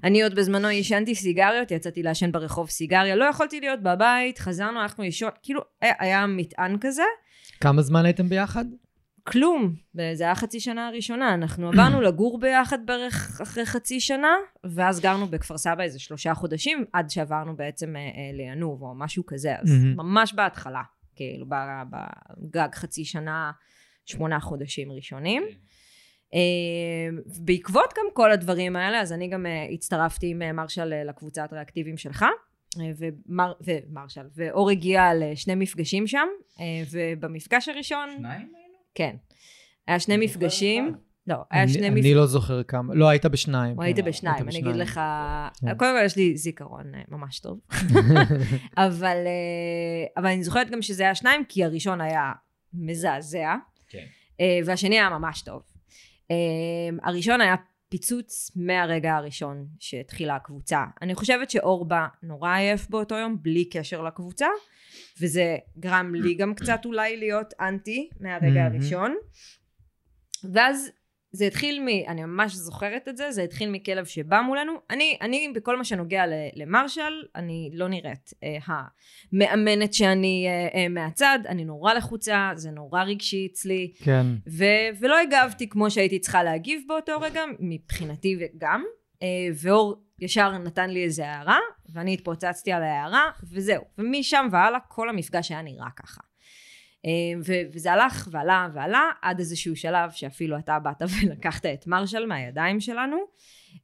אני 0.04 0.22
עוד 0.22 0.34
בזמנו 0.34 0.68
עישנתי 0.68 1.14
סיגריות, 1.14 1.70
יצאתי 1.70 2.02
לעשן 2.02 2.32
ברחוב 2.32 2.70
סיגריה, 2.70 3.16
לא 3.16 3.24
יכולתי 3.24 3.60
להיות 3.60 3.82
בבית, 3.82 4.38
חזרנו, 4.38 4.80
הלכנו 4.80 5.04
לישון, 5.04 5.30
כאילו 5.42 5.60
היה, 5.80 5.94
היה 5.98 6.26
מטען 6.26 6.76
כזה. 6.80 7.02
כמה 7.60 7.82
זמן 7.82 8.04
הייתם 8.04 8.28
ביחד? 8.28 8.64
כלום, 9.24 9.74
זה 10.14 10.24
היה 10.24 10.34
חצי 10.34 10.60
שנה 10.60 10.88
הראשונה, 10.88 11.34
אנחנו 11.34 11.68
עברנו 11.68 12.00
לגור 12.00 12.40
ביחד 12.40 12.86
בערך 12.86 13.40
אחרי 13.40 13.66
חצי 13.66 14.00
שנה, 14.00 14.32
ואז 14.64 15.00
גרנו 15.00 15.26
בכפר 15.26 15.58
סבא 15.58 15.82
איזה 15.82 15.98
שלושה 15.98 16.34
חודשים, 16.34 16.84
עד 16.92 17.10
שעברנו 17.10 17.56
בעצם 17.56 17.96
אה, 17.96 18.00
אה, 18.00 18.08
לינוב 18.32 18.82
או 18.82 18.94
משהו 18.94 19.26
כזה, 19.26 19.54
אז. 19.58 19.84
ממש 19.96 20.34
בהתחלה, 20.34 20.82
כאילו 21.18 21.46
בגג 21.48 22.68
חצי 22.74 23.04
שנה, 23.04 23.50
שמונה 24.04 24.40
חודשים 24.40 24.92
ראשונים. 24.92 25.42
כן. 25.50 25.56
אה, 26.34 27.18
בעקבות 27.44 27.94
גם 27.98 28.04
כל 28.12 28.32
הדברים 28.32 28.76
האלה, 28.76 29.00
אז 29.00 29.12
אני 29.12 29.28
גם 29.28 29.46
אה, 29.46 29.66
הצטרפתי 29.74 30.30
עם 30.30 30.42
אה, 30.42 30.52
מרשל 30.52 30.92
אה, 30.92 31.04
לקבוצת 31.04 31.48
ריאקטיביים 31.52 31.96
שלך. 31.96 32.24
ומר, 32.98 33.52
ומרשל, 33.60 34.26
ואור 34.34 34.70
הגיע 34.70 35.02
לשני 35.14 35.54
מפגשים 35.54 36.06
שם, 36.06 36.26
ובמפגש 36.90 37.68
הראשון, 37.68 38.08
שניים 38.18 38.52
היינו? 38.54 38.78
כן. 38.94 39.16
היה 39.86 40.00
שני 40.00 40.16
מפגשים. 40.16 40.94
לא, 41.28 41.36
היה 41.50 41.62
אני, 41.62 41.72
שני 41.72 41.88
אני 41.88 41.94
מפגשים. 41.94 42.16
לא 42.16 42.26
זוכר 42.26 42.62
כמה. 42.62 42.94
לא, 42.94 43.08
היית 43.08 43.26
בשניים. 43.26 43.72
או 43.72 43.78
כן. 43.78 43.84
היית 43.84 43.98
בשניים, 43.98 44.48
אני 44.48 44.58
אגיד 44.58 44.76
לך... 44.76 45.00
כן. 45.60 45.74
קודם 45.74 45.96
כל 45.98 46.04
יש 46.04 46.16
לי 46.16 46.36
זיכרון 46.36 46.94
אה, 46.94 47.00
ממש 47.08 47.40
טוב. 47.40 47.60
אבל, 48.76 49.16
אה, 49.26 50.06
אבל 50.16 50.26
אני 50.26 50.44
זוכרת 50.44 50.70
גם 50.70 50.82
שזה 50.82 51.02
היה 51.02 51.14
שניים, 51.14 51.44
כי 51.48 51.64
הראשון 51.64 52.00
היה 52.00 52.32
מזעזע, 52.74 53.54
כן. 53.88 54.04
אה, 54.40 54.58
והשני 54.64 54.98
היה 54.98 55.10
ממש 55.10 55.42
טוב. 55.42 55.62
הראשון 57.02 57.40
היה 57.40 57.54
פיצוץ 57.88 58.50
מהרגע 58.56 59.14
הראשון 59.14 59.66
שהתחילה 59.78 60.36
הקבוצה. 60.36 60.84
אני 61.02 61.14
חושבת 61.14 61.50
שאור 61.50 61.88
בא 61.88 62.06
נורא 62.22 62.54
עייף 62.54 62.90
באותו 62.90 63.14
יום, 63.14 63.36
בלי 63.42 63.64
קשר 63.64 64.02
לקבוצה, 64.02 64.46
וזה 65.20 65.56
גרם 65.78 66.14
לי 66.14 66.34
גם 66.34 66.54
קצת 66.54 66.80
אולי 66.84 67.16
להיות 67.16 67.54
אנטי 67.60 68.08
מהרגע. 68.20 68.64
הראשון. 68.64 69.14
ואז 70.52 70.90
זה 71.32 71.46
התחיל 71.46 71.80
מ... 71.80 71.88
אני 71.88 72.24
ממש 72.24 72.54
זוכרת 72.54 73.08
את 73.08 73.16
זה, 73.16 73.30
זה 73.30 73.42
התחיל 73.42 73.70
מכלב 73.70 74.04
שבא 74.04 74.40
מולנו. 74.40 74.72
אני, 74.90 75.18
אני 75.20 75.52
בכל 75.54 75.76
מה 75.76 75.84
שנוגע 75.84 76.24
למרשל, 76.54 77.22
אני 77.36 77.70
לא 77.72 77.88
נראית 77.88 78.30
אה, 78.42 78.58
המאמנת 79.32 79.94
שאני 79.94 80.46
אה, 80.48 80.80
אה, 80.80 80.88
מהצד, 80.88 81.38
אני 81.48 81.64
נורא 81.64 81.94
לחוצה, 81.94 82.50
זה 82.54 82.70
נורא 82.70 83.02
רגשי 83.02 83.48
אצלי. 83.52 83.92
כן. 84.04 84.26
ו, 84.50 84.64
ולא 85.00 85.18
הגבתי 85.18 85.68
כמו 85.68 85.90
שהייתי 85.90 86.18
צריכה 86.18 86.42
להגיב 86.42 86.82
באותו 86.88 87.20
רגע, 87.20 87.42
מבחינתי 87.60 88.38
גם. 88.58 88.84
אה, 89.22 89.48
ואור 89.62 90.02
ישר 90.20 90.58
נתן 90.58 90.90
לי 90.90 91.04
איזה 91.04 91.28
הערה, 91.28 91.58
ואני 91.92 92.14
התפוצצתי 92.14 92.72
על 92.72 92.82
ההערה, 92.82 93.30
וזהו. 93.52 93.82
ומשם 93.98 94.48
והלאה 94.52 94.80
כל 94.88 95.08
המפגש 95.08 95.50
היה 95.50 95.62
נראה 95.62 95.90
ככה. 95.96 96.20
אה, 97.06 97.10
וזה 97.72 97.92
הלך 97.92 98.28
ועלה 98.30 98.68
ועלה 98.74 99.10
עד 99.22 99.38
איזשהו 99.38 99.76
שלב 99.76 100.10
שאפילו 100.10 100.58
אתה 100.58 100.78
באת 100.78 101.02
ולקחת 101.22 101.66
את 101.66 101.86
מרשל 101.86 102.26
מהידיים 102.26 102.80
שלנו 102.80 103.16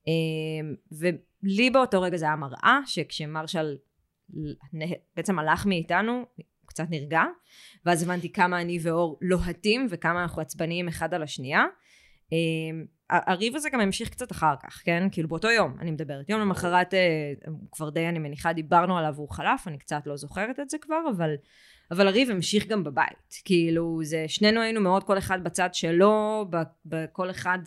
אה, 0.09 0.75
ולי 0.93 1.71
באותו 1.71 2.03
רגע 2.03 2.17
זה 2.17 2.25
היה 2.25 2.37
מראה 2.37 2.81
שכשמרשל 2.87 3.77
בעצם 5.17 5.39
הלך 5.39 5.67
מאיתנו 5.67 6.12
הוא 6.12 6.45
קצת 6.67 6.87
נרגע 6.91 7.23
ואז 7.87 8.03
הבנתי 8.03 8.33
כמה 8.33 8.61
אני 8.61 8.79
ואור 8.83 9.19
לוהטים 9.23 9.87
וכמה 9.91 10.23
אנחנו 10.23 10.43
עצבניים 10.43 10.89
אחד 10.89 11.15
על 11.15 11.23
השנייה 11.23 11.65
אה, 12.33 13.19
הריב 13.27 13.57
הזה 13.57 13.71
גם 13.71 13.81
המשיך 13.81 14.11
קצת 14.11 14.33
אחר 14.33 14.55
כך, 14.62 14.83
כן? 14.85 15.09
כאילו 15.12 15.29
באותו 15.29 15.51
יום, 15.51 15.77
אני 15.81 15.91
מדברת. 15.91 16.29
יום 16.29 16.41
למחרת, 16.41 16.95
כבר 17.73 17.91
די, 17.91 18.09
אני 18.09 18.19
מניחה, 18.19 18.53
דיברנו 18.53 18.99
עליו 18.99 19.12
והוא 19.15 19.29
חלף, 19.31 19.69
אני 19.69 19.79
קצת 19.79 20.03
לא 20.07 20.17
זוכרת 20.17 20.61
את 20.61 20.71
זה 20.71 20.79
כבר, 20.81 21.01
אבל 21.17 21.35
אבל 21.91 22.09
הריב 22.09 22.30
המשיך 22.30 22.66
גם 22.66 22.85
בבית. 22.85 23.41
כאילו, 23.45 24.01
זה, 24.03 24.24
שנינו 24.28 24.61
היינו 24.61 24.80
מאוד 24.80 25.05
כל 25.05 25.18
אחד 25.18 25.45
בצד 25.45 25.74
שלו, 25.74 26.47
בכל 26.87 27.30
אחד, 27.30 27.59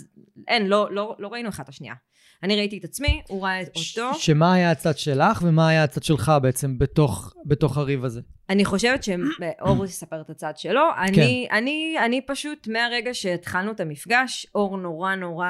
אין, 0.48 0.68
לא, 0.68 0.88
לא, 0.92 1.16
לא 1.20 1.28
ראינו 1.28 1.50
אחד 1.50 1.64
את 1.64 1.70
השנייה. 1.70 1.94
אני 2.44 2.56
ראיתי 2.56 2.78
את 2.78 2.84
עצמי, 2.84 3.22
הוא 3.28 3.44
ראה 3.44 3.62
את 3.62 3.68
אותו. 3.68 4.20
שמה 4.20 4.54
היה 4.54 4.72
הצד 4.72 4.98
שלך 4.98 5.42
ומה 5.42 5.70
היה 5.70 5.84
הצד 5.84 6.04
שלך 6.04 6.32
בעצם 6.42 6.80
בתוך, 6.80 7.34
בתוך 7.46 7.78
הריב 7.78 8.06
הזה? 8.06 8.22
אני 8.50 8.66
חושבת 8.66 9.04
שאור 9.04 9.86
יספר 9.86 10.22
את 10.22 10.30
הצד 10.30 10.58
שלו. 10.58 10.82
אני, 10.98 11.48
כן. 11.50 11.56
אני, 11.58 11.96
אני 12.06 12.22
פשוט, 12.22 12.68
מהרגע 12.68 13.14
שהתחלנו 13.14 13.72
את 13.72 13.80
המפגש, 13.80 14.48
אור 14.56 14.78
נורא 14.78 15.16
נורא 15.16 15.48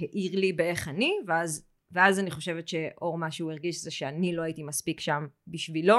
העיר 0.00 0.40
לי 0.40 0.52
באיך 0.52 0.88
אני, 0.88 1.12
ואז 1.26 1.64
ואז 1.92 2.18
אני 2.18 2.30
חושבת 2.30 2.68
שאור 2.68 3.18
מה 3.18 3.30
שהוא 3.30 3.52
הרגיש 3.52 3.82
זה 3.82 3.90
שאני 3.90 4.36
לא 4.36 4.42
הייתי 4.42 4.62
מספיק 4.62 5.00
שם 5.00 5.26
בשבילו 5.46 5.98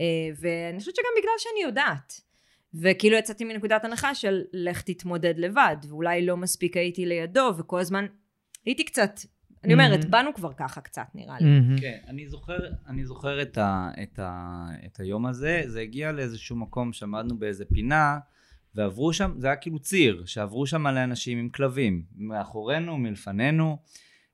אה, 0.00 0.04
ואני 0.40 0.78
חושבת 0.78 0.96
שגם 0.96 1.10
בגלל 1.18 1.32
שאני 1.38 1.62
יודעת 1.62 2.20
וכאילו 2.74 3.16
יצאתי 3.16 3.44
מנקודת 3.44 3.84
הנחה 3.84 4.14
של 4.14 4.42
לך 4.52 4.82
תתמודד 4.82 5.34
לבד 5.38 5.76
ואולי 5.88 6.26
לא 6.26 6.36
מספיק 6.36 6.76
הייתי 6.76 7.06
לידו 7.06 7.52
וכל 7.58 7.80
הזמן 7.80 8.06
הייתי 8.66 8.84
קצת 8.84 9.20
אני 9.64 9.72
אומרת, 9.72 10.04
mm-hmm. 10.04 10.08
באנו 10.08 10.34
כבר 10.34 10.52
ככה 10.52 10.80
קצת, 10.80 11.06
נראה 11.14 11.36
לי. 11.40 11.46
Mm-hmm. 11.46 11.80
כן, 11.80 11.98
אני 12.08 12.28
זוכר, 12.28 12.58
אני 12.88 13.04
זוכר 13.04 13.42
את, 13.42 13.58
ה, 13.58 13.90
את, 14.02 14.18
ה, 14.18 14.66
את 14.86 15.00
היום 15.00 15.26
הזה, 15.26 15.62
זה 15.66 15.80
הגיע 15.80 16.12
לאיזשהו 16.12 16.56
מקום 16.56 16.92
שעמדנו 16.92 17.38
באיזה 17.38 17.64
פינה, 17.64 18.18
ועברו 18.74 19.12
שם, 19.12 19.32
זה 19.38 19.46
היה 19.46 19.56
כאילו 19.56 19.78
ציר, 19.78 20.22
שעברו 20.26 20.66
שם 20.66 20.82
מלא 20.82 21.04
אנשים 21.04 21.38
עם 21.38 21.48
כלבים, 21.48 22.02
מאחורינו, 22.16 22.98
מלפנינו, 22.98 23.78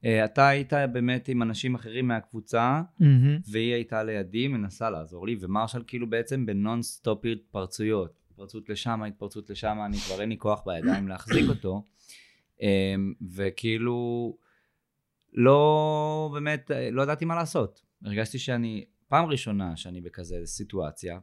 אתה 0.01 0.49
היית 0.49 0.73
באמת 0.93 1.29
עם 1.29 1.43
אנשים 1.43 1.75
אחרים 1.75 2.09
מהקבוצה, 2.09 2.83
mm-hmm. 3.01 3.05
והיא 3.51 3.75
הייתה 3.75 4.03
לידי, 4.03 4.49
מנסה 4.49 4.91
לעזור 4.91 5.27
לי, 5.27 5.37
ומרשל 5.41 5.83
כאילו 5.87 6.11
בעצם 6.11 6.47
בנון 6.47 6.83
סטופ 6.83 7.25
התפרצויות. 7.25 8.19
התפרצות 8.31 8.69
לשם, 8.69 9.03
התפרצות 9.03 9.51
לשם, 9.51 9.79
אני 9.87 9.97
כבר 9.97 10.21
אין 10.21 10.29
לי 10.29 10.39
כוח 10.39 10.63
בידיים 10.67 11.09
להחזיק 11.09 11.45
אותו. 11.55 11.83
אמ, 12.63 13.15
וכאילו, 13.33 14.37
לא 15.33 16.31
באמת, 16.33 16.71
לא 16.93 17.03
ידעתי 17.03 17.25
מה 17.25 17.35
לעשות. 17.35 17.83
הרגשתי 18.05 18.39
שאני, 18.39 18.85
פעם 19.09 19.25
ראשונה 19.25 19.77
שאני 19.77 20.01
בכזה 20.01 20.37
סיטואציה, 20.45 21.19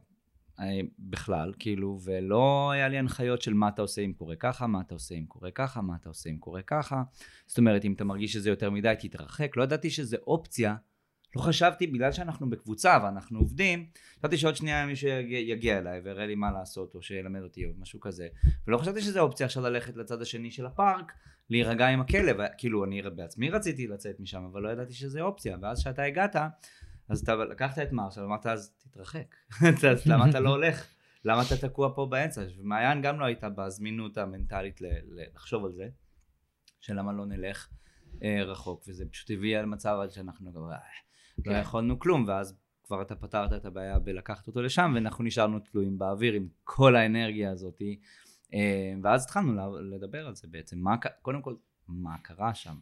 בכלל, 0.98 1.52
כאילו, 1.58 1.98
ולא 2.04 2.70
היה 2.70 2.88
לי 2.88 2.98
הנחיות 2.98 3.42
של 3.42 3.54
מה 3.54 3.68
אתה 3.68 3.82
עושה 3.82 4.02
אם 4.02 4.12
קורה 4.12 4.36
ככה, 4.36 4.66
מה 4.66 4.80
אתה 4.80 4.94
עושה 4.94 5.14
אם 5.14 5.24
קורה 5.26 5.50
ככה, 5.50 5.80
מה 5.80 5.96
אתה 6.00 6.08
עושה 6.08 6.30
אם 6.30 6.38
קורה 6.38 6.62
ככה. 6.62 7.02
זאת 7.46 7.58
אומרת, 7.58 7.84
אם 7.84 7.92
אתה 7.92 8.04
מרגיש 8.04 8.32
שזה 8.32 8.50
יותר 8.50 8.70
מדי, 8.70 8.94
תתרחק. 8.98 9.56
לא 9.56 9.62
ידעתי 9.62 9.90
שזה 9.90 10.16
אופציה. 10.26 10.76
לא 11.36 11.40
חשבתי, 11.40 11.86
בגלל 11.86 12.12
שאנחנו 12.12 12.50
בקבוצה 12.50 12.98
ואנחנו 13.02 13.38
עובדים, 13.38 13.86
חשבתי 14.18 14.38
שעוד 14.38 14.56
שנייה 14.56 14.86
מישהו 14.86 15.08
יגיע, 15.08 15.38
יגיע 15.38 15.78
אליי 15.78 16.00
ויראה 16.00 16.26
לי 16.26 16.34
מה 16.34 16.52
לעשות, 16.52 16.94
או 16.94 17.02
שילמד 17.02 17.42
אותי, 17.42 17.64
או 17.64 17.70
משהו 17.78 18.00
כזה. 18.00 18.28
ולא 18.66 18.78
חשבתי 18.78 19.00
שזה 19.00 19.20
אופציה 19.20 19.46
עכשיו 19.46 19.62
ללכת 19.62 19.96
לצד 19.96 20.22
השני 20.22 20.50
של 20.50 20.66
הפארק, 20.66 21.12
להירגע 21.50 21.86
עם 21.88 22.00
הכלב. 22.00 22.36
כאילו, 22.58 22.84
אני 22.84 23.02
בעצמי 23.02 23.50
רציתי 23.50 23.86
לצאת 23.86 24.20
משם, 24.20 24.44
אבל 24.52 24.62
לא 24.62 24.68
ידעתי 24.68 24.94
שזה 24.94 25.22
אופציה. 25.22 25.56
ואז 25.62 25.80
כשאתה 25.80 26.02
הגעת, 26.02 26.36
אז 27.08 27.20
אתה 27.20 27.34
לקחת 27.34 27.78
את 27.78 27.92
מרשל 27.92 28.20
ואמרת 28.20 28.46
אז 28.46 28.72
תתרחק, 28.78 29.34
אז 29.92 30.06
למה 30.06 30.30
אתה 30.30 30.40
לא 30.40 30.50
הולך? 30.50 30.86
למה 31.24 31.42
אתה 31.42 31.68
תקוע 31.68 31.94
פה 31.94 32.06
באמצע? 32.06 32.42
ומעיין 32.58 33.02
גם 33.02 33.20
לא 33.20 33.24
הייתה 33.24 33.48
בזמינות 33.48 34.18
המנטלית 34.18 34.80
לחשוב 35.34 35.64
על 35.64 35.72
זה, 35.72 35.88
שלמה 36.80 37.12
לא 37.12 37.26
נלך 37.26 37.68
אה, 38.22 38.44
רחוק, 38.44 38.84
וזה 38.88 39.04
פשוט 39.06 39.30
הביא 39.30 39.58
למצב 39.58 39.98
עד 40.02 40.10
שאנחנו 40.10 40.52
כבר 40.52 40.72
אה, 40.72 40.78
לא 41.38 41.42
כן. 41.44 41.60
יכולנו 41.60 41.98
כלום, 41.98 42.24
ואז 42.28 42.56
כבר 42.82 43.02
אתה 43.02 43.16
פתרת 43.16 43.52
את 43.52 43.64
הבעיה 43.64 43.98
בלקחת 43.98 44.46
אותו 44.46 44.62
לשם, 44.62 44.92
ואנחנו 44.94 45.24
נשארנו 45.24 45.58
תלויים 45.58 45.98
באוויר 45.98 46.32
עם 46.32 46.48
כל 46.64 46.96
האנרגיה 46.96 47.50
הזאת, 47.50 47.82
אה, 48.54 48.92
ואז 49.02 49.24
התחלנו 49.24 49.76
לדבר 49.80 50.26
על 50.26 50.34
זה 50.34 50.48
בעצם, 50.48 50.78
מה, 50.78 50.96
קודם 51.22 51.42
כל, 51.42 51.54
מה 51.88 52.18
קרה 52.18 52.54
שם? 52.54 52.76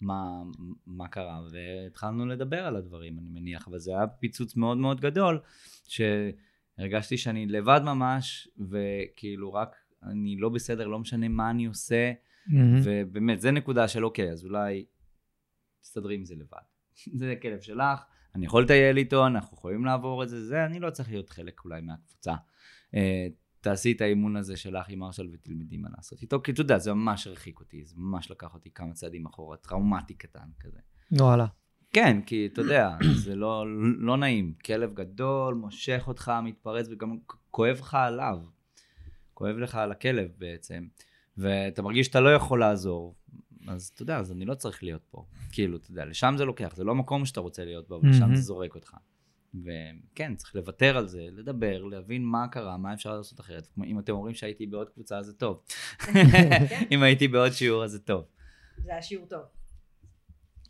מה, 0.00 0.42
מה 0.86 1.08
קרה, 1.08 1.40
והתחלנו 1.52 2.26
לדבר 2.26 2.66
על 2.66 2.76
הדברים, 2.76 3.18
אני 3.18 3.28
מניח, 3.28 3.68
אבל 3.68 3.78
זה 3.78 3.90
היה 3.90 4.06
פיצוץ 4.06 4.56
מאוד 4.56 4.78
מאוד 4.78 5.00
גדול, 5.00 5.40
שהרגשתי 5.88 7.16
שאני 7.16 7.46
לבד 7.46 7.80
ממש, 7.84 8.48
וכאילו 8.70 9.52
רק 9.52 9.76
אני 10.02 10.36
לא 10.36 10.48
בסדר, 10.48 10.86
לא 10.86 10.98
משנה 10.98 11.28
מה 11.28 11.50
אני 11.50 11.66
עושה, 11.66 12.12
mm-hmm. 12.12 12.52
ובאמת, 12.84 13.40
זה 13.40 13.50
נקודה 13.50 13.88
של 13.88 14.04
אוקיי, 14.04 14.32
אז 14.32 14.44
אולי 14.44 14.84
תסתדרי 15.80 16.14
עם 16.14 16.24
זה 16.24 16.34
לבד. 16.34 16.62
זה 17.18 17.34
כלב 17.42 17.60
שלך, 17.60 18.00
אני 18.34 18.46
יכול 18.46 18.62
לטייל 18.62 18.96
איתו, 18.96 19.26
אנחנו 19.26 19.56
יכולים 19.56 19.84
לעבור 19.84 20.22
את 20.22 20.28
זה, 20.28 20.44
זה, 20.44 20.64
אני 20.64 20.80
לא 20.80 20.90
צריך 20.90 21.10
להיות 21.10 21.30
חלק 21.30 21.60
אולי 21.64 21.80
מהקבוצה. 21.80 22.34
תעשי 23.60 23.92
את 23.92 24.00
האימון 24.00 24.36
הזה 24.36 24.56
שלך 24.56 24.88
עם 24.88 24.98
מרשל 24.98 25.28
ותלמדי 25.32 25.76
מה 25.76 25.88
לעשות 25.96 26.22
איתו, 26.22 26.40
כי 26.42 26.52
אתה 26.52 26.60
יודע, 26.60 26.78
זה 26.78 26.94
ממש 26.94 27.26
הרחיק 27.26 27.60
אותי, 27.60 27.84
זה 27.84 27.94
ממש 27.96 28.30
לקח 28.30 28.54
אותי 28.54 28.70
כמה 28.70 28.92
צעדים 28.92 29.26
אחורה, 29.26 29.56
טראומטי 29.56 30.14
קטן 30.14 30.48
כזה. 30.60 30.78
וואלה. 31.12 31.46
כן, 31.92 32.22
כי 32.26 32.48
אתה 32.52 32.60
יודע, 32.60 32.96
זה 33.24 33.36
לא, 33.36 33.64
לא 33.98 34.16
נעים. 34.16 34.54
כלב 34.64 34.94
גדול, 34.94 35.54
מושך 35.54 36.04
אותך, 36.06 36.32
מתפרץ, 36.42 36.86
וגם 36.90 37.16
כואב 37.50 37.76
לך 37.80 37.94
עליו. 37.94 38.38
כואב 39.34 39.56
לך 39.56 39.74
על 39.74 39.92
הכלב 39.92 40.30
בעצם. 40.38 40.86
ואתה 41.36 41.82
מרגיש 41.82 42.06
שאתה 42.06 42.20
לא 42.20 42.34
יכול 42.34 42.60
לעזור. 42.60 43.14
אז 43.68 43.90
אתה 43.94 44.02
יודע, 44.02 44.18
אז 44.18 44.32
אני 44.32 44.44
לא 44.44 44.54
צריך 44.54 44.82
להיות 44.82 45.02
פה. 45.10 45.24
כאילו, 45.52 45.76
אתה 45.76 45.90
יודע, 45.90 46.04
לשם 46.04 46.34
זה 46.38 46.44
לוקח, 46.44 46.72
זה 46.76 46.84
לא 46.84 46.94
מקום 46.94 47.26
שאתה 47.26 47.40
רוצה 47.40 47.64
להיות 47.64 47.88
בו, 47.88 48.00
ולשם 48.02 48.34
זה 48.34 48.42
זורק 48.42 48.74
אותך. 48.74 48.94
וכן, 49.54 50.34
צריך 50.36 50.54
לוותר 50.54 50.96
על 50.96 51.06
זה, 51.06 51.26
לדבר, 51.30 51.84
להבין 51.84 52.24
מה 52.24 52.48
קרה, 52.48 52.76
מה 52.76 52.94
אפשר 52.94 53.16
לעשות 53.16 53.40
אחרת. 53.40 53.68
אם 53.86 53.98
אתם 53.98 54.12
אומרים 54.12 54.34
שהייתי 54.34 54.66
בעוד 54.66 54.90
קבוצה, 54.90 55.18
אז 55.18 55.26
זה 55.26 55.32
טוב. 55.32 55.62
אם 56.92 57.02
הייתי 57.02 57.28
בעוד 57.28 57.52
שיעור, 57.52 57.84
אז 57.84 57.90
זה 57.90 57.98
טוב. 57.98 58.24
זה 58.84 58.92
היה 58.92 59.02
שיעור 59.02 59.26
טוב. 59.26 59.42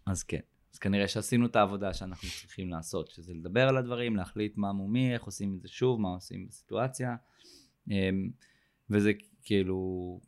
אז 0.07 0.23
כן. 0.23 0.41
אז 0.73 0.79
כנראה 0.79 1.09
שעשינו 1.09 1.47
את 1.47 1.57
העבודה 1.57 1.95
שאנחנו 1.95 2.29
צריכים 2.29 2.71
לעשות, 2.71 3.11
שזה 3.11 3.35
לדבר 3.35 3.69
על 3.69 3.77
הדברים, 3.77 4.17
להחליט 4.17 4.57
מה 4.57 4.73
מומי, 4.73 5.15
איך 5.15 5.23
עושים 5.23 5.55
את 5.55 5.61
זה 5.61 5.69
שוב, 5.69 6.01
מה 6.01 6.09
עושים 6.09 6.47
בסיטואציה. 6.47 7.17
אמ, 7.91 8.31
וזה 8.91 9.13
כאילו 9.43 10.21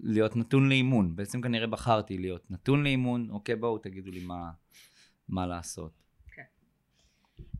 להיות 0.00 0.36
נתון 0.36 0.68
לאימון. 0.68 1.16
בעצם 1.16 1.40
כנראה 1.40 1.66
בחרתי 1.66 2.18
להיות 2.18 2.50
נתון 2.50 2.82
לאימון, 2.82 3.30
אוקיי, 3.30 3.56
בואו 3.56 3.78
תגידו 3.78 4.10
לי 4.10 4.24
מה, 4.24 4.50
מה 5.28 5.46
לעשות. 5.46 6.05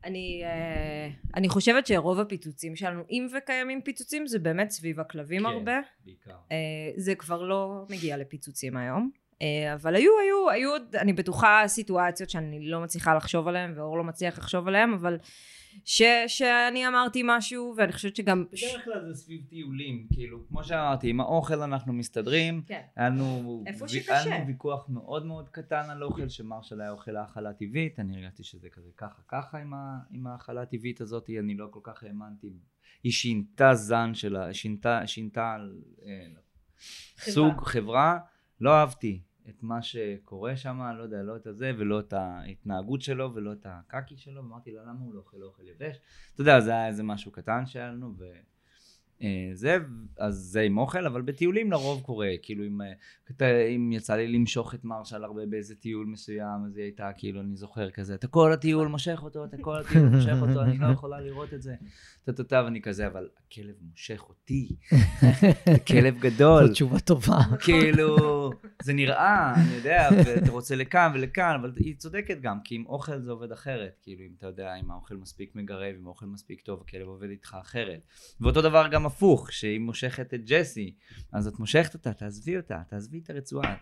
אני, 0.03 0.43
uh, 0.43 1.35
אני 1.35 1.49
חושבת 1.49 1.87
שרוב 1.87 2.19
הפיצוצים 2.19 2.75
שלנו, 2.75 3.03
אם 3.09 3.27
וקיימים 3.37 3.81
פיצוצים, 3.81 4.27
זה 4.27 4.39
באמת 4.39 4.69
סביב 4.69 4.99
הכלבים 4.99 5.41
כן, 5.41 5.45
הרבה. 5.45 5.79
בעיקר. 6.05 6.35
Uh, 6.49 6.53
זה 6.95 7.15
כבר 7.15 7.41
לא 7.41 7.85
מגיע 7.89 8.17
לפיצוצים 8.17 8.77
היום. 8.77 9.11
Uh, 9.39 9.73
אבל 9.73 9.95
היו, 9.95 10.11
היו, 10.19 10.49
היו, 10.49 10.71
אני 11.01 11.13
בטוחה 11.13 11.63
סיטואציות 11.67 12.29
שאני 12.29 12.69
לא 12.69 12.79
מצליחה 12.81 13.15
לחשוב 13.15 13.47
עליהן, 13.47 13.73
ואור 13.75 13.97
לא 13.97 14.03
מצליח 14.03 14.37
לחשוב 14.37 14.67
עליהן, 14.67 14.93
אבל 14.93 15.17
ש, 15.85 16.01
שאני 16.27 16.87
אמרתי 16.87 17.21
משהו, 17.25 17.73
ואני 17.77 17.91
חושבת 17.91 18.15
שגם... 18.15 18.45
בדרך 18.51 18.85
כלל 18.85 19.05
זה 19.07 19.13
סביב 19.13 19.41
טיולים, 19.49 20.07
כאילו, 20.13 20.47
כמו 20.47 20.63
שאמרתי, 20.63 21.09
עם 21.09 21.19
האוכל 21.19 21.61
אנחנו 21.61 21.93
מסתדרים. 21.93 22.61
כן. 22.65 22.81
היה 22.95 23.09
לנו, 23.09 23.63
ויכוח 24.47 24.89
מאוד 24.89 25.25
מאוד 25.25 25.49
קטן 25.49 25.89
על 25.89 26.03
אוכל, 26.03 26.29
שמרשל 26.29 26.81
היה 26.81 26.91
אוכל 26.91 27.15
האכלה 27.15 27.53
טבעית, 27.53 27.99
אני 27.99 28.17
הרגשתי 28.17 28.43
שזה 28.43 28.69
כזה 28.69 28.89
ככה 28.97 29.21
ככה 29.27 29.57
עם, 29.57 29.73
ה, 29.73 29.99
עם 30.11 30.27
האכלה 30.27 30.61
הטבעית 30.61 31.01
הזאת, 31.01 31.29
אני 31.39 31.57
לא 31.57 31.67
כל 31.71 31.79
כך 31.83 32.03
האמנתי. 32.03 32.53
היא 33.03 33.11
שינתה 33.11 33.73
זן 33.73 34.13
שלה, 34.13 34.53
שינתה, 34.53 35.07
שינתה, 35.07 35.57
אה, 36.05 36.25
חברה. 37.17 37.33
סוג 37.33 37.61
חברה, 37.61 38.17
לא 38.61 38.73
אהבתי 38.73 39.21
את 39.49 39.63
מה 39.63 39.81
שקורה 39.81 40.57
שם, 40.57 40.81
לא 40.97 41.03
יודע, 41.03 41.23
לא 41.23 41.35
את 41.35 41.47
הזה, 41.47 41.71
ולא 41.77 41.99
את 41.99 42.13
ההתנהגות 42.13 43.01
שלו, 43.01 43.35
ולא 43.35 43.53
את 43.53 43.65
הקקי 43.69 44.17
שלו, 44.17 44.43
ואמרתי 44.43 44.71
לו, 44.71 44.81
למה 44.81 44.99
הוא 44.99 45.13
לא 45.13 45.19
אוכל 45.19 45.43
אוכל 45.43 45.67
יבש? 45.67 45.97
אתה 46.33 46.41
יודע, 46.41 46.59
זה 46.59 46.71
היה 46.71 46.87
איזה 46.87 47.03
משהו 47.03 47.31
קטן 47.31 47.65
שהיה 47.65 47.91
לנו, 47.91 48.13
ו... 48.17 48.25
אה, 49.21 49.49
זה, 49.53 49.77
אז 50.17 50.35
זה 50.35 50.61
עם 50.61 50.77
אוכל, 50.77 51.05
אבל 51.05 51.21
בטיולים 51.21 51.71
לרוב 51.71 52.01
קורה, 52.01 52.29
כאילו 52.41 52.65
אם, 52.65 52.81
אה, 53.41 53.67
אם 53.75 53.91
יצא 53.91 54.15
לי 54.15 54.27
למשוך 54.27 54.75
את 54.75 54.85
מרשל 54.85 55.23
הרבה 55.23 55.45
באיזה 55.45 55.75
טיול 55.75 56.05
מסוים, 56.05 56.65
אז 56.65 56.77
היא 56.77 56.83
הייתה 56.83 57.11
כאילו, 57.17 57.41
אני 57.41 57.55
זוכר 57.55 57.89
כזה, 57.89 58.15
אתה 58.15 58.27
כל 58.27 58.53
הטיול 58.53 58.87
מושך 58.87 59.19
אותו, 59.23 59.45
אתה 59.45 59.57
כל 59.61 59.77
הטיול 59.77 60.09
מושך 60.09 60.35
אותו, 60.41 60.61
אני 60.61 60.77
לא 60.77 60.87
יכולה 60.87 61.21
לראות 61.21 61.53
את 61.53 61.61
זה. 61.61 61.75
טה-טה-טה, 62.23 62.61
ואני 62.65 62.81
כזה, 62.81 63.07
אבל 63.07 63.27
הכלב 63.47 63.75
מושך 63.89 64.23
אותי, 64.29 64.75
כלב 65.87 66.19
גדול. 66.19 66.67
זו 66.67 66.73
תשובה 66.73 66.99
טובה. 66.99 67.37
כאילו, 67.65 68.49
זה 68.81 68.93
נראה, 68.93 69.53
אני 69.55 69.75
יודע, 69.75 70.09
ואתה 70.25 70.51
רוצה 70.51 70.75
לכאן 70.75 71.11
ולכאן, 71.15 71.57
אבל 71.59 71.73
היא 71.75 71.95
צודקת 71.95 72.41
גם, 72.41 72.57
כי 72.63 72.75
עם 72.75 72.85
אוכל 72.85 73.19
זה 73.19 73.31
עובד 73.31 73.51
אחרת, 73.51 73.99
כאילו, 74.03 74.21
אם 74.21 74.31
אתה 74.37 74.47
יודע, 74.47 74.75
אם 74.75 74.91
האוכל 74.91 75.15
מספיק 75.15 75.55
מגרב, 75.55 75.95
אם 75.99 76.05
האוכל 76.05 76.25
מספיק 76.25 76.61
טוב, 76.61 76.81
הכלב 76.87 77.07
עובד 77.07 77.29
איתך 77.29 77.57
אחרת. 77.61 77.99
ואותו 78.41 78.61
דבר 78.61 78.87
גם 78.87 79.05
הפוך, 79.07 79.51
שהיא 79.51 79.79
מושכת 79.79 80.33
את 80.33 80.45
ג'סי, 80.45 80.93
אז 81.31 81.47
את 81.47 81.59
מושכת 81.59 81.93
אותה, 81.93 82.13
תעזבי 82.13 82.57
אותה, 82.57 82.81
תעזבי 82.89 83.19
את 83.19 83.29
הרצועה. 83.29 83.75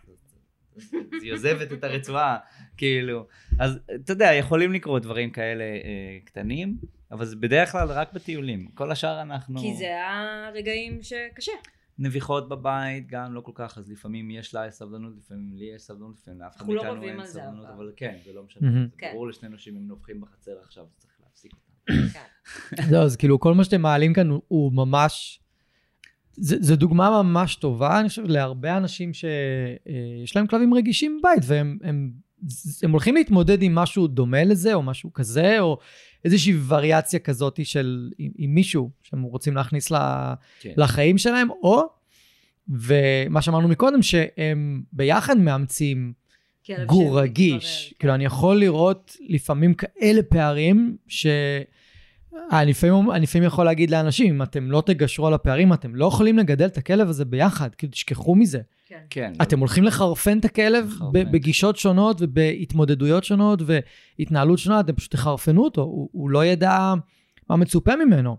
אז 0.75 1.23
היא 1.23 1.33
עוזבת 1.33 1.73
את 1.73 1.83
הרצועה, 1.83 2.37
כאילו. 2.77 3.27
אז 3.59 3.79
אתה 3.95 4.11
יודע, 4.11 4.33
יכולים 4.33 4.73
לקרות 4.73 5.01
דברים 5.01 5.31
כאלה 5.31 5.63
אה, 5.63 6.17
קטנים, 6.25 6.77
אבל 7.11 7.25
זה 7.25 7.35
בדרך 7.35 7.71
כלל 7.71 7.87
רק 7.91 8.13
בטיולים. 8.13 8.67
כל 8.73 8.91
השאר 8.91 9.21
אנחנו... 9.21 9.59
כי 9.59 9.73
זה 9.73 9.87
הרגעים 10.07 10.99
שקשה. 11.03 11.51
נביחות 11.99 12.49
בבית, 12.49 13.07
גם 13.07 13.33
לא 13.33 13.41
כל 13.41 13.51
כך, 13.55 13.77
אז 13.77 13.91
לפעמים 13.91 14.31
יש 14.31 14.53
לה 14.53 14.71
סבלנות, 14.71 15.13
לפעמים 15.17 15.55
לי 15.55 15.65
יש 15.65 15.81
סבלנות, 15.81 16.17
לפעמים 16.21 16.41
לאף 16.41 16.55
אחד 16.55 16.61
אנחנו 16.61 16.73
לא 16.73 16.83
מאיתנו 16.83 17.03
אין 17.03 17.19
על 17.19 17.25
זה, 17.25 17.41
סבלנות, 17.41 17.65
אבל. 17.65 17.91
כן, 17.95 18.17
זה 18.25 18.33
לא 18.33 18.43
משנה. 18.43 18.85
כן. 18.97 19.11
ברור 19.13 19.27
לשני 19.27 19.49
נושים, 19.49 19.75
אם 19.75 19.87
נובחים 19.87 20.21
בחצר 20.21 20.59
עכשיו, 20.61 20.85
צריך. 20.97 21.14
זהו, 22.89 23.03
אז 23.03 23.15
כאילו 23.15 23.39
כל 23.39 23.53
מה 23.53 23.63
שאתם 23.63 23.81
מעלים 23.81 24.13
כאן 24.13 24.29
הוא, 24.29 24.41
הוא 24.47 24.73
ממש, 24.73 25.39
זה, 26.33 26.57
זה 26.59 26.75
דוגמה 26.75 27.23
ממש 27.23 27.55
טובה, 27.55 27.99
אני 27.99 28.09
חושב, 28.09 28.23
להרבה 28.25 28.77
אנשים 28.77 29.11
שיש 29.13 30.35
להם 30.35 30.47
כלבים 30.47 30.73
רגישים 30.73 31.19
בבית, 31.19 31.43
והם 31.43 31.77
הם, 31.83 32.11
הם 32.83 32.91
הולכים 32.91 33.15
להתמודד 33.15 33.61
עם 33.61 33.75
משהו 33.75 34.07
דומה 34.07 34.43
לזה, 34.43 34.73
או 34.73 34.83
משהו 34.83 35.13
כזה, 35.13 35.59
או 35.59 35.77
איזושהי 36.25 36.53
וריאציה 36.67 37.19
כזאת 37.19 37.59
של 37.63 38.11
עם, 38.17 38.31
עם 38.37 38.55
מישהו 38.55 38.89
שהם 39.03 39.21
רוצים 39.21 39.55
להכניס 39.55 39.91
ל, 39.91 39.95
כן. 40.59 40.73
לחיים 40.77 41.17
שלהם, 41.17 41.49
או, 41.49 41.81
ומה 42.69 43.41
שאמרנו 43.41 43.67
מקודם, 43.67 44.01
שהם 44.01 44.83
ביחד 44.93 45.37
מאמצים 45.37 46.13
גור 46.85 47.21
רגיש. 47.21 47.89
כן. 47.89 47.95
כאילו, 47.99 48.15
אני 48.15 48.25
יכול 48.25 48.59
לראות 48.59 49.17
לפעמים 49.27 49.73
כאלה 49.73 50.23
פערים, 50.23 50.97
ש... 51.07 51.27
אה, 52.51 52.61
אני 52.61 52.69
לפעמים, 52.69 53.11
אני 53.11 53.23
לפעמים 53.23 53.47
יכול 53.47 53.65
להגיד 53.65 53.91
לאנשים, 53.91 54.35
אם 54.35 54.41
אתם 54.43 54.71
לא 54.71 54.83
תגשרו 54.85 55.27
על 55.27 55.33
הפערים, 55.33 55.73
אתם 55.73 55.95
לא 55.95 56.05
יכולים 56.05 56.37
לגדל 56.37 56.65
את 56.65 56.77
הכלב 56.77 57.09
הזה 57.09 57.25
ביחד, 57.25 57.75
כאילו, 57.75 57.91
תשכחו 57.91 58.35
מזה. 58.35 58.59
כן. 58.87 58.99
כן. 59.09 59.33
אתם 59.41 59.59
הולכים 59.59 59.83
לחרפן 59.83 60.39
את 60.39 60.45
הכלב 60.45 60.85
לחרפן. 60.87 61.11
ב- 61.13 61.31
בגישות 61.31 61.77
שונות 61.77 62.17
ובהתמודדויות 62.19 63.23
שונות 63.23 63.59
והתנהלות 64.19 64.59
שונה, 64.59 64.79
אתם 64.79 64.93
פשוט 64.93 65.11
תחרפנו 65.11 65.63
אותו, 65.63 65.81
הוא, 65.81 66.09
הוא 66.11 66.29
לא 66.29 66.45
ידע 66.45 66.93
מה 67.49 67.55
מצופה 67.55 67.95
ממנו. 67.95 68.37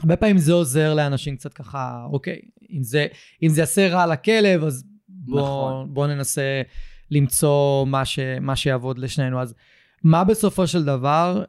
הרבה 0.00 0.16
פעמים 0.16 0.38
זה 0.38 0.52
עוזר 0.52 0.94
לאנשים 0.94 1.36
קצת 1.36 1.52
ככה, 1.52 2.06
אוקיי, 2.12 2.40
אם 2.70 2.82
זה, 2.82 3.06
אם 3.42 3.48
זה 3.48 3.60
יעשה 3.60 3.88
רע 3.88 4.06
לכלב, 4.06 4.64
אז 4.64 4.84
בוא, 5.08 5.40
נכון. 5.40 5.94
בוא 5.94 6.06
ננסה 6.06 6.62
למצוא 7.10 7.86
מה, 7.86 8.04
ש, 8.04 8.18
מה 8.40 8.56
שיעבוד 8.56 8.98
לשנינו. 8.98 9.40
אז 9.40 9.54
מה 10.04 10.24
בסופו 10.24 10.66
של 10.66 10.84
דבר 10.84 11.44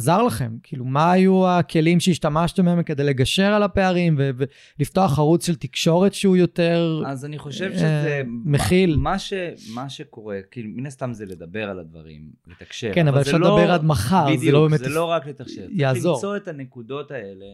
עזר 0.00 0.22
לכם? 0.22 0.56
כאילו, 0.62 0.84
מה 0.84 1.12
היו 1.12 1.48
הכלים 1.48 2.00
שהשתמשתם 2.00 2.64
בהם 2.64 2.82
כדי 2.82 3.04
לגשר 3.04 3.42
על 3.46 3.62
הפערים 3.62 4.16
ו- 4.18 4.30
ולפתוח 4.78 5.18
ערוץ 5.18 5.46
של 5.46 5.54
תקשורת 5.56 6.14
שהוא 6.14 6.36
יותר... 6.36 7.02
אז 7.06 7.24
אני 7.24 7.38
חושב 7.38 7.70
אה, 7.72 7.78
שזה... 7.78 8.22
מכיל. 8.26 8.96
מה, 8.96 9.18
ש, 9.18 9.32
מה 9.74 9.88
שקורה, 9.88 10.38
כאילו, 10.50 10.68
מן 10.72 10.86
הסתם 10.86 11.12
זה 11.12 11.26
לדבר 11.26 11.70
על 11.70 11.78
הדברים, 11.78 12.30
לתקשר. 12.46 12.90
כן, 12.94 13.08
אבל 13.08 13.16
זה 13.16 13.30
אפשר 13.30 13.38
לא- 13.38 13.58
לדבר 13.58 13.72
עד 13.72 13.84
מחר, 13.84 14.26
זה 14.30 14.36
בדיוק, 14.36 14.52
לא 14.54 14.66
באמת... 14.68 14.78
זה 14.80 14.88
לא 14.88 15.04
רק 15.04 15.26
לתקשר. 15.26 15.66
יעזור. 15.70 16.14
למצוא 16.14 16.36
את 16.36 16.48
הנקודות 16.48 17.10
האלה, 17.10 17.46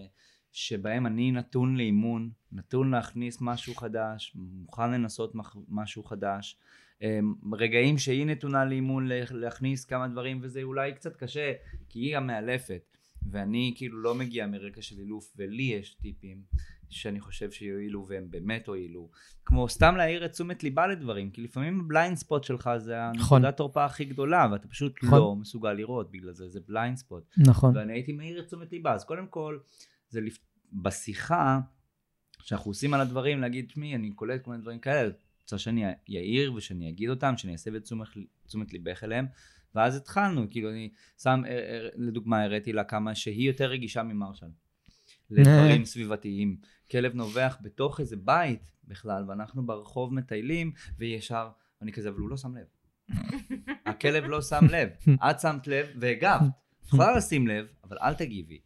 שבהם 0.53 1.07
אני 1.07 1.33
נתון 1.33 1.77
לאימון, 1.77 2.31
נתון 2.53 2.91
להכניס 2.91 3.39
משהו 3.41 3.75
חדש, 3.75 4.33
מוכן 4.35 4.91
לנסות 4.91 5.35
מח- 5.35 5.57
משהו 5.69 6.05
חדש. 6.05 6.57
אמ, 7.03 7.35
רגעים 7.59 7.99
שהיא 7.99 8.27
נתונה 8.27 8.65
לאימון 8.65 9.07
לה- 9.07 9.25
להכניס 9.31 9.85
כמה 9.85 10.09
דברים, 10.09 10.39
וזה 10.43 10.63
אולי 10.63 10.93
קצת 10.93 11.17
קשה, 11.17 11.53
כי 11.89 11.99
היא 12.01 12.17
המאלפת. 12.17 12.83
ואני 13.31 13.73
כאילו 13.77 13.99
לא 14.03 14.15
מגיע 14.15 14.47
מרקע 14.47 14.83
של 14.83 14.99
אילוף, 14.99 15.33
ולי 15.37 15.63
יש 15.63 15.95
טיפים 15.95 16.43
שאני 16.91 17.21
חושב 17.21 17.51
שיועילו 17.51 18.07
והם 18.09 18.31
באמת 18.31 18.67
הועילו. 18.69 19.11
כמו 19.45 19.69
סתם 19.69 19.97
להעיר 19.97 20.25
את 20.25 20.33
תשומת 20.33 20.63
ליבה 20.63 20.87
לדברים, 20.87 21.31
כי 21.31 21.41
לפעמים 21.41 21.81
ה 21.81 21.87
blind 21.87 22.17
spot 22.17 22.45
שלך 22.45 22.71
זה 22.79 22.95
נכון. 23.15 23.37
הנקודת 23.39 23.57
תורפה 23.57 23.85
הכי 23.85 24.05
גדולה, 24.05 24.49
ואתה 24.53 24.69
פשוט 24.69 25.05
נכון. 25.05 25.19
לא 25.19 25.37
מסוגל 25.37 25.73
לראות, 25.73 26.11
בגלל 26.11 26.33
זה 26.33 26.49
זה 26.49 26.61
blind 26.69 26.97
spot. 26.97 27.25
נכון. 27.47 27.77
ואני 27.77 27.93
הייתי 27.93 28.13
מעיר 28.13 28.41
את 28.41 28.47
תשומת 28.47 28.73
ליבה. 28.73 28.93
אז 28.95 29.05
קודם 29.05 29.27
כל, 29.27 29.59
זה 30.09 30.21
לפ... 30.21 30.39
בשיחה 30.73 31.61
שאנחנו 32.43 32.71
עושים 32.71 32.95
על 32.95 33.01
הדברים, 33.01 33.41
להגיד, 33.41 33.67
תשמעי, 33.67 33.95
אני 33.95 34.13
קולט 34.13 34.43
כל 34.43 34.51
מיני 34.51 34.63
דברים 34.63 34.79
כאלה, 34.79 35.11
רוצה 35.47 35.59
שאני 35.59 35.85
אעיר 36.09 36.53
ושאני 36.53 36.91
אגיד 36.91 37.11
אותם, 37.11 37.37
שאני 37.37 37.55
אסב 37.55 37.75
את 37.75 37.83
תשומת, 37.83 38.09
תשומת 38.47 38.73
ליבך 38.73 39.05
אליהם. 39.05 39.27
ואז 39.75 39.97
התחלנו, 39.97 40.47
כאילו 40.51 40.71
אני 40.71 40.91
שם, 41.23 41.43
אה, 41.47 41.51
אה, 41.51 41.89
לדוגמה, 41.95 42.43
הראיתי 42.43 42.73
לה 42.73 42.85
כמה 42.85 43.15
שהיא 43.15 43.47
יותר 43.47 43.71
רגישה 43.71 44.03
ממרשל. 44.03 44.47
לדברים 45.31 45.85
סביבתיים. 45.85 46.57
כלב 46.91 47.15
נובח 47.15 47.59
בתוך 47.63 48.01
איזה 48.01 48.17
בית 48.17 48.61
בכלל, 48.85 49.25
ואנחנו 49.29 49.67
ברחוב 49.67 50.15
מטיילים, 50.15 50.73
וישר, 50.99 51.49
אני 51.83 51.93
כזה, 51.93 52.09
אבל 52.09 52.19
הוא 52.19 52.31
לא 52.31 52.37
שם 52.37 52.55
לב. 52.57 52.67
הכלב 53.87 54.25
לא 54.25 54.43
שם 54.43 54.65
לב. 54.71 54.89
את 55.31 55.41
שמת 55.41 55.67
לב 55.67 55.87
והגבת. 56.01 56.51
יכולה 56.87 57.17
לשים 57.17 57.47
לב, 57.47 57.67
אבל 57.85 57.99
אל 58.03 58.15
תגיבי. 58.15 58.61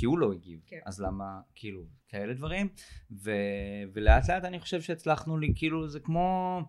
כי 0.00 0.06
הוא 0.06 0.18
לא 0.18 0.32
הגיב. 0.32 0.60
כן. 0.66 0.78
אז 0.86 1.00
למה, 1.00 1.40
כאילו, 1.54 1.84
כאלה 2.08 2.34
דברים. 2.34 2.68
ו... 3.10 3.30
ולאט 3.92 4.28
לאט 4.28 4.44
אני 4.44 4.60
חושב 4.60 4.80
שהצלחנו, 4.80 5.38
לי, 5.38 5.52
כאילו, 5.56 5.88
זה 5.88 6.00
כמו, 6.00 6.60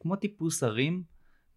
כמו 0.00 0.16
טיפוס 0.16 0.62
הרים 0.62 1.02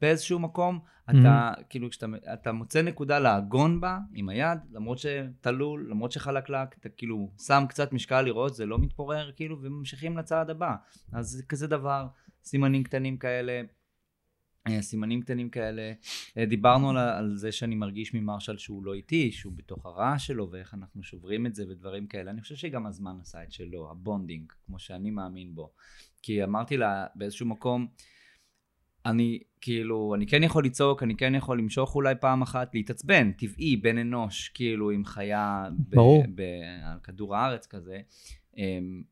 באיזשהו 0.01 0.39
מקום. 0.39 0.79
אתה, 1.09 1.51
כאילו, 1.69 1.89
כשאתה 1.89 2.05
אתה 2.33 2.51
מוצא 2.51 2.81
נקודה 2.81 3.19
לעגון 3.19 3.81
בה 3.81 3.97
עם 4.13 4.29
היד, 4.29 4.59
למרות 4.71 4.97
שתלול, 4.99 5.87
למרות 5.89 6.11
שחלקלק, 6.11 6.77
אתה 6.79 6.89
כאילו 6.89 7.31
שם 7.45 7.63
קצת 7.69 7.93
משקל 7.93 8.21
לראות, 8.21 8.55
זה 8.55 8.65
לא 8.65 8.79
מתפורר, 8.79 9.31
כאילו, 9.35 9.61
וממשיכים 9.61 10.17
לצעד 10.17 10.49
הבא. 10.49 10.75
אז 11.11 11.27
זה 11.27 11.43
כזה 11.43 11.67
דבר, 11.67 12.07
סימנים 12.43 12.83
קטנים 12.83 13.17
כאלה. 13.17 13.61
אה, 14.67 14.81
סימנים 14.81 15.21
קטנים 15.21 15.49
כאלה. 15.49 15.93
אה, 16.37 16.45
דיברנו 16.45 16.89
על, 16.89 16.97
על 16.97 17.35
זה 17.35 17.51
שאני 17.51 17.75
מרגיש 17.75 18.13
ממרשל 18.13 18.57
שהוא 18.57 18.85
לא 18.85 18.93
איתי, 18.93 19.31
שהוא 19.31 19.53
בתוך 19.55 19.85
הרעש 19.85 20.27
שלו, 20.27 20.51
ואיך 20.51 20.73
אנחנו 20.73 21.03
שוברים 21.03 21.45
את 21.45 21.55
זה 21.55 21.63
ודברים 21.69 22.07
כאלה. 22.07 22.31
אני 22.31 22.41
חושב 22.41 22.55
שגם 22.55 22.85
הזמן 22.85 23.17
עשה 23.21 23.43
את 23.43 23.51
שלו, 23.51 23.91
ה 23.91 23.98
bonding, 23.98 24.51
כמו 24.65 24.79
שאני 24.79 25.11
מאמין 25.11 25.55
בו. 25.55 25.71
כי 26.21 26.43
אמרתי 26.43 26.77
לה 26.77 27.05
באיזשהו 27.15 27.45
מקום, 27.45 27.87
אני 29.05 29.39
כאילו, 29.61 30.15
אני 30.15 30.27
כן 30.27 30.43
יכול 30.43 30.65
לצעוק, 30.65 31.03
אני 31.03 31.17
כן 31.17 31.35
יכול 31.35 31.59
למשוך 31.59 31.95
אולי 31.95 32.15
פעם 32.21 32.41
אחת, 32.41 32.75
להתעצבן, 32.75 33.31
טבעי, 33.31 33.77
בן 33.77 33.97
אנוש, 33.97 34.49
כאילו 34.49 34.91
עם 34.91 35.05
חיה 35.05 35.63
ב- 35.77 35.95
ברור. 35.95 36.23
ב- 36.35 36.41
על 36.83 36.99
כדור 37.03 37.35
הארץ 37.35 37.67
כזה. 37.67 38.01
אמ, 38.57 39.03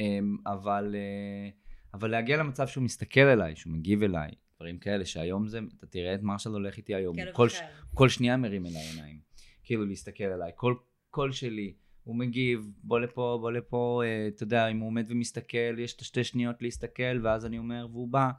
אמ, 0.00 0.36
אבל, 0.46 0.94
אה, 0.94 1.50
אבל 1.94 2.10
להגיע 2.10 2.36
למצב 2.36 2.66
שהוא 2.66 2.84
מסתכל 2.84 3.20
אליי, 3.20 3.56
שהוא 3.56 3.72
מגיב 3.72 4.02
אליי, 4.02 4.30
דברים 4.60 4.78
כאלה, 4.78 5.04
שהיום 5.04 5.48
זה, 5.48 5.58
אתה 5.78 5.86
תראה 5.86 6.14
את 6.14 6.22
מרשל 6.22 6.50
הולך 6.50 6.76
איתי 6.76 6.94
היום, 6.94 7.16
כלב 7.16 7.34
כל. 7.34 7.48
ש- 7.48 7.60
כל 7.94 8.08
שנייה 8.08 8.36
מרים 8.36 8.66
אליי 8.66 8.82
עיניים, 8.82 9.20
כאילו 9.64 9.84
להסתכל 9.84 10.24
אליי, 10.24 10.52
כל 10.54 10.74
קול 11.10 11.32
שלי, 11.32 11.74
הוא 12.04 12.16
מגיב, 12.16 12.70
בוא 12.82 13.00
לפה, 13.00 13.38
בוא 13.40 13.52
לפה, 13.52 14.02
אה, 14.04 14.28
אתה 14.28 14.42
יודע, 14.42 14.68
אם 14.68 14.78
הוא 14.78 14.86
עומד 14.86 15.06
ומסתכל, 15.08 15.78
יש 15.78 15.94
את 15.96 16.00
השתי 16.00 16.24
שניות 16.24 16.62
להסתכל, 16.62 17.20
ואז 17.22 17.46
אני 17.46 17.58
אומר, 17.58 17.86
והוא 17.90 18.08
בא, 18.08 18.30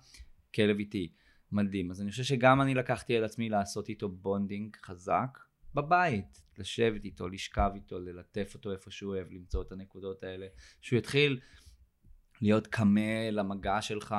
כלב 0.56 0.78
איתי, 0.80 1.12
מדהים. 1.52 1.92
אז 1.92 2.02
אני 2.02 2.12
חושב 2.12 2.24
שגם 2.24 2.62
אני 2.62 2.74
לקחתי 2.74 3.18
על 3.18 3.24
עצמי 3.24 3.50
לעשות 3.50 3.90
איתו 3.90 4.10
bonding 4.10 4.76
חזק 4.76 5.40
בבית, 5.74 6.42
לשבת 6.58 7.06
איתו, 7.06 7.30
לשכב 7.30 7.72
איתו, 7.76 8.00
ללטף 8.00 8.52
אותו 8.54 8.72
איפה 8.72 8.92
שהוא 8.92 9.16
אוהב, 9.16 9.28
למצוא 9.32 9.62
את 9.62 9.72
הנקודות 9.72 10.24
האלה, 10.24 10.48
שהוא 10.82 11.00
יתחיל 11.00 11.40
להיות 12.42 12.68
קמה 12.68 13.32
למגע 13.32 13.82
שלך, 13.82 14.16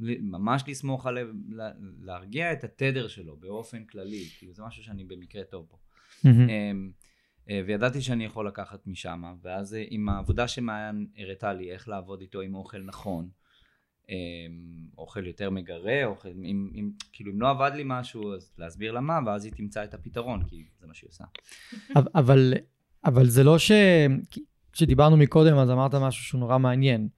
ממש 0.00 0.64
לסמוך 0.66 1.06
עליו, 1.06 1.26
לה- 1.48 1.72
להרגיע 2.00 2.52
את 2.52 2.64
התדר 2.64 3.08
שלו 3.08 3.36
באופן 3.36 3.84
כללי, 3.84 4.24
כאילו 4.38 4.52
זה 4.52 4.62
משהו 4.62 4.84
שאני 4.84 5.04
במקרה 5.04 5.44
טוב 5.44 5.66
בו. 5.70 5.78
אמ, 6.24 6.90
אה, 7.50 7.60
וידעתי 7.66 8.00
שאני 8.00 8.24
יכול 8.24 8.48
לקחת 8.48 8.86
משם, 8.86 9.22
ואז 9.42 9.74
אה, 9.74 9.84
עם 9.88 10.08
העבודה 10.08 10.48
שמעיין 10.48 11.06
הראתה 11.16 11.52
לי 11.52 11.72
איך 11.72 11.88
לעבוד 11.88 12.20
איתו 12.20 12.40
עם 12.40 12.54
אוכל 12.54 12.78
נכון, 12.78 13.28
אה, 14.10 14.14
אוכל 14.98 15.26
יותר 15.26 15.50
מגרה, 15.50 16.04
אוכל, 16.04 16.28
אם, 16.28 16.70
אם, 16.74 16.90
כאילו 17.12 17.32
אם 17.32 17.40
לא 17.40 17.50
עבד 17.50 17.70
לי 17.74 17.82
משהו 17.86 18.34
אז 18.34 18.52
להסביר 18.58 18.92
לה 18.92 19.00
מה, 19.00 19.18
ואז 19.26 19.44
היא 19.44 19.52
תמצא 19.52 19.84
את 19.84 19.94
הפתרון, 19.94 20.44
כי 20.44 20.64
זה 20.80 20.86
מה 20.86 20.94
שהיא 20.94 21.08
עושה. 21.08 21.24
אבל, 22.14 22.54
אבל 23.04 23.26
זה 23.26 23.44
לא 23.44 23.58
ש... 23.58 23.72
כשדיברנו 24.72 25.16
מקודם 25.16 25.56
אז 25.56 25.70
אמרת 25.70 25.94
משהו 25.94 26.24
שהוא 26.24 26.40
נורא 26.40 26.58
מעניין, 26.58 27.08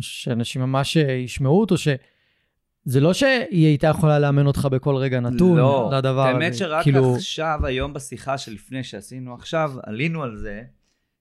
שאנשים 0.00 0.62
ממש 0.62 0.96
ישמעו 0.96 1.60
אותו, 1.60 1.78
ש... 1.78 1.88
זה 2.86 3.00
לא 3.00 3.14
שהיא 3.14 3.66
הייתה 3.66 3.86
יכולה 3.86 4.18
לאמן 4.18 4.46
אותך 4.46 4.68
בכל 4.70 4.96
רגע 4.96 5.20
נתון 5.20 5.58
לא, 5.58 5.90
לדבר 5.92 6.20
הזה. 6.20 6.38
האמת 6.38 6.54
שרק 6.54 6.82
כאילו... 6.82 7.14
עכשיו, 7.14 7.60
היום 7.62 7.92
בשיחה 7.92 8.38
שלפני 8.38 8.84
שעשינו 8.84 9.34
עכשיו, 9.34 9.72
עלינו 9.82 10.22
על 10.22 10.36
זה, 10.36 10.62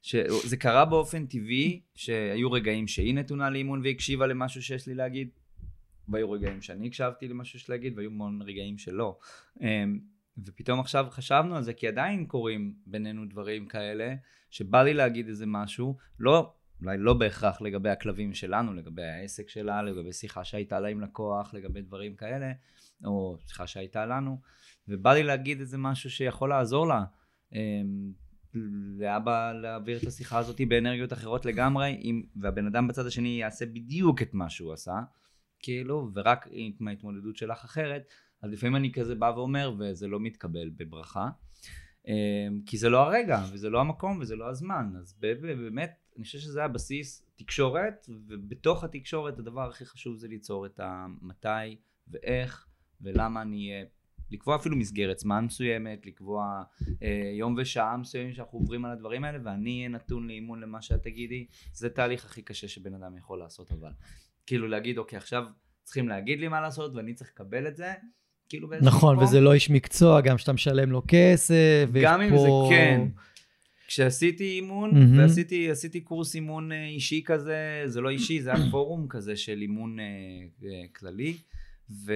שזה 0.02 0.58
קרה 0.58 0.86
באופן 0.86 1.26
טבעי, 1.26 1.82
שהיו 1.96 2.52
רגעים 2.52 2.88
שהיא 2.88 3.16
נתונה 3.16 3.50
לאימון 3.50 3.82
והקשיבה 3.84 4.28
למשהו 4.28 4.64
שיש 4.64 4.88
לי 4.88 4.96
להגיד, 4.96 5.30
והיו 6.08 6.32
רגעים 6.32 6.62
שאני 6.62 6.88
הקשבתי 6.88 7.28
למשהו 7.28 7.60
שיש 7.60 7.70
לי 7.70 7.76
להגיד, 7.76 7.98
והיו 7.98 8.10
המון 8.10 8.42
רגעים 8.42 8.78
שלא. 8.78 9.18
אמ, 9.62 10.00
ופתאום 10.46 10.80
עכשיו 10.80 11.08
חשבנו 11.10 11.56
על 11.56 11.64
זה, 11.64 11.74
כי 11.74 11.88
עדיין 11.88 12.26
קורים 12.26 12.74
בינינו 12.86 13.26
דברים 13.26 13.66
כאלה, 13.66 14.14
שבא 14.50 14.84
לי 14.84 14.94
להגיד 14.94 15.28
איזה 15.28 15.46
משהו, 15.46 15.98
לא 16.20 16.54
אולי 16.82 16.98
לא 16.98 17.14
בהכרח 17.14 17.62
לגבי 17.62 17.90
הכלבים 17.90 18.34
שלנו, 18.34 18.74
לגבי 18.74 19.04
העסק 19.04 19.50
שלה, 19.50 19.82
לגבי 19.82 20.14
שיחה 20.14 20.44
שהייתה 20.44 20.80
לה 20.80 20.88
עם 20.88 21.02
לקוח, 21.02 21.54
לגבי 21.54 21.82
דברים 21.82 22.16
כאלה, 22.16 22.52
או 23.06 23.38
שיחה 23.48 23.68
שהייתה 23.68 24.06
לנו, 24.06 24.42
ובא 24.88 25.14
לי 25.14 25.24
להגיד 25.24 25.60
איזה 25.60 25.78
משהו 25.78 26.10
שיכול 26.10 26.50
לעזור 26.50 26.88
לה. 26.88 27.04
אמ, 27.54 28.12
לאבא 29.00 29.54
להעביר 29.54 29.98
את 29.98 30.08
השיחה 30.08 30.38
הזאת 30.38 30.62
באנרגיות 30.70 31.14
אחרות 31.14 31.46
לגמרי, 31.46 32.02
אם, 32.02 32.24
והבן 32.42 32.68
אדם 32.68 32.88
בצד 32.88 33.06
השני 33.06 33.30
יעשה 33.30 33.66
בדיוק 33.66 34.22
את 34.22 34.34
מה 34.34 34.50
שהוא 34.50 34.74
עשה, 34.74 35.00
כאילו, 35.60 36.10
ורק 36.14 36.48
עם 36.52 36.88
ההתמודדות 36.88 37.38
שלך 37.38 37.64
אחרת, 37.64 38.04
אז 38.42 38.52
לפעמים 38.52 38.76
אני 38.76 38.92
כזה 38.92 39.16
בא 39.16 39.34
ואומר, 39.36 39.76
וזה 39.80 40.08
לא 40.08 40.20
מתקבל 40.20 40.70
בברכה, 40.70 41.30
אמ, 42.08 42.62
כי 42.66 42.78
זה 42.78 42.90
לא 42.90 43.00
הרגע, 43.00 43.44
וזה 43.54 43.70
לא 43.70 43.82
המקום, 43.82 44.20
וזה 44.22 44.36
לא 44.36 44.50
הזמן, 44.50 44.94
אז 45.00 45.18
באמת, 45.20 46.05
אני 46.16 46.24
חושב 46.24 46.40
שזה 46.40 46.64
הבסיס, 46.64 47.26
תקשורת, 47.36 48.10
ובתוך 48.28 48.84
התקשורת 48.84 49.40
הדבר 49.40 49.70
הכי 49.70 49.86
חשוב 49.86 50.18
זה 50.18 50.28
ליצור 50.28 50.66
את 50.66 50.80
המתי 50.84 51.78
ואיך 52.08 52.68
ולמה 53.02 53.42
אני 53.42 53.72
אהיה, 53.72 53.86
לקבוע 54.32 54.56
אפילו 54.56 54.76
מסגרת 54.76 55.20
זמן 55.20 55.46
מסוימת, 55.46 56.06
לקבוע 56.06 56.64
אה, 57.04 57.32
יום 57.40 57.56
ושעה 57.58 57.98
מסוימים 57.98 58.34
שאנחנו 58.34 58.60
עוברים 58.60 58.86
על 58.86 58.92
הדברים 58.92 59.24
האלה, 59.24 59.38
ואני 59.44 59.78
אהיה 59.78 59.90
נתון 59.90 60.28
לאימון 60.28 60.62
למה 60.62 60.82
שאת 60.82 61.04
תגידי, 61.04 61.48
זה 61.74 61.90
תהליך 61.90 62.26
הכי 62.26 62.42
קשה 62.42 62.68
שבן 62.68 62.94
אדם 62.94 63.18
יכול 63.18 63.40
לעשות 63.40 63.72
אבל. 63.72 63.92
כאילו 64.46 64.68
להגיד, 64.68 64.98
אוקיי, 64.98 65.18
עכשיו 65.18 65.44
צריכים 65.84 66.10
להגיד 66.10 66.40
לי 66.40 66.48
מה 66.48 66.62
לעשות 66.62 66.96
ואני 66.96 67.14
צריך 67.14 67.30
לקבל 67.34 67.68
את 67.68 67.78
זה, 67.78 67.94
כאילו 68.50 68.68
באיזשהו 68.68 68.96
נכון, 68.96 69.20
וזה 69.20 69.42
לא 69.42 69.54
איש 69.54 69.70
מקצוע, 69.70 70.22
גם 70.22 70.38
שאתה 70.38 70.54
משלם 70.54 70.92
לו 70.92 71.02
כסף, 71.08 71.90
גם 72.02 72.22
אם 72.22 72.30
פה... 72.30 72.68
זה 72.70 72.76
כן. 72.76 73.08
כשעשיתי 73.96 74.44
אימון, 74.44 74.92
mm-hmm. 74.92 75.20
ועשיתי 75.20 75.72
עשיתי 75.72 76.02
קורס 76.02 76.36
אימון 76.36 76.72
אה, 76.72 76.86
אישי 76.86 77.22
כזה, 77.26 77.84
זה 77.86 78.02
לא 78.02 78.10
אישי, 78.10 78.42
זה 78.42 78.54
היה 78.54 78.64
פורום 78.72 79.08
כזה 79.08 79.36
של 79.36 79.62
אימון 79.62 80.00
אה, 80.00 80.06
אה, 80.64 80.84
כללי, 80.96 81.38
ו, 82.06 82.14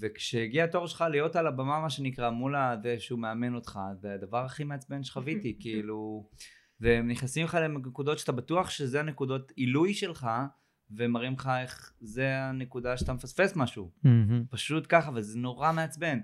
וכשהגיע 0.00 0.64
התור 0.64 0.86
שלך 0.86 1.04
להיות 1.10 1.36
על 1.36 1.46
הבמה, 1.46 1.80
מה 1.80 1.90
שנקרא, 1.90 2.30
מול 2.30 2.56
הזה 2.56 2.96
שהוא 2.98 3.18
מאמן 3.18 3.54
אותך, 3.54 3.80
זה 4.00 4.14
הדבר 4.14 4.44
הכי 4.44 4.64
מעצבן 4.64 5.02
שחוויתי, 5.02 5.56
כאילו, 5.60 6.28
והם 6.80 7.08
נכנסים 7.08 7.44
לך 7.44 7.54
לנקודות 7.54 8.18
שאתה 8.18 8.32
בטוח 8.32 8.70
שזה 8.70 9.00
הנקודות 9.00 9.52
עילוי 9.56 9.94
שלך, 9.94 10.26
ומראים 10.90 11.32
לך 11.32 11.50
איך 11.62 11.92
זה 12.00 12.38
הנקודה 12.38 12.96
שאתה 12.96 13.12
מפספס 13.12 13.56
משהו. 13.56 13.90
Mm-hmm. 14.04 14.08
פשוט 14.50 14.86
ככה, 14.88 15.10
וזה 15.14 15.38
נורא 15.38 15.72
מעצבן. 15.72 16.18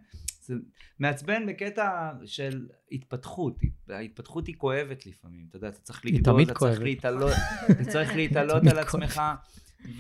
זה 0.47 0.55
מעצבן 0.99 1.47
בקטע 1.47 2.11
של 2.25 2.67
התפתחות. 2.93 3.59
ההתפתחות 3.89 4.47
היא 4.47 4.55
כואבת 4.59 5.07
לפעמים, 5.07 5.47
אתה 5.49 5.57
יודע, 5.57 5.69
אתה 5.69 5.79
צריך 5.79 6.05
לגדול, 6.05 6.43
אתה 6.43 6.55
צריך 6.55 6.81
להתעלות, 6.81 7.33
אתה 7.71 7.85
צריך 7.85 8.17
להתעלות 8.17 8.67
על 8.67 8.79
עצמך, 8.79 9.23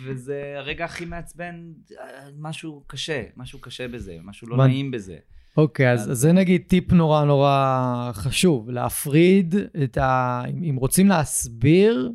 וזה 0.04 0.54
הרגע 0.56 0.84
הכי 0.84 1.04
מעצבן, 1.04 1.72
משהו 2.38 2.84
קשה, 2.86 3.22
משהו 3.36 3.58
קשה 3.58 3.88
בזה, 3.88 4.16
משהו 4.22 4.48
לא 4.48 4.56
נעים 4.56 4.90
בזה. 4.90 5.16
אוקיי, 5.56 5.92
אז 5.92 6.08
זה 6.12 6.32
נגיד 6.32 6.62
טיפ 6.66 6.92
נורא 6.92 7.24
נורא 7.24 8.10
חשוב, 8.14 8.70
להפריד 8.70 9.54
את 9.84 9.98
ה... 9.98 10.42
אם 10.70 10.76
רוצים 10.76 11.08
להסביר 11.08 12.10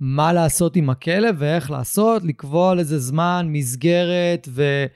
מה 0.00 0.32
לעשות 0.32 0.76
עם 0.76 0.90
הכלב 0.90 1.36
ואיך 1.38 1.70
לעשות, 1.70 2.24
לקבוע 2.24 2.74
לזה 2.74 2.98
זמן, 2.98 3.46
מסגרת 3.48 4.48
ו... 4.50 4.86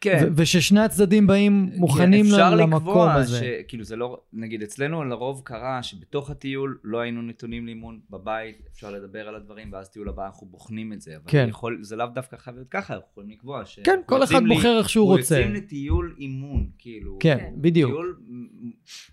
כן. 0.00 0.24
ו- 0.26 0.32
וששני 0.36 0.80
הצדדים 0.80 1.26
באים 1.26 1.70
מוכנים 1.76 2.26
כן, 2.26 2.58
למקום 2.58 3.08
הזה. 3.08 3.36
אפשר 3.36 3.46
לקבוע 3.46 3.62
שכאילו 3.64 3.84
זה 3.84 3.96
לא, 3.96 4.20
נגיד 4.32 4.62
אצלנו 4.62 5.04
לרוב 5.04 5.42
קרה 5.44 5.82
שבתוך 5.82 6.30
הטיול 6.30 6.78
לא 6.84 7.00
היינו 7.00 7.22
נתונים 7.22 7.66
לאימון 7.66 8.00
בבית, 8.10 8.68
אפשר 8.72 8.90
לדבר 8.90 9.28
על 9.28 9.34
הדברים, 9.34 9.72
ואז 9.72 9.90
טיול 9.90 10.08
הבא 10.08 10.26
אנחנו 10.26 10.46
בוחנים 10.46 10.92
את 10.92 11.00
זה. 11.00 11.16
אבל 11.16 11.24
כן. 11.26 11.46
יכול, 11.48 11.78
זה 11.82 11.96
לאו 11.96 12.06
דווקא 12.06 12.36
חייב 12.36 12.56
להיות 12.56 12.68
ככה, 12.68 12.94
אנחנו 12.94 13.08
יכולים 13.10 13.30
לקבוע 13.30 13.64
ש... 13.64 13.80
כן, 13.84 14.00
כל 14.06 14.24
אחד 14.24 14.42
לי, 14.42 14.54
בוחר 14.54 14.78
איך 14.78 14.88
שהוא 14.88 15.06
רוצה. 15.06 15.38
יוצאים 15.38 15.54
לטיול 15.54 16.14
אימון, 16.18 16.70
כאילו. 16.78 17.16
כן, 17.20 17.38
כן. 17.38 17.52
בדיוק. 17.56 17.90
טיול, 17.90 18.20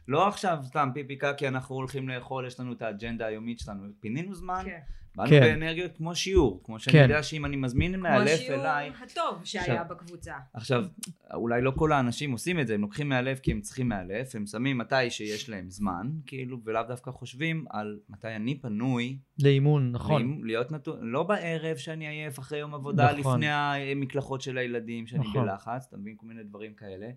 לא 0.07 0.27
עכשיו 0.27 0.57
סתם 0.63 0.89
פיפי 0.93 1.15
קקי, 1.15 1.47
אנחנו 1.47 1.75
הולכים 1.75 2.09
לאכול, 2.09 2.47
יש 2.47 2.59
לנו 2.59 2.73
את 2.73 2.81
האג'נדה 2.81 3.25
היומית 3.25 3.59
שלנו, 3.59 3.83
פינינו 3.99 4.35
זמן. 4.35 4.61
כן. 4.65 4.79
באנו 5.17 5.29
כן. 5.29 5.41
באנרגיות 5.41 5.97
כמו 5.97 6.15
שיעור, 6.15 6.61
כמו 6.63 6.79
שאני 6.79 6.93
כן. 6.93 7.03
יודע 7.03 7.23
שאם 7.23 7.45
אני 7.45 7.55
מזמין 7.55 7.99
מאלף 7.99 8.39
אליי... 8.49 8.91
כמו 8.95 9.05
השיעור 9.05 9.29
הטוב 9.29 9.45
שהיה 9.45 9.81
עכשיו, 9.81 9.85
בקבוצה. 9.89 10.33
עכשיו, 10.53 10.85
אולי 11.33 11.61
לא 11.61 11.71
כל 11.75 11.91
האנשים 11.91 12.31
עושים 12.31 12.59
את 12.59 12.67
זה, 12.67 12.73
הם 12.73 12.81
לוקחים 12.81 13.09
מאלף 13.09 13.39
כי 13.39 13.51
הם 13.51 13.61
צריכים 13.61 13.89
מאלף, 13.89 14.35
הם 14.35 14.45
שמים 14.45 14.77
מתי 14.77 15.09
שיש 15.09 15.49
להם 15.49 15.69
זמן, 15.69 16.09
כאילו, 16.25 16.57
ולאו 16.63 16.83
דווקא 16.87 17.11
חושבים 17.11 17.65
על 17.69 17.99
מתי 18.09 18.35
אני 18.35 18.61
פנוי. 18.61 19.17
לאימון, 19.39 19.91
נכון. 19.91 20.21
לאימון, 20.21 20.45
להיות 20.45 20.71
נתון, 20.71 20.99
לא 21.01 21.23
בערב 21.23 21.77
שאני 21.77 22.07
עייף 22.07 22.39
אחרי 22.39 22.59
יום 22.59 22.73
עבודה, 22.73 23.17
נכון. 23.17 23.33
לפני 23.33 23.49
המקלחות 23.51 24.41
של 24.41 24.57
הילדים, 24.57 25.07
שאני 25.07 25.27
נכון. 25.27 25.45
בלחץ, 25.45 25.85
אתה 25.89 25.97
מבין 25.97 26.13
כל 26.17 26.25
מיני 26.25 26.43
דברים 26.43 26.73
כאלה. 26.73 27.07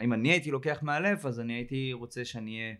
אם 0.00 0.12
אני 0.12 0.30
הייתי 0.30 0.50
לוקח 0.50 0.82
מאלף, 0.82 1.26
אז 1.26 1.40
אני 1.40 1.52
הייתי 1.52 1.92
רוצה 1.92 2.24
שאני 2.24 2.60
אהיה, 2.60 2.74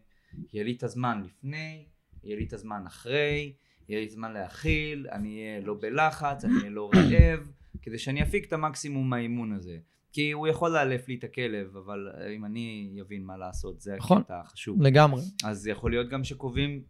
יהיה 0.53 0.65
לי 0.65 0.73
את 0.73 0.83
הזמן 0.83 1.23
לפני, 1.25 1.85
יהיה 2.25 2.37
לי 2.37 2.45
את 2.45 2.53
הזמן 2.53 2.83
אחרי. 2.87 3.53
יהיה 3.89 4.01
לי 4.01 4.09
זמן 4.09 4.32
להכיל, 4.32 5.07
אני 5.12 5.43
אהיה 5.43 5.61
לא 5.61 5.76
בלחץ, 5.80 6.45
אני 6.45 6.55
אהיה 6.59 6.70
לא 6.70 6.91
רעב, 6.95 7.53
כדי 7.82 7.99
שאני 7.99 8.22
אפיק 8.22 8.45
את 8.45 8.53
המקסימום 8.53 9.11
מהאימון 9.11 9.53
הזה. 9.53 9.78
כי 10.12 10.32
הוא 10.32 10.47
יכול 10.47 10.70
לאלף 10.70 11.09
לי 11.09 11.14
את 11.14 11.24
הכלב, 11.24 11.76
אבל 11.76 12.09
אם 12.36 12.45
אני 12.45 12.99
אבין 13.01 13.24
מה 13.24 13.36
לעשות, 13.36 13.80
זה 13.80 13.97
נכון, 13.97 14.18
הקטע 14.18 14.41
החשוב. 14.41 14.82
לגמרי. 14.82 15.22
אז 15.45 15.66
יכול 15.66 15.91
להיות 15.91 16.09
גם 16.09 16.24
שקובעים 16.24 16.82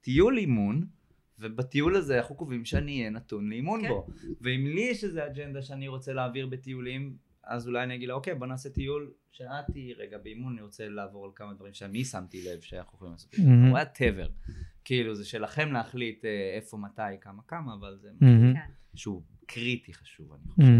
טיול 0.00 0.38
אימון, 0.38 0.86
ובטיול 1.38 1.96
הזה 1.96 2.18
אנחנו 2.18 2.34
קובעים 2.34 2.64
שאני 2.64 2.98
אהיה 2.98 3.10
נתון 3.10 3.48
לאימון 3.48 3.82
כן. 3.82 3.88
בו. 3.88 4.06
ואם 4.40 4.66
לי 4.66 4.80
יש 4.80 5.04
איזה 5.04 5.26
אג'נדה 5.26 5.62
שאני 5.62 5.88
רוצה 5.88 6.12
להעביר 6.12 6.46
בטיולים, 6.46 7.16
אז 7.44 7.66
אולי 7.66 7.82
אני 7.82 7.94
אגיד 7.94 8.08
לה, 8.08 8.14
אוקיי, 8.14 8.34
בוא 8.34 8.46
נעשה 8.46 8.70
טיול 8.70 9.12
שאת 9.32 9.48
תהיי 9.72 9.92
רגע 9.92 10.18
באימון, 10.18 10.52
אני 10.52 10.62
רוצה 10.62 10.88
לעבור 10.88 11.24
על 11.24 11.30
כמה 11.34 11.54
דברים 11.54 11.74
שאני 11.74 12.04
שמתי 12.04 12.44
לב 12.48 12.60
שאנחנו 12.60 12.96
יכולים 12.96 13.12
לעשות. 13.12 13.34
הוא 13.68 13.76
היה 13.76 13.84
תבר. 13.84 14.28
כאילו 14.84 15.14
זה 15.14 15.24
שלכם 15.24 15.72
להחליט 15.72 16.24
אה, 16.24 16.52
איפה, 16.56 16.76
מתי, 16.76 17.02
כמה, 17.20 17.42
כמה, 17.48 17.74
אבל 17.74 17.98
זה 18.00 18.08
משהו 18.20 18.54
כן. 18.54 18.72
שהוא 18.94 19.22
קריטי 19.46 19.94
חשוב, 19.94 20.32
אני 20.32 20.48
חושב. 20.48 20.72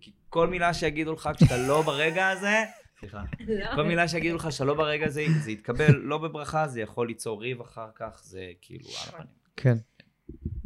כי 0.00 0.12
כל 0.28 0.48
מילה 0.48 0.74
שיגידו 0.74 1.12
לך 1.12 1.30
כשאתה 1.36 1.56
לא 1.68 1.82
ברגע 1.82 2.28
הזה, 2.28 2.64
סליחה, 3.00 3.22
לא. 3.48 3.74
כל 3.74 3.82
מילה 3.82 4.08
שיגידו 4.08 4.36
לך 4.36 4.52
שאתה 4.52 4.64
לא 4.64 4.74
ברגע 4.74 5.06
הזה, 5.06 5.26
זה 5.44 5.50
יתקבל 5.50 5.94
לא 5.96 6.18
בברכה, 6.18 6.68
זה 6.68 6.80
יכול 6.80 7.06
ליצור 7.06 7.42
ריב 7.42 7.60
אחר 7.60 7.88
כך, 7.94 8.20
זה 8.24 8.52
כאילו 8.60 8.88
על 8.88 9.08
הפנים. 9.08 9.26
כן. 9.56 9.76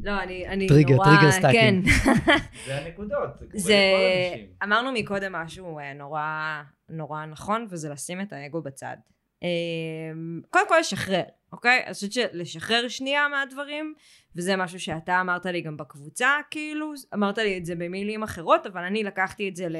לא, 0.02 0.22
אני, 0.22 0.46
אני 0.46 0.68
טריגר, 0.68 0.94
נורא... 0.94 1.06
trigger 1.06 1.30
stacking. 1.30 1.82
כן. 1.82 1.90
זה 2.66 2.76
הנקודות, 2.76 3.28
זה 3.38 3.46
קורה 3.46 3.60
זה... 3.60 3.74
לכל 3.74 4.32
אנשים. 4.32 4.46
אמרנו 4.62 4.92
מקודם 4.92 5.32
משהו 5.32 5.78
אה, 5.78 5.92
נורא, 5.92 6.62
נורא 6.88 7.24
נכון, 7.24 7.66
וזה 7.70 7.88
לשים 7.88 8.20
את 8.20 8.32
האגו 8.32 8.62
בצד. 8.62 8.96
אמ, 9.42 10.40
קודם 10.50 10.68
כל 10.68 10.76
לשחרר, 10.80 11.22
אוקיי? 11.52 11.82
אני 11.86 11.94
חושבת 11.94 12.12
שלשחרר 12.12 12.88
שנייה 12.88 13.28
מהדברים, 13.28 13.94
וזה 14.36 14.56
משהו 14.56 14.80
שאתה 14.80 15.20
אמרת 15.20 15.46
לי 15.46 15.60
גם 15.60 15.76
בקבוצה, 15.76 16.30
כאילו, 16.50 16.92
אמרת 17.14 17.38
לי 17.38 17.58
את 17.58 17.64
זה 17.64 17.74
במילים 17.74 18.22
אחרות, 18.22 18.66
אבל 18.66 18.84
אני 18.84 19.04
לקחתי 19.04 19.48
את 19.48 19.56
זה 19.56 19.68
ל... 19.68 19.76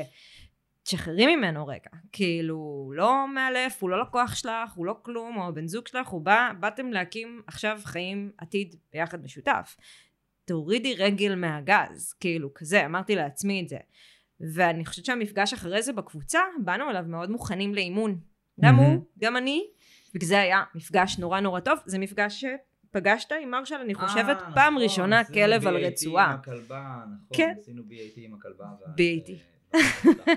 תשחררי 0.84 1.36
ממנו 1.36 1.66
רגע, 1.66 1.90
כאילו, 2.12 2.54
הוא 2.54 2.94
לא 2.94 3.28
מאלף, 3.34 3.82
הוא 3.82 3.90
לא 3.90 4.02
לקוח 4.02 4.34
שלך, 4.34 4.72
הוא 4.74 4.86
לא 4.86 4.96
כלום, 5.02 5.36
או 5.36 5.54
בן 5.54 5.66
זוג 5.66 5.88
שלך, 5.88 6.08
הוא 6.08 6.20
בא, 6.20 6.50
באתם 6.60 6.86
להקים 6.86 7.42
עכשיו 7.46 7.80
חיים 7.84 8.30
עתיד 8.38 8.74
ביחד 8.92 9.24
משותף. 9.24 9.76
תורידי 10.44 10.94
רגל 10.94 11.34
מהגז, 11.34 12.12
כאילו, 12.20 12.54
כזה, 12.54 12.86
אמרתי 12.86 13.14
לעצמי 13.14 13.62
את 13.62 13.68
זה. 13.68 13.76
ואני 14.54 14.86
חושבת 14.86 15.04
שהמפגש 15.04 15.52
אחרי 15.52 15.82
זה 15.82 15.92
בקבוצה, 15.92 16.40
באנו 16.64 16.90
אליו 16.90 17.04
מאוד 17.06 17.30
מוכנים 17.30 17.74
לאימון. 17.74 18.20
גם 18.60 18.74
הוא, 18.76 19.04
גם 19.18 19.36
אני, 19.36 19.64
וזה 20.20 20.40
היה 20.40 20.62
מפגש 20.74 21.18
נורא 21.18 21.40
נורא 21.40 21.60
טוב, 21.60 21.78
זה 21.86 21.98
מפגש 21.98 22.44
שפגשת 22.90 23.32
עם 23.42 23.50
מרשל, 23.50 23.74
אני 23.74 23.94
חושבת, 23.94 24.36
אה, 24.36 24.54
פעם 24.54 24.74
נכון, 24.74 24.82
ראשונה 24.82 25.20
עשינו 25.20 25.34
כלב 25.34 25.66
על 25.66 25.76
BAT 25.76 25.86
רצועה. 25.86 26.26
עם 26.26 26.38
הכלבה, 26.38 27.04
נכון, 27.04 27.36
כן. 27.36 27.54
עשינו 27.58 27.82
BAT 27.82 28.12
עם 28.16 28.34
הכלבה. 28.34 28.64
ואז, 28.80 28.94
BAT. 28.96 29.30
אה, 29.74 29.80
זוכר. 30.02 30.32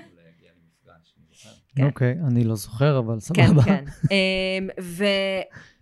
כן. 1.76 1.84
אוקיי, 1.84 2.14
אני 2.26 2.44
לא 2.44 2.54
זוכר, 2.54 2.98
אבל 2.98 3.14
כן, 3.14 3.20
סבבה. 3.20 3.62
כן. 3.62 3.84
ו... 4.80 5.04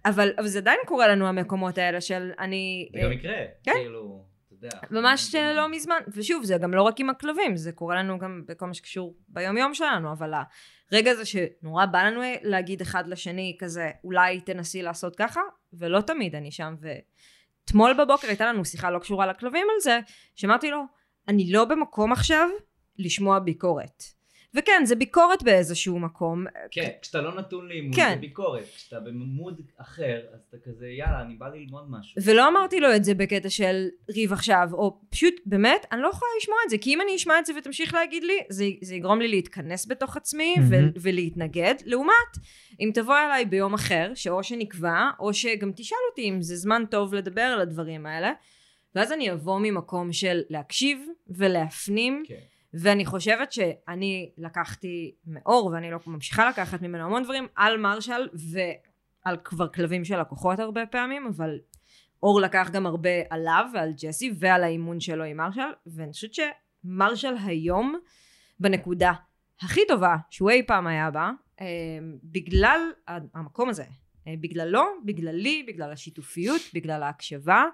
אבל, 0.07 0.33
אבל 0.39 0.47
זה 0.47 0.59
עדיין 0.59 0.79
קורה 0.87 1.09
לנו 1.09 1.27
המקומות 1.27 1.79
האלה 1.79 2.01
של 2.01 2.31
אני... 2.39 2.89
זה 2.95 3.01
גם 3.05 3.13
יקרה, 3.13 3.37
כן. 3.63 3.73
כאילו, 3.75 4.25
אתה 4.47 4.55
יודע. 4.55 4.69
ממש 4.91 5.35
אני- 5.35 5.57
לא 5.57 5.69
מזמן, 5.69 5.97
ושוב, 6.09 6.45
זה 6.45 6.57
גם 6.59 6.75
לא 6.75 6.83
רק 6.83 7.01
עם 7.01 7.11
הכלבים, 7.11 7.57
זה 7.57 7.73
קורה 7.73 7.97
לנו 7.97 8.19
גם 8.19 8.43
בכל 8.47 8.67
מה 8.67 8.75
שקשור 8.75 9.17
ביום 9.29 9.57
יום 9.57 9.75
שלנו, 9.75 10.13
אבל 10.13 10.33
הרגע 10.93 11.11
הזה 11.11 11.23
שנורא 11.25 11.87
בא 11.87 12.03
לנו 12.03 12.21
להגיד 12.43 12.81
אחד 12.81 13.07
לשני 13.07 13.57
כזה, 13.59 13.91
אולי 14.05 14.41
תנסי 14.41 14.83
לעשות 14.83 15.17
ככה, 15.17 15.41
ולא 15.73 16.01
תמיד 16.01 16.35
אני 16.35 16.51
שם, 16.51 16.75
ואתמול 16.81 17.93
בבוקר 18.05 18.29
הייתה 18.29 18.47
לנו 18.47 18.65
שיחה 18.65 18.91
לא 18.91 18.99
קשורה 18.99 19.27
לכלבים 19.27 19.67
על 19.75 19.81
זה, 19.81 19.99
שאמרתי 20.35 20.71
לו, 20.71 20.83
אני 21.29 21.53
לא 21.53 21.65
במקום 21.65 22.13
עכשיו 22.13 22.49
לשמוע 22.99 23.39
ביקורת. 23.39 24.03
וכן, 24.55 24.83
זה 24.85 24.97
ביקורת 24.97 25.43
באיזשהו 25.43 25.99
מקום, 25.99 26.45
כן, 26.71 26.91
כשאתה 27.03 27.21
לא 27.21 27.35
נתון 27.35 27.69
לאימון 27.69 27.97
כן. 27.97 28.11
זה 28.15 28.21
ביקורת, 28.21 28.65
כשאתה 28.77 29.01
במוד 29.01 29.61
אחר, 29.77 30.21
אז 30.33 30.41
אתה 30.49 30.57
כזה, 30.65 30.87
יאללה, 30.89 31.21
אני 31.21 31.35
בא 31.35 31.49
ללמוד 31.49 31.91
משהו. 31.91 32.23
ולא 32.25 32.49
אמרתי 32.49 32.81
לו 32.81 32.97
את 32.97 33.05
זה 33.05 33.15
בקטע 33.15 33.51
של 33.51 33.89
ריב 34.11 34.33
עכשיו, 34.33 34.69
או 34.73 35.01
פשוט, 35.11 35.35
באמת, 35.47 35.87
אני 35.93 36.03
לא 36.03 36.09
יכולה 36.09 36.31
לשמוע 36.39 36.59
את 36.65 36.71
זה, 36.71 36.79
כי 36.79 36.95
אם 36.95 37.01
אני 37.01 37.17
אשמע 37.17 37.39
את 37.39 37.47
זה 37.47 37.53
ותמשיך 37.59 37.95
להגיד 37.95 38.25
לי, 38.25 38.39
זה, 38.49 38.65
זה 38.83 38.95
יגרום 38.95 39.21
לי 39.21 39.29
להתכנס 39.29 39.87
בתוך 39.87 40.17
עצמי 40.17 40.55
ו- 40.69 40.71
מהמם. 40.71 40.91
ולהתנגד. 41.01 41.75
לעומת, 41.85 42.13
אם 42.81 42.91
תבוא 42.95 43.15
אליי 43.27 43.45
ביום 43.45 43.75
אחר, 43.75 44.13
שאו 44.15 44.43
שנקבע, 44.43 45.11
או 45.21 45.35
שגם 45.35 45.73
תשאל 45.77 45.99
אותי 46.11 46.29
אם 46.29 46.43
זה 46.43 46.57
זמן 46.57 46.83
טוב 46.91 47.15
לדבר 47.15 47.43
על 47.43 47.61
הדברים 47.61 48.07
האלה, 48.07 48.33
ואז 48.95 49.13
אני 49.13 49.33
אבוא 49.33 49.59
ממקום 49.59 50.13
של 50.13 50.41
להקשיב 50.51 51.07
ולהפנים, 51.29 52.23
כן. 52.29 52.35
ואני 52.81 53.07
חושבת 53.07 53.53
שאני 53.53 54.31
לקחתי 54.39 55.15
מאור, 55.27 55.67
ואני 55.67 55.91
לא 55.91 55.99
ממשיכה 56.07 56.49
לקחת 56.49 56.83
ממנו 56.83 57.05
המון 57.05 57.23
דברים, 57.23 57.47
על 57.57 57.77
מרשל 57.77 58.29
ועל 58.35 59.37
כבר 59.45 59.69
כלבים 59.69 60.05
של 60.05 60.21
לקוחות 60.21 60.59
הרבה 60.59 60.87
פעמים, 60.87 61.27
אבל 61.27 61.59
אור 62.23 62.41
לקח 62.41 62.71
גם 62.73 62.87
הרבה 62.87 63.11
עליו 63.31 63.65
ועל 63.75 63.93
ג'סי 64.03 64.33
ועל 64.39 64.65
האימון 64.65 65.01
שלו 65.01 65.25
עם 65.25 65.37
מרשל, 65.37 65.61
ואני 65.87 66.13
חושבת 66.13 66.31
שמרשל 66.35 67.35
היום 67.45 67.99
בנקודה 68.61 69.13
הכי 69.63 69.81
טובה 69.89 70.17
שהוא 70.31 70.51
אי 70.51 70.67
פעם 70.67 70.87
היה 70.87 71.11
בה, 71.11 71.31
אה, 71.61 71.67
בגלל 72.25 72.81
המקום 73.35 73.69
הזה. 73.69 73.85
אה, 74.27 74.35
בגללו, 74.41 74.83
בגללי, 75.05 75.65
בגלל 75.69 75.93
השיתופיות, 75.93 76.61
בגלל 76.75 77.03
ההקשבה, 77.03 77.65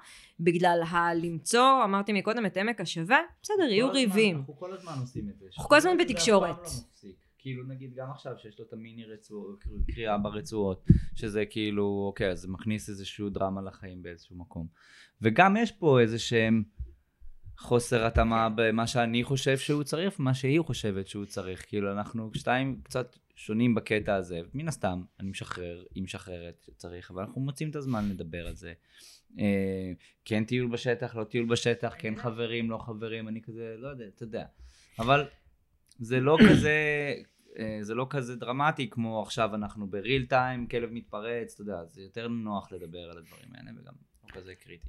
בגלל 0.40 0.82
הלמצוא, 0.90 1.84
אמרתי 1.84 2.12
מקודם, 2.12 2.46
את 2.46 2.56
עמק 2.56 2.80
השווה, 2.80 3.18
בסדר, 3.42 3.62
יהיו 3.62 3.92
ריבים. 3.92 4.36
אנחנו 4.36 4.56
כל 4.56 4.72
הזמן 4.72 4.92
עושים 5.00 5.28
את 5.28 5.38
זה. 5.38 5.46
אנחנו 5.56 5.68
כל 5.68 5.76
הזמן 5.76 5.96
בתקשורת. 5.98 6.56
לא. 7.04 7.10
כאילו 7.42 7.64
נגיד 7.64 7.94
גם 7.94 8.10
עכשיו 8.10 8.32
שיש 8.38 8.58
לו 8.58 8.64
את 8.64 8.72
המיני 8.72 9.04
רצועות, 9.04 9.64
קריאה 9.94 10.18
ברצועות, 10.18 10.86
שזה 11.14 11.44
כאילו, 11.46 12.04
אוקיי, 12.06 12.30
אז 12.30 12.40
זה 12.40 12.48
מכניס 12.48 12.88
איזשהו 12.88 13.30
דרמה 13.30 13.62
לחיים 13.62 14.02
באיזשהו 14.02 14.36
מקום. 14.36 14.66
וגם 15.22 15.56
יש 15.56 15.72
פה 15.72 16.00
איזה 16.00 16.18
שהם 16.18 16.62
חוסר 17.60 18.06
התאמה 18.06 18.48
במה 18.54 18.86
שאני 18.86 19.24
חושב 19.24 19.58
שהוא 19.58 19.82
צריך 19.82 20.20
ומה 20.20 20.34
שהיא 20.34 20.60
חושבת 20.60 21.08
שהוא 21.08 21.24
צריך. 21.24 21.64
כאילו 21.68 21.92
אנחנו 21.92 22.30
שתיים 22.34 22.80
קצת 22.82 23.16
שונים 23.36 23.74
בקטע 23.74 24.14
הזה. 24.14 24.40
מן 24.54 24.68
הסתם, 24.68 25.02
אני 25.20 25.30
משחרר, 25.30 25.84
היא 25.94 26.02
משחררת 26.02 26.62
שצריך, 26.66 27.10
אבל 27.10 27.22
אנחנו 27.22 27.40
מוצאים 27.40 27.70
את 27.70 27.76
הזמן 27.76 28.08
לדבר 28.08 28.46
על 28.46 28.54
זה. 28.54 28.72
אה, 29.38 29.92
כן 30.24 30.44
טיול 30.44 30.70
בשטח, 30.70 31.16
לא 31.16 31.24
טיול 31.24 31.46
בשטח, 31.46 31.94
כן 31.98 32.16
חברים, 32.16 32.70
לא 32.70 32.78
חברים, 32.78 33.28
אני 33.28 33.42
כזה, 33.42 33.74
לא 33.78 33.88
יודע, 33.88 34.04
אתה 34.04 34.22
יודע. 34.22 34.44
אבל 34.98 35.26
זה 35.98 36.20
לא 36.20 36.36
כזה, 36.50 37.14
אה, 37.58 37.78
זה 37.80 37.94
לא 37.94 38.06
כזה 38.10 38.36
דרמטי 38.36 38.90
כמו 38.90 39.22
עכשיו 39.22 39.54
אנחנו 39.54 39.86
בריל 39.86 40.26
טיים, 40.26 40.66
כלב 40.66 40.90
מתפרץ, 40.92 41.52
אתה 41.52 41.62
יודע, 41.62 41.84
זה 41.84 42.02
יותר 42.02 42.28
נוח 42.28 42.72
לדבר 42.72 43.10
על 43.10 43.18
הדברים 43.18 43.48
האלה 43.54 43.70
וגם 43.70 43.94
לא 44.24 44.32
כזה 44.32 44.54
קריטי. 44.54 44.88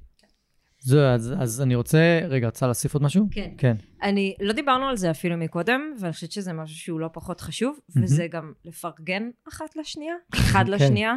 זהו, 0.84 1.00
אז, 1.00 1.34
אז 1.38 1.62
אני 1.62 1.74
רוצה, 1.74 2.20
רגע, 2.28 2.46
רוצה 2.46 2.66
להוסיף 2.66 2.94
עוד 2.94 3.02
משהו? 3.02 3.26
כן. 3.30 3.50
כן. 3.58 3.76
אני, 4.02 4.36
לא 4.40 4.52
דיברנו 4.52 4.88
על 4.88 4.96
זה 4.96 5.10
אפילו 5.10 5.36
מקודם, 5.36 5.94
ואני 6.00 6.12
חושבת 6.12 6.32
שזה 6.32 6.52
משהו 6.52 6.76
שהוא 6.76 7.00
לא 7.00 7.08
פחות 7.12 7.40
חשוב, 7.40 7.78
וזה 8.02 8.26
גם 8.26 8.52
לפרגן 8.64 9.30
אחת 9.48 9.76
לשנייה, 9.76 10.14
אחד 10.34 10.64
כן. 10.66 10.70
לשנייה. 10.70 11.14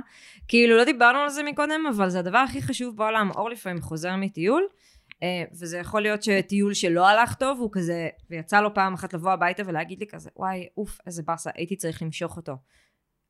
כאילו, 0.48 0.78
לא 0.78 0.84
דיברנו 0.84 1.20
על 1.20 1.30
זה 1.30 1.44
מקודם, 1.44 1.86
אבל 1.96 2.10
זה 2.10 2.20
הדבר 2.20 2.38
הכי 2.38 2.62
חשוב 2.62 2.98
בעולם. 2.98 3.32
אור 3.36 3.50
לפעמים 3.50 3.82
חוזר 3.82 4.16
מטיול, 4.16 4.68
אה, 5.24 5.44
וזה 5.52 5.78
יכול 5.78 6.02
להיות 6.02 6.24
שטיול 6.24 6.74
שלא 6.74 7.08
הלך 7.08 7.36
טוב, 7.36 7.60
הוא 7.60 7.70
כזה, 7.74 8.10
ויצא 8.30 8.62
לו 8.62 8.74
פעם 8.74 8.94
אחת 8.94 9.14
לבוא 9.14 9.32
הביתה 9.32 9.64
ולהגיד 9.66 10.00
לי 10.00 10.08
כזה, 10.08 10.30
וואי, 10.36 10.68
אוף, 10.78 11.00
איזה 11.08 11.24
באסה, 11.24 11.50
הייתי 11.56 11.76
צריך 11.76 12.02
למשוך 12.02 12.38
אותו. 12.38 12.54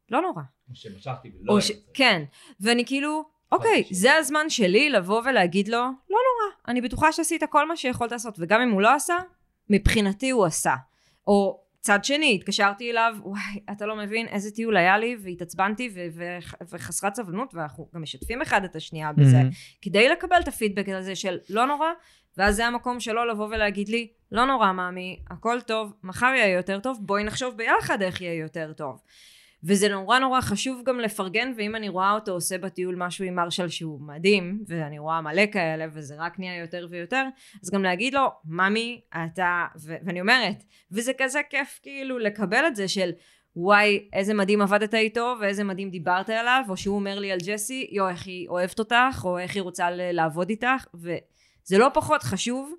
לא 0.10 0.22
נורא. 0.22 0.42
כמו 0.66 0.76
שמשכתי 0.76 1.32
ולא 1.42 1.54
או 1.54 1.62
ש... 1.62 1.72
כן, 1.94 2.24
ואני 2.60 2.86
כאילו, 2.86 3.24
אוקיי, 3.52 3.84
שלי. 3.84 3.96
זה 3.96 4.16
הזמן 4.16 4.50
שלי 4.50 4.90
לבוא 4.90 5.22
ולהגיד 5.26 5.68
לו, 5.68 5.78
לא 5.78 5.88
נורא, 6.10 6.56
אני 6.68 6.82
בטוחה 6.82 7.12
שעשית 7.12 7.44
כל 7.50 7.68
מה 7.68 7.78
שיכולת 7.78 8.12
לעשות, 8.12 8.36
וגם 8.40 8.62
אם 8.62 8.72
הוא 8.72 8.82
לא 8.82 8.96
עשה, 8.96 9.16
מבחינתי 9.70 10.30
הוא 10.30 10.46
עשה. 10.46 10.76
או 11.28 11.66
צד 11.86 12.04
שני, 12.04 12.36
התקשרתי 12.36 12.92
אליו, 12.92 13.16
וואי, 13.24 13.60
אתה 13.72 13.86
לא 13.86 13.96
מבין 13.96 14.28
איזה 14.28 14.52
טיול 14.52 14.78
היה 14.78 14.98
לי, 14.98 15.18
והתעצבנתי 15.24 15.90
ו- 15.96 16.08
ו- 16.16 16.66
וחסרת 16.70 17.16
סבלנות, 17.16 17.54
ואנחנו 17.54 17.90
גם 17.96 18.02
משתפים 18.02 18.42
אחד 18.42 18.64
את 18.64 18.76
השנייה 18.76 19.14
בזה, 19.14 19.38
מהמם. 19.38 19.50
כדי 19.82 20.10
לקבל 20.10 20.38
את 20.44 20.48
הפידבק 20.48 20.90
הזה 20.90 21.16
של 21.16 21.38
לא 21.50 21.66
נורא, 21.66 21.88
ואז 22.38 22.56
זה 22.56 22.66
המקום 22.66 23.00
שלו 23.00 23.26
לבוא 23.26 23.46
ולהגיד 23.46 23.90
לי, 23.90 24.08
לא 24.32 24.46
נורא 24.46 24.72
מאמי, 24.72 25.20
הכל 25.30 25.62
טוב, 25.62 25.94
מחר 26.04 26.26
יהיה 26.38 26.56
יותר 26.56 26.80
טוב, 26.80 27.00
בואי 27.02 27.24
נחשוב 27.24 27.58
ביחד 27.58 28.02
איך 28.02 28.22
יהיה 28.22 28.34
יותר 28.34 28.74
טוב. 28.74 29.02
וזה 29.68 29.90
נורא 29.90 30.20
נורא 30.20 30.42
חשוב 30.42 30.82
גם 30.86 31.00
לפרגן, 31.00 31.54
ואם 31.58 31.76
אני 31.76 31.90
רואה 31.90 32.12
אותו 32.12 32.32
עושה 32.32 32.58
בטיול 32.58 32.96
משהו 32.96 33.26
עם 33.26 33.36
מרשל 33.36 33.70
שהוא 33.70 34.02
מדהים, 34.02 34.64
ואני 34.68 35.00
רואה 35.00 35.22
מלא 35.22 35.46
כאלה, 35.52 35.86
וזה 35.94 36.16
רק 36.18 36.40
נהיה 36.40 36.60
יותר 36.60 36.88
ויותר, 36.90 37.26
אז 37.64 37.70
גם 37.70 37.84
להגיד 37.84 38.14
לו, 38.14 38.28
ממי, 38.46 39.02
אתה, 39.26 39.66
ו- 39.86 39.96
ואני 40.06 40.22
אומרת, 40.22 40.64
וזה 40.92 41.12
כזה 41.18 41.42
כיף 41.50 41.80
כאילו 41.84 42.20
לקבל 42.20 42.68
את 42.68 42.76
זה 42.76 42.88
של, 42.88 43.12
וואי, 43.56 44.10
איזה 44.14 44.34
מדהים 44.34 44.62
עבדת 44.62 44.94
איתו, 44.94 45.36
ואיזה 45.42 45.64
מדהים 45.64 45.90
דיברת 45.90 46.30
עליו, 46.30 46.64
או 46.70 46.78
שהוא 46.78 46.96
אומר 46.96 47.20
לי 47.20 47.32
על 47.32 47.40
ג'סי, 47.46 47.88
יו, 47.92 48.10
איך 48.10 48.28
היא 48.28 48.48
אוהבת 48.48 48.80
אותך, 48.80 49.22
או 49.24 49.38
איך 49.40 49.56
היא 49.56 49.64
רוצה 49.64 49.88
לעבוד 49.92 50.50
איתך, 50.50 50.88
וזה 50.94 51.78
לא 51.78 51.90
פחות 51.94 52.24
חשוב 52.24 52.74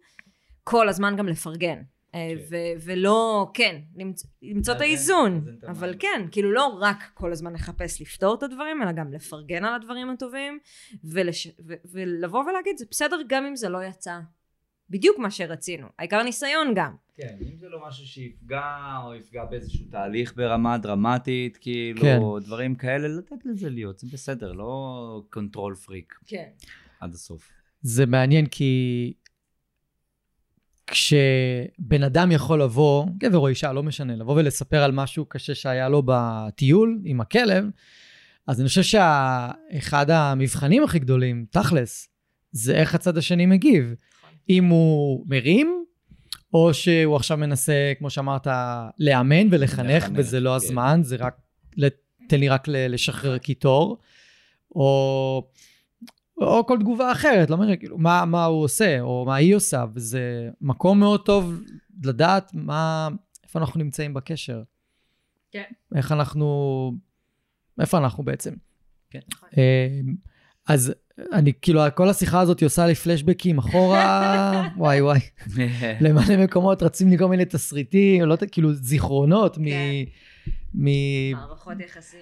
כל 0.64 0.88
הזמן 0.88 1.16
גם 1.16 1.28
לפרגן. 1.28 1.82
אה, 2.16 2.28
כן. 2.36 2.42
ו- 2.50 2.84
ולא, 2.84 3.50
כן, 3.54 3.80
למצוא, 3.96 4.30
למצוא 4.42 4.74
את 4.74 4.80
האיזון, 4.80 5.44
אבל. 5.68 5.94
כן, 5.98 6.26
כאילו 6.30 6.52
לא 6.52 6.78
רק 6.80 7.10
כל 7.14 7.32
הזמן 7.32 7.52
לחפש 7.52 8.00
לפתור 8.00 8.34
את 8.34 8.42
הדברים, 8.42 8.82
אלא 8.82 8.92
גם 8.92 9.12
לפרגן 9.12 9.64
על 9.64 9.74
הדברים 9.74 10.10
הטובים, 10.10 10.58
ולש... 11.04 11.46
ו- 11.66 11.74
ולבוא 11.92 12.44
ולהגיד, 12.44 12.76
זה 12.78 12.84
בסדר 12.90 13.16
גם 13.28 13.46
אם 13.46 13.56
זה 13.56 13.68
לא 13.68 13.84
יצא 13.84 14.18
בדיוק 14.90 15.18
מה 15.18 15.30
שרצינו, 15.30 15.86
העיקר 15.98 16.22
ניסיון 16.22 16.72
גם. 16.74 16.94
כן, 17.16 17.36
אם 17.40 17.56
זה 17.56 17.68
לא 17.68 17.86
משהו 17.88 18.06
שיפגע, 18.06 18.62
או 19.04 19.14
יפגע 19.14 19.44
באיזשהו 19.44 19.86
תהליך 19.90 20.36
ברמה 20.36 20.78
דרמטית, 20.78 21.56
כאילו, 21.56 22.02
כן. 22.02 22.18
דברים 22.46 22.74
כאלה, 22.74 23.08
לתת 23.08 23.46
לזה 23.46 23.70
להיות, 23.70 23.98
זה 23.98 24.06
בסדר, 24.12 24.52
לא 24.52 25.22
control 25.30 25.74
freak 25.74 26.14
כן. 26.26 26.48
עד 27.00 27.14
הסוף. 27.14 27.50
זה 27.82 28.06
מעניין 28.06 28.46
כי 28.46 29.12
כשבן 30.86 32.02
אדם 32.06 32.32
יכול 32.32 32.62
לבוא, 32.62 33.06
גבר 33.18 33.38
או 33.38 33.48
אישה, 33.48 33.72
לא 33.72 33.82
משנה, 33.82 34.16
לבוא 34.16 34.34
ולספר 34.34 34.82
על 34.82 34.92
משהו 34.92 35.24
קשה 35.24 35.54
שהיה 35.54 35.88
לו 35.88 36.02
בטיול 36.06 37.00
עם 37.04 37.20
הכלב, 37.20 37.64
אז 38.46 38.60
אני 38.60 38.68
חושב 38.68 38.82
שאחד 38.82 40.10
המבחנים 40.10 40.84
הכי 40.84 40.98
גדולים, 40.98 41.46
תכלס, 41.50 42.08
זה 42.52 42.74
איך 42.74 42.94
הצד 42.94 43.18
השני 43.18 43.46
מגיב. 43.46 43.94
אם 44.50 44.64
הוא 44.64 45.24
מרים, 45.28 45.84
או 46.54 46.74
שהוא 46.74 47.16
עכשיו 47.16 47.36
מנסה, 47.36 47.92
כמו 47.98 48.10
שאמרת, 48.10 48.46
לאמן 48.98 49.48
ולחנך, 49.50 50.04
לחנך, 50.04 50.18
וזה 50.18 50.40
לא 50.40 50.50
כן. 50.50 50.54
הזמן, 50.56 51.00
זה 51.02 51.16
רק, 51.16 51.36
תן 52.28 52.40
לי 52.40 52.48
רק 52.48 52.68
לשחרר 52.68 53.38
קיטור, 53.38 53.98
או, 54.74 55.48
או 56.38 56.66
כל 56.66 56.78
תגובה 56.80 57.12
אחרת, 57.12 57.50
לא 57.50 57.56
משנה, 57.56 57.76
כאילו, 57.76 57.98
מה, 57.98 58.24
מה 58.24 58.44
הוא 58.44 58.62
עושה, 58.64 59.00
או 59.00 59.24
מה 59.26 59.34
היא 59.34 59.54
עושה, 59.54 59.84
וזה 59.94 60.50
מקום 60.60 61.00
מאוד 61.00 61.24
טוב 61.24 61.60
לדעת 62.04 62.50
מה, 62.54 63.08
איפה 63.44 63.58
אנחנו 63.58 63.80
נמצאים 63.80 64.14
בקשר. 64.14 64.62
כן. 65.52 65.62
איך 65.94 66.12
אנחנו, 66.12 66.92
איפה 67.80 67.98
אנחנו 67.98 68.24
בעצם. 68.24 68.54
כן. 69.10 69.20
אה, 69.58 70.00
אז 70.68 70.94
אני, 71.32 71.52
כאילו, 71.62 71.80
כל 71.94 72.08
השיחה 72.08 72.40
הזאת 72.40 72.62
עושה 72.62 72.86
לי 72.86 72.94
פלשבקים 72.94 73.58
אחורה, 73.58 74.52
וואי 74.76 75.00
וואי. 75.00 75.20
למלא 76.00 76.36
מקומות 76.44 76.82
רצים 76.82 77.10
לי 77.10 77.18
כל 77.18 77.28
מיני 77.28 77.44
תסריטים, 77.44 78.24
לא, 78.24 78.34
יודע, 78.34 78.46
כאילו 78.46 78.72
זיכרונות 78.74 79.58
מ, 79.58 79.64
כן. 79.64 80.04
מ... 80.74 80.86
מערכות 81.32 81.80
יחסים. 81.80 82.20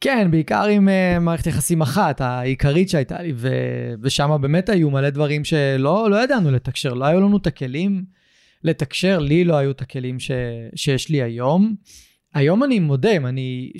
כן, 0.00 0.30
בעיקר 0.30 0.64
עם 0.64 0.88
uh, 0.88 1.20
מערכת 1.20 1.46
יחסים 1.46 1.82
אחת, 1.82 2.20
העיקרית 2.20 2.88
שהייתה 2.88 3.22
לי, 3.22 3.32
ו... 3.36 3.48
ושם 4.02 4.38
באמת 4.40 4.68
היו 4.68 4.90
מלא 4.90 5.10
דברים 5.10 5.44
שלא 5.44 6.10
לא 6.10 6.24
ידענו 6.24 6.50
לתקשר, 6.50 6.94
לא 6.94 7.04
היו 7.04 7.20
לנו 7.20 7.36
את 7.36 7.46
הכלים 7.46 8.04
לתקשר, 8.64 9.18
לי 9.18 9.44
לא 9.44 9.56
היו 9.56 9.70
את 9.70 9.80
הכלים 9.80 10.20
ש... 10.20 10.30
שיש 10.74 11.08
לי 11.08 11.22
היום. 11.22 11.74
היום 12.34 12.64
אני 12.64 12.78
מודה, 12.78 13.10
אם 13.16 13.26
אני, 13.26 13.72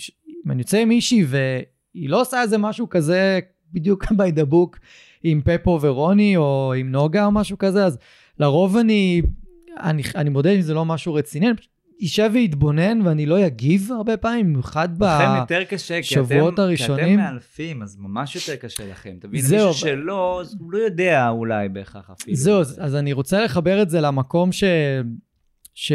אם 0.46 0.50
אני 0.50 0.60
יוצא 0.60 0.78
עם 0.78 0.88
מישהי 0.88 1.24
והיא 1.24 2.08
לא 2.08 2.20
עושה 2.20 2.42
איזה 2.42 2.58
משהו 2.58 2.88
כזה 2.88 3.40
בדיוק 3.72 4.04
by 4.18 4.38
the 4.38 4.52
book 4.52 4.78
עם 5.22 5.40
פפו 5.44 5.78
ורוני 5.82 6.36
או 6.36 6.72
עם 6.76 6.92
נוגה 6.92 7.26
או 7.26 7.32
משהו 7.32 7.58
כזה, 7.58 7.84
אז 7.84 7.98
לרוב 8.38 8.76
אני, 8.76 9.22
אני, 9.80 10.02
אני 10.14 10.30
מודה 10.30 10.50
שזה 10.54 10.74
לא 10.74 10.84
משהו 10.84 11.14
רציני, 11.14 11.48
אני 11.48 11.56
פשוט 11.56 11.71
יישב 12.00 12.30
ויתבונן 12.32 13.00
ואני 13.04 13.26
לא 13.26 13.46
אגיב 13.46 13.92
הרבה 13.92 14.16
פעמים, 14.16 14.46
במיוחד 14.46 14.88
בשבועות 14.98 16.58
הראשונים. 16.58 17.04
כי 17.04 17.14
אתם 17.14 17.32
מאלפים, 17.32 17.82
אז 17.82 17.96
ממש 18.00 18.34
יותר 18.34 18.56
קשה 18.56 18.90
לכם. 18.90 19.16
תבין, 19.20 19.40
זהו, 19.40 19.68
מישהו 19.68 19.88
שלא, 19.88 20.40
אז 20.40 20.56
הוא 20.60 20.72
לא 20.72 20.78
יודע 20.78 21.28
אולי 21.28 21.68
בהכרח 21.68 22.10
אפילו. 22.10 22.36
זהו, 22.36 22.60
אז, 22.60 22.78
אז 22.82 22.94
אני 22.94 23.12
רוצה 23.12 23.44
לחבר 23.44 23.82
את 23.82 23.90
זה 23.90 24.00
למקום 24.00 24.52
ש... 24.52 24.64
ש... 25.74 25.92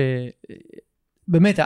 באמת, 1.27 1.59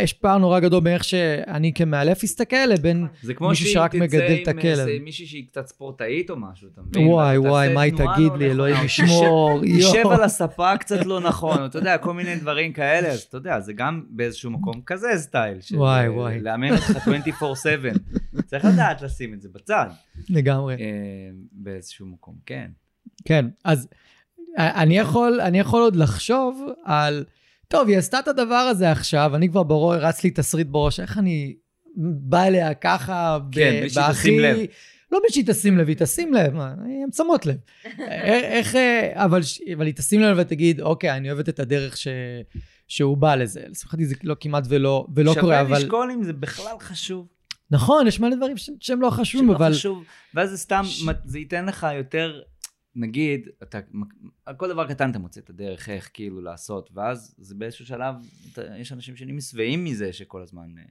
יש 0.00 0.12
פער 0.12 0.38
נורא 0.38 0.60
גדול 0.60 0.80
באיך 0.80 1.04
שאני 1.04 1.72
כמאלף 1.74 2.24
אסתכל 2.24 2.66
לבין 2.68 3.06
זה 3.22 3.34
כמו 3.34 3.48
מישהו 3.48 3.66
שרק 3.66 3.90
תצא 3.90 3.98
מגדל 3.98 4.32
עם 4.32 4.42
את 4.42 4.48
הכלב. 4.48 4.64
איזה 4.64 4.92
מישהי 5.02 5.26
שהיא 5.26 5.46
קצת 5.46 5.66
ספורטאית 5.66 6.30
או 6.30 6.36
משהו, 6.36 6.68
אתה 6.72 6.80
מבין? 6.82 7.06
וואי 7.06 7.38
וואי, 7.38 7.74
מה 7.74 7.80
היא 7.80 7.92
תגיד 7.92 8.32
לא 8.32 8.38
לי, 8.38 8.50
אלוהים 8.50 8.76
ישמור, 8.86 9.60
תשב 9.78 9.94
יואו. 9.94 10.12
על 10.12 10.22
הספה 10.22 10.76
קצת 10.76 11.06
לא 11.06 11.20
נכון, 11.20 11.64
אתה 11.64 11.78
יודע, 11.78 11.98
כל 11.98 12.14
מיני 12.14 12.36
דברים 12.36 12.72
כאלה, 12.72 13.08
אז 13.08 13.20
אתה 13.20 13.36
יודע, 13.36 13.60
זה 13.60 13.72
גם 13.72 14.02
באיזשהו 14.10 14.50
מקום 14.50 14.80
כזה 14.86 15.08
סטייל. 15.16 15.58
וואי, 15.72 16.06
אה, 16.06 16.12
וואי. 16.12 16.40
לאמן 16.40 16.70
אותך 16.70 16.90
24/7. 16.90 17.98
צריך 18.50 18.64
לדעת 18.64 19.02
לשים 19.02 19.34
את 19.34 19.40
זה 19.40 19.48
בצד, 19.54 19.86
לגמרי. 20.28 20.74
אה, 20.74 20.80
באיזשהו 21.52 22.06
מקום, 22.06 22.34
כן. 22.46 22.70
כן, 23.24 23.46
אז 23.64 23.88
יכול, 24.90 25.40
אני 25.40 25.58
יכול 25.58 25.82
עוד 25.82 25.96
לחשוב 25.96 26.66
על, 26.84 27.24
טוב, 27.68 27.88
היא 27.88 27.98
עשתה 27.98 28.18
את 28.18 28.28
הדבר 28.28 28.54
הזה 28.54 28.90
עכשיו, 28.90 29.36
אני 29.36 29.48
כבר 29.48 29.62
בראש, 29.62 29.98
רץ 30.00 30.24
לי 30.24 30.30
תסריט 30.30 30.66
בראש, 30.66 31.00
איך 31.00 31.18
אני 31.18 31.56
בא 32.20 32.42
אליה 32.44 32.74
ככה, 32.74 33.38
ב- 33.38 33.54
כן, 33.54 33.76
בלי 33.80 33.90
שהיא 33.90 34.04
תשים 34.12 34.40
לב. 34.40 34.56
לא 35.12 35.18
בלי 35.22 35.30
שהיא 35.32 35.44
תשים 35.46 35.78
לב, 35.78 35.88
היא 35.88 35.96
תשים 35.98 36.34
לב, 36.34 36.54
מה, 36.54 36.68
הן 37.02 37.12
שמות 37.16 37.46
לב. 37.46 37.56
איך, 37.84 38.44
איך, 38.44 38.76
אה, 38.76 39.24
אבל, 39.24 39.40
אבל 39.76 39.86
היא 39.86 39.94
תשים 39.94 40.20
לב 40.20 40.36
ותגיד, 40.40 40.80
אוקיי, 40.80 41.16
אני 41.16 41.30
אוהבת 41.30 41.48
את 41.48 41.60
הדרך 41.60 41.96
ש, 41.96 42.08
שהוא 42.88 43.16
בא 43.16 43.34
לזה. 43.34 43.60
לשמחתי 43.70 44.04
זה 44.06 44.14
לא 44.24 44.36
כמעט 44.40 44.64
ולא, 44.68 45.06
ולא 45.16 45.30
קורה, 45.30 45.42
שווה 45.42 45.60
אבל... 45.60 45.78
לשקול 45.78 46.10
אם 46.14 46.22
זה 46.22 46.32
בכלל 46.32 46.76
חשוב. 46.80 47.26
נכון, 47.70 48.06
יש 48.06 48.20
מלא 48.20 48.36
דברים 48.36 48.56
ש- 48.56 48.70
שהם 48.80 49.00
לא 49.00 49.10
חשובים, 49.10 49.50
אבל... 49.50 49.72
חשוב, 49.72 50.04
ואז 50.34 50.50
זה 50.50 50.56
סתם, 50.58 50.82
ש- 50.84 51.04
זה 51.24 51.38
ייתן 51.38 51.66
לך 51.66 51.86
יותר, 51.98 52.40
נגיד, 52.98 53.48
אתה, 53.62 53.78
על 54.46 54.54
כל 54.54 54.68
דבר 54.68 54.88
קטן 54.88 55.10
אתה 55.10 55.18
מוצא 55.18 55.40
את 55.40 55.50
הדרך 55.50 55.88
איך 55.88 56.10
כאילו 56.14 56.40
לעשות, 56.40 56.90
ואז 56.94 57.34
זה 57.38 57.54
באיזשהו 57.54 57.86
שלב, 57.86 58.14
אתה, 58.52 58.62
יש 58.78 58.92
אנשים 58.92 59.16
שנהיים 59.16 59.40
שבעים 59.40 59.84
מזה 59.84 60.12
שכל 60.12 60.42
הזמן 60.42 60.78
אה, 60.78 60.84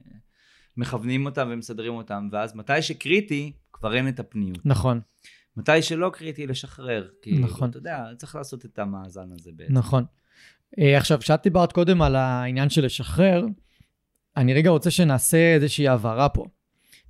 מכוונים 0.76 1.26
אותם 1.26 1.48
ומסדרים 1.52 1.92
אותם, 1.92 2.28
ואז 2.32 2.54
מתי 2.54 2.82
שקריטי, 2.82 3.52
כבר 3.72 3.94
אין 3.94 4.08
את 4.08 4.20
הפניות. 4.20 4.66
נכון, 4.66 5.00
מתי 5.56 5.82
שלא 5.82 6.10
קריטי, 6.14 6.46
לשחרר. 6.46 7.08
כאילו, 7.22 7.46
נכון. 7.46 7.70
אתה 7.70 7.78
יודע, 7.78 8.04
צריך 8.16 8.34
לעשות 8.34 8.64
את 8.64 8.78
המאזן 8.78 9.32
הזה 9.32 9.50
בעצם. 9.56 9.74
נכון. 9.74 10.04
אה, 10.78 10.96
עכשיו, 10.98 11.18
כשאת 11.18 11.42
דיברת 11.42 11.72
קודם 11.72 12.02
על 12.02 12.16
העניין 12.16 12.70
של 12.70 12.84
לשחרר, 12.84 13.46
אני 14.36 14.54
רגע 14.54 14.70
רוצה 14.70 14.90
שנעשה 14.90 15.54
איזושהי 15.54 15.88
הבהרה 15.88 16.28
פה. 16.28 16.44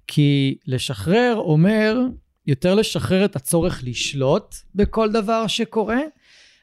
כי 0.07 0.59
לשחרר 0.67 1.35
אומר 1.37 1.99
יותר 2.49 2.75
לשחרר 2.75 3.25
את 3.25 3.37
הצורך 3.37 3.81
לשלוט 3.85 4.55
בכל 4.75 5.13
דבר 5.13 5.47
שקורה, 5.47 6.01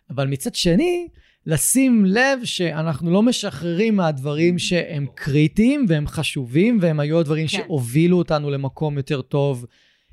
אבל 0.09 0.27
מצד 0.27 0.55
שני, 0.55 1.07
לשים 1.45 2.05
לב 2.05 2.39
שאנחנו 2.43 3.11
לא 3.11 3.23
משחררים 3.23 3.95
מהדברים 3.95 4.59
שהם 4.59 5.05
קריטיים 5.15 5.86
והם 5.89 6.07
חשובים, 6.07 6.77
והם 6.81 6.99
היו 6.99 7.19
הדברים 7.19 7.47
כן. 7.47 7.57
שהובילו 7.57 8.17
אותנו 8.17 8.51
למקום 8.51 8.97
יותר 8.97 9.21
טוב 9.21 9.65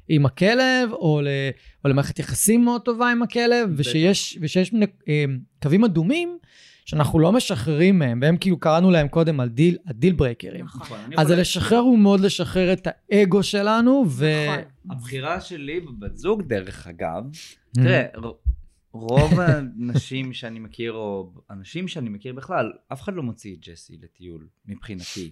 עם 0.08 0.26
הכלב, 0.26 0.92
או, 0.92 1.20
ל, 1.22 1.28
או 1.84 1.90
למערכת 1.90 2.18
יחסים 2.18 2.64
מאוד 2.64 2.80
טובה 2.80 3.10
עם 3.10 3.22
הכלב. 3.22 3.70
ושיש, 3.76 4.38
ושיש 4.40 4.72
אה, 5.08 5.24
קווים 5.62 5.84
אדומים 5.84 6.38
שאנחנו 6.84 7.18
לא 7.18 7.32
משחררים 7.32 7.98
מהם, 7.98 8.18
והם 8.22 8.36
כאילו 8.36 8.58
קראנו 8.58 8.90
להם 8.90 9.08
קודם 9.08 9.40
על 9.40 9.48
deal, 9.48 9.76
ה 9.86 9.91
deal 9.91 10.12
breaker 10.12 10.49
ים. 10.49 10.64
נכון. 10.64 10.98
אני 11.06 11.16
אז 11.18 11.26
יכול 11.30 11.40
לשחרר 11.40 11.78
הוא 11.78 11.98
מאוד 11.98 12.20
לשחרר 12.20 12.72
את 12.72 12.88
האגו 13.10 13.42
שלנו, 13.42 14.04
ו... 14.08 14.26
נכון. 14.48 14.64
הבחירה 14.90 15.40
שלי 15.40 15.80
בבת 15.80 16.16
זוג, 16.16 16.42
דרך 16.42 16.86
אגב, 16.86 17.24
תראה, 17.74 18.06
ר- 18.16 18.32
רוב 18.92 19.40
האנשים 19.40 20.32
שאני 20.32 20.58
מכיר, 20.58 20.92
או 20.92 21.32
אנשים 21.50 21.88
שאני 21.88 22.08
מכיר 22.08 22.32
בכלל, 22.32 22.72
אף 22.92 23.02
אחד 23.02 23.14
לא 23.14 23.22
מוציא 23.22 23.54
את 23.54 23.60
ג'סי 23.60 23.96
לטיול, 24.02 24.46
מבחינתי. 24.66 25.30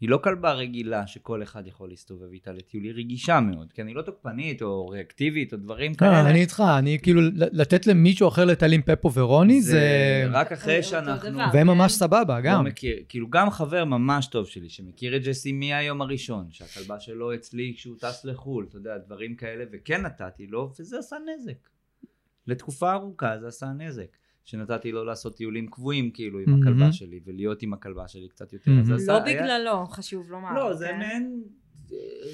היא 0.00 0.08
לא 0.08 0.20
כלבה 0.24 0.52
רגילה 0.52 1.06
שכל 1.06 1.42
אחד 1.42 1.66
יכול 1.66 1.88
להסתובב 1.88 2.32
איתה 2.32 2.52
לטיול, 2.52 2.84
היא 2.84 2.92
רגישה 2.94 3.40
מאוד, 3.40 3.72
כי 3.72 3.82
אני 3.82 3.94
לא 3.94 4.02
תוקפנית 4.02 4.62
או 4.62 4.88
ריאקטיבית 4.88 5.52
או 5.52 5.58
דברים 5.58 5.94
כן, 5.94 5.98
כאלה. 5.98 6.30
אני 6.30 6.40
איתך, 6.40 6.62
אני 6.78 6.98
כאילו, 7.02 7.20
לתת 7.34 7.86
למישהו 7.86 8.28
אחר 8.28 8.44
לטייל 8.44 8.72
עם 8.72 8.82
פפו 8.82 9.12
ורוני, 9.14 9.62
זה... 9.62 10.24
רק 10.30 10.52
אחרי 10.52 10.82
שאנחנו... 10.82 11.38
והם 11.38 11.52
כן. 11.52 11.62
ממש 11.66 11.92
סבבה, 11.92 12.36
לא 12.36 12.40
גם. 12.40 12.64
מכיר, 12.64 12.96
כאילו 13.08 13.30
גם 13.30 13.50
חבר 13.50 13.84
ממש 13.84 14.26
טוב 14.26 14.46
שלי 14.46 14.68
שמכיר 14.68 15.16
את 15.16 15.22
ג'סי 15.22 15.52
מהיום 15.52 16.02
הראשון, 16.02 16.46
שהכלבה 16.50 17.00
שלו 17.00 17.34
אצלי 17.34 17.72
כשהוא 17.76 17.96
טס 17.98 18.24
לחו"ל, 18.24 18.66
אתה 18.68 18.76
יודע, 18.76 18.98
דברים 18.98 19.34
כאלה, 19.34 19.64
וכן 19.72 20.02
נתתי 20.02 20.46
לו, 20.46 20.72
וזה 20.80 20.98
עשה 20.98 21.16
נזק. 21.16 21.68
לתקופה 22.46 22.92
ארוכה 22.92 23.38
זה 23.40 23.48
עשה 23.48 23.66
נזק. 23.66 24.16
שנתתי 24.44 24.92
לו 24.92 25.04
לעשות 25.04 25.36
טיולים 25.36 25.66
קבועים 25.66 26.10
כאילו 26.10 26.38
עם 26.38 26.44
מהמם. 26.50 26.62
הכלבה 26.62 26.92
שלי, 26.92 27.20
ולהיות 27.26 27.62
עם 27.62 27.72
הכלבה 27.72 28.08
שלי 28.08 28.28
קצת 28.28 28.52
יותר. 28.52 28.70
עשה- 28.94 29.12
לא 29.12 29.24
היה- 29.24 29.42
בגללו, 29.42 29.86
חשוב 29.86 30.30
לומר. 30.30 30.54
לא, 30.54 30.74
זה 30.74 30.86
כן? 30.88 30.98
מעין, 30.98 31.42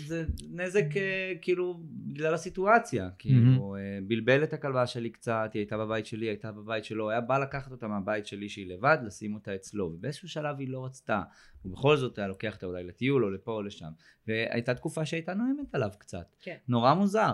זה 0.07 0.25
נזק 0.51 0.97
אה, 0.97 1.33
כאילו 1.43 1.81
בגלל 1.83 2.35
הסיטואציה, 2.35 3.09
כאילו 3.19 3.77
אה, 3.77 3.99
בלבל 4.07 4.43
את 4.43 4.53
הכלבה 4.53 4.87
שלי 4.87 5.11
קצת, 5.11 5.51
היא 5.55 5.61
הייתה 5.61 5.79
בבית 5.79 6.07
שלי, 6.07 6.25
היא 6.27 6.31
הייתה 6.31 6.53
בבית 6.53 6.85
שלו, 6.85 7.11
היה 7.11 7.21
בא 7.21 7.39
לקחת 7.39 7.73
אותה 7.73 7.89
מהבית 7.89 8.27
שלי 8.27 8.49
שהיא 8.49 8.67
לבד, 8.67 8.99
לשים 9.07 9.35
אותה 9.35 9.55
אצלו, 9.55 9.85
ובאיזשהו 9.85 10.29
שלב 10.29 10.57
היא 10.59 10.69
לא 10.69 10.85
רצתה, 10.85 11.23
ובכל 11.65 11.97
זאת 11.97 12.19
היה 12.19 12.29
לוקח 12.29 12.55
אותה 12.55 12.67
אולי 12.67 12.85
לטיול 12.85 13.25
או 13.25 13.31
לפה 13.31 13.53
או 13.53 13.63
לשם, 13.63 13.89
והייתה 14.27 14.75
תקופה 14.75 15.07
שהייתה 15.07 15.35
נואמת 15.35 15.75
עליו 15.75 15.91
קצת, 15.99 16.35
כן. 16.41 16.57
נורא 16.69 16.95
מוזר, 16.95 17.33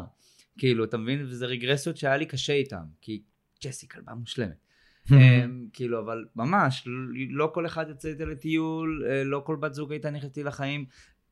כאילו 0.58 0.84
אתה 0.84 0.96
מבין, 0.96 1.22
וזה 1.22 1.46
רגרסיות 1.46 1.96
שהיה 1.96 2.16
לי 2.16 2.26
קשה 2.26 2.52
איתם, 2.52 2.84
כי 3.00 3.22
ג'סי 3.64 3.88
כלבה 3.88 4.14
מושלמת. 4.14 4.61
אמ, 5.12 5.68
כאילו, 5.72 6.00
אבל 6.00 6.24
ממש, 6.36 6.88
לא- 7.30 7.50
כל 7.55 7.66
אחד 7.66 7.88
יוצא 7.88 8.09
איתה 8.09 8.24
לטיול, 8.24 9.05
אה, 9.11 9.24
לא 9.24 9.42
כל 9.46 9.57
בת 9.57 9.74
זוג 9.74 9.92
הייתה 9.92 10.11
נכנסת 10.11 10.36
לי 10.36 10.42
לחיים. 10.42 10.84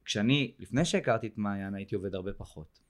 כשאני, 0.05 0.55
לפני 0.59 0.85
שהכרתי 0.85 1.27
את 1.27 1.39
מעיין, 1.39 1.75
הייתי 1.75 1.95
עובד 1.95 2.14
הרבה 2.14 2.33
פחות. 2.33 2.81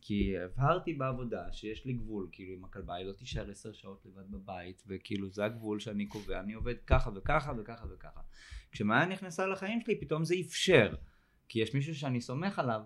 כי 0.00 0.34
הבהרתי 0.38 0.94
בעבודה 0.94 1.52
שיש 1.52 1.86
לי 1.86 1.92
גבול, 1.92 2.28
כאילו 2.32 2.52
עם 2.52 2.64
הכלבה, 2.64 2.94
היא 2.94 3.06
לא 3.06 3.12
תישאר 3.12 3.50
עשר 3.50 3.72
שעות 3.72 4.06
לבד 4.06 4.30
בבית, 4.30 4.82
וכאילו 4.86 5.30
זה 5.30 5.44
הגבול 5.44 5.78
שאני 5.78 6.06
קובע, 6.06 6.40
אני 6.40 6.52
עובד 6.52 6.74
ככה 6.86 7.10
וככה 7.14 7.52
וככה 7.58 7.86
וככה. 7.94 8.20
כשמעיין 8.72 9.08
נכנסה 9.08 9.46
לחיים 9.46 9.80
שלי, 9.80 10.00
פתאום 10.00 10.24
זה 10.24 10.34
אפשר. 10.40 10.94
כי 11.48 11.60
יש 11.60 11.74
מישהו 11.74 11.94
שאני 11.94 12.20
סומך 12.20 12.58
עליו, 12.58 12.80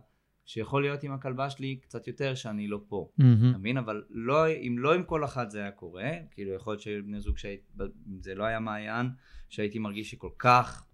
שיכול 0.44 0.82
להיות 0.82 1.02
עם 1.02 1.12
הכלבה 1.12 1.50
שלי 1.50 1.76
קצת 1.76 2.06
יותר 2.06 2.34
שאני 2.34 2.68
לא 2.68 2.80
פה. 2.88 3.10
אתה 3.50 3.58
מבין? 3.58 3.76
אבל 3.76 4.04
לא, 4.10 4.48
אם 4.48 4.76
לא 4.78 4.94
עם 4.94 5.02
כל 5.02 5.24
אחת 5.24 5.50
זה 5.50 5.60
היה 5.60 5.70
קורה, 5.70 6.10
כאילו 6.30 6.52
יכול 6.52 6.72
להיות 6.72 6.82
שבני 6.82 7.20
זוג 7.20 7.36
אם 7.80 8.20
זה 8.20 8.34
לא 8.34 8.44
היה 8.44 8.60
מעיין, 8.60 9.06
שהייתי 9.48 9.78
מרגיש 9.78 10.10
שכל 10.10 10.30
כך, 10.38 10.86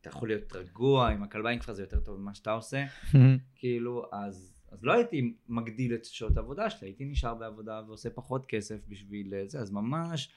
אתה 0.00 0.08
יכול 0.08 0.28
להיות 0.28 0.52
רגוע, 0.56 1.08
עם 1.08 1.22
הכלבה 1.22 1.50
עם 1.50 1.58
כבר 1.58 1.74
זה 1.74 1.82
יותר 1.82 2.00
טוב 2.00 2.20
ממה 2.20 2.34
שאתה 2.34 2.52
עושה, 2.52 2.84
מהמם. 3.14 3.38
כאילו, 3.54 4.06
אז, 4.12 4.64
אז 4.72 4.84
לא 4.84 4.92
הייתי 4.92 5.34
מגדיל 5.48 5.94
את 5.94 6.04
שעות 6.04 6.36
העבודה 6.36 6.70
שלי, 6.70 6.88
הייתי 6.88 7.04
נשאר 7.04 7.34
בעבודה 7.34 7.82
ועושה 7.86 8.10
פחות 8.10 8.46
כסף 8.46 8.80
בשביל 8.88 9.34
זה, 9.46 9.60
אז 9.60 9.70
ממש 9.70 10.30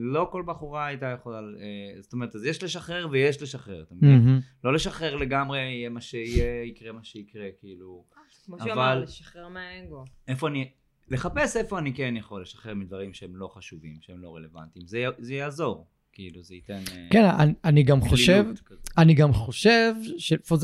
לא 0.00 0.28
כל 0.32 0.42
בחורה 0.46 0.86
הייתה 0.86 1.06
יכולה, 1.06 1.38
אה, 1.38 2.02
זאת 2.02 2.12
אומרת, 2.12 2.34
אז 2.34 2.44
יש 2.44 2.62
לשחרר 2.62 3.08
ויש 3.10 3.42
לשחרר, 3.42 3.82
אתה 3.82 3.94
מבין? 3.94 4.40
לא 4.64 4.72
לשחרר 4.74 5.16
לגמרי, 5.16 5.58
יהיה 5.58 5.88
מה 5.88 6.00
שיהיה, 6.00 6.62
יקרה 6.64 6.92
מה 6.92 7.04
שיקרה, 7.04 7.44
כאילו. 7.60 8.04
כמו 8.46 8.58
שהוא 8.58 8.72
אמר, 8.72 9.00
לשחרר 9.00 9.48
מהאגו. 9.48 10.04
איפה 10.28 10.48
אני, 10.48 10.70
לחפש 11.10 11.56
איפה 11.56 11.78
אני 11.78 11.94
כן 11.94 12.14
יכול 12.16 12.42
לשחרר 12.42 12.74
מדברים 12.74 13.12
שהם 13.14 13.36
לא 13.36 13.48
חשובים, 13.54 13.96
שהם 14.00 14.22
לא 14.22 14.36
רלוונטיים. 14.36 14.86
זה, 14.86 15.04
זה 15.18 15.34
יעזור, 15.34 15.86
כאילו 16.12 16.42
זה 16.42 16.54
ייתן... 16.54 16.72
אה, 16.96 17.06
כן, 17.10 17.24
אני- 17.38 17.52
אני 17.64 17.82
גם 17.82 18.00
חושב, 18.00 18.44
כזה. 18.64 18.80
אני 18.98 19.14
גם 19.14 19.32
חושב, 19.32 19.94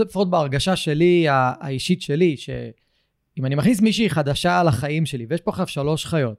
לפחות 0.01 0.31
בהרגשה 0.31 0.77
שלי, 0.77 1.27
האישית 1.29 2.03
שלי, 2.03 2.37
שאם 2.37 3.45
אני 3.47 3.55
מכניס 3.55 3.81
מישהי 3.81 4.11
חדשה 4.11 4.63
לחיים 4.63 5.07
שלי, 5.07 5.27
ויש 5.29 5.41
פה 5.41 5.51
עכשיו 5.51 5.67
שלוש 5.67 6.07
חיות, 6.07 6.37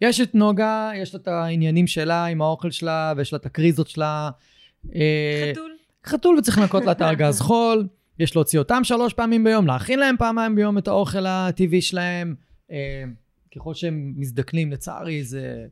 יש 0.00 0.20
את 0.20 0.34
נוגה, 0.34 0.90
יש 0.96 1.14
לה 1.14 1.20
את 1.20 1.28
העניינים 1.28 1.86
שלה 1.86 2.24
עם 2.24 2.42
האוכל 2.42 2.70
שלה, 2.70 3.12
ויש 3.16 3.32
לה 3.32 3.36
את 3.36 3.46
הקריזות 3.46 3.88
שלה. 3.88 4.30
אה, 4.94 5.50
חתול. 5.52 5.76
חתול 6.06 6.38
וצריך 6.38 6.58
לנקות 6.58 6.84
לה 6.84 6.92
את 6.92 7.00
הארגז 7.00 7.40
חול, 7.46 7.86
יש 8.18 8.36
להוציא 8.36 8.58
אותם 8.58 8.84
שלוש 8.84 9.14
פעמים 9.14 9.44
ביום, 9.44 9.66
להכין 9.66 9.98
להם 9.98 10.16
פעמיים 10.18 10.54
ביום 10.54 10.78
את 10.78 10.88
האוכל 10.88 11.26
הטבעי 11.26 11.82
שלהם. 11.82 12.34
אה, 12.70 13.04
ככל 13.56 13.74
שהם 13.74 14.14
מזדקנים, 14.16 14.72
לצערי, 14.72 15.24
זה 15.24 15.66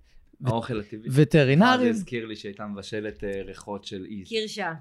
האוכל 0.44 0.80
הטבעי. 0.80 1.08
וטרינרים. 1.12 1.92
זה 1.92 1.98
הזכיר 1.98 2.26
לי 2.26 2.36
שהייתה 2.36 2.66
מבשלת 2.66 3.24
אה, 3.24 3.42
ריחות 3.42 3.84
של 3.84 4.06
איז. 4.10 4.28
קירשה. 4.28 4.72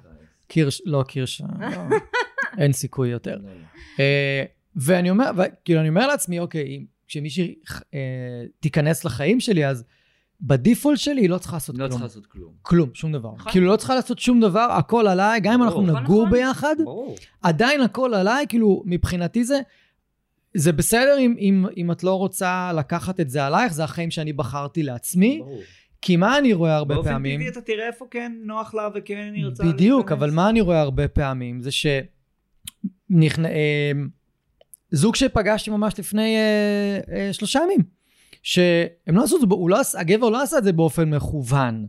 קירש, 0.47 0.81
לא 0.85 1.03
קירשה, 1.07 1.45
לא. 1.59 1.97
אין 2.61 2.73
סיכוי 2.73 3.09
יותר. 3.09 3.37
לא, 3.37 3.49
לא. 3.49 4.05
ואני 4.75 5.09
אומר, 5.09 5.31
כאילו, 5.65 5.79
אני 5.79 5.89
אומר 5.89 6.07
לעצמי, 6.07 6.39
אוקיי, 6.39 6.85
כשמישהי 7.07 7.55
אה, 7.93 7.99
תיכנס 8.59 9.05
לחיים 9.05 9.39
שלי, 9.39 9.67
אז 9.67 9.83
בדיפולט 10.41 10.99
שלי 10.99 11.21
היא 11.21 11.29
לא 11.29 11.37
צריכה 11.37 11.55
לעשות 11.55 11.75
לא 11.77 11.79
כלום. 11.79 11.91
צריך 11.91 12.03
לעשות 12.03 12.25
כלום. 12.25 12.53
כלום, 12.61 12.89
שום 12.93 13.11
דבר. 13.11 13.31
נכון. 13.35 13.51
כאילו, 13.51 13.67
לא 13.67 13.75
צריכה 13.75 13.95
לעשות 13.95 14.19
שום 14.19 14.41
דבר, 14.41 14.67
הכל 14.71 15.07
עליי, 15.07 15.39
גם 15.39 15.53
אם 15.53 15.63
אנחנו. 15.63 15.81
נגור 15.81 16.25
נכון. 16.25 16.31
ביחד, 16.31 16.75
ברור. 16.83 17.15
עדיין 17.41 17.81
הכל 17.81 18.13
עליי, 18.13 18.45
כאילו, 18.49 18.83
מבחינתי 18.85 19.43
זה, 19.43 19.59
זה 20.53 20.71
בסדר 20.71 21.17
אם, 21.19 21.35
אם, 21.39 21.65
אם 21.77 21.91
את 21.91 22.03
לא 22.03 22.15
רוצה 22.15 22.71
לקחת 22.75 23.19
את 23.19 23.29
זה 23.29 23.45
עלייך, 23.45 23.73
זה 23.73 23.83
החיים 23.83 24.11
שאני 24.11 24.33
בחרתי 24.33 24.83
לעצמי, 24.83 25.39
ברור. 25.39 25.61
כי 26.01 26.15
מה 26.15 26.37
אני 26.37 26.53
רואה 26.53 26.75
הרבה 26.75 26.95
באופן 26.95 27.09
פעמים... 27.09 27.39
טבעי 27.39 27.51
אתה 27.51 27.61
תראה 27.61 27.87
איפה 27.87 28.05
כן 28.11 28.31
נוח 28.43 28.73
לה 28.73 28.89
וכן 28.95 29.31
היא 29.35 29.45
רוצה 29.45 29.63
בדיוק, 29.63 29.99
להיכנס. 29.99 30.17
אבל 30.17 30.31
מה 30.31 30.49
אני 30.49 30.61
רואה 30.61 30.81
הרבה 30.81 31.07
פעמים 31.07 31.61
זה 31.61 31.69
שנכנ... 31.71 33.45
זוג 34.91 35.15
שפגשתי 35.15 35.69
ממש 35.69 35.99
לפני 35.99 36.35
אה, 36.35 36.99
אה, 37.15 37.33
שלושה 37.33 37.59
ימים, 37.63 37.83
שהם 38.43 39.15
לא 39.15 39.23
עשו 39.23 39.35
את 39.35 39.41
זה, 39.41 39.47
לא, 39.67 39.77
הגבר 39.97 40.29
לא 40.29 40.43
עשה 40.43 40.57
את 40.57 40.63
זה 40.63 40.71
באופן 40.71 41.09
מכוון. 41.09 41.87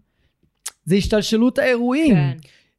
זה 0.85 0.95
השתלשלות 0.95 1.59
האירועים. 1.59 2.15
כן. 2.15 2.37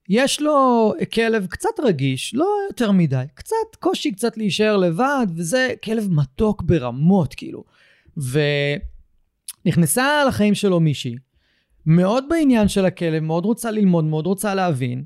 יש 0.09 0.41
לו 0.41 0.93
כלב 1.13 1.47
קצת 1.47 1.79
רגיש, 1.83 2.33
לא 2.35 2.47
יותר 2.69 2.91
מדי, 2.91 3.23
קצת 3.33 3.75
קושי 3.79 4.11
קצת 4.11 4.37
להישאר 4.37 4.77
לבד, 4.77 5.27
וזה 5.35 5.73
כלב 5.83 6.07
מתוק 6.11 6.63
ברמות, 6.63 7.33
כאילו. 7.33 7.63
ונכנסה 9.65 10.23
לחיים 10.27 10.55
שלו 10.55 10.79
מישהי, 10.79 11.15
מאוד 11.85 12.23
בעניין 12.29 12.67
של 12.67 12.85
הכלב, 12.85 13.23
מאוד 13.23 13.45
רוצה 13.45 13.71
ללמוד, 13.71 14.05
מאוד 14.05 14.25
רוצה 14.25 14.55
להבין, 14.55 15.03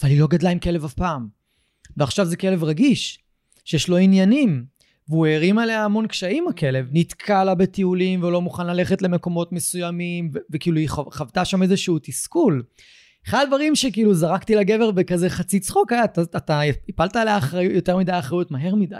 אבל 0.00 0.10
היא 0.10 0.20
לא 0.20 0.26
גדלה 0.26 0.50
עם 0.50 0.58
כלב 0.58 0.84
אף 0.84 0.94
פעם. 0.94 1.28
ועכשיו 1.96 2.26
זה 2.26 2.36
כלב 2.36 2.64
רגיש, 2.64 3.18
שיש 3.70 3.88
לו 3.88 3.96
עניינים, 3.96 4.64
והוא 5.08 5.26
הערים 5.26 5.58
עליה 5.58 5.84
המון 5.84 6.06
קשיים 6.06 6.48
הכלב, 6.48 6.88
נתקע 6.92 7.44
לה 7.44 7.54
בטיולים 7.54 8.22
ולא 8.22 8.40
מוכן 8.40 8.66
ללכת 8.66 9.02
למקומות 9.02 9.52
מסוימים, 9.52 10.30
ו- 10.34 10.38
וכאילו 10.50 10.78
היא 10.78 10.88
חו- 10.88 11.10
חוותה 11.10 11.44
שם 11.44 11.62
איזשהו 11.62 11.98
תסכול. 12.02 12.62
אחד 13.28 13.42
הדברים 13.42 13.76
שכאילו 13.76 14.14
זרקתי 14.14 14.54
לגבר 14.54 14.90
בכזה 14.90 15.30
חצי 15.30 15.60
צחוק 15.60 15.92
היה, 15.92 16.04
אתה, 16.04 16.22
אתה 16.22 16.60
הפלת 16.88 17.16
עליה 17.16 17.38
אחריות, 17.38 17.72
יותר 17.74 17.96
מדי 17.96 18.18
אחריות 18.18 18.50
מהר 18.50 18.74
מדי. 18.74 18.96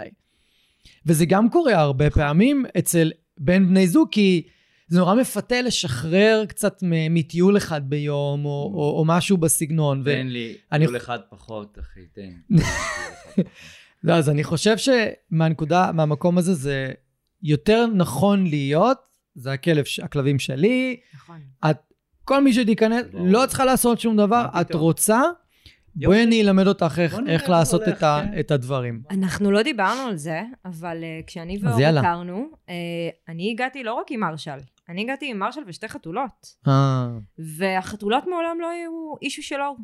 וזה 1.05 1.25
גם 1.25 1.49
קורה 1.49 1.73
הרבה 1.79 2.09
פעמים 2.09 2.65
אצל 2.77 3.11
בין 3.37 3.67
בני 3.67 3.87
זוג, 3.87 4.07
כי 4.11 4.43
זה 4.87 4.99
נורא 4.99 5.15
מפתה 5.15 5.61
לשחרר 5.61 6.43
קצת 6.47 6.77
מטיול 7.09 7.57
אחד 7.57 7.89
ביום, 7.89 8.45
או, 8.45 8.71
או, 8.73 8.95
או 8.99 9.03
משהו 9.07 9.37
בסגנון. 9.37 10.03
תן 10.05 10.27
לי 10.27 10.53
אני- 10.71 10.87
כל 10.87 10.97
אחד 10.97 11.19
פחות, 11.29 11.77
אחי, 11.79 11.99
תן. 12.13 12.55
לא, 14.03 14.13
אז 14.13 14.29
אני 14.29 14.43
חושב 14.43 14.75
שמהנקודה, 14.77 15.91
מהמקום 15.91 16.37
הזה 16.37 16.53
זה 16.53 16.91
יותר 17.43 17.85
נכון 17.85 18.47
להיות, 18.47 18.97
זה 19.35 19.51
הכלב, 19.51 19.85
הכלבים 20.03 20.39
שלי, 20.39 20.99
נכון. 21.13 21.39
את, 21.69 21.77
כל 22.23 22.43
מי 22.43 22.53
שתיכנס. 22.53 23.05
לא 23.13 23.45
צריכה 23.47 23.65
לעשות 23.65 23.99
שום 23.99 24.17
דבר, 24.17 24.45
את? 24.61 24.75
רוצה, 24.75 25.21
בואי 25.95 26.23
אני 26.23 26.41
אלמד 26.41 26.67
אותך 26.67 26.99
איך, 26.99 27.15
איך 27.27 27.49
לעשות 27.49 27.81
הולך, 27.81 27.97
את, 27.97 28.03
ה, 28.03 28.21
כן. 28.23 28.39
את 28.39 28.51
הדברים. 28.51 29.01
אנחנו 29.11 29.51
לא 29.51 29.61
דיברנו 29.61 30.01
על 30.01 30.15
זה, 30.15 30.41
אבל 30.65 30.97
uh, 31.01 31.27
כשאני 31.27 31.57
ואור. 31.61 31.97
הכרנו, 31.99 32.49
uh, 32.53 32.69
אני 33.29 33.51
הגעתי 33.51 33.83
לא 33.83 33.93
רק 33.93 34.11
עם 34.11 34.19
מרשל, 34.19 34.59
אני 34.89 35.01
הגעתי 35.01 35.31
עם 35.31 35.39
מרשל 35.39 35.61
ושתי 35.67 35.87
חתולות. 35.87 36.55
אה, 36.67 37.07
והחתולות 37.57 38.27
מעולם 38.27 38.57
לא 38.61 38.69
היו 38.69 39.13
אישו 39.21 39.43
של 39.43 39.61
אור. 39.61 39.77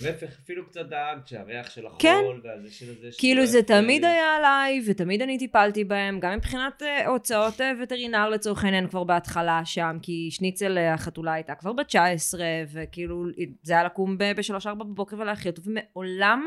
להפך, 0.00 0.28
אפילו 0.44 0.66
קצת 0.66 0.86
דאגת 0.86 1.28
שהריח 1.28 1.70
של 1.70 1.86
החול, 1.86 1.98
כן. 1.98 2.24
והזה 2.44 2.70
של 2.70 3.00
זה... 3.00 3.08
כאילו 3.18 3.46
זה 3.46 3.62
תמיד. 3.62 4.04
היה 4.04 4.36
עליי, 4.36 4.82
ותמיד 4.86 5.22
אני 5.22 5.38
טיפלתי 5.38 5.84
בהם, 5.84 6.20
גם 6.20 6.36
מבחינת 6.36 6.82
אה, 6.82 7.06
הוצאות 7.06 7.60
אה, 7.60 7.72
וטרינר 7.82 8.28
לצורך 8.28 8.64
העניין 8.64 8.88
כבר 8.88 9.04
בהתחלה 9.04 9.64
שם, 9.64 9.96
כי 10.02 10.28
שניצל 10.30 10.78
אה, 10.78 10.94
החתולה 10.94 11.32
הייתה 11.32 11.54
כבר 11.54 11.72
בת 11.72 11.86
19, 11.86 12.44
וכאילו 12.72 13.24
זה 13.62 13.72
היה 13.72 13.84
לקום 13.84 14.18
ב-3-4 14.18 14.74
בבוקר 14.74 15.18
ולהכיל 15.18 15.50
אותו, 15.50 15.62
ומעולם 15.64 16.46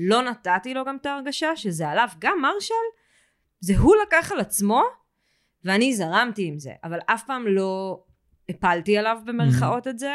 לא 0.00 0.22
נתתי 0.22 0.74
לו 0.74 0.84
גם 0.84 0.96
את 0.96 1.06
ההרגשה 1.06 1.56
שזה 1.56 1.88
עליו. 1.88 2.08
גם 2.18 2.38
מרשל, 2.42 2.74
זה 3.60 3.78
הוא 3.78 3.94
לקח 4.06 4.32
על 4.32 4.40
עצמו, 4.40 4.82
ואני 5.64 5.94
זרמתי 5.94 6.46
עם 6.46 6.58
זה, 6.58 6.72
אבל 6.84 6.98
אף 7.06 7.22
פעם 7.26 7.46
לא 7.46 8.02
הפלתי 8.48 8.98
עליו 8.98 9.18
במרכאות 9.26 9.86
את 9.86 9.98
זה, 9.98 10.12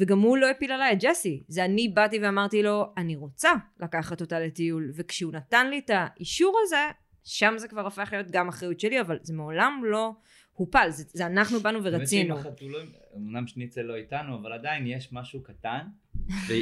וגם 0.00 0.20
הוא 0.20 0.36
לא 0.38 0.50
הפיל 0.50 0.72
עליי 0.72 0.92
את 0.92 0.98
ג'סי. 1.00 1.42
זה 1.48 1.64
אני 1.64 1.88
באתי 1.88 2.18
ואמרתי 2.18 2.62
לו, 2.62 2.92
אני 2.96 3.16
רוצה 3.16 3.52
לקחת 3.80 4.20
אותה 4.20 4.40
לטיול, 4.40 4.92
וכשהוא 4.96 5.32
נתן 5.32 5.70
לי 5.70 5.78
את 5.78 5.90
האישור 5.90 6.58
הזה, 6.62 6.90
שם 7.24 7.54
זה 7.56 7.68
כבר 7.68 7.86
הפך 7.86 8.08
להיות 8.12 8.30
גם 8.30 8.48
אחריות 8.48 8.80
שלי, 8.80 9.00
אבל 9.00 9.18
זה 9.22 9.34
מעולם 9.34 9.82
לא 9.84 10.12
הופל, 10.52 10.86
זה, 10.90 11.04
זה 11.06 11.26
אנחנו 11.26 11.60
באנו 11.60 11.84
ורצינו. 11.84 12.36
שעם 12.36 12.46
החתולים, 12.46 12.92
אמנם 13.16 13.46
שניצל 13.46 13.82
לא 13.82 13.94
איתנו, 13.94 14.36
אבל 14.40 14.52
עדיין 14.52 14.86
יש 14.86 15.12
משהו 15.12 15.42
קטן, 15.42 15.86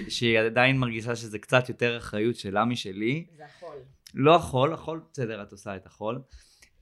שהיא 0.08 0.38
עדיין 0.38 0.78
מרגישה 0.78 1.16
שזה 1.16 1.38
קצת 1.38 1.68
יותר 1.68 1.98
אחריות 1.98 2.36
שלה 2.36 2.64
משלי. 2.64 3.26
זה 3.36 3.44
החול. 3.44 3.76
לא 4.14 4.34
החול, 4.34 4.72
החול 4.72 5.00
בסדר, 5.12 5.42
את 5.42 5.52
עושה 5.52 5.76
את 5.76 5.86
החול. 5.86 6.22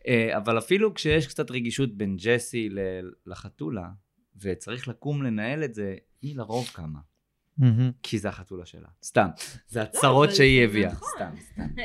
אה, 0.08 0.36
אבל 0.36 0.58
אפילו 0.58 0.94
כשיש 0.94 1.26
קצת 1.26 1.50
רגישות 1.50 1.96
בין 1.96 2.16
ג'סי 2.16 2.68
לחתולה, 3.26 3.88
וצריך 4.40 4.88
לקום 4.88 5.22
לנהל 5.22 5.64
את 5.64 5.74
זה, 5.74 5.96
היא 6.22 6.36
לרוב 6.36 6.70
קמה. 6.72 6.98
כי 8.02 8.18
זה 8.18 8.28
החתולה 8.28 8.66
שלה. 8.66 8.88
סתם. 9.04 9.28
זה 9.68 9.82
הצרות 9.82 10.28
אבל 10.28 10.36
שהיא 10.36 10.64
הביאה. 10.64 10.92
נכון. 10.92 11.08
סתם, 11.16 11.34
סתם. 11.52 11.62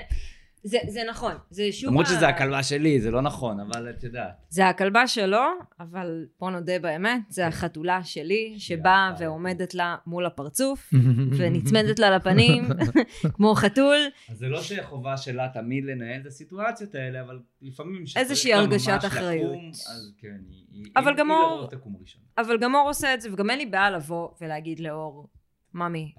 זה, 0.67 0.77
זה 0.87 1.01
נכון, 1.09 1.31
זה 1.49 1.71
שוב... 1.71 1.89
למרות 1.89 2.05
ה- 2.05 2.09
שזה 2.09 2.27
הכלבה 2.27 2.63
שלי, 2.63 3.01
זה 3.01 3.11
לא 3.11 3.21
נכון, 3.21 3.59
אבל 3.59 3.89
את 3.89 4.03
יודעת. 4.03 4.45
זה 4.49 4.67
הכלבה 4.67 5.07
שלו, 5.07 5.41
אבל 5.79 6.25
בוא 6.39 6.51
נודה 6.51 6.79
באמת, 6.79 7.21
זה 7.29 7.47
החתולה 7.47 8.03
שלי, 8.03 8.55
שבאה. 8.57 9.13
ועומדת 9.19 9.73
לה 9.73 9.95
מול 10.07 10.25
הפרצוף, 10.25 10.93
ונצמדת 11.37 11.99
לה 11.99 12.09
לפנים, 12.15 12.67
כמו 13.35 13.55
חתול. 13.55 13.97
אז 14.31 14.37
זה 14.37 14.47
לא 14.47 14.61
שחובה 14.61 15.17
שלה 15.17 15.47
תמיד 15.53 15.85
לנהל 15.85 16.21
את 16.21 16.25
הסיטואציות 16.25 16.95
האלה, 16.95 17.21
אבל 17.21 17.39
לפעמים... 17.61 18.03
איזושהי 18.15 18.53
הרגשת 18.53 18.99
אחריות. 19.07 19.51
לקום, 19.51 19.69
אז 19.69 20.13
כן, 20.17 20.27
היא... 20.49 20.65
היא- 20.71 20.85
אבל 20.95 21.07
היא- 21.11 21.17
גם 21.17 21.31
היא 21.31 21.37
אור- 21.39 21.57
לרוב 21.57 21.69
תקום 21.69 21.95
ראשון. 22.01 22.21
אבל 22.37 22.57
גם 22.57 22.75
אור 22.75 22.87
עושה 22.87 23.13
את 23.13 23.21
זה, 23.21 23.33
וגם 23.33 23.49
אין 23.49 23.59
לי 23.59 23.65
בעיה 23.65 23.91
לבוא 23.91 24.29
ולהגיד 24.41 24.79
לאור, 24.79 25.27
ממי. 25.73 26.13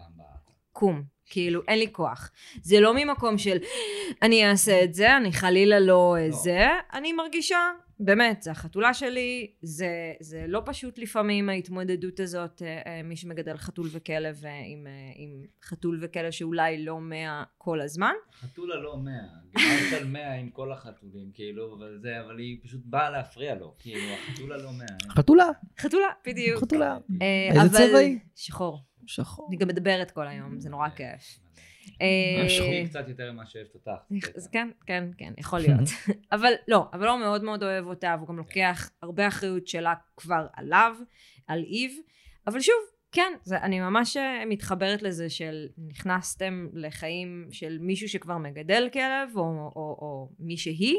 קום. 0.73 1.18
כאילו, 1.31 1.61
אין 1.69 1.79
לי 1.79 1.93
כוח. 1.93 2.31
זה 2.63 2.81
לא 2.81 2.95
ממקום 2.95 3.39
של, 3.39 3.57
אני 4.23 4.51
אעשה 4.51 4.85
את 4.85 4.95
זה, 4.95 5.17
אני 5.17 5.33
חלילה 5.33 5.81
לא 5.81 6.17
לא. 6.19 6.31
זה, 6.31 6.67
אני 6.93 7.13
מרגישה, 7.13 7.59
באמת, 8.01 8.43
זה 8.43 8.51
החתולה 8.51 8.95
שלי, 8.95 9.51
זה, 9.63 10.13
זה 10.21 10.45
לא 10.49 10.63
פשוט 10.67 10.99
לפעמים 10.99 11.49
ההתמודדות 11.49 12.21
הזאת, 12.21 12.63
אה, 12.63 12.83
אה, 12.87 13.03
מי 13.03 13.17
שמגדל 13.17 13.57
חתול 13.57 13.89
וכלב 13.93 14.43
אה, 14.45 14.63
עם, 14.67 14.87
עם 15.17 15.45
חתול 15.65 15.99
וכלב 16.03 16.31
שאולי 16.31 16.85
לא 16.85 17.01
מאה 17.01 17.43
כל 17.59 17.81
הזמן. 17.81 18.13
חתולה 18.41 18.77
לא 18.77 18.97
מאה, 18.97 19.29
גמרת 19.59 20.01
על 20.01 20.09
מאה 20.09 20.35
עם 20.35 20.51
כל 20.51 20.73
החתולים, 20.73 21.31
כאילו, 21.35 21.75
אבל 21.79 21.99
זה, 22.03 22.21
אבל 22.21 22.39
היא 22.39 22.59
פשוט 22.63 22.81
באה 22.85 23.11
להפריע 23.11 23.55
לו, 23.55 23.75
כאילו, 23.79 24.13
החתולה 24.15 24.57
לא 24.57 24.71
מאה. 24.73 25.15
חתולה, 25.15 25.49
חתולה, 25.79 26.09
בדיוק. 26.27 26.63
חתולה. 26.63 26.99
אה, 27.23 27.63
איזה 27.63 27.79
צבע 27.79 27.99
היא? 27.99 28.19
שחור. 28.37 28.88
שחור. 29.09 29.49
אני 29.49 29.57
גם 29.57 29.69
מדברת 29.69 30.11
כל 30.11 30.27
היום, 30.27 30.61
זה 30.61 30.71
נורא 30.71 30.89
כיף. 30.89 31.39
אה, 32.03 32.47
היא 32.49 32.87
קצת 32.87 33.09
יותר 33.09 33.33
ממה 33.33 33.47
שאוהבת 33.47 33.75
אותך. 33.75 33.91
אז 34.37 34.49
כן, 34.49 34.69
כן, 34.87 35.05
כן, 35.19 35.33
יכול 35.39 35.59
להיות. 35.59 35.89
אבל 36.33 36.53
לא, 36.69 36.87
אבל 36.93 37.09
הוא 37.09 37.19
מאוד 37.19 37.45
מאוד 37.45 37.63
אוהב 37.63 37.87
אותה, 37.87 38.15
והוא 38.19 38.29
גם 38.29 38.37
לוקח 38.37 38.91
הרבה 39.03 39.29
אחריות 39.29 39.69
שלה 39.69 39.95
כבר 40.17 40.47
עליו, 40.57 40.97
על 41.47 41.65
איב. 41.65 41.93
אבל 42.47 42.61
שוב, 42.61 42.75
כן, 43.13 43.33
זה, 43.43 43.59
אני 43.59 43.81
ממש 43.81 44.17
אה, 44.17 44.45
מתחברת 44.47 45.03
לזה 45.03 45.31
של 45.31 45.67
נכנסתם 45.79 46.69
לחיים 46.73 47.49
של 47.51 47.79
מישהו 47.81 48.09
שכבר 48.09 48.39
מגדל 48.39 48.89
כלב, 48.93 49.37
או, 49.37 49.43
או, 49.77 49.99
או 50.01 50.31
מישהי. 50.39 50.95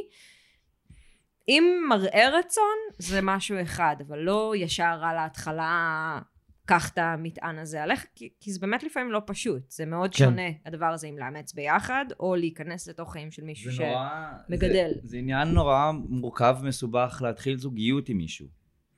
אם 1.47 1.86
מראה 1.89 2.30
רצון, 2.39 2.78
זה 2.97 3.20
משהו 3.24 3.62
אחד, 3.62 3.95
אבל 4.07 4.20
לא 4.20 4.53
ישר 4.57 5.01
על 5.03 5.18
ההתחלה, 5.18 6.20
קח 6.70 6.89
את 6.89 6.97
המטען 6.97 7.59
הזה 7.59 7.84
עליך, 7.84 8.05
כי, 8.15 8.30
כי 8.39 8.51
זה 8.51 8.59
באמת 8.59 8.84
לפעמים 8.84 9.11
לא 9.11 9.22
פשוט. 9.26 9.72
זה 9.72 9.86
מאוד 9.86 10.15
כן. 10.15 10.26
שונה, 10.26 10.47
הדבר 10.65 10.86
הזה, 10.86 11.07
אם 11.07 11.17
לאמץ 11.17 11.53
ביחד, 11.53 12.05
או 12.20 12.36
להיכנס 12.36 12.88
לתוך 12.88 13.11
חיים 13.11 13.32
של 13.32 13.43
מישהו 13.43 13.72
זה. 13.72 13.84
נורא... 13.84 14.32
מגדל. 14.49 14.91
זה, 14.95 15.07
זה 15.07 15.17
עניין 15.17 15.47
נורא 15.47 15.91
מורכב 16.09 16.57
ומסובך 16.61 17.22
להתחיל 17.26 17.57
זוגיות 17.57 18.09
עם 18.09 18.17
מישהו, 18.17 18.47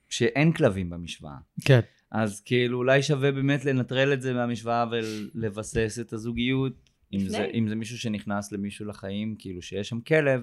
שאין 0.08 0.52
כלבים 0.52 0.90
במשוואה. 0.90 1.36
כן. 1.64 1.80
אז 2.10 2.40
כאילו 2.40 2.78
אולי 2.78 3.02
שווה 3.02 3.32
באמת 3.32 3.64
לנטרל 3.64 4.12
את 4.12 4.22
זה 4.22 4.32
מהמשוואה 4.32 4.84
ולבסס 4.90 5.98
את 6.00 6.12
הזוגיות 6.12 6.90
אם. 7.12 7.28
זה, 7.28 7.46
אם 7.54 7.68
זה 7.68 7.74
מישהו 7.74 7.98
שנכנס 7.98 8.52
למישהו 8.52 8.86
לחיים, 8.86 9.36
כאילו 9.38 9.62
שיש 9.62 9.88
שם 9.88 10.00
כלב, 10.00 10.42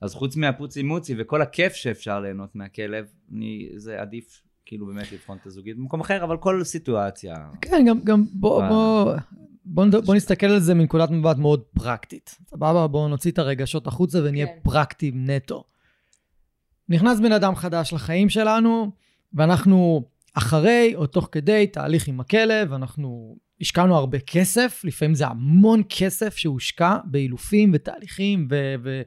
אז 0.00 0.14
חוץ 0.14 0.36
מהפוצי 0.36 0.82
מוצי 0.82 1.14
וכל 1.18 1.42
הכיף 1.42 1.72
שאפשר 1.72 2.20
ליהנות 2.20 2.56
מהכלב, 2.56 3.06
אני, 3.32 3.68
זה 3.76 4.00
עדיף 4.00 4.42
כאילו 4.66 4.86
באמת 4.86 5.12
לבחון 5.12 5.38
את 5.40 5.46
הזוגיות 5.46 5.78
במקום 5.78 6.00
אחר, 6.00 6.24
אבל 6.24 6.36
כל 6.36 6.64
סיטואציה. 6.64 7.34
כן, 7.60 7.84
גם, 7.88 8.00
גם 8.04 8.24
בוא, 8.32 8.62
ב- 8.64 8.68
בוא, 8.68 9.14
בוא, 9.64 9.84
נד- 9.84 9.96
בוא 10.04 10.14
נסתכל 10.14 10.46
על 10.46 10.60
זה 10.60 10.74
מנקודת 10.74 11.10
מבט 11.10 11.36
מאוד 11.36 11.60
פרקטית. 11.74 12.36
סבבה? 12.46 12.86
בואו 12.86 13.08
נוציא 13.08 13.30
את 13.30 13.38
הרגשות 13.38 13.86
החוצה 13.86 14.18
ונהיה 14.24 14.46
כן. 14.46 14.52
פרקטיים 14.62 15.30
נטו. 15.30 15.64
נכנס 16.88 17.20
בן 17.20 17.32
אדם 17.32 17.54
חדש 17.54 17.92
לחיים 17.92 18.28
שלנו, 18.28 18.90
ואנחנו 19.34 20.04
אחרי 20.34 20.92
או 20.94 21.06
תוך 21.06 21.28
כדי 21.32 21.66
תהליך 21.66 22.08
עם 22.08 22.20
הכלב, 22.20 22.72
אנחנו 22.72 23.36
השקענו 23.60 23.96
הרבה 23.96 24.18
כסף, 24.18 24.80
לפעמים 24.84 25.14
זה 25.14 25.26
המון 25.26 25.82
כסף 25.88 26.36
שהושקע 26.36 26.96
באילופים 27.04 27.70
ותהליכים 27.74 28.48
ו... 28.50 28.74
ו- 28.84 29.02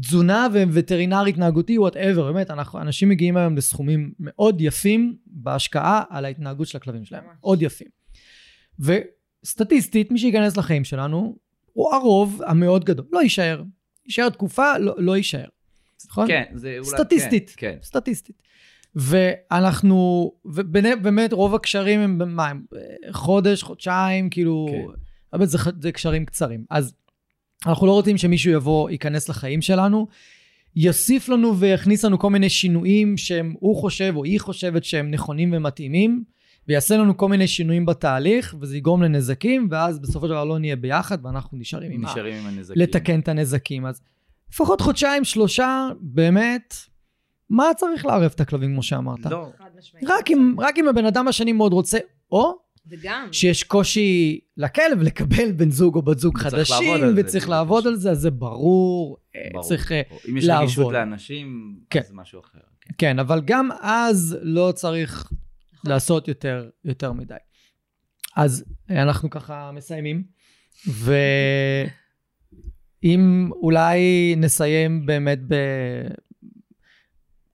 תזונה 0.00 0.46
ווטרינר 0.72 1.24
התנהגותי, 1.24 1.78
whatever, 1.78 2.32
באמת, 2.32 2.50
אנחנו, 2.50 2.80
אנשים 2.80 3.08
מגיעים 3.08 3.36
היום 3.36 3.56
לסכומים 3.56 4.12
מאוד 4.20 4.60
יפים 4.60 5.16
בהשקעה 5.26 6.02
על 6.10 6.24
ההתנהגות 6.24 6.66
של 6.66 6.78
הכלבים 6.78 7.04
שלהם. 7.04 7.24
מאוד 7.40 7.62
יפים. 7.62 7.88
וסטטיסטית, 8.78 10.10
מי 10.10 10.18
שייכנס 10.18 10.56
לחיים 10.56 10.84
שלנו, 10.84 11.36
הוא 11.72 11.94
הרוב 11.94 12.40
המאוד 12.46 12.84
גדול, 12.84 13.06
לא 13.12 13.22
יישאר. 13.22 13.62
יישאר 14.06 14.28
תקופה, 14.28 14.78
לא, 14.78 14.94
לא 14.98 15.16
יישאר. 15.16 15.48
נכון? 16.06 16.26
כן, 16.26 16.44
זה 16.54 16.76
אולי... 16.78 16.90
סטטיסטית. 16.90 17.54
כן, 17.56 17.76
סטטיסטית. 17.82 18.42
ואנחנו, 18.94 20.32
ובאמת 20.44 21.32
רוב 21.32 21.54
הקשרים 21.54 22.00
הם 22.00 22.18
במה, 22.18 22.48
הם 22.48 22.64
חודש, 23.10 23.62
חודשיים, 23.62 24.30
כאילו, 24.30 24.66
כן. 24.70 25.02
אבל 25.32 25.46
זה, 25.46 25.58
זה 25.80 25.92
קשרים 25.92 26.24
קצרים. 26.24 26.64
אז 26.70 26.94
אנחנו 27.66 27.86
לא 27.86 27.92
רוצים 27.92 28.18
שמישהו 28.18 28.52
יבוא, 28.52 28.90
ייכנס 28.90 29.28
לחיים 29.28 29.62
שלנו, 29.62 30.06
יוסיף 30.76 31.28
לנו 31.28 31.58
ויכניס 31.58 32.04
לנו 32.04 32.18
כל 32.18 32.30
מיני 32.30 32.50
שינויים 32.50 33.16
שהם, 33.16 33.54
הוא 33.60 33.76
חושב 33.76 34.12
או 34.16 34.24
היא 34.24 34.40
חושבת 34.40 34.84
שהם 34.84 35.10
נכונים 35.10 35.50
ומתאימים, 35.52 36.24
ויעשה 36.68 36.96
לנו 36.96 37.16
כל 37.16 37.28
מיני 37.28 37.46
שינויים 37.46 37.86
בתהליך, 37.86 38.54
וזה 38.60 38.76
יגרום 38.76 39.02
לנזקים, 39.02 39.68
ואז 39.70 39.98
בסופו 39.98 40.26
של 40.26 40.32
דבר 40.32 40.44
לא 40.44 40.58
נהיה 40.58 40.76
ביחד, 40.76 41.18
ואנחנו 41.26 41.58
נשארים 41.58 41.92
עם. 41.92 42.04
נשארים 42.04 42.34
עם 42.34 42.46
הנזקים. 42.46 42.82
לתקן 42.82 43.20
את 43.20 43.28
הנזקים. 43.28 43.86
אז 43.86 44.00
לפחות 44.52 44.80
חודשיים, 44.80 45.24
שלושה, 45.24 45.88
באמת, 46.00 46.74
מה 47.50 47.64
צריך 47.76 48.06
לערב 48.06 48.32
את 48.34 48.40
הכלבים, 48.40 48.72
כמו 48.72 48.82
שאמרת? 48.82 49.26
לא, 49.26 49.46
חד 49.58 49.64
משמעית. 49.78 50.08
רק 50.08 50.30
אם, 50.30 50.54
רק 50.58 50.78
אם 50.78 50.88
הבן 50.88 51.06
אדם 51.06 51.28
השני 51.28 51.52
מאוד 51.52 51.72
רוצה, 51.72 51.98
או 52.32 52.58
וגם, 52.86 53.28
שיש 53.32 53.64
קושי 53.64 54.40
לכלב 54.56 55.02
לקבל 55.02 55.52
בן 55.52 55.70
זוג 55.70 55.96
או 55.96 56.02
בת 56.02 56.18
זוג 56.18 56.38
חדשים, 56.38 56.76
לעבוד 56.94 57.00
זה, 57.00 57.20
וצריך 57.20 57.44
בדיוק. 57.44 57.50
לעבוד 57.50 57.86
על 57.86 57.96
זה, 57.96 58.10
אז 58.10 58.18
זה 58.18 58.30
ברור. 58.30 59.18
אה, 59.36 59.40
ברור. 59.52 59.64
צריך, 59.68 59.92
אה, 59.92 60.02
או 60.10 60.18
אם 60.28 60.36
יש 60.36 60.44
לעבוד. 60.44 60.64
רגישות 60.64 60.92
לאנשים, 60.92 61.76
כן. 61.90 62.00
אז 62.00 62.08
זה 62.08 62.14
משהו 62.14 62.40
אחר. 62.40 62.58
כן. 62.80 62.94
כן, 62.98 63.18
אבל 63.18 63.40
גם 63.44 63.68
אז 63.80 64.38
לא 64.42 64.72
צריך 64.74 65.32
נכון. 65.72 65.90
לעשות 65.90 66.28
יותר, 66.28 66.70
יותר 66.84 67.12
מדי. 67.12 67.34
אז 68.36 68.64
אה, 68.90 69.02
אנחנו 69.02 69.30
ככה 69.30 69.70
מסיימים, 69.74 70.24
ואם 70.88 71.20
אולי 73.62 74.34
נסיים 74.36 75.06
באמת 75.06 75.38
ב... 75.48 75.54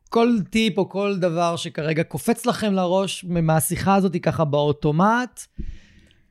כל 0.09 0.29
טיפ 0.51 0.79
או 0.79 0.89
כל 0.89 1.17
דבר 1.19 1.57
שכרגע 1.57 2.03
קופץ 2.03 2.47
לכם 2.47 2.73
לראש 2.73 3.25
מהשיחה 3.25 3.95
הזאת 3.95 4.17
ככה 4.23 4.45
באוטומט, 4.45 5.41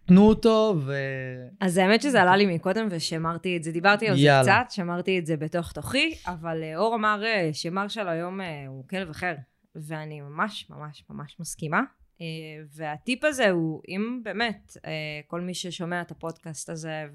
תנו 0.08 0.28
אותו 0.28 0.76
ו... 0.86 0.96
אז 1.60 1.78
האמת 1.78 2.02
שזה 2.02 2.22
עלה 2.22 2.36
לי 2.36 2.56
מקודם 2.56 2.88
ושמרתי 2.92 3.58
את 3.58 3.64
זה, 3.64 3.72
דיברתי 3.72 4.08
על 4.08 4.16
זה 4.16 4.22
יאללה. 4.22 4.64
קצת, 4.64 4.72
שמרתי 4.72 5.20
את 5.20 5.26
זה 5.26 5.38
בתוך 5.38 5.72
תוכי, 5.72 6.16
אבל 6.26 6.64
אה, 6.64 6.78
אור 6.78 6.96
אמר 6.96 7.24
אה, 7.26 7.50
שמרשל 7.54 8.08
היום 8.08 8.42
אה, 8.42 8.66
הוא 8.68 8.88
כלב 8.88 9.10
אחר, 9.10 9.36
ואני 9.76 10.22
ממש 10.22 10.70
ממש 10.70 11.04
ממש 11.10 11.36
מסכימה. 11.40 11.82
והטיפ 12.76 13.24
הזה 13.24 13.50
הוא, 13.50 13.82
אם 13.88 14.20
באמת 14.24 14.78
כל 15.28 15.42
מי 15.42 15.54
ששומע 15.54 16.02
את 16.02 16.12
הפודקאסט 16.12 16.70
הזה 16.70 17.06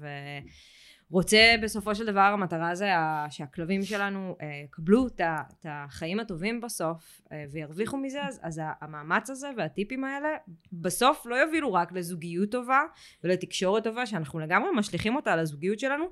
ורוצה 1.13 1.55
בסופו 1.61 1.95
של 1.95 2.05
דבר, 2.05 2.19
המטרה 2.19 2.75
זה 2.75 2.89
שהכלבים 3.29 3.83
שלנו 3.83 4.35
אה, 4.41 4.61
יקבלו 4.65 5.07
את 5.07 5.65
החיים 5.65 6.19
הטובים 6.19 6.61
בסוף 6.61 7.21
אה, 7.31 7.45
וירוויחו 7.51 7.97
מזה, 7.97 8.23
אז, 8.23 8.39
אז 8.43 8.61
המאמץ 8.81 9.29
הזה 9.29 9.47
והטיפים 9.57 10.03
האלה 10.03 10.29
בסוף 10.73 11.25
לא 11.25 11.35
יובילו 11.35 11.73
רק 11.73 11.91
לזוגיות 11.91 12.51
טובה 12.51 12.81
ולתקשורת 13.23 13.83
טובה, 13.83 14.05
שאנחנו 14.05 14.39
לגמרי 14.39 14.69
משליכים 14.75 15.15
אותה 15.15 15.33
על 15.33 15.39
הזוגיות 15.39 15.79
שלנו, 15.79 16.05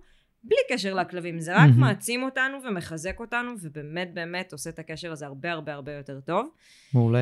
בלי 0.43 0.57
קשר 0.69 0.93
לכלבים. 0.93 1.39
זה 1.39 1.55
רק. 1.55 1.69
מעצים 1.77 2.23
אותנו 2.23 2.57
ומחזק 2.63 3.19
אותנו, 3.19 3.51
ובאמת 3.61 4.13
באמת 4.13 4.51
עושה 4.51 4.69
את 4.69 4.79
הקשר 4.79 5.11
הזה 5.11 5.25
הרבה 5.25 5.51
הרבה 5.51 5.73
הרבה 5.73 5.91
יותר 5.91 6.19
טוב. 6.19 6.49
מעולה. 6.93 7.21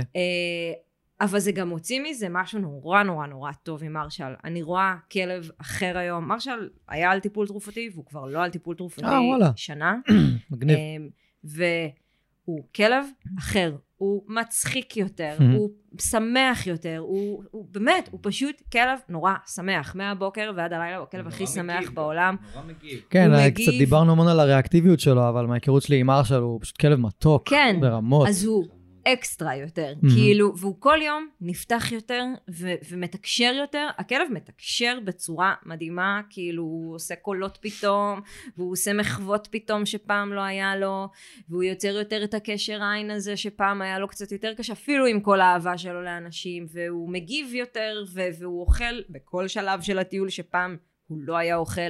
אה, 1.22 1.26
אבל 1.26 1.40
זה 1.40 1.52
גם 1.52 1.70
מוציא 1.70 2.02
מזה 2.10 2.28
משהו 2.30 2.60
נורא 2.60 3.04
נורא 3.04 3.28
נורא 3.28 3.52
טוב 3.64 3.84
עם 3.84 3.94
מרשל. 3.94 4.34
אני 4.44 4.62
רואה 4.62 4.96
כלב 5.12 5.50
אחר 5.58 5.98
היום. 5.98 6.28
מרשל 6.28 6.70
היה 6.88 7.12
על 7.12 7.20
טיפול 7.20 7.48
תרופתי, 7.48 7.90
והוא 7.94 8.06
כבר 8.06 8.26
לא 8.26 8.44
על 8.44 8.50
טיפול 8.50 8.76
תרופתי 8.76 9.06
אה, 9.06 9.22
וואלה. 9.22 9.52
שנה. 9.56 9.96
מגניב. 10.52 10.78
אמ, 10.78 11.10
והוא 11.44 12.64
כלב 12.76 13.06
אחר, 13.40 13.76
הוא 13.98 14.24
מצחיק 14.28 14.98
יותר. 14.98 15.36
הוא 15.54 15.70
שמח 16.02 16.68
יותר, 16.68 16.98
הוא, 16.98 17.44
הוא 17.52 17.66
באמת, 17.72 18.10
הוא 18.12 18.20
פשוט 18.24 18.62
כלב 18.72 19.00
נורא 19.10 19.34
שמח, 19.48 19.96
מהבוקר 19.96 20.52
ועד 20.56 20.74
הלילה, 20.74 20.98
הוא 20.98 21.04
הכלב 21.04 21.28
הכי 21.28 21.48
שמח 21.48 21.84
מגיב. 21.84 21.96
בעולם. 21.96 22.36
נורא 22.54 22.66
מגיב. 22.68 23.00
כן, 23.10 23.34
אה, 23.34 23.48
מגיב. 23.48 23.70
קצת 23.70 23.78
דיברנו 23.78 24.12
המון 24.12 24.28
על 24.28 24.40
הריאקטיביות 24.40 25.00
שלו, 25.00 25.30
אבל 25.30 25.46
מההיכרות 25.46 25.84
שלי 25.84 26.00
עם 26.00 26.08
מרשל 26.08 26.36
הוא 26.36 26.60
פשוט 26.62 26.78
כלב 26.78 27.00
מתוק. 27.00 27.50
כן, 27.50 27.78
ברמות. 27.82 28.28
אז 28.28 28.46
הוא 28.46 28.66
אקסטרה 29.08 29.56
יותר, 29.56 29.94
Mhm. 30.04 30.08
כאילו, 30.16 30.58
והוא 30.58 30.76
כל 30.80 30.98
יום 31.06 31.30
נפתח 31.42 31.92
יותר 31.92 32.24
ו- 32.50 32.74
ומתקשר 32.90 33.54
יותר, 33.60 33.88
הכלב 33.98 34.28
מתקשר 34.32 35.00
בצורה 35.04 35.54
מדהימה, 35.66 36.22
כאילו 36.30 36.64
הוא 36.64 36.96
עושה 36.96 37.16
קולות 37.16 37.58
פתאום, 37.62 38.22
והוא 38.58 38.72
עושה 38.72 38.94
מחוות 38.94 39.48
פתאום 39.52 39.86
שפעם 39.86 40.34
לא 40.34 40.42
היה 40.42 40.76
לו, 40.76 41.08
והוא 41.50 41.64
יוצר 41.64 41.88
יותר 41.88 42.24
את 42.24 42.34
הקשר 42.34 42.80
עין 42.84 43.12
הזה 43.12 43.38
שפעם 43.38 43.82
היה 43.82 44.00
לו 44.00 44.08
קצת 44.08 44.32
יותר 44.32 44.54
קשה, 44.54 44.74
אפילו 44.74 45.06
עם 45.06 45.20
כל 45.22 45.42
האהבה 45.42 45.78
שלו 45.78 46.02
לאנשים, 46.04 46.66
והוא 46.72 47.10
מגיב 47.10 47.54
יותר, 47.56 48.04
ו- 48.14 48.28
והוא 48.40 48.62
אוכל 48.62 49.02
בכל 49.10 49.48
שלב 49.48 49.82
של 49.82 50.00
הטיול 50.00 50.30
שפעם 50.30 50.78
הוא 51.08 51.18
לא 51.22 51.38
היה 51.38 51.56
אוכל. 51.56 51.90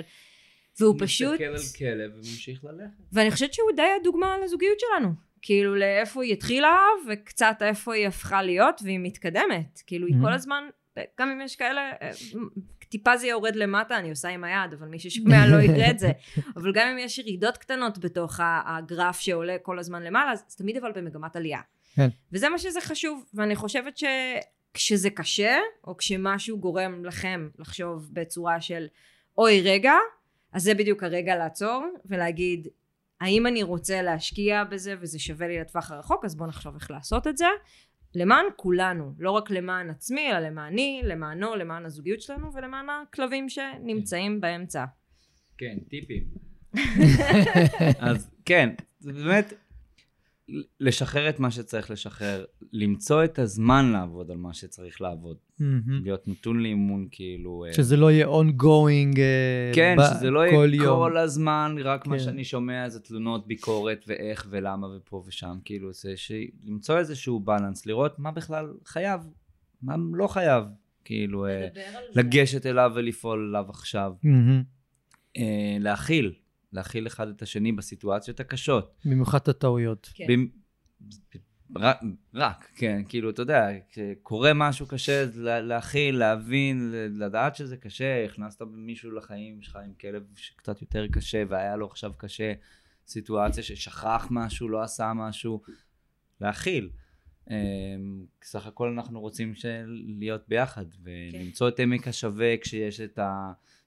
והוא 0.79 0.95
פשוט... 0.99 1.31
מסתכל 1.41 1.43
על 1.43 1.59
כלב 1.77 2.11
וממשיך 2.13 2.63
ללכת. 2.63 2.93
ואני 3.13 3.31
חושבת 3.31 3.53
שהוא 3.53 3.71
די 3.75 3.87
הדוגמה 4.01 4.35
לזוגיות 4.43 4.77
שלנו. 4.79 5.09
כאילו 5.41 5.75
לאיפה 5.75 6.23
היא 6.23 6.33
התחילה 6.33 6.77
וקצת 7.07 7.55
איפה 7.61 7.93
היא 7.93 8.07
הפכה 8.07 8.41
להיות 8.41 8.81
והיא 8.83 8.99
מתקדמת. 8.99 9.81
כאילו 9.87 10.07
היא 10.07 10.15
Mhm. 10.15 10.23
כל 10.23 10.33
הזמן, 10.33 10.63
גם 11.19 11.29
אם 11.29 11.41
יש 11.41 11.55
כאלה, 11.55 11.91
אה, 12.01 12.11
טיפה 12.89 13.17
זה 13.17 13.27
יורד 13.27 13.55
למטה, 13.55 13.97
אני 13.97 14.09
עושה 14.09 14.29
עם 14.29 14.43
היד, 14.43 14.73
אבל 14.73 14.87
מי 14.87 14.99
ששומע 14.99 15.47
לא 15.47 15.61
יראה 15.61 15.91
את 15.91 15.99
זה. 15.99 16.11
אבל 16.57 16.71
גם 16.73 16.87
אם 16.87 16.97
יש 16.97 17.17
ירידות 17.17 17.57
קטנות 17.57 17.97
בתוך 17.97 18.39
הגרף 18.43 19.19
שעולה 19.19 19.57
כל 19.61 19.79
הזמן 19.79 20.03
למעלה, 20.03 20.31
אז 20.31 20.55
תמיד 20.55 20.77
אבל 20.77 20.91
במגמת 20.91 21.35
עלייה. 21.35 21.61
כן. 21.95 22.07
וזה 22.33 22.49
מה 22.49 22.57
שזה 22.57 22.81
חשוב, 22.81 23.25
ואני 23.33 23.55
חושבת 23.55 23.93
שכשזה 23.97 25.09
קשה, 25.09 25.57
או 25.87 25.97
כשמשהו 25.97 26.59
גורם 26.59 27.05
לכם 27.05 27.49
לחשוב 27.59 28.09
בצורה 28.13 28.61
של 28.61 28.87
אוי 29.37 29.61
רגע, 29.61 29.93
אז 30.53 30.63
זה 30.63 30.73
בדיוק 30.73 31.03
הרגע 31.03 31.35
לעצור 31.35 31.85
ולהגיד 32.05 32.67
האם 33.21 33.47
אני 33.47 33.63
רוצה 33.63 34.01
להשקיע 34.01 34.63
בזה 34.63 34.95
וזה 34.99 35.19
שווה 35.19 35.47
לי 35.47 35.59
לטווח 35.59 35.91
הרחוק 35.91 36.25
אז 36.25 36.35
בואו 36.35 36.49
נחשוב 36.49 36.75
איך 36.75 36.91
לעשות 36.91 37.27
את 37.27 37.37
זה. 37.37 37.45
למען 38.15 38.45
כולנו 38.55 39.13
לא 39.19 39.31
רק 39.31 39.51
למען 39.51 39.89
עצמי 39.89 40.31
אלא 40.31 40.39
למעני 40.39 41.01
למענו 41.03 41.55
למען 41.55 41.85
הזוגיות 41.85 42.21
שלנו 42.21 42.53
ולמען 42.53 42.85
הכלבים 42.89 43.49
שנמצאים 43.49 44.41
באמצע. 44.41 44.85
כן, 45.57 45.77
טיפים. 45.89 46.23
אז 48.09 48.31
כן, 48.45 48.69
זה 48.99 49.13
באמת 49.13 49.53
לשחרר 50.79 51.29
את 51.29 51.39
מה 51.39 51.51
שצריך 51.51 51.91
לשחרר, 51.91 52.45
למצוא 52.73 53.23
את 53.23 53.39
הזמן 53.39 53.91
לעבוד 53.91 54.31
על 54.31 54.37
מה 54.37 54.53
שצריך 54.53 55.01
לעבוד, 55.01 55.37
מהמם. 55.59 56.03
להיות 56.03 56.27
נתון 56.27 56.59
לאימון 56.59 57.07
כאילו... 57.11 57.65
אה, 57.67 57.73
שזה 57.73 57.97
לא 57.97 58.11
יהיה 58.11 58.27
ongoing 58.27 59.19
אה, 59.19 59.71
כן, 59.73 59.95
ב- 59.99 60.15
שזה 60.15 60.29
לא 60.29 60.41
כל 60.51 60.69
יהיה 60.73 60.83
יום. 60.83 60.99
כל 60.99 61.17
הזמן, 61.17 61.75
רק 61.83 62.07
מה 62.07 62.17
כן. 62.17 62.23
שאני 62.23 62.43
שומע 62.43 62.89
זה 62.89 62.99
תלונות, 62.99 63.47
ביקורת 63.47 64.05
ואיך 64.07 64.47
ולמה 64.49 64.87
ופה 64.87 65.23
ושם, 65.27 65.57
כאילו 65.65 65.93
זה 65.93 66.17
ש... 66.17 66.31
למצוא 66.65 66.97
איזשהו 66.97 67.39
בלנס, 67.39 67.85
לראות 67.85 68.19
מה 68.19 68.31
בכלל 68.31 68.73
חייב, 68.85 69.21
מה 69.81 69.95
לא 70.13 70.27
חייב, 70.27 70.63
כאילו 71.05 71.47
אה, 71.47 71.67
לגשת 72.15 72.65
אליו 72.65 72.91
ולפעול 72.95 73.49
אליו 73.49 73.65
עכשיו. 73.69 74.13
אה, 75.37 75.77
להכיל, 75.79 76.33
להכיל 76.73 77.07
אחד 77.07 77.27
את 77.27 77.41
השני 77.41 77.71
בסיטואציות 77.71 78.39
הקשות. 78.39 78.95
במיוחד 79.05 79.37
את 79.37 79.47
הטעויות. 79.47 80.09
כן. 80.15 80.27
רק, 81.75 81.97
רק, 82.33 82.69
כן, 82.75 83.01
כאילו, 83.09 83.29
אתה 83.29 83.41
יודע, 83.41 83.67
כשקורה 83.89 84.51
משהו 84.55 84.87
קשה, 84.87 85.25
לה- 85.35 85.61
להכיל, 85.61 86.17
להבין, 86.17 86.91
לדעת 86.93 87.55
שזה 87.55 87.77
קשה, 87.77 88.25
הכנסת 88.25 88.61
מישהו 88.71 89.11
לחיים 89.11 89.61
שלך 89.61 89.75
עם 89.85 89.93
כלב 90.01 90.23
שקצת 90.35 90.81
יותר 90.81 91.07
קשה, 91.07 91.43
והיה 91.49 91.75
לו 91.75 91.85
עכשיו 91.87 92.13
קשה, 92.17 92.53
סיטואציה 93.07 93.63
ששכח 93.63 94.27
משהו, 94.31 94.69
לא 94.69 94.81
עשה 94.83 95.11
משהו, 95.15 95.61
להכיל. 96.41 96.89
אמ, 97.49 97.55
סך 98.43 98.65
הכל 98.67 98.89
אנחנו 98.89 99.19
רוצים 99.19 99.55
של- 99.55 100.03
להיות 100.19 100.41
ביחד, 100.47 100.85
ולמצוא 101.03 101.67
את 101.67 101.79
עמק 101.79 102.07
השווה 102.07 102.57
כשיש 102.61 103.01
את 103.01 103.19
החוסר, 103.21 103.78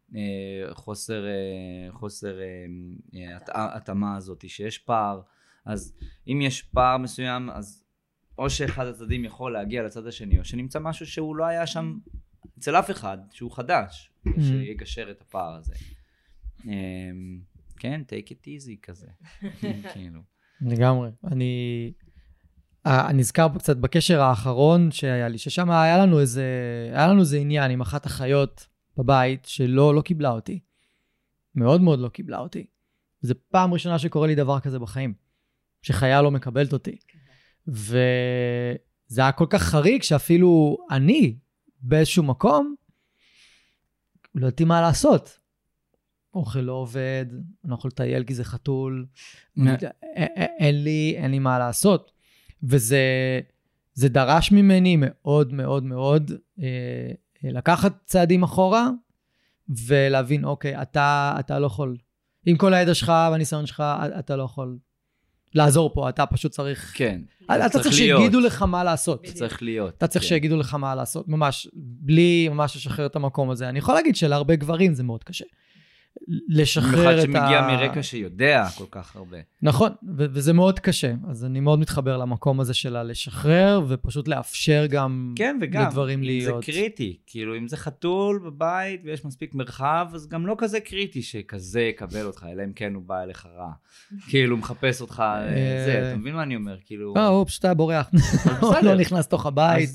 חוסר 0.73 1.25
אה, 2.41 2.47
אה, 3.15 3.37
התא- 3.37 3.53
התאמה 3.77 4.17
הזאת, 4.17 4.45
שיש 4.49 4.79
פער. 4.79 5.21
אז 5.65 5.95
אם 6.29 6.41
יש 6.43 6.63
פער 6.63 6.97
מסוים, 6.97 7.51
אז 7.51 7.85
או 8.39 8.51
שאחד 8.51 8.87
הצדדים 8.87 9.25
יכול 9.25 9.53
להגיע 9.53 9.83
לצד 9.83 10.07
השני, 10.07 10.39
או 10.39 10.45
שנמצא 10.45 10.79
משהו 10.79 11.07
שהוא 11.07 11.37
לא 11.37 11.45
היה 11.45 11.67
שם 11.67 11.99
אצל 12.59 12.77
אף 12.77 12.91
אחד, 12.91 13.19
שהוא 13.31 13.51
חדש, 13.51 14.13
שיגשר 14.41 15.11
את 15.11 15.21
הפער 15.21 15.55
הזה. 15.55 15.75
אמ, 16.65 17.41
כן, 17.77 18.01
take 18.07 18.29
it 18.29 18.47
easy 18.47 18.77
כזה. 18.83 19.07
כאילו. 19.93 20.21
לגמרי. 20.61 21.11
אני... 21.25 21.93
אה, 22.87 23.09
אני 23.09 23.19
נזכר 23.19 23.49
פה 23.53 23.59
קצת 23.59 23.77
בקשר 23.77 24.21
האחרון 24.21 24.91
שהיה 24.91 25.29
לי, 25.29 25.39
ששם 25.39 25.71
היה 25.71 25.99
לנו 25.99 26.21
איזה, 26.21 26.45
היה 26.93 27.07
לנו 27.09 27.21
איזה 27.21 27.37
עניין 27.39 27.71
עם 27.71 27.81
אחת 27.81 28.07
החיות 28.07 28.67
בבית 28.97 29.45
שלא 29.45 29.95
לא 29.95 30.01
קיבלה 30.01 30.31
אותי. 30.31 30.61
מאוד 31.55 31.81
מאוד 31.81 31.99
לא 31.99 32.09
קיבלה 32.09 32.39
אותי. 32.39 32.67
זו 33.23 33.35
פעם 33.49 33.73
ראשונה 33.73 33.99
שקורה 33.99 34.27
לי 34.27 34.35
דבר 34.35 34.61
כזה 34.61 34.79
בחיים, 34.79 35.15
שחיה 35.83 36.23
לא 36.23 36.31
מקבלת 36.31 36.73
אותי. 36.73 36.99
וזה 37.67 39.21
היה 39.21 39.33
כל 39.33 39.47
כך 39.51 39.63
חריג 39.63 40.03
שאפילו 40.03 40.79
אני, 40.91 41.37
באיזשהו 41.81 42.23
מקום, 42.23 42.75
לא 44.35 44.47
ידעתי 44.47 44.65
מה 44.65 44.81
לעשות. 44.81 45.39
אוכל 46.35 46.61
לא 46.61 46.73
עובד, 46.73 47.27
אני 47.31 47.71
לא 47.71 47.75
יכול 47.75 47.89
לטייל 47.89 48.25
כי 48.25 48.35
זה 48.35 48.45
חתול, 48.45 49.07
אין 50.59 50.85
לי, 50.85 51.15
אין 51.17 51.31
לי 51.31 51.39
מה 51.39 51.59
לעשות. 51.59 52.13
וזה 52.63 53.01
זה 53.95 54.09
דרש 54.09 54.53
ממני 54.53 54.97
מאוד 54.99 55.53
מאוד 55.53 55.85
מאוד 55.85 56.31
אה, 56.59 57.13
לקחת 57.45 57.93
צעדים 58.05 58.43
אחורה 58.43 58.89
ולהבין, 59.87 60.45
אוקיי, 60.45 60.83
אתה, 60.83 61.37
אתה 61.41 61.59
לא 61.59 61.67
יכול, 61.67 61.97
עם 62.47 62.57
כל 62.57 62.75
הידע 62.75 62.95
שלך 62.95 63.13
והניסיון 63.31 63.67
שלך, 63.67 63.83
אתה 64.19 64.37
לא 64.37 64.43
יכול 64.43 64.79
לעזור 65.55 65.95
פה, 65.95 66.09
אתה 66.09 66.27
פשוט 66.27 66.53
צריך, 66.53 66.93
כן. 66.97 67.21
אתה 67.45 67.69
צריך 67.69 67.95
להיות. 67.99 68.21
שיגידו 68.21 68.41
לך 68.41 68.63
מה 68.63 68.85
לעשות. 68.85 69.27
צריך 69.27 69.63
להיות. 69.63 69.95
אתה 69.97 70.07
צריך 70.07 70.25
כן. 70.25 70.29
שיגידו 70.29 70.57
לך 70.57 70.75
מה 70.75 70.95
לעשות, 70.95 71.29
ממש, 71.29 71.69
בלי 71.75 72.49
ממש 72.49 72.77
לשחרר 72.77 73.07
את 73.07 73.17
המקום 73.17 73.51
הזה. 73.51 73.69
אני 73.69 73.79
יכול 73.79 73.95
להגיד 73.95 74.17
שלהרבה 74.17 74.57
גברים 74.57 74.95
זה 74.95 75.03
מאוד 75.03 75.25
קשה. 75.25 75.45
לשחרר 76.49 77.19
את 77.19 77.25
ה... 77.25 77.27
במיוחד 77.27 77.43
שמגיע 77.43 77.61
מרקע 77.67 78.03
שיודע 78.03 78.67
כל 78.75 78.85
כך 78.91 79.17
הרבה. 79.17 79.37
נכון, 79.63 79.89
ו- 80.19 80.27
וזה 80.33 80.53
מאוד 80.53 80.81
קשה. 80.81 81.13
אז 81.31 81.45
אני 81.45 81.61
מאוד 81.61 81.79
מתחבר 81.79 82.17
למקום 82.17 82.61
הזה 82.61 82.75
של 82.75 82.97
הלשחרר, 82.97 83.81
ופשוט 83.89 84.29
לאפשר 84.29 84.87
גם 84.91 85.33
כן, 85.37 85.59
וגם, 85.63 85.83
לדברים 85.87 86.19
אם 86.19 86.25
להיות. 86.25 86.65
זה 86.65 86.73
קריטי, 86.73 87.17
כאילו 87.27 87.57
אם 87.57 87.69
זה 87.69 87.77
חתול 87.77 88.41
בבית 88.45 89.01
ויש 89.05 89.25
מספיק 89.25 89.55
מרחב, 89.55 90.07
אז 90.15 90.29
גם 90.29 90.47
לא 90.47 90.55
כזה 90.59 90.81
קריטי 90.81 91.23
שכזה 91.23 91.81
יקבל 91.81 92.27
אותך, 92.27 92.47
אלא 92.53 92.63
אם 92.65 92.73
כן 92.73 92.95
הוא 92.95 93.03
בא 93.07 93.23
אליך 93.23 93.47
רע. 93.57 93.71
כאילו, 94.31 94.57
מחפש 94.57 95.01
אותך, 95.01 95.23
אה, 95.27 95.47
זה, 95.87 96.09
אתה 96.11 96.17
מבין 96.19 96.35
מה 96.35 96.43
אני 96.43 96.57
אומר? 96.57 96.77
כאילו... 96.85 97.15
לא, 97.17 97.27
הוא 97.27 97.47
פשוט 97.47 97.65
היה 97.65 97.75
בורח. 97.75 98.11
הוא. 98.61 98.75
לא 98.83 98.95
נכנס 98.95 99.27
לתוך 99.27 99.47
הבית. 99.47 99.91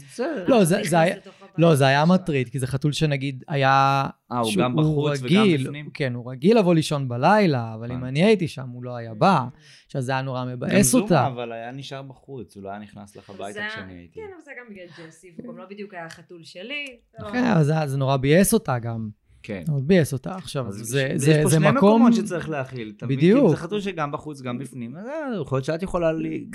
לא, 0.48 0.64
זה- 0.64 0.76
נכנס 0.77 0.89
זה 0.89 0.99
היה... 0.99 1.15
לא, 1.57 1.75
זה 1.75 1.88
היה 1.88 2.05
מטריד, 2.05 2.49
כי 2.49 2.59
זה 2.59 2.67
חתול 2.67 2.91
שנגיד 2.91 3.43
היה... 3.47 4.05
אה, 4.31 4.39
הוא 4.39 4.51
גם 4.57 4.75
בחוץ 4.75 5.19
וגם 5.23 5.43
בפנים? 5.63 5.89
כן, 5.93 6.13
הוא 6.13 6.31
רגיל 6.31 6.57
לבוא 6.59 6.75
לישון 6.75 7.07
בלילה, 7.07 7.73
אבל 7.73 7.91
אם 7.91 7.97
הבנתי. 7.97 8.09
אני 8.09 8.23
הייתי 8.23 8.47
שם, 8.47 8.69
הוא 8.69 8.84
לא 8.84 8.95
היה 8.95 9.13
בא, 9.13 9.45
עכשיו 9.85 10.01
זה 10.01 10.11
היה 10.11 10.21
נורא 10.21 10.41
גם 10.45 10.51
מבאס 10.51 10.85
זומה, 10.91 11.03
אותה. 11.03 11.27
אבל 11.27 11.51
היה 11.51 11.71
נשאר 11.71 12.01
בחוץ, 12.01 12.55
הוא 12.55 12.63
לא 12.63 12.69
היה 12.69 12.79
נכנס 12.79 13.15
לך 13.15 13.29
הביתה 13.29 13.59
כשאני 13.69 13.93
הייתי. 13.93 14.15
כן, 14.15 14.27
אבל 14.35 14.41
זה 14.45 14.51
גם 14.59 14.73
בגלל 14.73 15.07
ג'סי, 15.07 15.27
והוא 15.38 15.53
גם 15.53 15.57
לא 15.57 15.65
בדיוק 15.69 15.93
היה 15.93 16.05
החתול 16.05 16.43
שלי. 16.43 16.85
כן, 17.31 17.43
אבל 17.43 17.63
זה- 17.63 17.73
זה 17.88 17.97
נורא 17.97 18.17
ביאס 18.17 18.53
אותה 18.53 18.79
גם. 18.79 19.09
כן. 19.47 19.63
מאוד 19.67 19.87
ביאס 19.87 20.13
אותה. 20.13 20.35
עכשיו, 20.35 20.67
אז 20.67 20.75
זה 20.75 21.01
יש 21.15 21.21
זה- 21.21 21.39
פה 21.43 21.49
זה 21.49 21.55
שני 21.55 21.71
מקום... 21.71 21.77
מקומות 21.77 22.13
שצריך 22.13 22.49
להכיל. 22.49 22.93
אתה 22.97 23.05
מבין? 23.05 23.17
בדיוק. 23.17 23.49
זה 23.49 23.55
חתול 23.55 23.81
שגם 23.81 24.11
בחוץ, 24.11 24.41
גם 24.41 24.57
בפנים. 24.57 24.95
אז 24.95 25.05
אה, 25.05 25.41
יכול 25.41 25.55
להיות 25.55 25.65
שאת 25.65 25.83
יכולה 25.83 26.11
לי- 26.13 26.47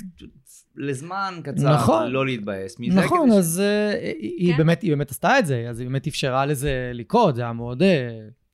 לזמן 0.77 1.35
קצר 1.44 1.74
נכון. 1.74 2.10
לא 2.10 2.27
להתבאס 2.27 2.77
מזה. 2.81 3.01
נכון, 3.01 3.31
אז 3.32 3.60
אה, 3.60 3.90
היא- 4.19 4.52
כן. 4.52 4.59
באמת, 4.59 4.82
היא 4.82 4.90
באמת 4.90 5.10
עשתה 5.10 5.39
את 5.39 5.47
זה, 5.47 5.66
אז 5.70 5.81
היא 5.81 5.89
באמת 5.89 6.06
אפשרה 6.06 6.47
לזה 6.47 6.90
לקרות, 6.94 7.35
זה 7.36 7.43
היה 7.43 7.52
מאוד, 7.52 7.82
אה, 7.82 8.09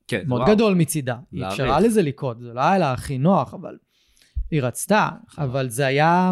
כן, 0.07 0.21
מאוד. 0.27 0.41
גדול 0.49 0.73
מצידה. 0.73 1.15
היא. 1.31 1.45
אפשרה 1.47 1.79
לזה 1.79 2.01
לקרות, 2.01 2.39
זה 2.39 2.53
לא 2.53 2.61
היה 2.61 2.77
לה 2.77 2.91
הכי 2.93 3.17
נוח, 3.17 3.53
אבל 3.53 3.77
היא 4.51 4.61
רצתה, 4.63 5.09
נכון. 5.27 5.43
אבל 5.43 5.69
זה 5.69 5.85
היה, 5.85 6.31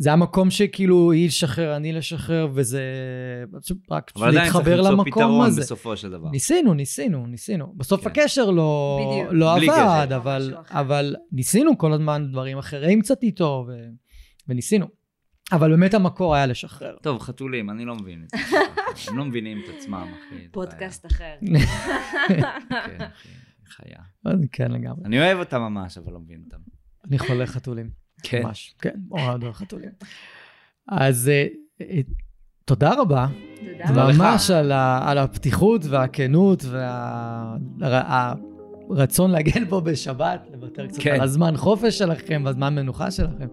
זה 0.00 0.08
היה 0.08 0.16
מקום 0.16 0.50
שכאילו 0.50 1.12
היא 1.12 1.26
לשחרר, 1.26 1.76
אני 1.76 1.92
לשחרר, 1.92 2.48
וזה 2.54 2.82
רק 3.90 4.12
אבל 4.16 4.28
עדיין 4.28 4.44
צריך 4.44 4.56
להתחבר 4.56 4.76
למצוא 4.76 4.92
למקום 4.92 5.12
פתרון 5.12 5.46
הזה. 5.46 5.60
בסופו 5.60 5.96
של 5.96 6.10
דבר. 6.10 6.30
ניסינו, 6.30 6.74
ניסינו, 6.74 7.26
ניסינו. 7.26 7.74
בסוף 7.76 8.04
כן. 8.04 8.10
הקשר 8.10 8.50
לא, 8.50 9.00
בדיוק. 9.00 9.32
לא 9.32 9.52
עבד, 9.56 9.62
קשר. 9.62 10.16
אבל, 10.16 10.54
אחר. 10.60 10.80
אבל 10.80 11.16
ניסינו 11.32 11.78
כל 11.78 11.92
הזמן 11.92 12.26
דברים 12.30 12.58
אחרים 12.58 13.00
קצת 13.00 13.22
איתו, 13.22 13.66
ו, 13.68 13.72
וניסינו. 14.48 14.86
אבל 15.52 15.70
באמת 15.70 15.94
המקור 15.94 16.34
היה 16.34 16.46
לשחרר. 16.46 16.96
טוב, 17.02 17.18
חתולים, 17.18 17.70
אני 17.70 17.84
לא 17.84 17.94
מבין 17.94 18.24
את 18.24 18.30
זה. 18.30 18.36
הם 19.10 19.18
לא 19.18 19.24
מבינים 19.24 19.62
את 19.64 19.74
עצמם, 19.76 20.06
אחי. 20.18 20.48
פודקאסט 20.50 21.06
אחר. 21.06 21.34
בעיה. 21.42 21.66
כן, 22.68 23.04
אחי, 23.14 23.28
חיה. 23.64 23.98
כן, 24.52 24.70
לגמרי. 24.70 25.04
אני 25.04 25.18
אוהב 25.18 25.38
אותם 25.38 25.60
ממש, 25.60 25.98
אבל 25.98 26.12
לא 26.12 26.20
מבין 26.20 26.42
אותם. 26.44 26.62
אני 27.08 27.18
חולה 27.18 27.46
חתולים. 27.46 27.90
כן. 28.22 28.42
ממש, 28.42 28.74
כן, 28.80 28.94
מאוד 29.08 29.42
אוהב 29.42 29.54
חתולים. 29.54 29.90
אז 30.88 31.28
אה, 31.28 31.46
אה, 31.80 32.00
תודה 32.64 32.94
רבה, 32.98 33.26
תודה 33.86 34.04
רבה. 34.04 34.12
ממש 34.18 34.50
על, 34.50 34.72
ה, 34.72 35.10
על 35.10 35.18
הפתיחות 35.18 35.84
והכנות 35.84 36.64
והרצון 38.88 39.30
להגן 39.30 39.64
פה 39.68 39.80
בשבת, 39.80 40.48
לוותר 40.52 40.86
קצת 40.86 41.02
כן. 41.02 41.14
על 41.14 41.20
הזמן 41.20 41.56
חופש 41.56 41.98
שלכם 41.98 42.42
והזמן 42.44 42.74
מנוחה 42.74 43.10
שלכם. 43.10 43.46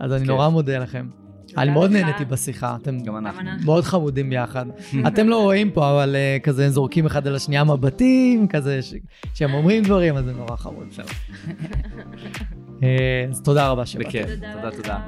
אז 0.00 0.12
אני. 0.12 0.24
נורא 0.24 0.48
מודה 0.48 0.78
לכם. 0.78 1.08
אני 1.56 1.70
מאוד. 1.70 1.90
נהניתי 1.90 2.24
בשיחה, 2.24 2.76
אתם 2.82 3.00
גם 3.00 3.16
אנחנו. 3.16 3.40
אנחנו. 3.40 3.64
מאוד 3.66 3.84
חמודים 3.84 4.30
ביחד. 4.30 4.66
אתם 5.08 5.28
לא 5.28 5.42
רואים 5.42 5.70
פה, 5.70 5.90
אבל 5.90 6.16
אה, 6.16 6.36
כזה 6.42 6.70
זורקים 6.70 7.06
אחד 7.06 7.26
על 7.26 7.34
השנייה 7.34 7.64
מבטים, 7.64 8.48
כזה 8.48 8.82
ש- 8.82 8.94
שהם 9.34 9.54
אומרים 9.54 9.82
דברים, 9.82 10.16
אז 10.16 10.24
זה 10.24 10.32
נורא 10.32 10.56
חמוד. 10.56 10.86
אה, 12.82 13.26
אז 13.30 13.42
תודה 13.42 13.68
רבה 13.68 13.86
שבאתם. 13.86 14.08
בכיף. 14.08 14.26
תודה. 14.28 14.70
תודה. 14.76 14.98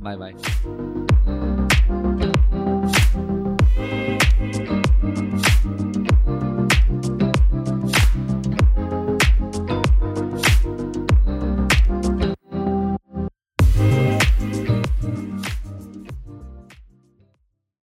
ביי 0.00 0.16
ביי. 0.16 0.32